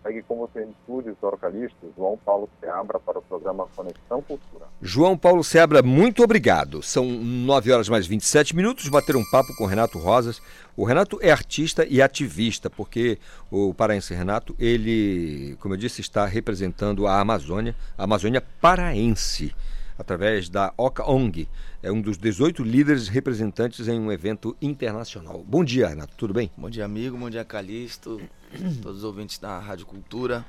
Segue 0.03 0.23
com 0.23 0.37
você 0.37 0.63
em 0.63 0.71
estúdios, 0.71 1.17
Doro 1.21 1.37
Calixto, 1.37 1.93
João 1.97 2.17
Paulo 2.17 2.49
Seabra 2.61 3.01
para 3.01 3.19
o 3.19 3.23
programa 3.23 3.67
Conexão 3.75 4.23
Cultura. 4.23 4.67
João 4.81 5.19
Paulo 5.19 5.43
Seabra, 5.43 5.83
muito 5.83 6.23
obrigado. 6.23 6.83
São 6.83 7.05
9 7.05 7.73
horas 7.73 7.89
mais 7.89 8.07
27 8.07 8.55
minutos, 8.55 8.89
bater 8.89 9.17
um 9.17 9.25
papo 9.31 9.55
com 9.57 9.65
o 9.65 9.67
Renato 9.67 9.99
Rosas. 9.99 10.41
O 10.77 10.85
Renato 10.85 11.19
é 11.21 11.31
artista 11.31 11.85
e 11.89 12.01
ativista, 12.01 12.71
porque 12.71 13.19
o 13.51 13.75
paraense 13.75 14.15
Renato, 14.15 14.55
ele, 14.59 15.57
como 15.61 15.75
eu 15.75 15.79
disse, 15.79 16.01
está 16.01 16.25
representando 16.27 17.07
a 17.07 17.21
Amazônia, 17.21 17.75
a 17.97 18.05
Amazônia 18.05 18.43
paraense 18.61 19.55
através 19.99 20.49
da 20.49 20.73
Oca 20.77 21.05
ONG. 21.11 21.49
É 21.83 21.91
um 21.91 22.01
dos 22.01 22.17
18 22.17 22.63
líderes 22.63 23.09
representantes 23.09 23.89
em 23.89 23.99
um 23.99 24.13
evento 24.13 24.57
internacional. 24.63 25.45
Bom 25.47 25.65
dia, 25.65 25.89
Renato, 25.89 26.15
tudo 26.17 26.33
bem? 26.33 26.51
Bom 26.57 26.71
dia, 26.71 26.85
amigo. 26.85 27.19
Bom 27.19 27.29
dia, 27.29 27.45
Calixto. 27.45 28.21
todos 28.81 28.99
os 28.99 29.05
ouvintes 29.05 29.39
da 29.39 29.59
Rádio 29.59 29.87
Cultura. 29.87 30.47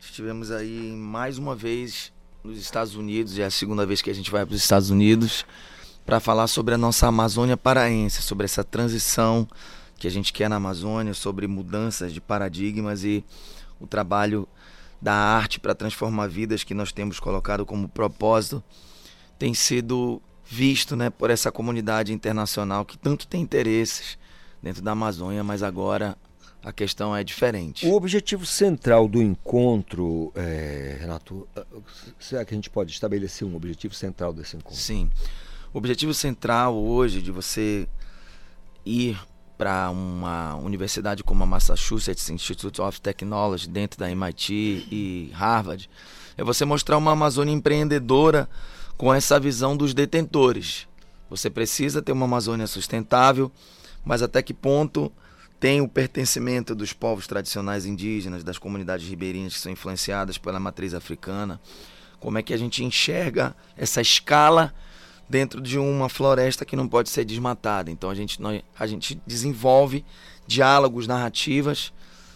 Estivemos 0.00 0.50
aí 0.50 0.92
mais 0.92 1.38
uma 1.38 1.56
vez 1.56 2.12
nos 2.44 2.58
Estados 2.58 2.94
Unidos, 2.94 3.38
é 3.38 3.44
a 3.44 3.50
segunda 3.50 3.86
vez 3.86 4.02
que 4.02 4.10
a 4.10 4.14
gente 4.14 4.30
vai 4.30 4.44
para 4.44 4.54
os 4.54 4.60
Estados 4.60 4.90
Unidos 4.90 5.46
para 6.04 6.20
falar 6.20 6.46
sobre 6.46 6.74
a 6.74 6.78
nossa 6.78 7.06
Amazônia 7.06 7.56
paraense, 7.56 8.20
sobre 8.20 8.44
essa 8.44 8.62
transição 8.62 9.48
que 9.98 10.06
a 10.06 10.10
gente 10.10 10.30
quer 10.30 10.50
na 10.50 10.56
Amazônia, 10.56 11.14
sobre 11.14 11.46
mudanças 11.46 12.12
de 12.12 12.20
paradigmas 12.20 13.02
e 13.02 13.24
o 13.80 13.86
trabalho 13.86 14.46
da 15.00 15.12
arte 15.12 15.60
para 15.60 15.74
transformar 15.74 16.28
vidas 16.28 16.64
que 16.64 16.74
nós 16.74 16.92
temos 16.92 17.20
colocado 17.20 17.66
como 17.66 17.88
propósito 17.88 18.62
tem 19.38 19.52
sido 19.52 20.20
visto 20.46 20.94
né, 20.96 21.10
por 21.10 21.30
essa 21.30 21.50
comunidade 21.50 22.12
internacional 22.12 22.84
que 22.84 22.96
tanto 22.96 23.26
tem 23.26 23.40
interesses 23.40 24.18
dentro 24.62 24.82
da 24.82 24.92
Amazônia, 24.92 25.42
mas 25.42 25.62
agora 25.62 26.16
a 26.62 26.72
questão 26.72 27.14
é 27.14 27.22
diferente. 27.22 27.86
O 27.86 27.92
objetivo 27.92 28.46
central 28.46 29.06
do 29.06 29.20
encontro, 29.20 30.32
é, 30.34 30.96
Renato, 30.98 31.46
será 32.18 32.44
que 32.44 32.54
a 32.54 32.56
gente 32.56 32.70
pode 32.70 32.90
estabelecer 32.90 33.46
um 33.46 33.54
objetivo 33.54 33.94
central 33.94 34.32
desse 34.32 34.56
encontro? 34.56 34.78
Sim. 34.78 35.10
O 35.72 35.78
objetivo 35.78 36.14
central 36.14 36.74
hoje 36.76 37.20
de 37.20 37.30
você 37.30 37.86
ir 38.86 39.18
para 39.64 39.88
uma 39.88 40.56
universidade 40.56 41.24
como 41.24 41.42
a 41.42 41.46
Massachusetts 41.46 42.28
Institute 42.28 42.82
of 42.82 43.00
Technology, 43.00 43.66
dentro 43.66 43.98
da 43.98 44.10
MIT 44.10 44.52
e 44.92 45.30
Harvard, 45.32 45.88
é 46.36 46.44
você 46.44 46.66
mostrar 46.66 46.98
uma 46.98 47.12
Amazônia 47.12 47.50
empreendedora 47.50 48.46
com 48.98 49.14
essa 49.14 49.40
visão 49.40 49.74
dos 49.74 49.94
detentores. 49.94 50.86
Você 51.30 51.48
precisa 51.48 52.02
ter 52.02 52.12
uma 52.12 52.26
Amazônia 52.26 52.66
sustentável, 52.66 53.50
mas 54.04 54.20
até 54.20 54.42
que 54.42 54.52
ponto 54.52 55.10
tem 55.58 55.80
o 55.80 55.88
pertencimento 55.88 56.74
dos 56.74 56.92
povos 56.92 57.26
tradicionais 57.26 57.86
indígenas, 57.86 58.44
das 58.44 58.58
comunidades 58.58 59.08
ribeirinhas 59.08 59.54
que 59.54 59.60
são 59.60 59.72
influenciadas 59.72 60.36
pela 60.36 60.60
matriz 60.60 60.92
africana? 60.92 61.58
Como 62.20 62.36
é 62.36 62.42
que 62.42 62.52
a 62.52 62.58
gente 62.58 62.84
enxerga 62.84 63.56
essa 63.78 64.02
escala 64.02 64.74
dentro 65.28 65.60
de 65.60 65.78
uma 65.78 66.08
floresta 66.08 66.64
que 66.64 66.76
não 66.76 66.88
pode 66.88 67.10
ser 67.10 67.24
desmatada. 67.24 67.90
Então 67.90 68.10
a 68.10 68.14
gente, 68.14 68.40
nós, 68.40 68.62
a 68.78 68.86
gente 68.86 69.20
desenvolve 69.26 70.04
diálogos, 70.46 71.06
narrativas 71.06 71.92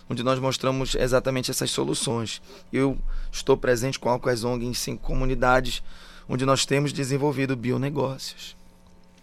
onde 0.08 0.22
nós 0.22 0.38
mostramos 0.38 0.94
exatamente 0.94 1.50
essas 1.50 1.70
soluções. 1.70 2.40
Eu 2.72 2.98
estou 3.30 3.56
presente 3.56 3.98
com 3.98 4.08
a 4.08 4.12
Alcas 4.12 4.42
ONG 4.42 4.64
em 4.64 4.74
cinco 4.74 5.02
comunidades, 5.02 5.82
onde 6.28 6.46
nós 6.46 6.64
temos 6.64 6.92
desenvolvido 6.92 7.54
bionegócios. 7.56 8.56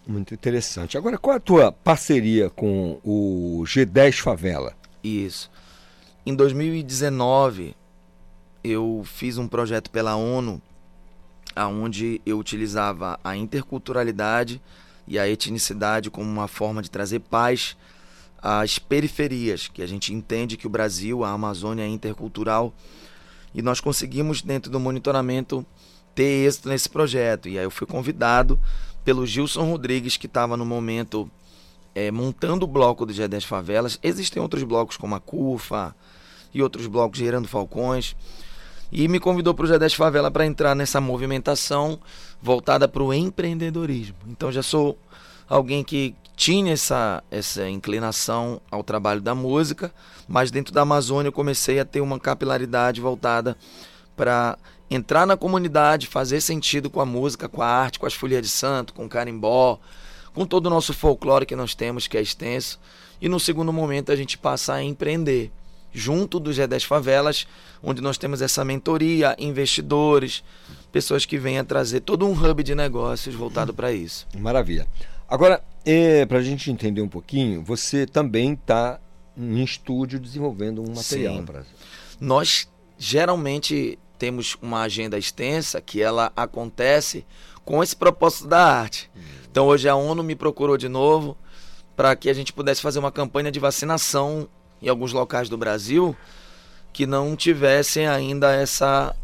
Muito 0.06 0.32
interessante. 0.32 0.96
Agora, 0.96 1.18
qual 1.18 1.34
é 1.34 1.36
a 1.38 1.40
tua 1.40 1.72
parceria 1.72 2.48
com 2.48 3.00
o 3.02 3.64
G10 3.66 4.20
Favela? 4.20 4.74
Isso. 5.02 5.50
Em 6.24 6.34
2019, 6.34 7.74
eu 8.62 9.02
fiz 9.04 9.36
um 9.38 9.48
projeto 9.48 9.90
pela 9.90 10.14
ONU, 10.14 10.62
aonde 11.56 12.20
eu 12.24 12.38
utilizava 12.38 13.18
a 13.24 13.34
interculturalidade 13.34 14.60
e 15.08 15.18
a 15.18 15.28
etnicidade 15.28 16.10
como 16.10 16.30
uma 16.30 16.46
forma 16.46 16.82
de 16.82 16.90
trazer 16.90 17.20
paz 17.20 17.76
às 18.40 18.78
periferias, 18.78 19.66
que 19.66 19.82
a 19.82 19.86
gente 19.86 20.12
entende 20.12 20.56
que 20.56 20.66
o 20.66 20.70
Brasil, 20.70 21.24
a 21.24 21.30
Amazônia 21.30 21.82
é 21.82 21.88
intercultural, 21.88 22.72
e 23.54 23.62
nós 23.62 23.80
conseguimos 23.80 24.42
dentro 24.42 24.70
do 24.70 24.78
monitoramento 24.78 25.64
ter 26.14 26.46
êxito 26.46 26.68
nesse 26.68 26.88
projeto. 26.88 27.48
E 27.48 27.58
aí 27.58 27.64
eu 27.64 27.70
fui 27.70 27.86
convidado 27.86 28.60
pelo 29.04 29.26
Gilson 29.26 29.64
Rodrigues, 29.70 30.16
que 30.16 30.26
estava 30.26 30.56
no 30.56 30.66
momento 30.66 31.30
é, 31.94 32.10
montando 32.10 32.64
o 32.64 32.68
bloco 32.68 33.06
do 33.06 33.12
G10 33.12 33.44
Favelas. 33.44 33.98
Existem 34.02 34.42
outros 34.42 34.62
blocos 34.62 34.96
como 34.96 35.14
a 35.14 35.20
CUFA 35.20 35.96
e 36.52 36.62
outros 36.62 36.86
blocos 36.86 37.18
gerando 37.18 37.48
falcões. 37.48 38.14
E 38.96 39.08
me 39.08 39.20
convidou 39.20 39.52
para 39.52 39.66
o 39.66 39.68
G10 39.68 39.94
Favela 39.94 40.30
para 40.30 40.46
entrar 40.46 40.74
nessa 40.74 41.02
movimentação 41.02 42.00
voltada 42.40 42.88
para 42.88 43.02
o 43.02 43.12
empreendedorismo. 43.12 44.16
Então 44.26 44.50
já 44.50 44.62
sou 44.62 44.98
alguém 45.46 45.84
que 45.84 46.14
tinha 46.34 46.72
essa, 46.72 47.22
essa 47.30 47.68
inclinação 47.68 48.58
ao 48.70 48.82
trabalho 48.82 49.20
da 49.20 49.34
música, 49.34 49.92
mas 50.26 50.50
dentro 50.50 50.72
da 50.72 50.80
Amazônia 50.80 51.28
eu 51.28 51.32
comecei 51.32 51.78
a 51.78 51.84
ter 51.84 52.00
uma 52.00 52.18
capilaridade 52.18 52.98
voltada 52.98 53.54
para 54.16 54.56
entrar 54.90 55.26
na 55.26 55.36
comunidade, 55.36 56.06
fazer 56.06 56.40
sentido 56.40 56.88
com 56.88 57.02
a 57.02 57.04
música, 57.04 57.50
com 57.50 57.60
a 57.60 57.66
arte, 57.66 57.98
com 57.98 58.06
as 58.06 58.14
folhas 58.14 58.40
de 58.40 58.48
santo, 58.48 58.94
com 58.94 59.04
o 59.04 59.10
carimbó, 59.10 59.78
com 60.32 60.46
todo 60.46 60.68
o 60.68 60.70
nosso 60.70 60.94
folclore 60.94 61.44
que 61.44 61.54
nós 61.54 61.74
temos, 61.74 62.08
que 62.08 62.16
é 62.16 62.22
extenso. 62.22 62.80
E 63.20 63.28
no 63.28 63.38
segundo 63.38 63.74
momento 63.74 64.10
a 64.10 64.16
gente 64.16 64.38
passa 64.38 64.72
a 64.72 64.82
empreender 64.82 65.52
junto 65.96 66.38
do 66.38 66.50
G10 66.50 66.84
Favelas, 66.84 67.46
onde 67.82 68.02
nós 68.02 68.18
temos 68.18 68.42
essa 68.42 68.62
mentoria, 68.62 69.34
investidores, 69.38 70.44
pessoas 70.92 71.24
que 71.24 71.38
vêm 71.38 71.58
a 71.58 71.64
trazer 71.64 72.00
todo 72.00 72.26
um 72.26 72.32
hub 72.32 72.62
de 72.62 72.74
negócios 72.74 73.34
voltado 73.34 73.72
para 73.72 73.90
isso. 73.90 74.26
Maravilha. 74.36 74.86
Agora, 75.26 75.64
é, 75.86 76.26
para 76.26 76.38
a 76.38 76.42
gente 76.42 76.70
entender 76.70 77.00
um 77.00 77.08
pouquinho, 77.08 77.62
você 77.62 78.06
também 78.06 78.52
está 78.52 79.00
em 79.34 79.64
estúdio 79.64 80.20
desenvolvendo 80.20 80.82
um 80.82 80.94
material. 80.94 81.42
Pra... 81.44 81.62
Nós 82.20 82.68
geralmente 82.98 83.98
temos 84.18 84.56
uma 84.60 84.82
agenda 84.82 85.16
extensa 85.16 85.80
que 85.80 86.02
ela 86.02 86.30
acontece 86.36 87.24
com 87.64 87.82
esse 87.82 87.96
propósito 87.96 88.46
da 88.46 88.62
arte. 88.62 89.10
Hum. 89.16 89.20
Então 89.50 89.66
hoje 89.66 89.88
a 89.88 89.96
ONU 89.96 90.22
me 90.22 90.36
procurou 90.36 90.76
de 90.76 90.88
novo 90.88 91.36
para 91.96 92.14
que 92.14 92.28
a 92.28 92.34
gente 92.34 92.52
pudesse 92.52 92.82
fazer 92.82 92.98
uma 92.98 93.10
campanha 93.10 93.50
de 93.50 93.58
vacinação 93.58 94.46
em 94.86 94.88
alguns 94.88 95.12
locais 95.12 95.48
do 95.48 95.58
Brasil 95.58 96.16
que 96.92 97.06
não 97.06 97.36
tivessem 97.36 98.06
ainda 98.06 98.54
essa, 98.54 99.14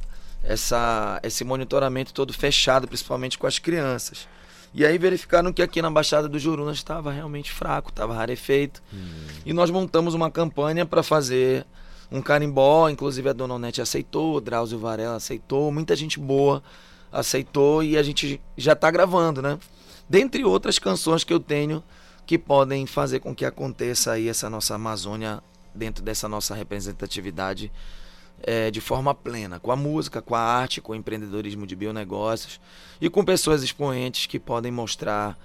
essa, 0.42 1.18
esse 1.22 1.44
monitoramento 1.44 2.12
todo 2.12 2.32
fechado, 2.32 2.86
principalmente 2.86 3.38
com 3.38 3.46
as 3.46 3.58
crianças. 3.58 4.28
E 4.74 4.84
aí 4.84 4.98
verificaram 4.98 5.52
que 5.52 5.62
aqui 5.62 5.80
na 5.80 5.90
Baixada 5.90 6.28
do 6.28 6.38
Jurunas 6.38 6.76
estava 6.76 7.12
realmente 7.12 7.50
fraco, 7.50 7.90
estava 7.90 8.14
rarefeito. 8.14 8.82
Hum. 8.92 9.26
E 9.46 9.52
nós 9.52 9.70
montamos 9.70 10.14
uma 10.14 10.30
campanha 10.30 10.84
para 10.84 11.02
fazer 11.02 11.64
um 12.10 12.20
carimbó, 12.20 12.88
inclusive 12.88 13.28
a 13.28 13.32
Dona 13.32 13.54
Onete 13.54 13.80
aceitou, 13.80 14.36
o 14.36 14.40
Drauzio 14.40 14.78
Varela 14.78 15.16
aceitou, 15.16 15.72
muita 15.72 15.96
gente 15.96 16.18
boa 16.18 16.62
aceitou 17.10 17.82
e 17.82 17.96
a 17.96 18.02
gente 18.02 18.40
já 18.56 18.72
está 18.72 18.90
gravando, 18.90 19.40
né? 19.40 19.58
Dentre 20.08 20.44
outras 20.44 20.78
canções 20.78 21.24
que 21.24 21.32
eu 21.32 21.40
tenho 21.40 21.82
que 22.26 22.38
podem 22.38 22.86
fazer 22.86 23.20
com 23.20 23.34
que 23.34 23.44
aconteça 23.44 24.12
aí 24.12 24.28
essa 24.28 24.50
nossa 24.50 24.74
Amazônia 24.74 25.42
dentro 25.74 26.02
dessa 26.02 26.28
nossa 26.28 26.54
representatividade 26.54 27.72
é, 28.42 28.70
de 28.70 28.80
forma 28.80 29.14
plena, 29.14 29.58
com 29.58 29.70
a 29.70 29.76
música, 29.76 30.20
com 30.20 30.34
a 30.34 30.40
arte, 30.40 30.80
com 30.80 30.92
o 30.92 30.94
empreendedorismo 30.94 31.66
de 31.66 31.76
bionegócios 31.76 32.60
e 33.00 33.08
com 33.08 33.24
pessoas 33.24 33.62
expoentes 33.62 34.26
que 34.26 34.38
podem 34.38 34.72
mostrar 34.72 35.38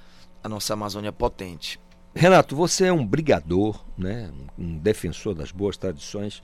a 0.43 0.49
nossa 0.49 0.73
Amazônia 0.73 1.11
potente. 1.11 1.79
Renato, 2.15 2.55
você 2.55 2.85
é 2.85 2.93
um 2.93 3.05
brigador, 3.05 3.83
né? 3.97 4.31
um 4.57 4.77
defensor 4.77 5.35
das 5.35 5.51
boas 5.51 5.77
tradições 5.77 6.41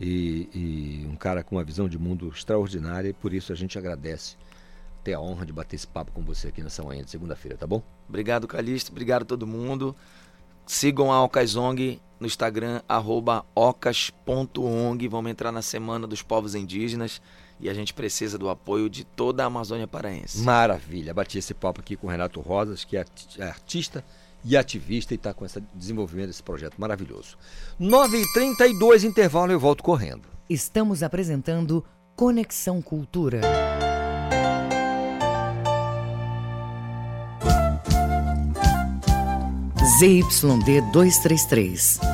e, 0.00 0.48
e, 0.52 1.06
um 1.06 1.14
cara 1.14 1.44
com 1.44 1.54
uma 1.54 1.62
visão 1.62 1.88
de 1.88 1.98
mundo 1.98 2.28
extraordinária 2.34 3.10
e 3.10 3.12
por 3.12 3.32
isso 3.32 3.52
a 3.52 3.56
gente 3.56 3.78
agradece 3.78 4.36
ter 5.04 5.12
a 5.14 5.20
honra 5.20 5.46
de 5.46 5.52
bater 5.52 5.76
esse 5.76 5.86
papo 5.86 6.10
com 6.10 6.22
você 6.22 6.48
aqui 6.48 6.62
nessa 6.62 6.82
manhã 6.82 7.04
de 7.04 7.10
segunda-feira, 7.10 7.56
tá 7.56 7.66
bom? 7.66 7.82
Obrigado, 8.08 8.48
Calixto. 8.48 8.90
Obrigado 8.90 9.22
a 9.22 9.26
todo 9.26 9.46
mundo. 9.46 9.94
Sigam 10.66 11.12
a 11.12 11.22
Ocasong 11.22 12.00
no 12.24 12.26
Instagram, 12.26 12.80
arroba 12.88 13.44
ocas.ong. 13.54 15.08
Vamos 15.08 15.30
entrar 15.30 15.52
na 15.52 15.62
Semana 15.62 16.06
dos 16.06 16.22
Povos 16.22 16.54
Indígenas 16.54 17.20
e 17.60 17.68
a 17.68 17.74
gente 17.74 17.92
precisa 17.92 18.38
do 18.38 18.48
apoio 18.48 18.88
de 18.88 19.04
toda 19.04 19.44
a 19.44 19.46
Amazônia 19.46 19.86
Paraense. 19.86 20.40
Maravilha. 20.40 21.14
Bati 21.14 21.38
esse 21.38 21.52
papo 21.54 21.80
aqui 21.80 21.96
com 21.96 22.06
o 22.06 22.10
Renato 22.10 22.40
Rosas, 22.40 22.82
que 22.82 22.96
é, 22.96 23.04
é 23.38 23.44
artista 23.44 24.02
e 24.42 24.56
ativista 24.56 25.14
e 25.14 25.16
está 25.16 25.32
com 25.32 25.44
esse 25.44 25.62
desenvolvimento 25.74 26.28
desse 26.28 26.42
projeto 26.42 26.74
maravilhoso. 26.78 27.36
9h32, 27.80 29.04
intervalo, 29.04 29.52
eu 29.52 29.60
volto 29.60 29.82
correndo. 29.82 30.22
Estamos 30.48 31.02
apresentando 31.02 31.84
Conexão 32.16 32.80
Cultura. 32.80 33.40
ZYD 39.98 40.80
233, 40.92 42.13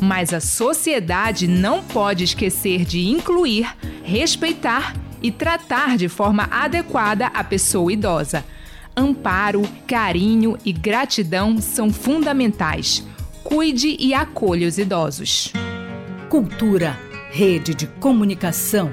Mas 0.00 0.32
a 0.32 0.40
sociedade 0.40 1.46
não 1.46 1.82
pode 1.82 2.24
esquecer 2.24 2.84
de 2.84 3.08
incluir, 3.08 3.74
respeitar 4.02 4.94
e 5.22 5.30
tratar 5.30 5.96
de 5.96 6.08
forma 6.08 6.48
adequada 6.50 7.26
a 7.28 7.42
pessoa 7.42 7.92
idosa. 7.92 8.44
Amparo, 8.96 9.62
carinho 9.86 10.56
e 10.64 10.72
gratidão 10.72 11.58
são 11.60 11.92
fundamentais 11.92 13.04
cuide 13.44 13.94
e 14.00 14.14
acolha 14.14 14.66
os 14.66 14.78
idosos. 14.78 15.52
Cultura, 16.30 16.98
rede 17.30 17.74
de 17.74 17.86
comunicação. 17.86 18.90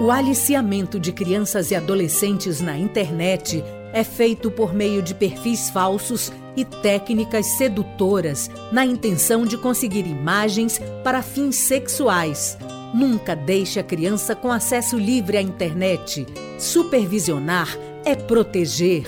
O 0.00 0.10
aliciamento 0.10 0.98
de 0.98 1.12
crianças 1.12 1.70
e 1.70 1.76
adolescentes 1.76 2.60
na 2.60 2.76
internet 2.76 3.62
é 3.92 4.02
feito 4.02 4.50
por 4.50 4.74
meio 4.74 5.02
de 5.02 5.14
perfis 5.14 5.70
falsos 5.70 6.32
e 6.56 6.64
técnicas 6.64 7.46
sedutoras 7.56 8.50
na 8.70 8.84
intenção 8.84 9.46
de 9.46 9.56
conseguir 9.56 10.06
imagens 10.06 10.80
para 11.02 11.22
fins 11.22 11.56
sexuais. 11.56 12.58
Nunca 12.94 13.34
deixe 13.34 13.80
a 13.80 13.82
criança 13.82 14.36
com 14.36 14.52
acesso 14.52 14.98
livre 14.98 15.36
à 15.36 15.42
internet. 15.42 16.26
Supervisionar 16.58 17.68
é 18.04 18.14
proteger. 18.14 19.04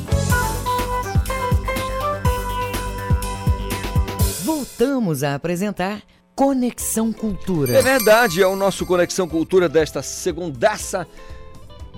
Voltamos 4.81 5.23
a 5.23 5.35
apresentar 5.35 6.01
Conexão 6.35 7.13
Cultura. 7.13 7.77
É 7.77 7.83
verdade, 7.83 8.41
é 8.41 8.47
o 8.47 8.55
nosso 8.55 8.83
Conexão 8.83 9.27
Cultura 9.27 9.69
desta 9.69 10.01
segundaça. 10.01 11.07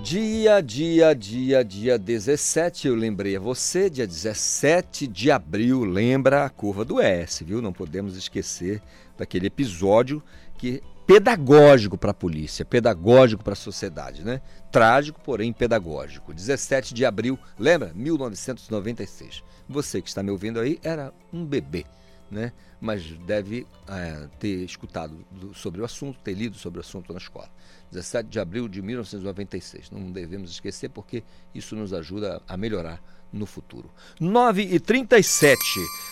Dia, 0.02 0.60
dia, 0.60 1.14
dia, 1.14 1.64
dia 1.64 1.98
17, 1.98 2.88
eu 2.88 2.94
lembrei 2.94 3.38
a 3.38 3.40
você, 3.40 3.88
dia 3.88 4.06
17 4.06 5.06
de 5.06 5.30
abril, 5.30 5.82
lembra 5.82 6.44
a 6.44 6.50
curva 6.50 6.84
do 6.84 7.00
S, 7.00 7.42
viu? 7.42 7.62
Não 7.62 7.72
podemos 7.72 8.18
esquecer 8.18 8.82
daquele 9.16 9.46
episódio 9.46 10.22
que 10.58 10.82
pedagógico 11.06 11.96
para 11.96 12.10
a 12.10 12.14
polícia, 12.14 12.66
pedagógico 12.66 13.42
para 13.42 13.54
a 13.54 13.56
sociedade, 13.56 14.22
né? 14.22 14.42
Trágico, 14.70 15.18
porém 15.24 15.54
pedagógico. 15.54 16.34
17 16.34 16.92
de 16.92 17.06
abril, 17.06 17.38
lembra? 17.58 17.92
1996. 17.94 19.42
Você 19.66 20.02
que 20.02 20.08
está 20.10 20.22
me 20.22 20.30
ouvindo 20.30 20.60
aí 20.60 20.78
era 20.82 21.14
um 21.32 21.46
bebê, 21.46 21.86
né? 22.30 22.52
Mas 22.84 23.02
deve 23.26 23.66
é, 23.88 24.28
ter 24.38 24.62
escutado 24.62 25.16
do, 25.30 25.54
sobre 25.54 25.80
o 25.80 25.84
assunto, 25.86 26.18
ter 26.20 26.34
lido 26.34 26.58
sobre 26.58 26.78
o 26.78 26.82
assunto 26.82 27.14
na 27.14 27.18
escola. 27.18 27.48
17 27.90 28.28
de 28.28 28.38
abril 28.38 28.68
de 28.68 28.82
1996. 28.82 29.90
Não 29.90 30.12
devemos 30.12 30.50
esquecer 30.50 30.90
porque 30.90 31.24
isso 31.54 31.74
nos 31.74 31.94
ajuda 31.94 32.42
a 32.46 32.58
melhorar 32.58 33.02
no 33.32 33.46
futuro. 33.46 33.90
9 34.20 34.62
e 34.62 34.78
37 34.78 35.58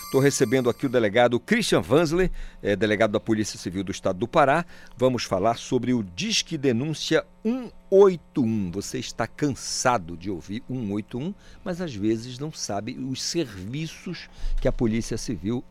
Estou 0.05 0.21
recebendo 0.21 0.69
aqui 0.69 0.85
o 0.85 0.89
delegado 0.89 1.39
Christian 1.39 1.81
Vansley, 1.81 2.31
é, 2.61 2.75
delegado 2.75 3.11
da 3.11 3.19
Polícia 3.19 3.57
Civil 3.57 3.83
do 3.83 3.91
Estado 3.91 4.19
do 4.19 4.27
Pará. 4.27 4.65
Vamos 4.95 5.23
falar 5.23 5.57
sobre 5.57 5.93
o 5.93 6.03
Disque 6.03 6.57
Denúncia 6.57 7.25
181. 7.43 8.71
Você 8.71 8.99
está 8.99 9.25
cansado 9.25 10.15
de 10.15 10.29
ouvir 10.29 10.63
181, 10.67 11.33
mas 11.63 11.81
às 11.81 11.95
vezes 11.95 12.37
não 12.37 12.51
sabe 12.51 12.97
os 12.97 13.23
serviços 13.23 14.29
que 14.61 14.67
a 14.67 14.71
Polícia 14.71 15.17
Civil 15.17 15.63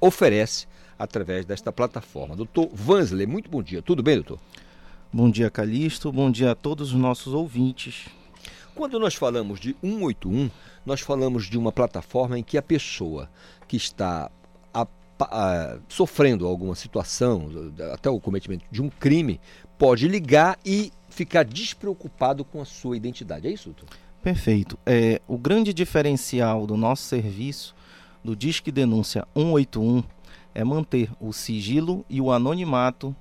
oferece 0.00 0.66
através 0.98 1.44
desta 1.44 1.72
plataforma. 1.72 2.36
Doutor 2.36 2.68
Vansley, 2.72 3.26
muito 3.26 3.50
bom 3.50 3.62
dia. 3.62 3.82
Tudo 3.82 4.02
bem, 4.02 4.16
doutor? 4.16 4.38
Bom 5.12 5.30
dia, 5.30 5.50
Calixto. 5.50 6.12
Bom 6.12 6.30
dia 6.30 6.52
a 6.52 6.54
todos 6.54 6.92
os 6.92 6.98
nossos 6.98 7.34
ouvintes. 7.34 8.06
Quando 8.74 8.98
nós 8.98 9.14
falamos 9.14 9.60
de 9.60 9.76
181, 9.82 10.50
nós 10.86 11.00
falamos 11.00 11.46
de 11.46 11.58
uma 11.58 11.70
plataforma 11.70 12.38
em 12.38 12.42
que 12.42 12.56
a 12.56 12.62
pessoa 12.62 13.28
que 13.68 13.76
está 13.76 14.30
a, 14.72 14.86
a, 15.20 15.78
sofrendo 15.88 16.46
alguma 16.46 16.74
situação, 16.74 17.50
até 17.92 18.08
o 18.08 18.18
cometimento 18.18 18.64
de 18.70 18.80
um 18.80 18.88
crime, 18.88 19.40
pode 19.78 20.08
ligar 20.08 20.58
e 20.64 20.90
ficar 21.10 21.44
despreocupado 21.44 22.44
com 22.44 22.62
a 22.62 22.64
sua 22.64 22.96
identidade. 22.96 23.46
É 23.46 23.50
isso, 23.50 23.70
doutor? 23.70 23.88
Perfeito. 24.22 24.78
É, 24.86 25.20
o 25.28 25.36
grande 25.36 25.74
diferencial 25.74 26.66
do 26.66 26.76
nosso 26.76 27.02
serviço, 27.02 27.74
do 28.24 28.36
Disque 28.36 28.70
Denúncia 28.70 29.26
181, 29.34 30.02
é 30.54 30.62
manter 30.64 31.10
o 31.20 31.32
sigilo 31.32 32.04
e 32.08 32.20
o 32.20 32.30
anonimato 32.30 33.14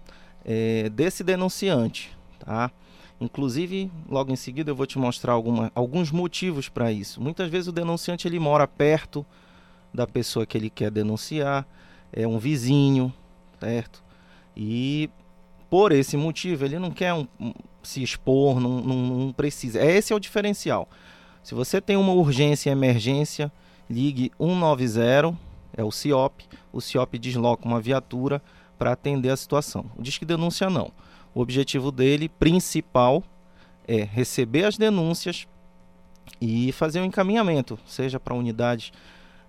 é, 0.45 0.89
desse 0.89 1.23
denunciante, 1.23 2.15
tá? 2.39 2.71
Inclusive, 3.19 3.91
logo 4.09 4.31
em 4.31 4.35
seguida 4.35 4.71
eu 4.71 4.75
vou 4.75 4.87
te 4.87 4.97
mostrar 4.97 5.33
alguma, 5.33 5.71
alguns 5.75 6.11
motivos 6.11 6.67
para 6.67 6.91
isso. 6.91 7.21
Muitas 7.21 7.49
vezes 7.49 7.67
o 7.67 7.71
denunciante 7.71 8.27
ele 8.27 8.39
mora 8.39 8.67
perto 8.67 9.25
da 9.93 10.07
pessoa 10.07 10.45
que 10.45 10.57
ele 10.57 10.69
quer 10.69 10.89
denunciar, 10.89 11.67
é 12.11 12.27
um 12.27 12.39
vizinho, 12.39 13.13
certo? 13.59 14.03
E 14.57 15.09
por 15.69 15.91
esse 15.91 16.17
motivo 16.17 16.65
ele 16.65 16.79
não 16.79 16.91
quer 16.91 17.13
um, 17.13 17.27
um, 17.39 17.53
se 17.83 18.01
expor, 18.01 18.59
não, 18.59 18.81
não, 18.81 18.95
não 18.95 19.33
precisa. 19.33 19.83
Esse 19.83 20.11
é 20.11 20.15
o 20.15 20.19
diferencial. 20.19 20.89
Se 21.43 21.53
você 21.53 21.79
tem 21.79 21.95
uma 21.95 22.13
urgência 22.13 22.69
e 22.69 22.73
emergência, 22.73 23.51
ligue 23.91 24.31
190, 24.39 25.37
é 25.75 25.83
o 25.83 25.91
CIOP. 25.91 26.45
O 26.71 26.81
CIOP 26.81 27.19
desloca 27.19 27.67
uma 27.67 27.79
viatura 27.79 28.41
para 28.77 28.93
atender 28.93 29.29
a 29.29 29.37
situação. 29.37 29.85
O 29.97 30.01
Disque 30.01 30.25
Denúncia 30.25 30.69
não. 30.69 30.91
O 31.35 31.41
objetivo 31.41 31.91
dele 31.91 32.27
principal 32.27 33.23
é 33.87 34.03
receber 34.03 34.65
as 34.65 34.77
denúncias 34.77 35.47
e 36.39 36.71
fazer 36.71 37.01
um 37.01 37.05
encaminhamento, 37.05 37.77
seja 37.85 38.19
para 38.19 38.33
unidades 38.33 38.91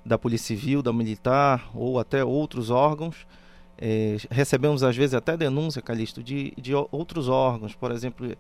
da 0.05 0.19
Polícia 0.19 0.49
Civil, 0.49 0.83
da 0.83 0.93
Militar 0.93 1.71
ou 1.75 1.99
até 1.99 2.25
outros 2.25 2.71
órgãos. 2.71 3.27
É, 3.79 4.17
recebemos 4.31 4.83
às 4.83 4.97
vezes 4.97 5.15
até 5.15 5.37
denúncia, 5.37 5.83
Calixto, 5.83 6.23
de, 6.23 6.53
de 6.57 6.75
outros 6.75 7.29
órgãos, 7.29 7.75
por 7.75 7.91
exemplo, 7.91 8.37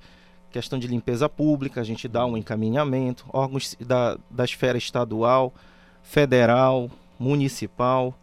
questão 0.50 0.78
de 0.78 0.86
limpeza 0.86 1.28
pública, 1.28 1.80
a 1.80 1.84
gente 1.84 2.06
dá 2.06 2.24
um 2.26 2.36
encaminhamento, 2.36 3.24
órgãos 3.32 3.76
da, 3.80 4.18
da 4.30 4.44
esfera 4.44 4.78
estadual, 4.78 5.52
federal, 6.02 6.90
municipal, 7.18 8.14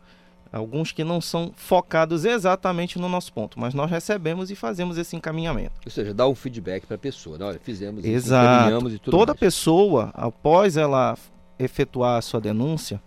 alguns 0.51 0.91
que 0.91 1.03
não 1.03 1.21
são 1.21 1.51
focados 1.55 2.25
exatamente 2.25 2.97
no 2.99 3.07
nosso 3.07 3.31
ponto, 3.31 3.59
mas 3.59 3.73
nós 3.73 3.89
recebemos 3.89 4.49
e 4.49 4.55
fazemos 4.55 4.97
esse 4.97 5.15
encaminhamento. 5.15 5.73
Ou 5.85 5.91
seja, 5.91 6.13
dá 6.13 6.27
um 6.27 6.35
feedback 6.35 6.85
para 6.85 6.95
a 6.95 6.99
pessoa, 6.99 7.37
né? 7.37 7.45
olha, 7.45 7.59
fizemos 7.59 8.03
Exato. 8.03 8.89
e 8.89 8.99
tudo 8.99 9.11
Toda 9.17 9.33
mais. 9.33 9.39
pessoa, 9.39 10.11
após 10.13 10.75
ela 10.75 11.17
efetuar 11.57 12.17
a 12.17 12.21
sua 12.21 12.41
denúncia, 12.41 13.01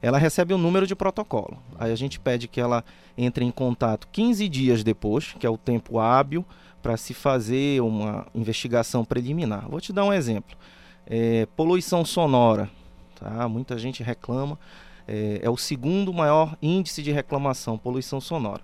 ela 0.00 0.18
recebe 0.18 0.54
um 0.54 0.58
número 0.58 0.86
de 0.86 0.94
protocolo. 0.94 1.58
Aí 1.78 1.92
a 1.92 1.96
gente 1.96 2.20
pede 2.20 2.46
que 2.46 2.60
ela 2.60 2.84
entre 3.16 3.44
em 3.44 3.50
contato 3.50 4.08
15 4.12 4.48
dias 4.48 4.84
depois, 4.84 5.34
que 5.38 5.46
é 5.46 5.50
o 5.50 5.58
tempo 5.58 5.98
hábil 5.98 6.44
para 6.80 6.96
se 6.96 7.12
fazer 7.12 7.82
uma 7.82 8.26
investigação 8.34 9.04
preliminar. 9.04 9.68
Vou 9.68 9.80
te 9.80 9.92
dar 9.92 10.04
um 10.04 10.12
exemplo. 10.12 10.56
É, 11.04 11.46
poluição 11.56 12.04
sonora, 12.04 12.70
tá? 13.18 13.48
Muita 13.48 13.78
gente 13.78 14.02
reclama 14.02 14.58
é, 15.06 15.40
é, 15.42 15.50
o 15.50 15.56
segundo 15.56 16.12
maior 16.12 16.56
índice 16.60 17.02
de 17.02 17.10
reclamação, 17.10 17.78
poluição 17.78 18.20
sonora. 18.20 18.62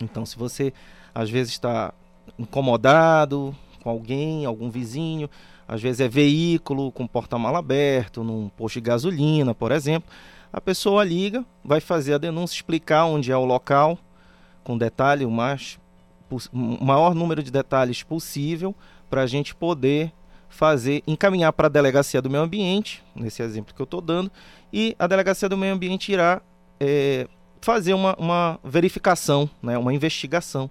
Então, 0.00 0.26
se 0.26 0.36
você 0.36 0.72
às 1.14 1.30
vezes 1.30 1.54
está 1.54 1.94
incomodado 2.38 3.56
com 3.82 3.88
alguém, 3.88 4.44
algum 4.44 4.68
vizinho, 4.68 5.30
às 5.66 5.80
vezes 5.80 6.00
é 6.00 6.08
veículo 6.08 6.92
com 6.92 7.06
porta-mala 7.06 7.58
aberto, 7.58 8.22
num 8.22 8.48
posto 8.50 8.74
de 8.74 8.82
gasolina, 8.82 9.54
por 9.54 9.72
exemplo, 9.72 10.10
a 10.52 10.60
pessoa 10.60 11.04
liga, 11.04 11.44
vai 11.64 11.80
fazer 11.80 12.14
a 12.14 12.18
denúncia, 12.18 12.54
explicar 12.54 13.06
onde 13.06 13.32
é 13.32 13.36
o 13.36 13.44
local, 13.44 13.98
com 14.62 14.76
detalhe, 14.76 15.24
o, 15.24 15.30
mais, 15.30 15.78
o 16.52 16.84
maior 16.84 17.14
número 17.14 17.42
de 17.42 17.50
detalhes 17.50 18.02
possível, 18.02 18.74
para 19.08 19.22
a 19.22 19.26
gente 19.26 19.54
poder 19.54 20.12
fazer, 20.48 21.02
encaminhar 21.06 21.52
para 21.52 21.66
a 21.66 21.70
delegacia 21.70 22.22
do 22.22 22.30
meio 22.30 22.42
ambiente, 22.42 23.04
nesse 23.14 23.42
exemplo 23.42 23.74
que 23.74 23.80
eu 23.80 23.84
estou 23.84 24.00
dando, 24.00 24.30
e 24.72 24.94
a 24.98 25.06
delegacia 25.06 25.48
do 25.48 25.56
meio 25.56 25.74
ambiente 25.74 26.12
irá 26.12 26.40
é, 26.80 27.28
fazer 27.60 27.94
uma, 27.94 28.14
uma 28.16 28.60
verificação, 28.64 29.48
né, 29.62 29.76
uma 29.76 29.92
investigação. 29.92 30.70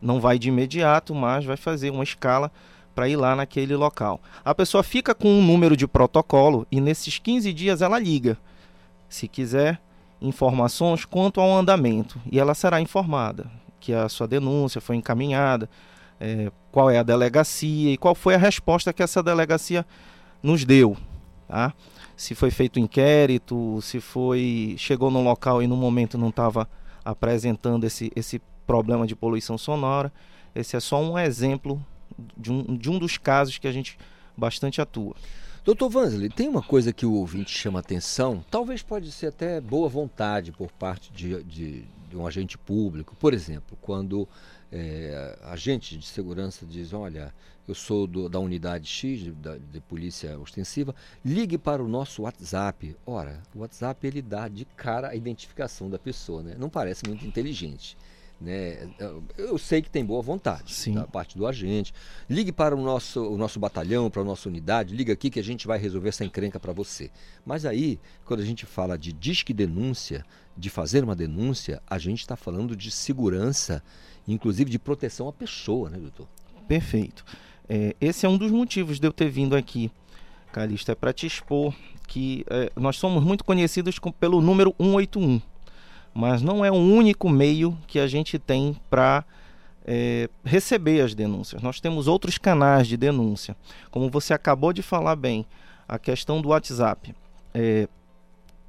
Não 0.00 0.20
vai 0.20 0.38
de 0.38 0.48
imediato, 0.48 1.14
mas 1.14 1.44
vai 1.44 1.56
fazer 1.56 1.90
uma 1.90 2.02
escala 2.02 2.50
para 2.94 3.08
ir 3.08 3.16
lá 3.16 3.34
naquele 3.34 3.74
local. 3.76 4.20
A 4.44 4.54
pessoa 4.54 4.82
fica 4.82 5.14
com 5.14 5.28
um 5.28 5.44
número 5.44 5.76
de 5.76 5.86
protocolo 5.86 6.66
e 6.70 6.80
nesses 6.80 7.18
15 7.18 7.52
dias 7.52 7.80
ela 7.82 7.98
liga. 7.98 8.36
Se 9.08 9.28
quiser 9.28 9.80
informações 10.20 11.04
quanto 11.04 11.40
ao 11.40 11.56
andamento 11.56 12.20
e 12.30 12.38
ela 12.38 12.54
será 12.54 12.80
informada 12.80 13.50
que 13.82 13.92
a 13.92 14.08
sua 14.08 14.28
denúncia 14.28 14.80
foi 14.80 14.94
encaminhada, 14.96 15.68
é, 16.22 16.52
qual 16.70 16.88
é 16.88 16.98
a 16.98 17.02
delegacia 17.02 17.92
e 17.92 17.96
qual 17.96 18.14
foi 18.14 18.36
a 18.36 18.38
resposta 18.38 18.92
que 18.92 19.02
essa 19.02 19.20
delegacia 19.20 19.84
nos 20.40 20.64
deu, 20.64 20.96
tá? 21.48 21.74
Se 22.16 22.32
foi 22.36 22.52
feito 22.52 22.78
inquérito, 22.78 23.80
se 23.82 24.00
foi 24.00 24.76
chegou 24.78 25.10
no 25.10 25.20
local 25.20 25.60
e 25.60 25.66
no 25.66 25.76
momento 25.76 26.16
não 26.16 26.28
estava 26.28 26.68
apresentando 27.04 27.84
esse, 27.84 28.12
esse 28.14 28.40
problema 28.64 29.04
de 29.04 29.16
poluição 29.16 29.58
sonora. 29.58 30.12
Esse 30.54 30.76
é 30.76 30.80
só 30.80 31.02
um 31.02 31.18
exemplo 31.18 31.84
de 32.36 32.52
um, 32.52 32.76
de 32.76 32.88
um 32.88 32.98
dos 33.00 33.18
casos 33.18 33.58
que 33.58 33.66
a 33.66 33.72
gente 33.72 33.98
bastante 34.36 34.80
atua. 34.80 35.16
Doutor 35.64 35.88
Vansley, 35.88 36.28
tem 36.28 36.48
uma 36.48 36.62
coisa 36.62 36.92
que 36.92 37.06
o 37.06 37.14
ouvinte 37.14 37.50
chama 37.50 37.80
atenção, 37.80 38.44
talvez 38.48 38.82
pode 38.82 39.10
ser 39.10 39.28
até 39.28 39.60
boa 39.60 39.88
vontade 39.88 40.52
por 40.52 40.70
parte 40.70 41.12
de, 41.12 41.42
de, 41.44 41.84
de 42.08 42.16
um 42.16 42.26
agente 42.26 42.56
público. 42.56 43.16
Por 43.18 43.32
exemplo, 43.32 43.76
quando 43.80 44.28
é, 44.72 45.38
agente 45.44 45.98
de 45.98 46.06
segurança 46.06 46.64
diz, 46.64 46.94
olha, 46.94 47.32
eu 47.68 47.74
sou 47.74 48.06
do, 48.06 48.28
da 48.28 48.40
unidade 48.40 48.88
X 48.88 49.20
de, 49.20 49.30
da, 49.30 49.58
de 49.58 49.80
polícia 49.80 50.38
ostensiva, 50.38 50.94
ligue 51.24 51.58
para 51.58 51.82
o 51.82 51.88
nosso 51.88 52.22
WhatsApp. 52.22 52.96
Ora, 53.06 53.42
o 53.54 53.60
WhatsApp 53.60 54.06
ele 54.06 54.22
dá 54.22 54.48
de 54.48 54.64
cara 54.64 55.10
a 55.10 55.14
identificação 55.14 55.90
da 55.90 55.98
pessoa, 55.98 56.42
né? 56.42 56.56
Não 56.58 56.70
parece 56.70 57.06
muito 57.06 57.26
inteligente. 57.26 57.96
Né? 58.42 58.90
Eu 59.38 59.56
sei 59.56 59.80
que 59.80 59.88
tem 59.88 60.04
boa 60.04 60.20
vontade 60.20 60.74
Sim. 60.74 60.94
da 60.94 61.06
parte 61.06 61.38
do 61.38 61.46
agente. 61.46 61.94
Ligue 62.28 62.50
para 62.50 62.74
o 62.74 62.82
nosso, 62.82 63.22
o 63.22 63.36
nosso 63.38 63.60
batalhão, 63.60 64.10
para 64.10 64.22
a 64.22 64.24
nossa 64.24 64.48
unidade, 64.48 64.96
liga 64.96 65.12
aqui 65.12 65.30
que 65.30 65.38
a 65.38 65.44
gente 65.44 65.64
vai 65.64 65.78
resolver 65.78 66.08
essa 66.08 66.24
encrenca 66.24 66.58
para 66.58 66.72
você. 66.72 67.08
Mas 67.46 67.64
aí, 67.64 68.00
quando 68.24 68.40
a 68.40 68.44
gente 68.44 68.66
fala 68.66 68.98
de 68.98 69.12
disque 69.12 69.52
denúncia, 69.52 70.24
de 70.56 70.68
fazer 70.68 71.04
uma 71.04 71.14
denúncia, 71.14 71.80
a 71.86 71.98
gente 71.98 72.20
está 72.20 72.34
falando 72.34 72.74
de 72.74 72.90
segurança, 72.90 73.80
inclusive 74.26 74.70
de 74.70 74.78
proteção 74.78 75.28
à 75.28 75.32
pessoa, 75.32 75.90
né, 75.90 75.98
doutor? 75.98 76.28
Perfeito. 76.68 77.24
É, 77.68 77.94
esse 78.00 78.26
é 78.26 78.28
um 78.28 78.36
dos 78.36 78.50
motivos 78.50 78.98
de 78.98 79.06
eu 79.06 79.12
ter 79.12 79.28
vindo 79.28 79.56
aqui, 79.56 79.90
Calixto, 80.52 80.90
é 80.90 80.94
para 80.94 81.12
te 81.12 81.26
expor 81.26 81.74
que 82.06 82.44
é, 82.50 82.70
nós 82.76 82.96
somos 82.96 83.24
muito 83.24 83.44
conhecidos 83.44 83.98
com, 83.98 84.12
pelo 84.12 84.40
número 84.40 84.74
181 84.78 85.40
mas 86.14 86.42
não 86.42 86.64
é 86.64 86.70
o 86.70 86.74
único 86.74 87.28
meio 87.28 87.76
que 87.86 87.98
a 87.98 88.06
gente 88.06 88.38
tem 88.38 88.76
para 88.90 89.24
é, 89.84 90.28
receber 90.44 91.00
as 91.00 91.14
denúncias. 91.14 91.62
Nós 91.62 91.80
temos 91.80 92.06
outros 92.06 92.38
canais 92.38 92.86
de 92.86 92.96
denúncia, 92.96 93.56
como 93.90 94.10
você 94.10 94.34
acabou 94.34 94.72
de 94.72 94.82
falar 94.82 95.16
bem, 95.16 95.46
a 95.88 95.98
questão 95.98 96.40
do 96.40 96.50
WhatsApp. 96.50 97.14
É, 97.54 97.88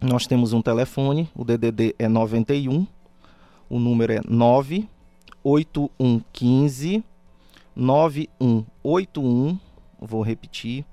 nós 0.01 0.25
temos 0.25 0.53
um 0.53 0.61
telefone, 0.61 1.29
o 1.35 1.43
DDD 1.43 1.95
é 1.97 2.07
91, 2.07 2.85
o 3.69 3.79
número 3.79 4.13
é 4.13 4.21
98115 5.43 7.03
9181, 7.75 9.57
vou 9.99 10.21
repetir, 10.21 10.85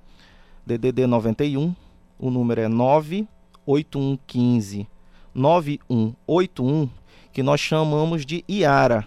DDD 0.66 1.06
91, 1.06 1.76
o 2.18 2.30
número 2.30 2.62
é 2.62 2.68
98115 2.68 4.88
9181, 5.34 6.88
que 7.32 7.42
nós 7.42 7.60
chamamos 7.60 8.26
de 8.26 8.44
IARA. 8.48 9.06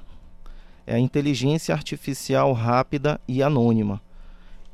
É 0.86 0.96
a 0.96 1.00
inteligência 1.00 1.74
artificial 1.74 2.52
rápida 2.54 3.20
e 3.28 3.42
anônima. 3.42 4.00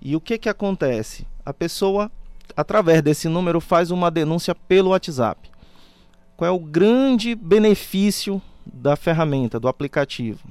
E 0.01 0.15
o 0.15 0.21
que 0.21 0.37
que 0.37 0.49
acontece? 0.49 1.25
A 1.45 1.53
pessoa, 1.53 2.11
através 2.55 3.01
desse 3.01 3.27
número, 3.27 3.59
faz 3.61 3.89
uma 3.91 4.11
denúncia 4.11 4.55
pelo 4.55 4.89
WhatsApp. 4.89 5.49
Qual 6.35 6.47
é 6.47 6.51
o 6.51 6.59
grande 6.59 7.35
benefício 7.35 8.41
da 8.65 8.95
ferramenta, 8.95 9.59
do 9.59 9.67
aplicativo? 9.67 10.47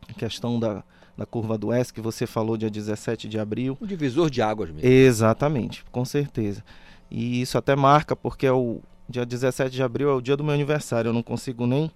a 0.09 0.13
questão 0.13 0.59
da, 0.59 0.83
da 1.17 1.27
curva 1.27 1.59
do 1.59 1.73
S 1.73 1.93
que 1.93 2.01
você 2.01 2.27
falou 2.27 2.57
dia 2.57 2.71
17 2.71 3.29
de 3.29 3.39
abril. 3.39 3.77
O 3.81 3.87
divisor 3.87 4.31
de 4.31 4.43
águas 4.43 4.71
mesmo. 4.71 4.89
Exatamente, 4.89 5.85
com 5.91 6.05
certeza. 6.05 6.65
E 7.11 7.41
isso 7.41 7.59
até 7.59 7.75
marca, 7.75 8.15
porque 8.15 8.47
é 8.47 8.53
o 8.53 8.81
dia 9.11 9.27
17 9.27 9.75
de 9.75 9.83
abril 9.83 10.11
é 10.11 10.15
o 10.15 10.21
dia 10.21 10.37
do 10.37 10.45
meu 10.45 10.55
aniversário, 10.55 11.09
eu 11.09 11.13
não 11.13 11.23
consigo 11.23 11.67
nem 11.67 11.91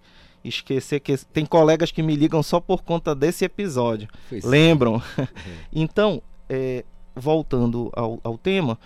esquecer 0.44 1.00
que 1.00 1.16
tem 1.32 1.46
colegas 1.46 1.90
que 1.90 2.02
me 2.02 2.14
ligam 2.14 2.42
só 2.42 2.60
por 2.60 2.82
conta 2.82 3.14
desse 3.14 3.44
episódio. 3.44 4.08
Foi 4.28 4.40
Lembram? 4.44 4.94
Uhum. 4.94 5.26
então, 5.72 6.22
é, 6.48 6.84
voltando 7.16 7.90
ao, 7.94 8.20
ao 8.22 8.36
tema, 8.36 8.78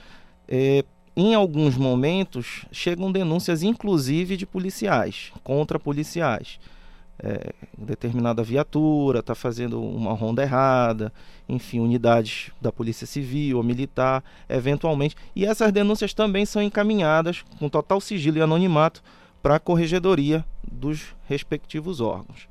é, 0.46 0.84
em 1.16 1.34
alguns 1.34 1.76
momentos 1.76 2.64
chegam 2.70 3.10
denúncias, 3.10 3.64
inclusive 3.64 4.36
de 4.36 4.46
policiais, 4.46 5.32
contra 5.42 5.78
policiais. 5.78 6.60
É, 7.20 7.52
determinada 7.76 8.44
viatura 8.44 9.18
está 9.18 9.34
fazendo 9.34 9.82
uma 9.82 10.12
ronda 10.12 10.42
errada, 10.42 11.12
enfim, 11.48 11.80
unidades 11.80 12.52
da 12.60 12.70
Polícia 12.70 13.06
Civil 13.06 13.56
ou 13.56 13.62
Militar, 13.62 14.22
eventualmente. 14.48 15.16
E 15.34 15.44
essas 15.44 15.72
denúncias 15.72 16.14
também 16.14 16.46
são 16.46 16.62
encaminhadas 16.62 17.44
com 17.58 17.68
total 17.68 18.00
sigilo 18.00 18.38
e 18.38 18.42
anonimato 18.42 19.02
para 19.42 19.56
a 19.56 19.60
corregedoria 19.60 20.44
dos 20.70 21.14
respectivos 21.26 22.00
órgãos. 22.00 22.48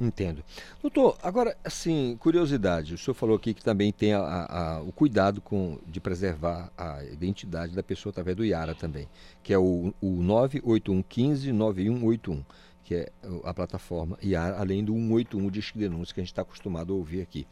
Entendo. 0.00 0.42
Doutor, 0.80 1.18
agora, 1.22 1.54
assim, 1.62 2.16
curiosidade, 2.18 2.94
o 2.94 2.98
senhor 2.98 3.14
falou 3.14 3.36
aqui 3.36 3.52
que 3.52 3.62
também 3.62 3.92
tem 3.92 4.14
a, 4.14 4.22
a, 4.22 4.80
o 4.80 4.90
cuidado 4.90 5.42
com, 5.42 5.78
de 5.86 6.00
preservar 6.00 6.72
a 6.76 7.04
identidade 7.04 7.74
da 7.74 7.82
pessoa 7.82 8.10
através 8.10 8.34
do 8.34 8.42
IARA 8.42 8.74
também, 8.74 9.06
que 9.42 9.52
é 9.52 9.58
o, 9.58 9.92
o 10.00 10.22
98115-9181, 10.22 12.42
que 12.90 12.96
é 12.96 13.12
a 13.44 13.54
plataforma 13.54 14.18
IAR, 14.20 14.60
além 14.60 14.82
do 14.84 14.92
181 14.94 15.48
Disque 15.48 15.78
Denúncia 15.78 16.12
que 16.12 16.18
a 16.20 16.24
gente 16.24 16.32
está 16.32 16.42
acostumado 16.42 16.92
a 16.92 16.96
ouvir 16.96 17.20
aqui. 17.22 17.46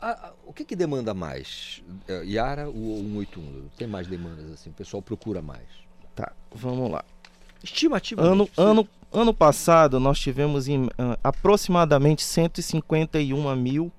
A- 0.00 0.10
a- 0.28 0.32
o 0.46 0.52
que, 0.52 0.64
que 0.64 0.76
demanda 0.76 1.12
mais? 1.12 1.82
É, 2.06 2.24
Iara 2.24 2.68
ou 2.68 2.98
181? 3.02 3.64
Tem 3.76 3.88
mais 3.88 4.06
demandas 4.06 4.48
assim? 4.52 4.70
O 4.70 4.72
pessoal 4.72 5.02
procura 5.02 5.42
mais? 5.42 5.66
Tá, 6.14 6.30
vamos 6.54 6.88
lá. 6.88 7.04
Estimativa. 7.64 8.22
Ano, 8.22 8.48
ano, 8.56 8.88
ano 9.12 9.34
passado 9.34 9.98
nós 9.98 10.20
tivemos 10.20 10.68
em, 10.68 10.88
ah, 10.96 11.18
aproximadamente 11.24 12.22
151 12.22 13.56
mil 13.56 13.90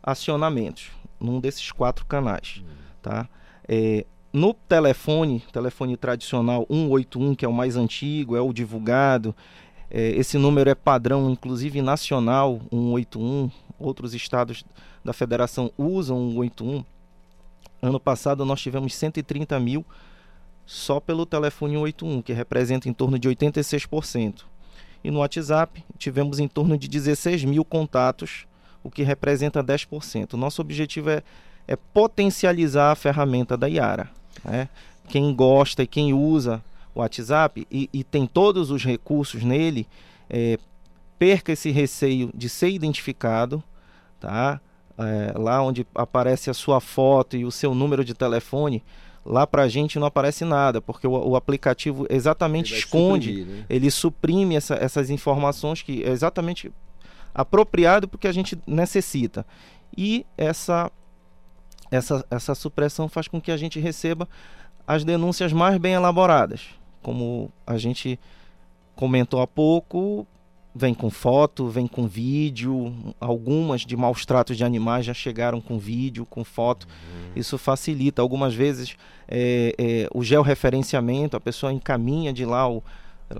acionamentos 0.00 0.92
num 1.18 1.40
desses 1.40 1.72
quatro 1.72 2.06
canais, 2.06 2.62
tá? 3.02 3.28
É, 3.66 4.06
no 4.32 4.54
telefone, 4.54 5.42
telefone 5.52 5.96
tradicional 5.96 6.64
181, 6.70 7.34
que 7.34 7.44
é 7.44 7.48
o 7.48 7.52
mais 7.52 7.74
antigo, 7.76 8.36
é 8.36 8.40
o 8.40 8.52
divulgado, 8.52 9.34
esse 9.90 10.36
número 10.36 10.68
é 10.68 10.74
padrão, 10.74 11.30
inclusive 11.30 11.80
nacional 11.80 12.60
181, 12.70 13.50
outros 13.78 14.14
estados 14.14 14.64
da 15.04 15.12
federação 15.12 15.70
usam 15.78 16.30
181. 16.30 16.84
Ano 17.80 18.00
passado 18.00 18.44
nós 18.44 18.60
tivemos 18.60 18.94
130 18.94 19.58
mil 19.60 19.84
só 20.64 20.98
pelo 20.98 21.24
telefone 21.24 21.74
181, 21.74 22.22
que 22.22 22.32
representa 22.32 22.88
em 22.88 22.92
torno 22.92 23.18
de 23.18 23.28
86%. 23.28 24.42
E 25.04 25.10
no 25.10 25.20
WhatsApp 25.20 25.84
tivemos 25.96 26.40
em 26.40 26.48
torno 26.48 26.76
de 26.76 26.88
16 26.88 27.44
mil 27.44 27.64
contatos, 27.64 28.46
o 28.82 28.90
que 28.90 29.04
representa 29.04 29.62
10%. 29.62 30.32
Nosso 30.32 30.60
objetivo 30.60 31.10
é, 31.10 31.22
é 31.68 31.76
potencializar 31.76 32.90
a 32.90 32.96
ferramenta 32.96 33.56
da 33.56 33.68
Iara. 33.68 34.10
né? 34.44 34.68
Quem 35.08 35.32
gosta 35.32 35.84
e 35.84 35.86
quem 35.86 36.12
usa 36.12 36.60
WhatsApp 36.96 37.66
e, 37.70 37.88
e 37.92 38.02
tem 38.04 38.26
todos 38.26 38.70
os 38.70 38.84
recursos 38.84 39.42
nele, 39.42 39.86
é, 40.28 40.58
perca 41.18 41.52
esse 41.52 41.70
receio 41.70 42.30
de 42.34 42.48
ser 42.48 42.70
identificado, 42.70 43.62
tá? 44.20 44.60
É, 44.98 45.38
lá 45.38 45.62
onde 45.62 45.86
aparece 45.94 46.48
a 46.48 46.54
sua 46.54 46.80
foto 46.80 47.36
e 47.36 47.44
o 47.44 47.50
seu 47.50 47.74
número 47.74 48.04
de 48.04 48.14
telefone, 48.14 48.82
lá 49.24 49.46
para 49.46 49.62
a 49.64 49.68
gente 49.68 49.98
não 49.98 50.06
aparece 50.06 50.44
nada, 50.44 50.80
porque 50.80 51.06
o, 51.06 51.10
o 51.12 51.36
aplicativo 51.36 52.06
exatamente 52.08 52.72
Ele 52.72 52.78
esconde, 52.78 53.28
suprimir, 53.28 53.56
né? 53.58 53.66
ele 53.68 53.90
suprime 53.90 54.56
essa- 54.56 54.76
essas 54.76 55.10
informações 55.10 55.82
que 55.82 56.02
é 56.02 56.08
exatamente 56.10 56.72
apropriado 57.34 58.08
porque 58.08 58.26
a 58.26 58.32
gente 58.32 58.58
necessita. 58.66 59.44
E 59.96 60.24
essa, 60.38 60.90
essa, 61.90 62.24
essa 62.30 62.54
supressão 62.54 63.08
faz 63.08 63.28
com 63.28 63.40
que 63.40 63.50
a 63.52 63.56
gente 63.56 63.78
receba 63.78 64.26
as 64.86 65.04
denúncias 65.04 65.52
mais 65.52 65.76
bem 65.78 65.92
elaboradas. 65.94 66.62
Como 67.06 67.52
a 67.64 67.78
gente 67.78 68.18
comentou 68.96 69.40
há 69.40 69.46
pouco, 69.46 70.26
vem 70.74 70.92
com 70.92 71.08
foto, 71.08 71.68
vem 71.68 71.86
com 71.86 72.08
vídeo, 72.08 72.92
algumas 73.20 73.82
de 73.82 73.96
maus 73.96 74.26
tratos 74.26 74.56
de 74.56 74.64
animais 74.64 75.06
já 75.06 75.14
chegaram 75.14 75.60
com 75.60 75.78
vídeo, 75.78 76.26
com 76.26 76.42
foto. 76.42 76.84
Isso 77.36 77.56
facilita. 77.58 78.20
Algumas 78.22 78.54
vezes 78.54 78.96
é, 79.28 79.72
é, 79.78 80.08
o 80.12 80.24
georreferenciamento, 80.24 81.36
a 81.36 81.40
pessoa 81.40 81.72
encaminha 81.72 82.32
de 82.32 82.44
lá 82.44 82.68
o. 82.68 82.82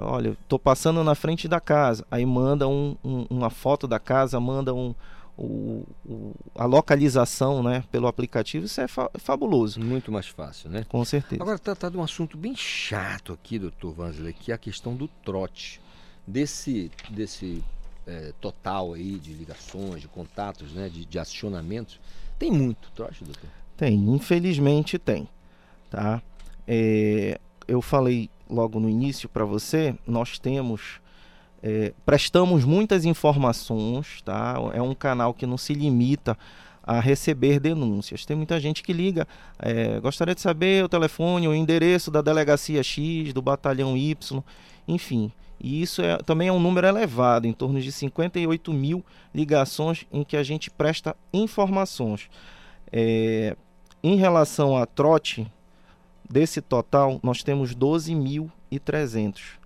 Olha, 0.00 0.36
estou 0.40 0.60
passando 0.60 1.02
na 1.02 1.16
frente 1.16 1.48
da 1.48 1.58
casa. 1.58 2.06
Aí 2.08 2.24
manda 2.24 2.68
um- 2.68 2.94
um- 3.04 3.26
uma 3.28 3.50
foto 3.50 3.88
da 3.88 3.98
casa, 3.98 4.38
manda 4.38 4.72
um, 4.72 4.94
o- 5.36 5.84
o- 6.04 6.34
a 6.54 6.64
localização 6.64 7.62
né, 7.62 7.84
pelo 7.90 8.06
aplicativo. 8.06 8.66
Isso 8.66 8.80
é 8.80 8.88
fa- 8.88 9.10
fabuloso. 9.18 9.80
Muito 9.80 10.10
mais 10.10 10.26
fácil, 10.26 10.70
né? 10.70 10.84
Com 10.88 11.04
certeza. 11.04 11.42
Agora, 11.42 11.58
tratar 11.58 11.90
de 11.90 11.96
um 11.96 12.02
assunto 12.02 12.36
bem 12.36 12.54
chato 12.56 13.32
aqui, 13.32 13.58
doutor 13.58 13.92
Vansley, 13.92 14.32
que 14.32 14.50
é 14.50 14.54
a 14.54 14.58
questão 14.58 14.94
do 14.94 15.08
trote. 15.24 15.80
Desse, 16.26 16.90
desse 17.10 17.62
eh, 18.06 18.32
total 18.40 18.94
aí 18.94 19.18
de 19.18 19.32
ligações, 19.32 20.00
de 20.00 20.08
contatos, 20.08 20.72
né, 20.72 20.88
de, 20.88 21.04
de 21.04 21.18
acionamentos, 21.18 22.00
tem 22.38 22.50
muito 22.50 22.90
trote, 22.92 23.22
doutor? 23.24 23.48
Tem, 23.76 23.94
infelizmente 23.94 24.98
tem, 24.98 25.28
tá? 25.90 26.20
É, 26.66 27.38
eu 27.68 27.80
falei 27.80 28.28
logo 28.50 28.80
no 28.80 28.88
início 28.88 29.28
para 29.28 29.44
você, 29.44 29.94
nós 30.06 30.36
temos, 30.38 31.00
é, 31.68 31.92
prestamos 32.04 32.64
muitas 32.64 33.04
informações, 33.04 34.22
tá? 34.22 34.54
É 34.72 34.80
um 34.80 34.94
canal 34.94 35.34
que 35.34 35.44
não 35.44 35.58
se 35.58 35.74
limita 35.74 36.38
a 36.80 37.00
receber 37.00 37.58
denúncias. 37.58 38.24
Tem 38.24 38.36
muita 38.36 38.60
gente 38.60 38.84
que 38.84 38.92
liga, 38.92 39.26
é, 39.58 39.98
gostaria 39.98 40.32
de 40.32 40.40
saber 40.40 40.84
o 40.84 40.88
telefone, 40.88 41.48
o 41.48 41.54
endereço 41.54 42.08
da 42.08 42.22
delegacia 42.22 42.80
X, 42.84 43.32
do 43.32 43.42
batalhão 43.42 43.96
Y, 43.96 44.44
enfim. 44.86 45.32
E 45.58 45.82
isso 45.82 46.02
é, 46.02 46.16
também 46.18 46.46
é 46.46 46.52
um 46.52 46.60
número 46.60 46.86
elevado, 46.86 47.48
em 47.48 47.52
torno 47.52 47.80
de 47.80 47.90
58 47.90 48.72
mil 48.72 49.04
ligações 49.34 50.06
em 50.12 50.22
que 50.22 50.36
a 50.36 50.44
gente 50.44 50.70
presta 50.70 51.16
informações. 51.32 52.30
É, 52.92 53.56
em 54.04 54.14
relação 54.14 54.76
a 54.76 54.86
trote, 54.86 55.50
desse 56.30 56.60
total, 56.60 57.18
nós 57.24 57.42
temos 57.42 57.74
12.300. 57.74 59.65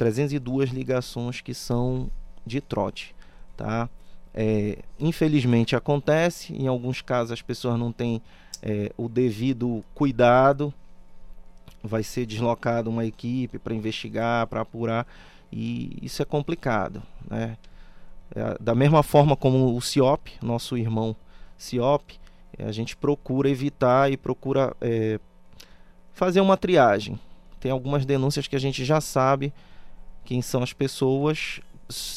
302 0.00 0.70
ligações 0.70 1.42
que 1.42 1.52
são 1.52 2.10
de 2.46 2.58
trote, 2.58 3.14
tá? 3.54 3.86
É, 4.32 4.78
infelizmente 4.98 5.76
acontece, 5.76 6.54
em 6.54 6.66
alguns 6.66 7.02
casos 7.02 7.32
as 7.32 7.42
pessoas 7.42 7.78
não 7.78 7.92
têm 7.92 8.22
é, 8.62 8.90
o 8.96 9.10
devido 9.10 9.84
cuidado, 9.94 10.72
vai 11.84 12.02
ser 12.02 12.24
deslocada 12.24 12.88
uma 12.88 13.04
equipe 13.04 13.58
para 13.58 13.74
investigar, 13.74 14.46
para 14.46 14.62
apurar, 14.62 15.06
e 15.52 15.98
isso 16.00 16.22
é 16.22 16.24
complicado, 16.24 17.02
né? 17.28 17.58
É, 18.34 18.56
da 18.58 18.74
mesma 18.74 19.02
forma 19.02 19.36
como 19.36 19.76
o 19.76 19.82
CIOP, 19.82 20.32
nosso 20.40 20.78
irmão 20.78 21.14
CIOP, 21.58 22.18
é, 22.56 22.64
a 22.64 22.72
gente 22.72 22.96
procura 22.96 23.50
evitar 23.50 24.10
e 24.10 24.16
procura 24.16 24.74
é, 24.80 25.20
fazer 26.14 26.40
uma 26.40 26.56
triagem. 26.56 27.20
Tem 27.58 27.70
algumas 27.70 28.06
denúncias 28.06 28.48
que 28.48 28.56
a 28.56 28.60
gente 28.60 28.82
já 28.82 28.98
sabe 28.98 29.52
quem 30.24 30.40
são 30.42 30.62
as 30.62 30.72
pessoas, 30.72 31.60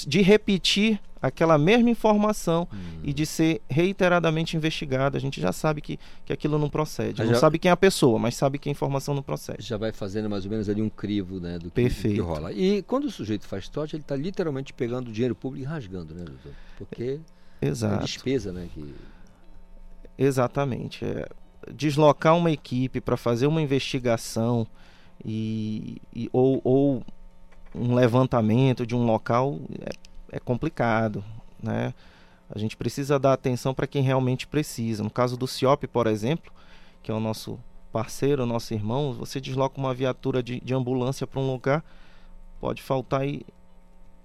de 0.07 0.21
repetir 0.21 0.99
aquela 1.21 1.57
mesma 1.57 1.89
informação 1.89 2.67
e 3.01 3.13
de 3.13 3.25
ser 3.25 3.61
reiteradamente 3.69 4.57
investigada. 4.57 5.17
A 5.17 5.21
gente 5.21 5.39
já 5.39 5.53
sabe 5.53 5.79
que, 5.81 5.97
que 6.25 6.33
aquilo 6.33 6.59
não 6.59 6.69
procede. 6.69 7.19
Mas 7.19 7.27
não 7.27 7.33
já- 7.35 7.39
sabe 7.39 7.57
quem 7.57 7.69
é 7.69 7.71
a 7.71 7.77
pessoa, 7.77 8.19
mas 8.19 8.35
sabe 8.35 8.59
que 8.59 8.67
a 8.67 8.71
informação 8.71 9.15
não 9.15 9.23
procede. 9.23 9.63
Já 9.65 9.77
vai 9.77 9.93
fazendo 9.93 10.29
mais 10.29 10.43
ou 10.43 10.51
menos 10.51 10.67
ali 10.67 10.81
um 10.81 10.89
crivo, 10.89 11.39
né, 11.39 11.53
do 11.53 11.59
que, 11.59 11.65
do 11.65 11.69
que 11.71 11.81
Perfeito. 11.81 12.23
rola. 12.23 12.51
E 12.51 12.81
quando 12.83 13.05
o 13.05 13.11
sujeito 13.11 13.47
faz 13.47 13.69
trote, 13.69 13.95
ele 13.95 14.03
está 14.03 14.15
literalmente 14.17 14.73
pegando 14.73 15.07
o 15.07 15.11
dinheiro 15.13 15.33
público 15.33 15.65
e 15.65 15.67
rasgando, 15.67 16.13
né, 16.13 16.25
doutor? 16.25 16.51
Porque 16.77 17.19
é 17.61 17.67
Exato. 17.67 18.03
despesa, 18.05 18.51
né, 18.51 18.67
que 18.73 18.93
Exatamente. 20.17 21.03
É, 21.05 21.27
deslocar 21.73 22.35
uma 22.37 22.51
equipe 22.51 22.99
para 23.01 23.17
fazer 23.17 23.47
uma 23.47 23.61
investigação 23.61 24.67
e, 25.23 26.01
e- 26.13 26.29
ou, 26.33 26.59
ou 26.63 27.03
um 27.75 27.93
levantamento 27.95 28.85
de 28.85 28.95
um 28.95 29.05
local 29.05 29.59
é, 29.81 30.37
é 30.37 30.39
complicado, 30.39 31.23
né? 31.61 31.93
A 32.49 32.59
gente 32.59 32.77
precisa 32.77 33.17
dar 33.17 33.33
atenção 33.33 33.73
para 33.73 33.87
quem 33.87 34.03
realmente 34.03 34.45
precisa. 34.45 35.03
No 35.03 35.09
caso 35.09 35.35
do 35.35 35.47
CIOP, 35.47 35.87
por 35.87 36.05
exemplo, 36.05 36.51
que 37.01 37.09
é 37.09 37.13
o 37.13 37.19
nosso 37.19 37.59
parceiro, 37.91 38.45
nosso 38.45 38.73
irmão, 38.73 39.13
você 39.13 39.39
desloca 39.39 39.79
uma 39.79 39.93
viatura 39.93 40.43
de, 40.43 40.59
de 40.59 40.73
ambulância 40.73 41.25
para 41.25 41.39
um 41.39 41.51
lugar, 41.51 41.83
pode 42.59 42.81
faltar 42.81 43.21
aí 43.21 43.41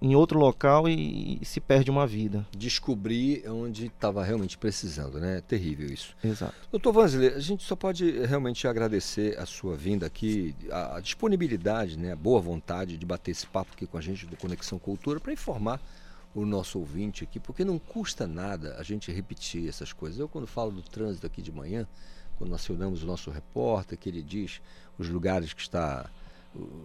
em 0.01 0.15
outro 0.15 0.39
local 0.39 0.89
e, 0.89 1.39
e 1.41 1.45
se 1.45 1.61
perde 1.61 1.91
uma 1.91 2.07
vida. 2.07 2.47
descobrir 2.57 3.49
onde 3.49 3.87
estava 3.87 4.23
realmente 4.23 4.57
precisando, 4.57 5.19
né? 5.19 5.39
É 5.39 5.41
terrível 5.41 5.87
isso. 5.87 6.15
Exato. 6.23 6.55
Doutor 6.70 6.93
Vanzler, 6.93 7.35
a 7.35 7.41
gente 7.41 7.65
só 7.65 7.75
pode 7.75 8.11
realmente 8.27 8.66
agradecer 8.69 9.39
a 9.39 9.45
sua 9.45 9.77
vinda 9.77 10.07
aqui, 10.07 10.55
a, 10.70 10.97
a 10.97 11.01
disponibilidade, 11.01 11.99
né, 11.99 12.12
a 12.12 12.16
boa 12.16 12.41
vontade 12.41 12.97
de 12.97 13.05
bater 13.05 13.33
esse 13.33 13.47
papo 13.47 13.73
aqui 13.73 13.87
com 13.87 13.99
a 13.99 14.01
gente 14.01 14.27
do 14.27 14.37
Conexão 14.37 14.79
Cultura 14.79 15.19
para 15.19 15.33
informar 15.33 15.81
o 16.35 16.45
nosso 16.45 16.79
ouvinte 16.79 17.25
aqui, 17.25 17.41
porque 17.41 17.65
não 17.65 17.79
custa 17.79 18.27
nada 18.27 18.77
a 18.79 18.83
gente 18.83 19.11
repetir 19.11 19.69
essas 19.69 19.93
coisas. 19.93 20.19
Eu, 20.19 20.29
quando 20.29 20.47
falo 20.47 20.70
do 20.70 20.83
trânsito 20.83 21.27
aqui 21.27 21.43
de 21.43 21.51
manhã, 21.51 21.87
quando 22.37 22.51
nós 22.51 22.61
acionamos 22.61 23.03
o 23.03 23.07
nosso 23.07 23.31
repórter, 23.31 23.99
que 23.99 24.09
ele 24.09 24.23
diz 24.23 24.61
os 24.97 25.09
lugares 25.09 25.53
que, 25.53 25.61
está, 25.61 26.09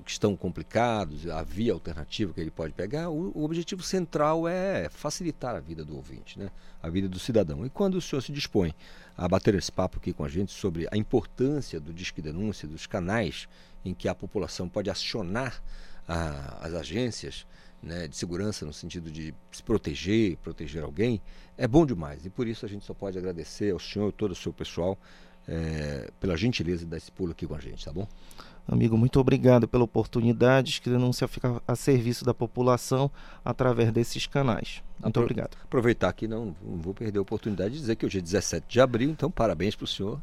que 0.06 0.12
estão 0.12 0.36
complicados, 0.36 1.28
a 1.28 1.41
via 1.44 1.74
alternativa 1.74 2.34
que 2.34 2.40
ele 2.41 2.52
pode 2.52 2.74
pegar, 2.74 3.10
o, 3.10 3.32
o 3.36 3.44
objetivo 3.44 3.82
central 3.84 4.48
é 4.48 4.90
facilitar 4.90 5.56
a 5.56 5.60
vida 5.60 5.84
do 5.84 5.95
ouvinte, 5.95 6.38
né? 6.38 6.50
a 6.82 6.90
vida 6.90 7.08
do 7.08 7.20
cidadão. 7.20 7.66
E 7.66 7.70
quando 7.70 7.95
o 7.95 8.02
senhor 8.02 8.22
se 8.22 8.32
dispõe 8.32 8.74
a 9.18 9.28
bater 9.28 9.56
esse 9.56 9.72
papo 9.72 9.98
aqui 9.98 10.14
com 10.14 10.24
a 10.24 10.30
gente 10.30 10.52
sobre 10.52 10.88
a 10.91 10.98
importância 10.98 11.80
do 11.80 11.94
Disque 11.94 12.22
Denúncia, 12.22 12.68
dos 12.68 12.86
canais 12.88 13.48
em 13.86 13.94
que 13.94 14.08
a 14.08 14.16
população 14.16 14.68
pode 14.70 14.90
acionar 14.90 15.62
a- 16.08 16.60
as 16.62 16.74
agências 16.74 17.45
né, 17.82 18.08
de 18.08 18.16
segurança 18.16 18.66
no 18.66 18.72
sentido 18.72 19.12
de 19.12 19.34
se 19.52 19.62
proteger, 19.62 20.38
proteger 20.38 20.84
alguém, 20.84 21.22
é 21.58 21.68
bom 21.68 21.86
demais. 21.86 22.26
E 22.26 22.30
por 22.30 22.48
isso 22.48 22.66
a 22.66 22.70
gente 22.70 22.86
só 22.86 22.94
pode 22.94 23.18
agradecer 23.18 23.72
ao 23.74 23.80
senhor 23.80 24.10
e 24.10 24.12
todo 24.14 24.32
o 24.32 24.36
seu 24.36 24.54
pessoal 24.54 24.98
é, 25.48 26.10
pela 26.20 26.36
gentileza 26.38 26.80
de 26.86 26.91
dar 26.91 26.98
esse 26.98 27.11
pulo 27.11 27.32
aqui 27.32 27.45
com 27.48 27.56
a 27.56 27.60
gente, 27.60 27.84
tá 27.86 27.91
bom? 27.91 28.07
Amigo, 28.68 28.98
muito 28.98 29.20
obrigado 29.20 29.68
pela 29.68 29.84
oportunidade. 29.84 30.80
Que 30.80 30.90
denúncia 30.90 31.28
fica 31.28 31.61
a 31.68 31.76
serviço 31.76 32.24
da 32.24 32.34
população 32.34 33.11
através 33.44 33.91
desses 33.91 34.26
canais. 34.26 34.82
Muito 35.02 35.07
Apro- 35.18 35.24
obrigado. 35.24 35.57
Aproveitar 35.65 36.07
aqui, 36.10 36.28
não, 36.30 36.56
não 36.64 36.78
vou 36.78 36.94
perder 36.94 37.20
a 37.20 37.22
oportunidade 37.22 37.74
de 37.74 37.80
dizer 37.82 37.98
que 37.98 38.06
hoje 38.06 38.20
é 38.20 38.22
17 38.22 38.65
de 38.70 38.80
abril, 38.80 39.10
então 39.10 39.30
parabéns 39.30 39.76
para 39.76 39.84
o 39.84 39.88
senhor. 39.88 40.18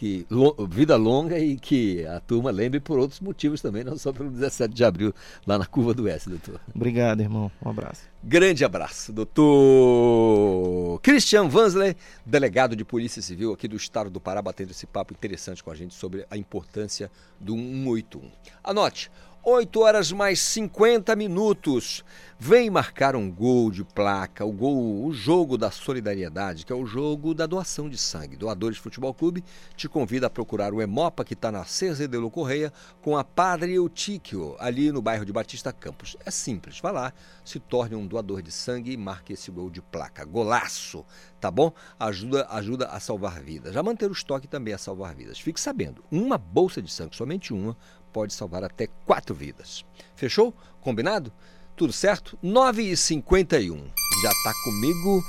Que 0.00 0.24
lo- 0.30 0.56
vida 0.66 0.96
longa 0.96 1.38
e 1.38 1.58
que 1.58 2.06
a 2.06 2.20
turma 2.20 2.50
lembre 2.50 2.80
por 2.80 2.98
outros 2.98 3.20
motivos 3.20 3.60
também, 3.60 3.84
não 3.84 3.98
só 3.98 4.10
pelo 4.14 4.30
17 4.30 4.72
de 4.72 4.82
abril, 4.82 5.12
lá 5.46 5.58
na 5.58 5.66
curva 5.66 5.92
do 5.92 6.08
S, 6.08 6.26
doutor. 6.26 6.58
Obrigado, 6.74 7.20
irmão. 7.20 7.52
Um 7.62 7.68
abraço. 7.68 8.08
Grande 8.24 8.64
abraço, 8.64 9.12
doutor 9.12 11.00
Christian 11.02 11.48
Vansley, 11.48 11.94
delegado 12.24 12.74
de 12.74 12.82
Polícia 12.84 13.20
Civil 13.20 13.52
aqui 13.52 13.68
do 13.68 13.76
estado 13.76 14.08
do 14.08 14.18
Pará, 14.20 14.40
batendo 14.40 14.70
esse 14.70 14.86
papo 14.86 15.12
interessante 15.12 15.62
com 15.62 15.70
a 15.70 15.74
gente 15.74 15.94
sobre 15.94 16.24
a 16.30 16.36
importância 16.36 17.10
do 17.38 17.54
181. 17.54 18.22
Anote, 18.64 19.10
8 19.42 19.80
horas 19.80 20.12
mais 20.12 20.38
50 20.38 21.16
minutos. 21.16 22.04
Vem 22.38 22.70
marcar 22.70 23.14
um 23.16 23.30
gol 23.30 23.70
de 23.70 23.84
placa, 23.84 24.44
o 24.46 24.52
gol, 24.52 25.04
o 25.04 25.12
jogo 25.12 25.58
da 25.58 25.70
solidariedade, 25.70 26.64
que 26.64 26.72
é 26.72 26.76
o 26.76 26.86
jogo 26.86 27.34
da 27.34 27.46
doação 27.46 27.88
de 27.88 27.98
sangue. 27.98 28.36
Doadores 28.36 28.78
Futebol 28.78 29.12
Clube 29.12 29.44
te 29.76 29.88
convida 29.88 30.26
a 30.26 30.30
procurar 30.30 30.72
o 30.72 30.80
Emopa, 30.80 31.24
que 31.24 31.34
está 31.34 31.52
na 31.52 31.64
Cerzedelo 31.64 32.30
Correia, 32.30 32.72
com 33.02 33.16
a 33.16 33.24
Padre 33.24 33.74
Eutíquio, 33.74 34.56
ali 34.58 34.90
no 34.90 35.02
bairro 35.02 35.26
de 35.26 35.32
Batista 35.32 35.70
Campos. 35.70 36.16
É 36.24 36.30
simples, 36.30 36.80
vá 36.80 36.90
lá, 36.90 37.12
se 37.44 37.58
torne 37.58 37.94
um 37.94 38.06
doador 38.06 38.40
de 38.40 38.50
sangue 38.50 38.92
e 38.92 38.96
marque 38.96 39.34
esse 39.34 39.50
gol 39.50 39.68
de 39.68 39.82
placa. 39.82 40.24
Golaço, 40.24 41.04
tá 41.38 41.50
bom? 41.50 41.72
Ajuda, 41.98 42.46
ajuda 42.50 42.86
a 42.88 42.98
salvar 43.00 43.42
vidas. 43.42 43.76
A 43.76 43.82
manter 43.82 44.08
o 44.08 44.14
estoque 44.14 44.48
também 44.48 44.72
a 44.72 44.78
salvar 44.78 45.14
vidas. 45.14 45.38
Fique 45.38 45.60
sabendo, 45.60 46.02
uma 46.10 46.38
bolsa 46.38 46.80
de 46.80 46.90
sangue, 46.90 47.14
somente 47.14 47.52
uma, 47.52 47.76
pode 48.12 48.34
salvar 48.34 48.64
até 48.64 48.88
quatro 49.06 49.34
vidas. 49.34 49.84
Fechou? 50.14 50.54
Combinado? 50.80 51.32
Tudo 51.76 51.92
certo? 51.92 52.38
9h51. 52.44 53.82
Já 54.22 54.30
está 54.30 54.52
comigo 54.64 55.24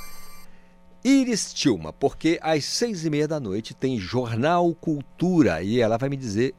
Iris 1.03 1.53
Tilma, 1.53 1.91
porque 1.91 2.39
às 2.41 2.65
seis 2.65 3.05
e 3.05 3.09
meia 3.09 3.27
da 3.27 3.39
noite 3.39 3.73
tem 3.73 3.97
Jornal 3.97 4.73
Cultura 4.75 5.63
e 5.63 5.79
ela 5.79 5.97
vai 5.97 6.09
me 6.09 6.17
dizer 6.17 6.53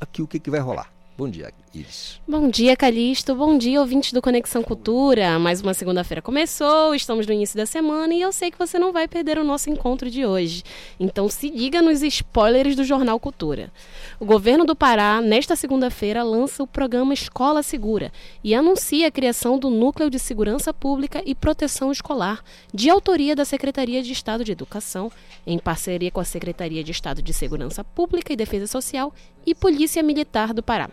aqui 0.00 0.22
o 0.22 0.26
que, 0.26 0.40
que 0.40 0.50
vai 0.50 0.60
rolar. 0.60 0.97
Bom 1.18 1.28
dia, 1.28 1.52
Iris. 1.74 2.20
Bom 2.28 2.48
dia, 2.48 2.76
Calixto. 2.76 3.34
Bom 3.34 3.58
dia, 3.58 3.80
ouvintes 3.80 4.12
do 4.12 4.22
Conexão 4.22 4.62
Cultura. 4.62 5.36
Mais 5.36 5.60
uma 5.60 5.74
segunda-feira 5.74 6.22
começou, 6.22 6.94
estamos 6.94 7.26
no 7.26 7.32
início 7.32 7.56
da 7.56 7.66
semana 7.66 8.14
e 8.14 8.20
eu 8.20 8.30
sei 8.30 8.52
que 8.52 8.58
você 8.58 8.78
não 8.78 8.92
vai 8.92 9.08
perder 9.08 9.36
o 9.36 9.42
nosso 9.42 9.68
encontro 9.68 10.08
de 10.08 10.24
hoje. 10.24 10.62
Então 11.00 11.28
se 11.28 11.50
liga 11.50 11.82
nos 11.82 12.02
spoilers 12.04 12.76
do 12.76 12.84
Jornal 12.84 13.18
Cultura. 13.18 13.72
O 14.20 14.24
governo 14.24 14.64
do 14.64 14.76
Pará, 14.76 15.20
nesta 15.20 15.56
segunda-feira, 15.56 16.22
lança 16.22 16.62
o 16.62 16.68
programa 16.68 17.12
Escola 17.12 17.64
Segura 17.64 18.12
e 18.44 18.54
anuncia 18.54 19.08
a 19.08 19.10
criação 19.10 19.58
do 19.58 19.70
Núcleo 19.70 20.10
de 20.10 20.20
Segurança 20.20 20.72
Pública 20.72 21.20
e 21.26 21.34
Proteção 21.34 21.90
Escolar, 21.90 22.44
de 22.72 22.88
autoria 22.88 23.34
da 23.34 23.44
Secretaria 23.44 24.04
de 24.04 24.12
Estado 24.12 24.44
de 24.44 24.52
Educação, 24.52 25.10
em 25.44 25.58
parceria 25.58 26.12
com 26.12 26.20
a 26.20 26.24
Secretaria 26.24 26.84
de 26.84 26.92
Estado 26.92 27.20
de 27.20 27.32
Segurança 27.32 27.82
Pública 27.82 28.32
e 28.32 28.36
Defesa 28.36 28.68
Social 28.68 29.12
e 29.44 29.52
Polícia 29.52 30.00
Militar 30.00 30.54
do 30.54 30.62
Pará. 30.62 30.88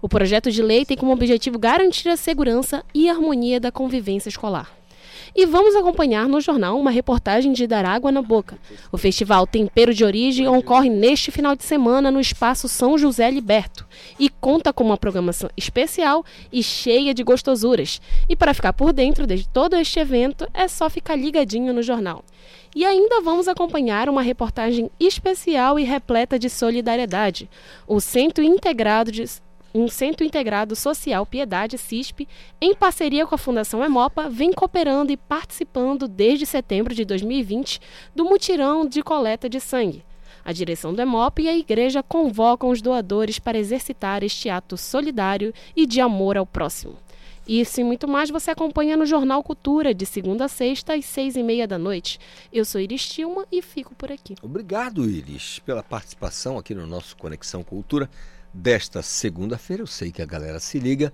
O 0.00 0.08
projeto 0.08 0.50
de 0.50 0.62
lei 0.62 0.84
tem 0.84 0.96
como 0.96 1.12
objetivo 1.12 1.58
garantir 1.58 2.08
a 2.08 2.16
segurança 2.16 2.84
e 2.94 3.08
harmonia 3.08 3.60
da 3.60 3.72
convivência 3.72 4.28
escolar. 4.28 4.84
E 5.36 5.46
vamos 5.46 5.74
acompanhar 5.74 6.28
no 6.28 6.40
jornal 6.40 6.78
uma 6.78 6.92
reportagem 6.92 7.52
de 7.52 7.66
Dar 7.66 7.84
Água 7.84 8.12
na 8.12 8.22
Boca. 8.22 8.56
O 8.92 8.98
festival 8.98 9.48
Tempero 9.48 9.92
de 9.92 10.04
Origem 10.04 10.46
ocorre 10.46 10.88
neste 10.88 11.32
final 11.32 11.56
de 11.56 11.64
semana 11.64 12.08
no 12.08 12.20
Espaço 12.20 12.68
São 12.68 12.96
José 12.96 13.28
Liberto 13.32 13.84
e 14.16 14.28
conta 14.28 14.72
com 14.72 14.84
uma 14.84 14.96
programação 14.96 15.50
especial 15.56 16.24
e 16.52 16.62
cheia 16.62 17.12
de 17.12 17.24
gostosuras. 17.24 18.00
E 18.28 18.36
para 18.36 18.54
ficar 18.54 18.72
por 18.72 18.92
dentro 18.92 19.26
de 19.26 19.48
todo 19.48 19.74
este 19.74 19.98
evento, 19.98 20.46
é 20.54 20.68
só 20.68 20.88
ficar 20.88 21.16
ligadinho 21.16 21.72
no 21.72 21.82
jornal. 21.82 22.24
E 22.72 22.84
ainda 22.84 23.20
vamos 23.20 23.48
acompanhar 23.48 24.08
uma 24.08 24.22
reportagem 24.22 24.88
especial 25.00 25.80
e 25.80 25.84
repleta 25.84 26.38
de 26.38 26.48
solidariedade. 26.48 27.50
O 27.88 28.00
Centro 28.00 28.44
Integrado 28.44 29.10
de 29.10 29.24
um 29.74 29.88
Centro 29.88 30.24
Integrado 30.24 30.76
Social 30.76 31.26
Piedade 31.26 31.76
CISP, 31.76 32.28
em 32.60 32.74
parceria 32.74 33.26
com 33.26 33.34
a 33.34 33.38
Fundação 33.38 33.82
Emopa, 33.82 34.30
vem 34.30 34.52
cooperando 34.52 35.10
e 35.10 35.16
participando 35.16 36.06
desde 36.06 36.46
setembro 36.46 36.94
de 36.94 37.04
2020 37.04 37.80
do 38.14 38.24
mutirão 38.24 38.86
de 38.86 39.02
coleta 39.02 39.48
de 39.48 39.58
sangue. 39.58 40.04
A 40.44 40.52
direção 40.52 40.94
do 40.94 41.02
Emopa 41.02 41.42
e 41.42 41.48
a 41.48 41.56
igreja 41.56 42.04
convocam 42.04 42.70
os 42.70 42.80
doadores 42.80 43.40
para 43.40 43.58
exercitar 43.58 44.22
este 44.22 44.48
ato 44.48 44.76
solidário 44.76 45.52
e 45.74 45.86
de 45.86 46.00
amor 46.00 46.36
ao 46.36 46.46
próximo. 46.46 46.96
Isso 47.46 47.80
e 47.80 47.84
muito 47.84 48.08
mais 48.08 48.30
você 48.30 48.50
acompanha 48.50 48.96
no 48.96 49.04
Jornal 49.04 49.42
Cultura, 49.42 49.92
de 49.92 50.06
segunda 50.06 50.46
a 50.46 50.48
sexta, 50.48 50.94
às 50.94 51.04
seis 51.04 51.36
e 51.36 51.42
meia 51.42 51.66
da 51.66 51.78
noite. 51.78 52.18
Eu 52.52 52.64
sou 52.64 52.80
Iris 52.80 53.06
Tilma 53.06 53.46
e 53.52 53.60
fico 53.60 53.94
por 53.94 54.10
aqui. 54.10 54.34
Obrigado, 54.40 55.04
Iris, 55.08 55.58
pela 55.58 55.82
participação 55.82 56.56
aqui 56.56 56.74
no 56.74 56.86
nosso 56.86 57.16
Conexão 57.16 57.62
Cultura 57.62 58.08
desta 58.54 59.02
segunda-feira. 59.02 59.82
Eu 59.82 59.86
sei 59.86 60.12
que 60.12 60.22
a 60.22 60.26
galera 60.26 60.60
se 60.60 60.78
liga 60.78 61.12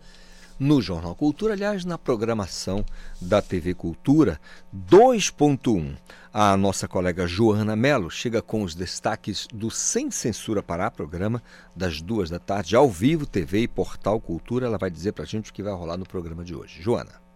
no 0.60 0.82
Jornal 0.82 1.14
Cultura, 1.14 1.54
aliás, 1.54 1.86
na 1.86 1.96
programação 1.96 2.84
da 3.18 3.40
TV 3.40 3.72
Cultura 3.72 4.38
2.1. 4.74 5.96
A 6.32 6.54
nossa 6.56 6.86
colega 6.86 7.26
Joana 7.26 7.74
Melo 7.74 8.10
chega 8.10 8.42
com 8.42 8.62
os 8.62 8.74
destaques 8.74 9.48
do 9.52 9.70
Sem 9.70 10.10
Censura 10.10 10.62
Pará, 10.62 10.90
programa 10.90 11.42
das 11.74 12.02
duas 12.02 12.28
da 12.28 12.38
tarde, 12.38 12.76
ao 12.76 12.90
vivo, 12.90 13.24
TV 13.24 13.62
e 13.62 13.68
Portal 13.68 14.20
Cultura. 14.20 14.66
Ela 14.66 14.78
vai 14.78 14.90
dizer 14.90 15.12
pra 15.12 15.24
gente 15.24 15.50
o 15.50 15.54
que 15.54 15.62
vai 15.62 15.72
rolar 15.72 15.96
no 15.96 16.06
programa 16.06 16.44
de 16.44 16.54
hoje. 16.54 16.82
Joana. 16.82 17.29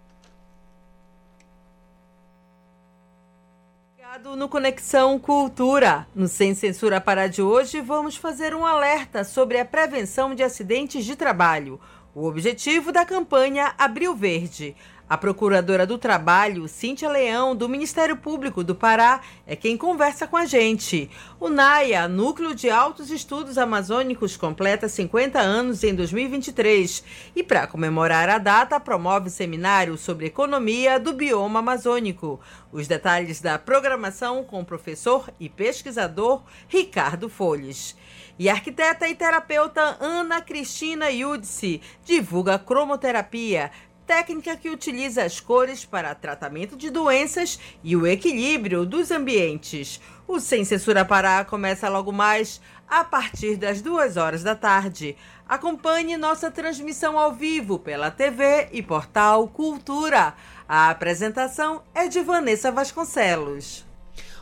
Ligado 4.15 4.37
no 4.37 4.49
Conexão 4.49 5.19
Cultura. 5.19 6.07
No 6.15 6.29
Sem 6.29 6.55
Censura 6.55 7.01
Pará 7.01 7.27
de 7.27 7.43
hoje, 7.43 7.81
vamos 7.81 8.15
fazer 8.15 8.55
um 8.55 8.65
alerta 8.65 9.25
sobre 9.25 9.59
a 9.59 9.65
prevenção 9.65 10.37
de 10.37 10.43
acidentes 10.45 11.05
de 11.05 11.17
trabalho. 11.17 11.81
O 12.15 12.25
objetivo 12.25 12.93
da 12.93 13.05
campanha 13.05 13.75
Abril 13.77 14.15
Verde. 14.15 14.77
A 15.15 15.17
procuradora 15.17 15.87
do 15.87 15.97
Trabalho, 15.97 16.67
Cíntia 16.67 17.09
Leão, 17.09 17.55
do 17.55 17.69
Ministério 17.69 18.17
Público 18.17 18.65
do 18.65 18.75
Pará, 18.75 19.21
é 19.47 19.55
quem 19.55 19.77
conversa 19.77 20.27
com 20.27 20.37
a 20.37 20.45
gente. 20.45 21.09
O 21.39 21.49
NAIA, 21.49 22.09
Núcleo 22.09 22.53
de 22.53 22.69
Altos 22.69 23.13
Estudos 23.13 23.57
Amazônicos, 23.57 24.37
completa 24.37 24.89
50 24.89 25.39
anos 25.39 25.85
em 25.85 25.95
2023 25.95 27.05
e, 27.37 27.45
para 27.45 27.69
comemorar 27.69 28.29
a 28.29 28.39
data, 28.39 28.81
promove 28.81 29.31
seminário 29.31 29.97
sobre 29.97 30.27
economia 30.27 30.99
do 30.99 31.13
bioma 31.13 31.61
amazônico. 31.61 32.41
Os 32.73 32.89
detalhes 32.89 33.41
da 33.41 33.57
programação 33.57 34.43
com 34.43 34.63
o 34.63 34.67
professor 34.67 35.31
e 35.39 35.49
pesquisador 35.49 36.43
Ricardo 36.67 37.29
Folhes. 37.29 37.97
E 38.37 38.49
a 38.49 38.55
arquiteta 38.55 39.09
e 39.09 39.15
terapeuta 39.15 39.97
Ana 40.01 40.41
Cristina 40.41 41.09
Yudice 41.09 41.81
divulga 42.05 42.59
cromoterapia, 42.59 43.71
técnica 44.07 44.57
que 44.57 44.71
utiliza 44.71 45.25
as 45.25 45.41
cores 45.41 45.85
para 45.85 46.15
tratamento 46.15 46.77
de 46.77 46.91
doenças 46.91 47.59
e 47.83 47.97
o 47.97 48.07
equilíbrio 48.07 48.85
dos 48.85 49.11
ambientes. 49.11 50.01
O 50.27 50.41
Sem 50.41 50.65
Censura 50.65 51.05
Pará 51.05 51.45
começa 51.45 51.89
logo 51.89 52.13
mais 52.13 52.61
a 52.89 53.03
partir 53.05 53.57
das 53.57 53.83
duas 53.83 54.17
horas 54.17 54.43
da 54.43 54.55
tarde. 54.55 55.17
Acompanhe 55.49 56.17
nossa 56.17 56.51
transmissão 56.51 57.19
ao 57.19 57.33
vivo 57.33 57.79
pela 57.79 58.11
TV 58.11 58.69
e 58.73 58.83
portal 58.83 59.49
Cultura. 59.49 60.35
A 60.69 60.91
apresentação 60.91 61.83
é 61.95 62.09
de 62.09 62.21
Vanessa 62.23 62.73
Vasconcelos. 62.73 63.94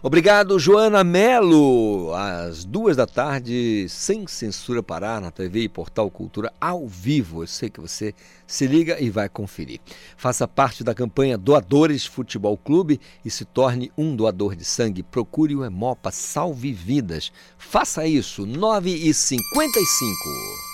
Obrigado, 0.05 0.59
Joana 0.59 1.05
Melo. 1.05 2.12
Às 2.12 2.65
duas 2.65 2.97
da 2.97 3.07
tarde, 3.07 3.87
sem 3.89 4.27
censura 4.27 4.83
Pará, 4.83 5.20
na 5.20 5.31
TV 5.31 5.61
e 5.61 5.69
Portal 5.69 6.11
Cultura 6.11 6.53
ao 6.61 6.89
vivo. 6.89 7.45
Eu 7.45 7.47
sei 7.47 7.70
que 7.70 7.81
você 7.81 8.12
se 8.45 8.66
liga 8.66 9.01
e 9.01 9.11
vai 9.11 9.29
conferir. 9.29 9.79
Faça 10.16 10.49
parte 10.49 10.83
da 10.83 10.93
campanha 10.93 11.39
Doadores 11.39 12.05
Futebol 12.05 12.57
Clube 12.57 13.01
e 13.24 13.31
se 13.31 13.45
torne 13.45 13.93
um 13.97 14.16
doador 14.16 14.57
de 14.57 14.65
sangue. 14.65 15.05
Procure 15.05 15.55
o 15.55 15.65
Emopa 15.65 16.11
Salve 16.11 16.73
Vidas. 16.73 17.31
Faça 17.57 18.05
isso, 18.05 18.45
9h55. 18.45 20.72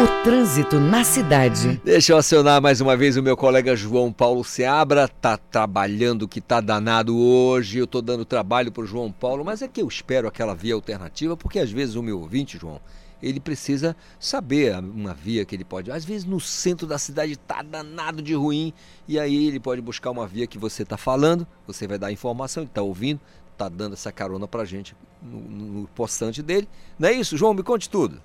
O 0.00 0.24
trânsito 0.24 0.80
na 0.80 1.04
cidade. 1.04 1.78
Deixa 1.84 2.14
eu 2.14 2.16
acionar 2.16 2.62
mais 2.62 2.80
uma 2.80 2.96
vez 2.96 3.18
o 3.18 3.22
meu 3.22 3.36
colega 3.36 3.76
João 3.76 4.10
Paulo 4.10 4.42
Seabra. 4.42 5.06
Tá 5.06 5.36
trabalhando 5.36 6.26
que 6.26 6.40
tá 6.40 6.62
danado 6.62 7.14
hoje. 7.14 7.78
Eu 7.78 7.86
tô 7.86 8.00
dando 8.00 8.24
trabalho 8.24 8.72
pro 8.72 8.86
João 8.86 9.12
Paulo, 9.12 9.44
mas 9.44 9.60
é 9.60 9.68
que 9.68 9.82
eu 9.82 9.86
espero 9.86 10.26
aquela 10.26 10.54
via 10.54 10.74
alternativa, 10.74 11.36
porque 11.36 11.58
às 11.58 11.70
vezes 11.70 11.94
o 11.94 12.02
meu 12.02 12.20
ouvinte, 12.20 12.56
João, 12.56 12.80
ele 13.22 13.38
precisa 13.38 13.94
saber 14.18 14.74
uma 14.78 15.12
via 15.12 15.44
que 15.44 15.54
ele 15.54 15.64
pode. 15.64 15.92
Às 15.92 16.06
vezes 16.06 16.24
no 16.24 16.40
centro 16.40 16.86
da 16.86 16.96
cidade 16.96 17.36
tá 17.36 17.60
danado 17.60 18.22
de 18.22 18.32
ruim, 18.32 18.72
e 19.06 19.18
aí 19.18 19.46
ele 19.46 19.60
pode 19.60 19.82
buscar 19.82 20.10
uma 20.10 20.26
via 20.26 20.46
que 20.46 20.56
você 20.56 20.86
tá 20.86 20.96
falando, 20.96 21.46
você 21.66 21.86
vai 21.86 21.98
dar 21.98 22.10
informação, 22.10 22.62
ele 22.62 22.70
tá 22.72 22.80
ouvindo, 22.80 23.20
tá 23.58 23.68
dando 23.68 23.92
essa 23.92 24.10
carona 24.10 24.48
pra 24.48 24.64
gente 24.64 24.96
no, 25.20 25.38
no, 25.38 25.80
no 25.80 25.88
postante 25.88 26.42
dele. 26.42 26.66
Não 26.98 27.10
é 27.10 27.12
isso, 27.12 27.36
João? 27.36 27.52
Me 27.52 27.62
conte 27.62 27.90
tudo. 27.90 28.22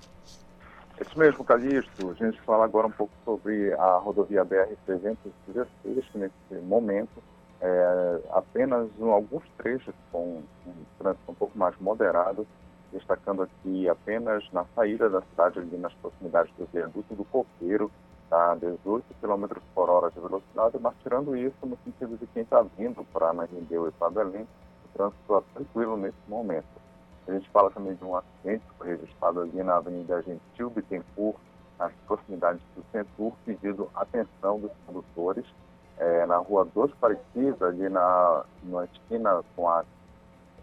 Isso 1.00 1.18
mesmo, 1.18 1.44
Calixto. 1.44 2.10
A 2.10 2.14
gente 2.14 2.40
fala 2.42 2.64
agora 2.64 2.86
um 2.86 2.90
pouco 2.90 3.12
sobre 3.24 3.72
a 3.74 3.98
rodovia 3.98 4.44
BR-316, 4.44 5.66
que 6.12 6.18
nesse 6.18 6.64
momento 6.64 7.22
é, 7.60 8.20
apenas 8.30 8.88
alguns 9.00 9.44
trechos 9.56 9.94
com 10.10 10.42
um 10.66 10.72
trânsito 10.98 11.30
um 11.30 11.34
pouco 11.34 11.56
mais 11.58 11.76
moderado, 11.78 12.46
destacando 12.92 13.42
aqui 13.42 13.88
apenas 13.88 14.44
na 14.52 14.64
saída 14.74 15.08
da 15.08 15.20
cidade, 15.22 15.58
ali 15.58 15.76
nas 15.76 15.92
proximidades 15.94 16.52
do 16.56 16.66
viaduto 16.72 17.14
do 17.14 17.24
Coqueiro, 17.24 17.90
tá 18.28 18.54
18 18.56 19.04
km 19.20 19.60
por 19.74 19.90
hora 19.90 20.10
de 20.10 20.20
velocidade, 20.20 20.78
mas 20.80 20.94
tirando 21.02 21.36
isso, 21.36 21.56
no 21.64 21.78
sentido 21.84 22.16
de 22.16 22.26
quem 22.28 22.42
está 22.42 22.64
vindo 22.76 23.04
para 23.12 23.32
Narindeu 23.32 23.88
e 23.88 23.92
para 23.92 24.10
Belém, 24.10 24.42
o 24.84 24.88
trânsito 24.96 25.20
está 25.22 25.42
tranquilo 25.54 25.96
nesse 25.96 26.18
momento. 26.28 26.77
A 27.28 27.32
gente 27.32 27.48
fala 27.50 27.70
também 27.70 27.94
de 27.94 28.02
um 28.02 28.16
acidente 28.16 28.64
que 28.64 28.74
foi 28.78 28.88
registrado 28.88 29.42
ali 29.42 29.62
na 29.62 29.76
Avenida 29.76 30.22
Gentil 30.22 30.70
Bittencourt, 30.70 31.36
nas 31.78 31.92
proximidades 32.06 32.62
do 32.74 32.82
Centur, 32.90 33.34
pedindo 33.44 33.90
atenção 33.94 34.58
dos 34.58 34.72
condutores. 34.86 35.44
É, 35.98 36.24
na 36.24 36.38
rua 36.38 36.64
Dos 36.64 36.90
Parecidos, 36.94 37.60
ali 37.60 37.88
na, 37.88 38.44
na 38.62 38.84
esquina 38.84 39.42
com 39.54 39.68
a 39.68 39.84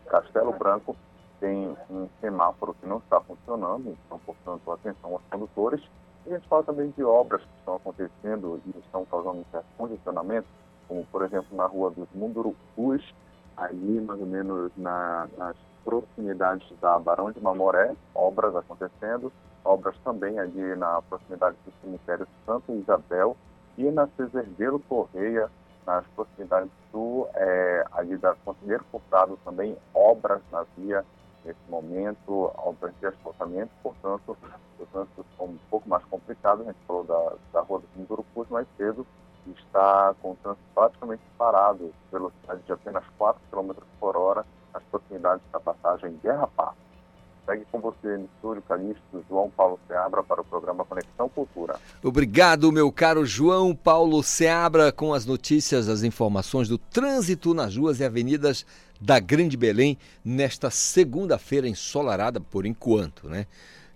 Castelo 0.08 0.54
Branco, 0.54 0.96
tem 1.40 1.78
um 1.90 2.10
semáforo 2.20 2.74
que 2.82 2.88
não 2.88 2.98
está 2.98 3.20
funcionando, 3.22 3.96
então, 4.06 4.20
portanto, 4.26 4.72
atenção 4.72 5.14
aos 5.14 5.22
condutores. 5.30 5.84
A 6.26 6.30
gente 6.30 6.48
fala 6.48 6.64
também 6.64 6.90
de 6.98 7.04
obras 7.04 7.42
que 7.42 7.60
estão 7.60 7.76
acontecendo 7.76 8.60
e 8.66 8.80
estão 8.80 9.06
causando 9.06 9.40
um 9.40 9.46
certo 9.52 9.68
congestionamento, 9.78 10.48
como, 10.88 11.06
por 11.06 11.24
exemplo, 11.24 11.56
na 11.56 11.68
rua 11.68 11.92
dos 11.92 12.08
Mundurucus, 12.16 13.14
ali 13.56 14.02
mais 14.02 14.20
ou 14.20 14.26
menos 14.26 14.72
na, 14.78 15.28
nas 15.38 15.56
proximidades 15.86 16.68
da 16.82 17.00
Barão 17.00 17.32
de 17.32 17.40
Mamoré, 17.40 17.96
obras 18.14 18.56
acontecendo, 18.56 19.32
obras 19.64 19.96
também 20.04 20.38
ali 20.40 20.76
na 20.76 21.02
proximidade 21.04 21.56
do 21.66 21.72
cemitério 21.82 22.28
Santa 22.46 22.72
Isabel 22.74 23.38
e 23.78 23.84
na 23.92 24.08
Cesardeiro 24.18 24.80
Correia, 24.80 25.50
nas 25.86 26.04
proximidades 26.16 26.72
do, 26.92 27.28
é, 27.36 27.86
ali 27.92 28.18
da 28.18 28.36
Conselheiro 28.44 28.84
Furtado 28.92 29.38
também, 29.46 29.78
obras 29.94 30.42
na 30.52 30.66
via 30.76 31.06
nesse 31.46 31.60
momento, 31.70 32.52
obras 32.58 32.92
de 33.00 33.06
asfaltamento, 33.06 33.72
portanto, 33.84 34.36
o 34.80 34.86
trânsito 34.88 35.24
ficou 35.32 35.48
um 35.48 35.58
pouco 35.70 35.88
mais 35.88 36.04
complicado, 36.06 36.62
a 36.62 36.66
gente 36.66 36.80
falou 36.88 37.04
da, 37.04 37.34
da 37.54 37.62
rua 37.62 37.80
do 37.80 37.88
Mundurucus 37.96 38.50
mais 38.50 38.68
cedo, 38.78 39.06
está 39.48 40.16
com 40.22 40.32
o 40.32 40.36
trânsito 40.38 40.66
praticamente 40.74 41.22
parado, 41.38 41.94
velocidade 42.12 42.62
de 42.64 42.72
apenas 42.72 43.04
4 43.18 43.40
km 43.52 43.74
por 44.00 44.18
hora, 44.18 44.44
nas 44.76 44.84
proximidades 44.92 45.44
da 45.52 45.60
passagem 45.60 46.20
Guerra 46.22 46.48
Pá. 46.48 46.74
Segue 47.46 47.64
com 47.72 47.80
você 47.80 48.18
no 48.18 48.62
Calixto, 48.64 49.24
João 49.30 49.50
Paulo 49.52 49.80
Seabra, 49.88 50.24
para 50.24 50.42
o 50.42 50.44
programa 50.44 50.84
Conexão 50.84 51.30
Cultura. 51.30 51.76
Obrigado, 52.04 52.72
meu 52.72 52.92
caro 52.92 53.24
João 53.24 53.76
Paulo 53.76 54.22
Seabra, 54.24 54.92
com 54.92 55.14
as 55.14 55.28
notícias, 55.28 55.88
as 55.88 56.02
informações 56.02 56.68
do 56.68 56.78
trânsito 56.78 57.54
nas 57.54 57.78
ruas 57.78 58.00
e 58.00 58.04
avenidas 58.04 58.66
da 59.00 59.20
Grande 59.20 59.56
Belém 59.56 59.98
nesta 60.24 60.72
segunda-feira 60.72 61.68
ensolarada, 61.68 62.42
por 62.42 62.66
enquanto, 62.66 63.30
né? 63.30 63.46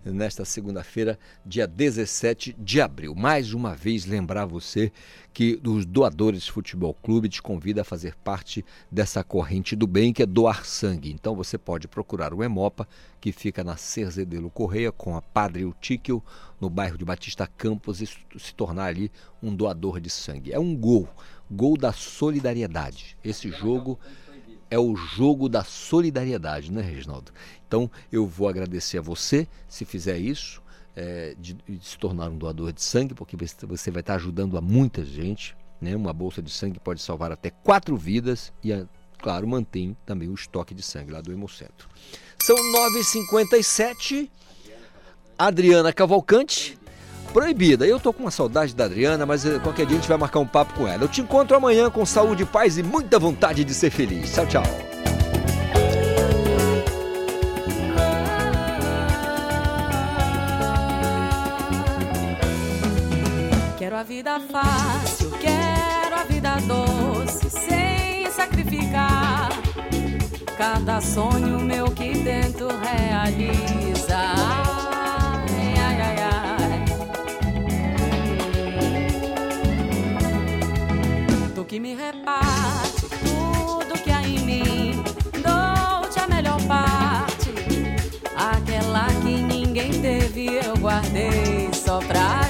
Nesta 0.06 0.46
segunda-feira, 0.46 1.20
dia 1.46 1.68
17 1.68 2.56
de 2.58 2.80
abril. 2.80 3.14
Mais 3.14 3.54
uma 3.54 3.76
vez, 3.76 4.06
lembrar 4.06 4.46
você 4.46 4.94
que 5.34 5.60
os 5.62 5.86
doadores 5.86 6.48
Futebol 6.48 6.94
Clube 6.94 7.28
te 7.28 7.42
convida 7.42 7.82
a 7.82 7.84
fazer 7.84 8.16
parte 8.16 8.64
dessa 8.90 9.26
corrente 9.26 9.76
do 9.76 9.86
bem, 9.86 10.14
que 10.14 10.24
é 10.24 10.26
doar 10.26 10.66
sangue. 10.66 11.12
Então 11.12 11.36
você 11.36 11.58
pode 11.58 11.86
procurar 11.86 12.34
o 12.34 12.42
Hemopa, 12.42 12.88
que 13.20 13.34
fica 13.34 13.62
na 13.62 13.76
Cerzedelo 13.76 14.50
Correia, 14.50 14.90
com 14.90 15.18
a 15.18 15.22
Padre 15.22 15.64
Eutíquio, 15.64 16.24
no 16.62 16.70
bairro 16.70 16.98
de 16.98 17.04
Batista 17.04 17.46
Campos, 17.46 18.02
e 18.02 18.08
se 18.08 18.56
tornar 18.56 18.86
ali 18.86 19.12
um 19.44 19.54
doador 19.54 20.00
de 20.00 20.10
sangue. 20.10 20.54
É 20.54 20.60
um 20.60 20.78
gol, 20.78 21.10
gol 21.52 21.76
da 21.76 21.92
solidariedade. 21.92 23.18
Esse 23.22 23.52
jogo 23.52 24.00
é 24.70 24.78
o 24.78 24.96
jogo 24.96 25.50
da 25.50 25.64
solidariedade, 25.64 26.72
né, 26.72 26.82
Reginaldo? 26.82 27.32
Então 27.68 27.90
eu 28.12 28.26
vou 28.26 28.48
agradecer 28.48 28.98
a 28.98 29.02
você 29.02 29.48
se 29.68 29.86
fizer 29.86 30.18
isso, 30.18 30.62
é, 30.96 31.36
de, 31.40 31.54
de, 31.54 31.80
se 31.86 31.98
tornar 31.98 32.30
um 32.30 32.38
doador 32.38 32.72
de 32.72 32.82
sangue, 32.82 33.14
porque 33.14 33.38
você 33.38 33.92
vai 33.92 34.02
estar 34.02 34.16
ajudando 34.16 34.58
a 34.58 34.62
muita 34.62 35.04
gente. 35.04 35.56
Né? 35.80 35.96
Uma 35.96 36.12
bolsa 36.12 36.42
de 36.42 36.52
sangue 36.52 36.80
pode 36.80 37.02
salvar 37.02 37.32
até 37.32 37.50
quatro 37.50 37.96
vidas 37.96 38.52
e, 38.64 38.70
claro, 39.18 39.48
mantém 39.48 39.96
também 40.06 40.28
o 40.28 40.34
estoque 40.34 40.74
de 40.74 40.84
sangue 40.84 41.12
lá 41.12 41.22
do 41.22 41.32
Hemocentro. 41.32 41.88
São 42.40 42.56
9h57. 42.56 44.30
Adriana 45.38 45.94
Cavalcante 45.94 46.78
proibida. 47.30 47.86
Eu 47.86 48.00
tô 48.00 48.12
com 48.12 48.24
uma 48.24 48.32
saudade 48.32 48.76
da 48.76 48.86
Adriana, 48.86 49.26
mas 49.26 49.46
eh, 49.46 49.60
qualquer 49.60 49.86
dia 49.86 49.98
a 49.98 50.00
gente 50.00 50.10
vai 50.10 50.18
marcar 50.18 50.40
um 50.40 50.48
papo 50.48 50.74
com 50.74 50.88
ela. 50.88 51.04
Eu 51.04 51.08
te 51.08 51.22
encontro 51.22 51.56
amanhã 51.56 51.90
com 51.90 52.06
saúde, 52.06 52.46
paz 52.46 52.78
e 52.78 52.84
muita 52.84 53.18
vontade 53.18 53.64
de 53.64 53.74
ser 53.74 53.90
feliz. 53.90 54.34
Tchau, 54.34 54.46
tchau. 54.48 54.64
Quero 63.78 63.96
a 63.96 64.04
vida 64.04 64.40
fácil, 64.40 65.32
quero 65.32 66.16
a 66.16 66.24
vida 66.24 66.58
doce, 66.68 67.50
sem 67.50 68.30
sacrificar. 68.30 69.50
Cada 70.58 71.00
sonho 71.00 71.60
meu 71.60 71.86
que 71.92 72.14
dentro 72.20 72.68
realiza. 72.68 73.79
Que 81.70 81.80
me 81.80 81.94
reparte 81.94 83.08
tudo 83.24 83.94
que 84.04 84.10
há 84.10 84.24
em 84.24 84.40
mim, 84.40 85.04
dou-te 85.34 86.20
a 86.20 86.28
melhor 86.28 86.60
parte. 86.64 87.54
Aquela 88.36 89.06
que 89.22 89.40
ninguém 89.44 90.02
teve, 90.02 90.48
eu 90.66 90.76
guardei 90.78 91.70
só 91.72 92.00
pra 92.00 92.49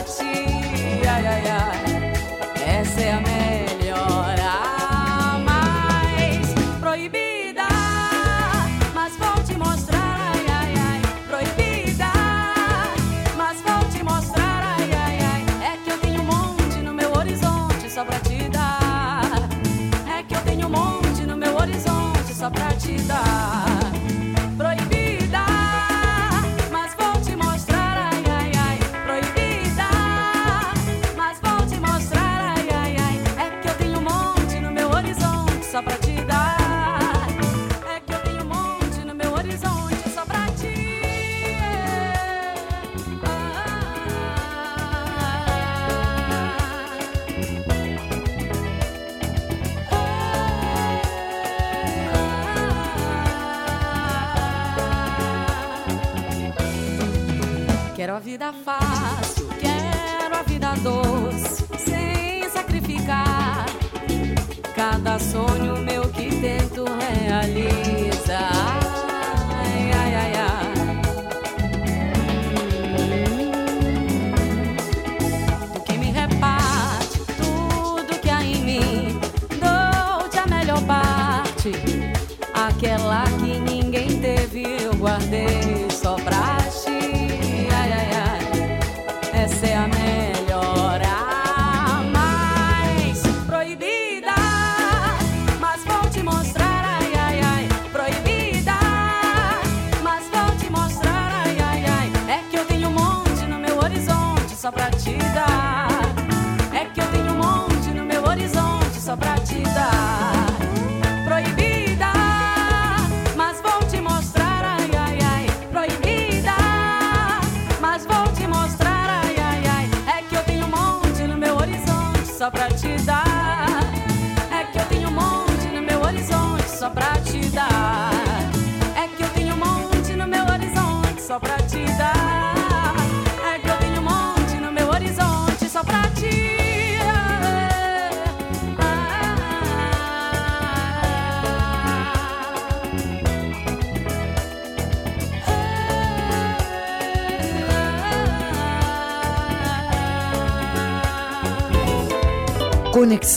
vida 58.29 58.53
fácil, 58.53 58.88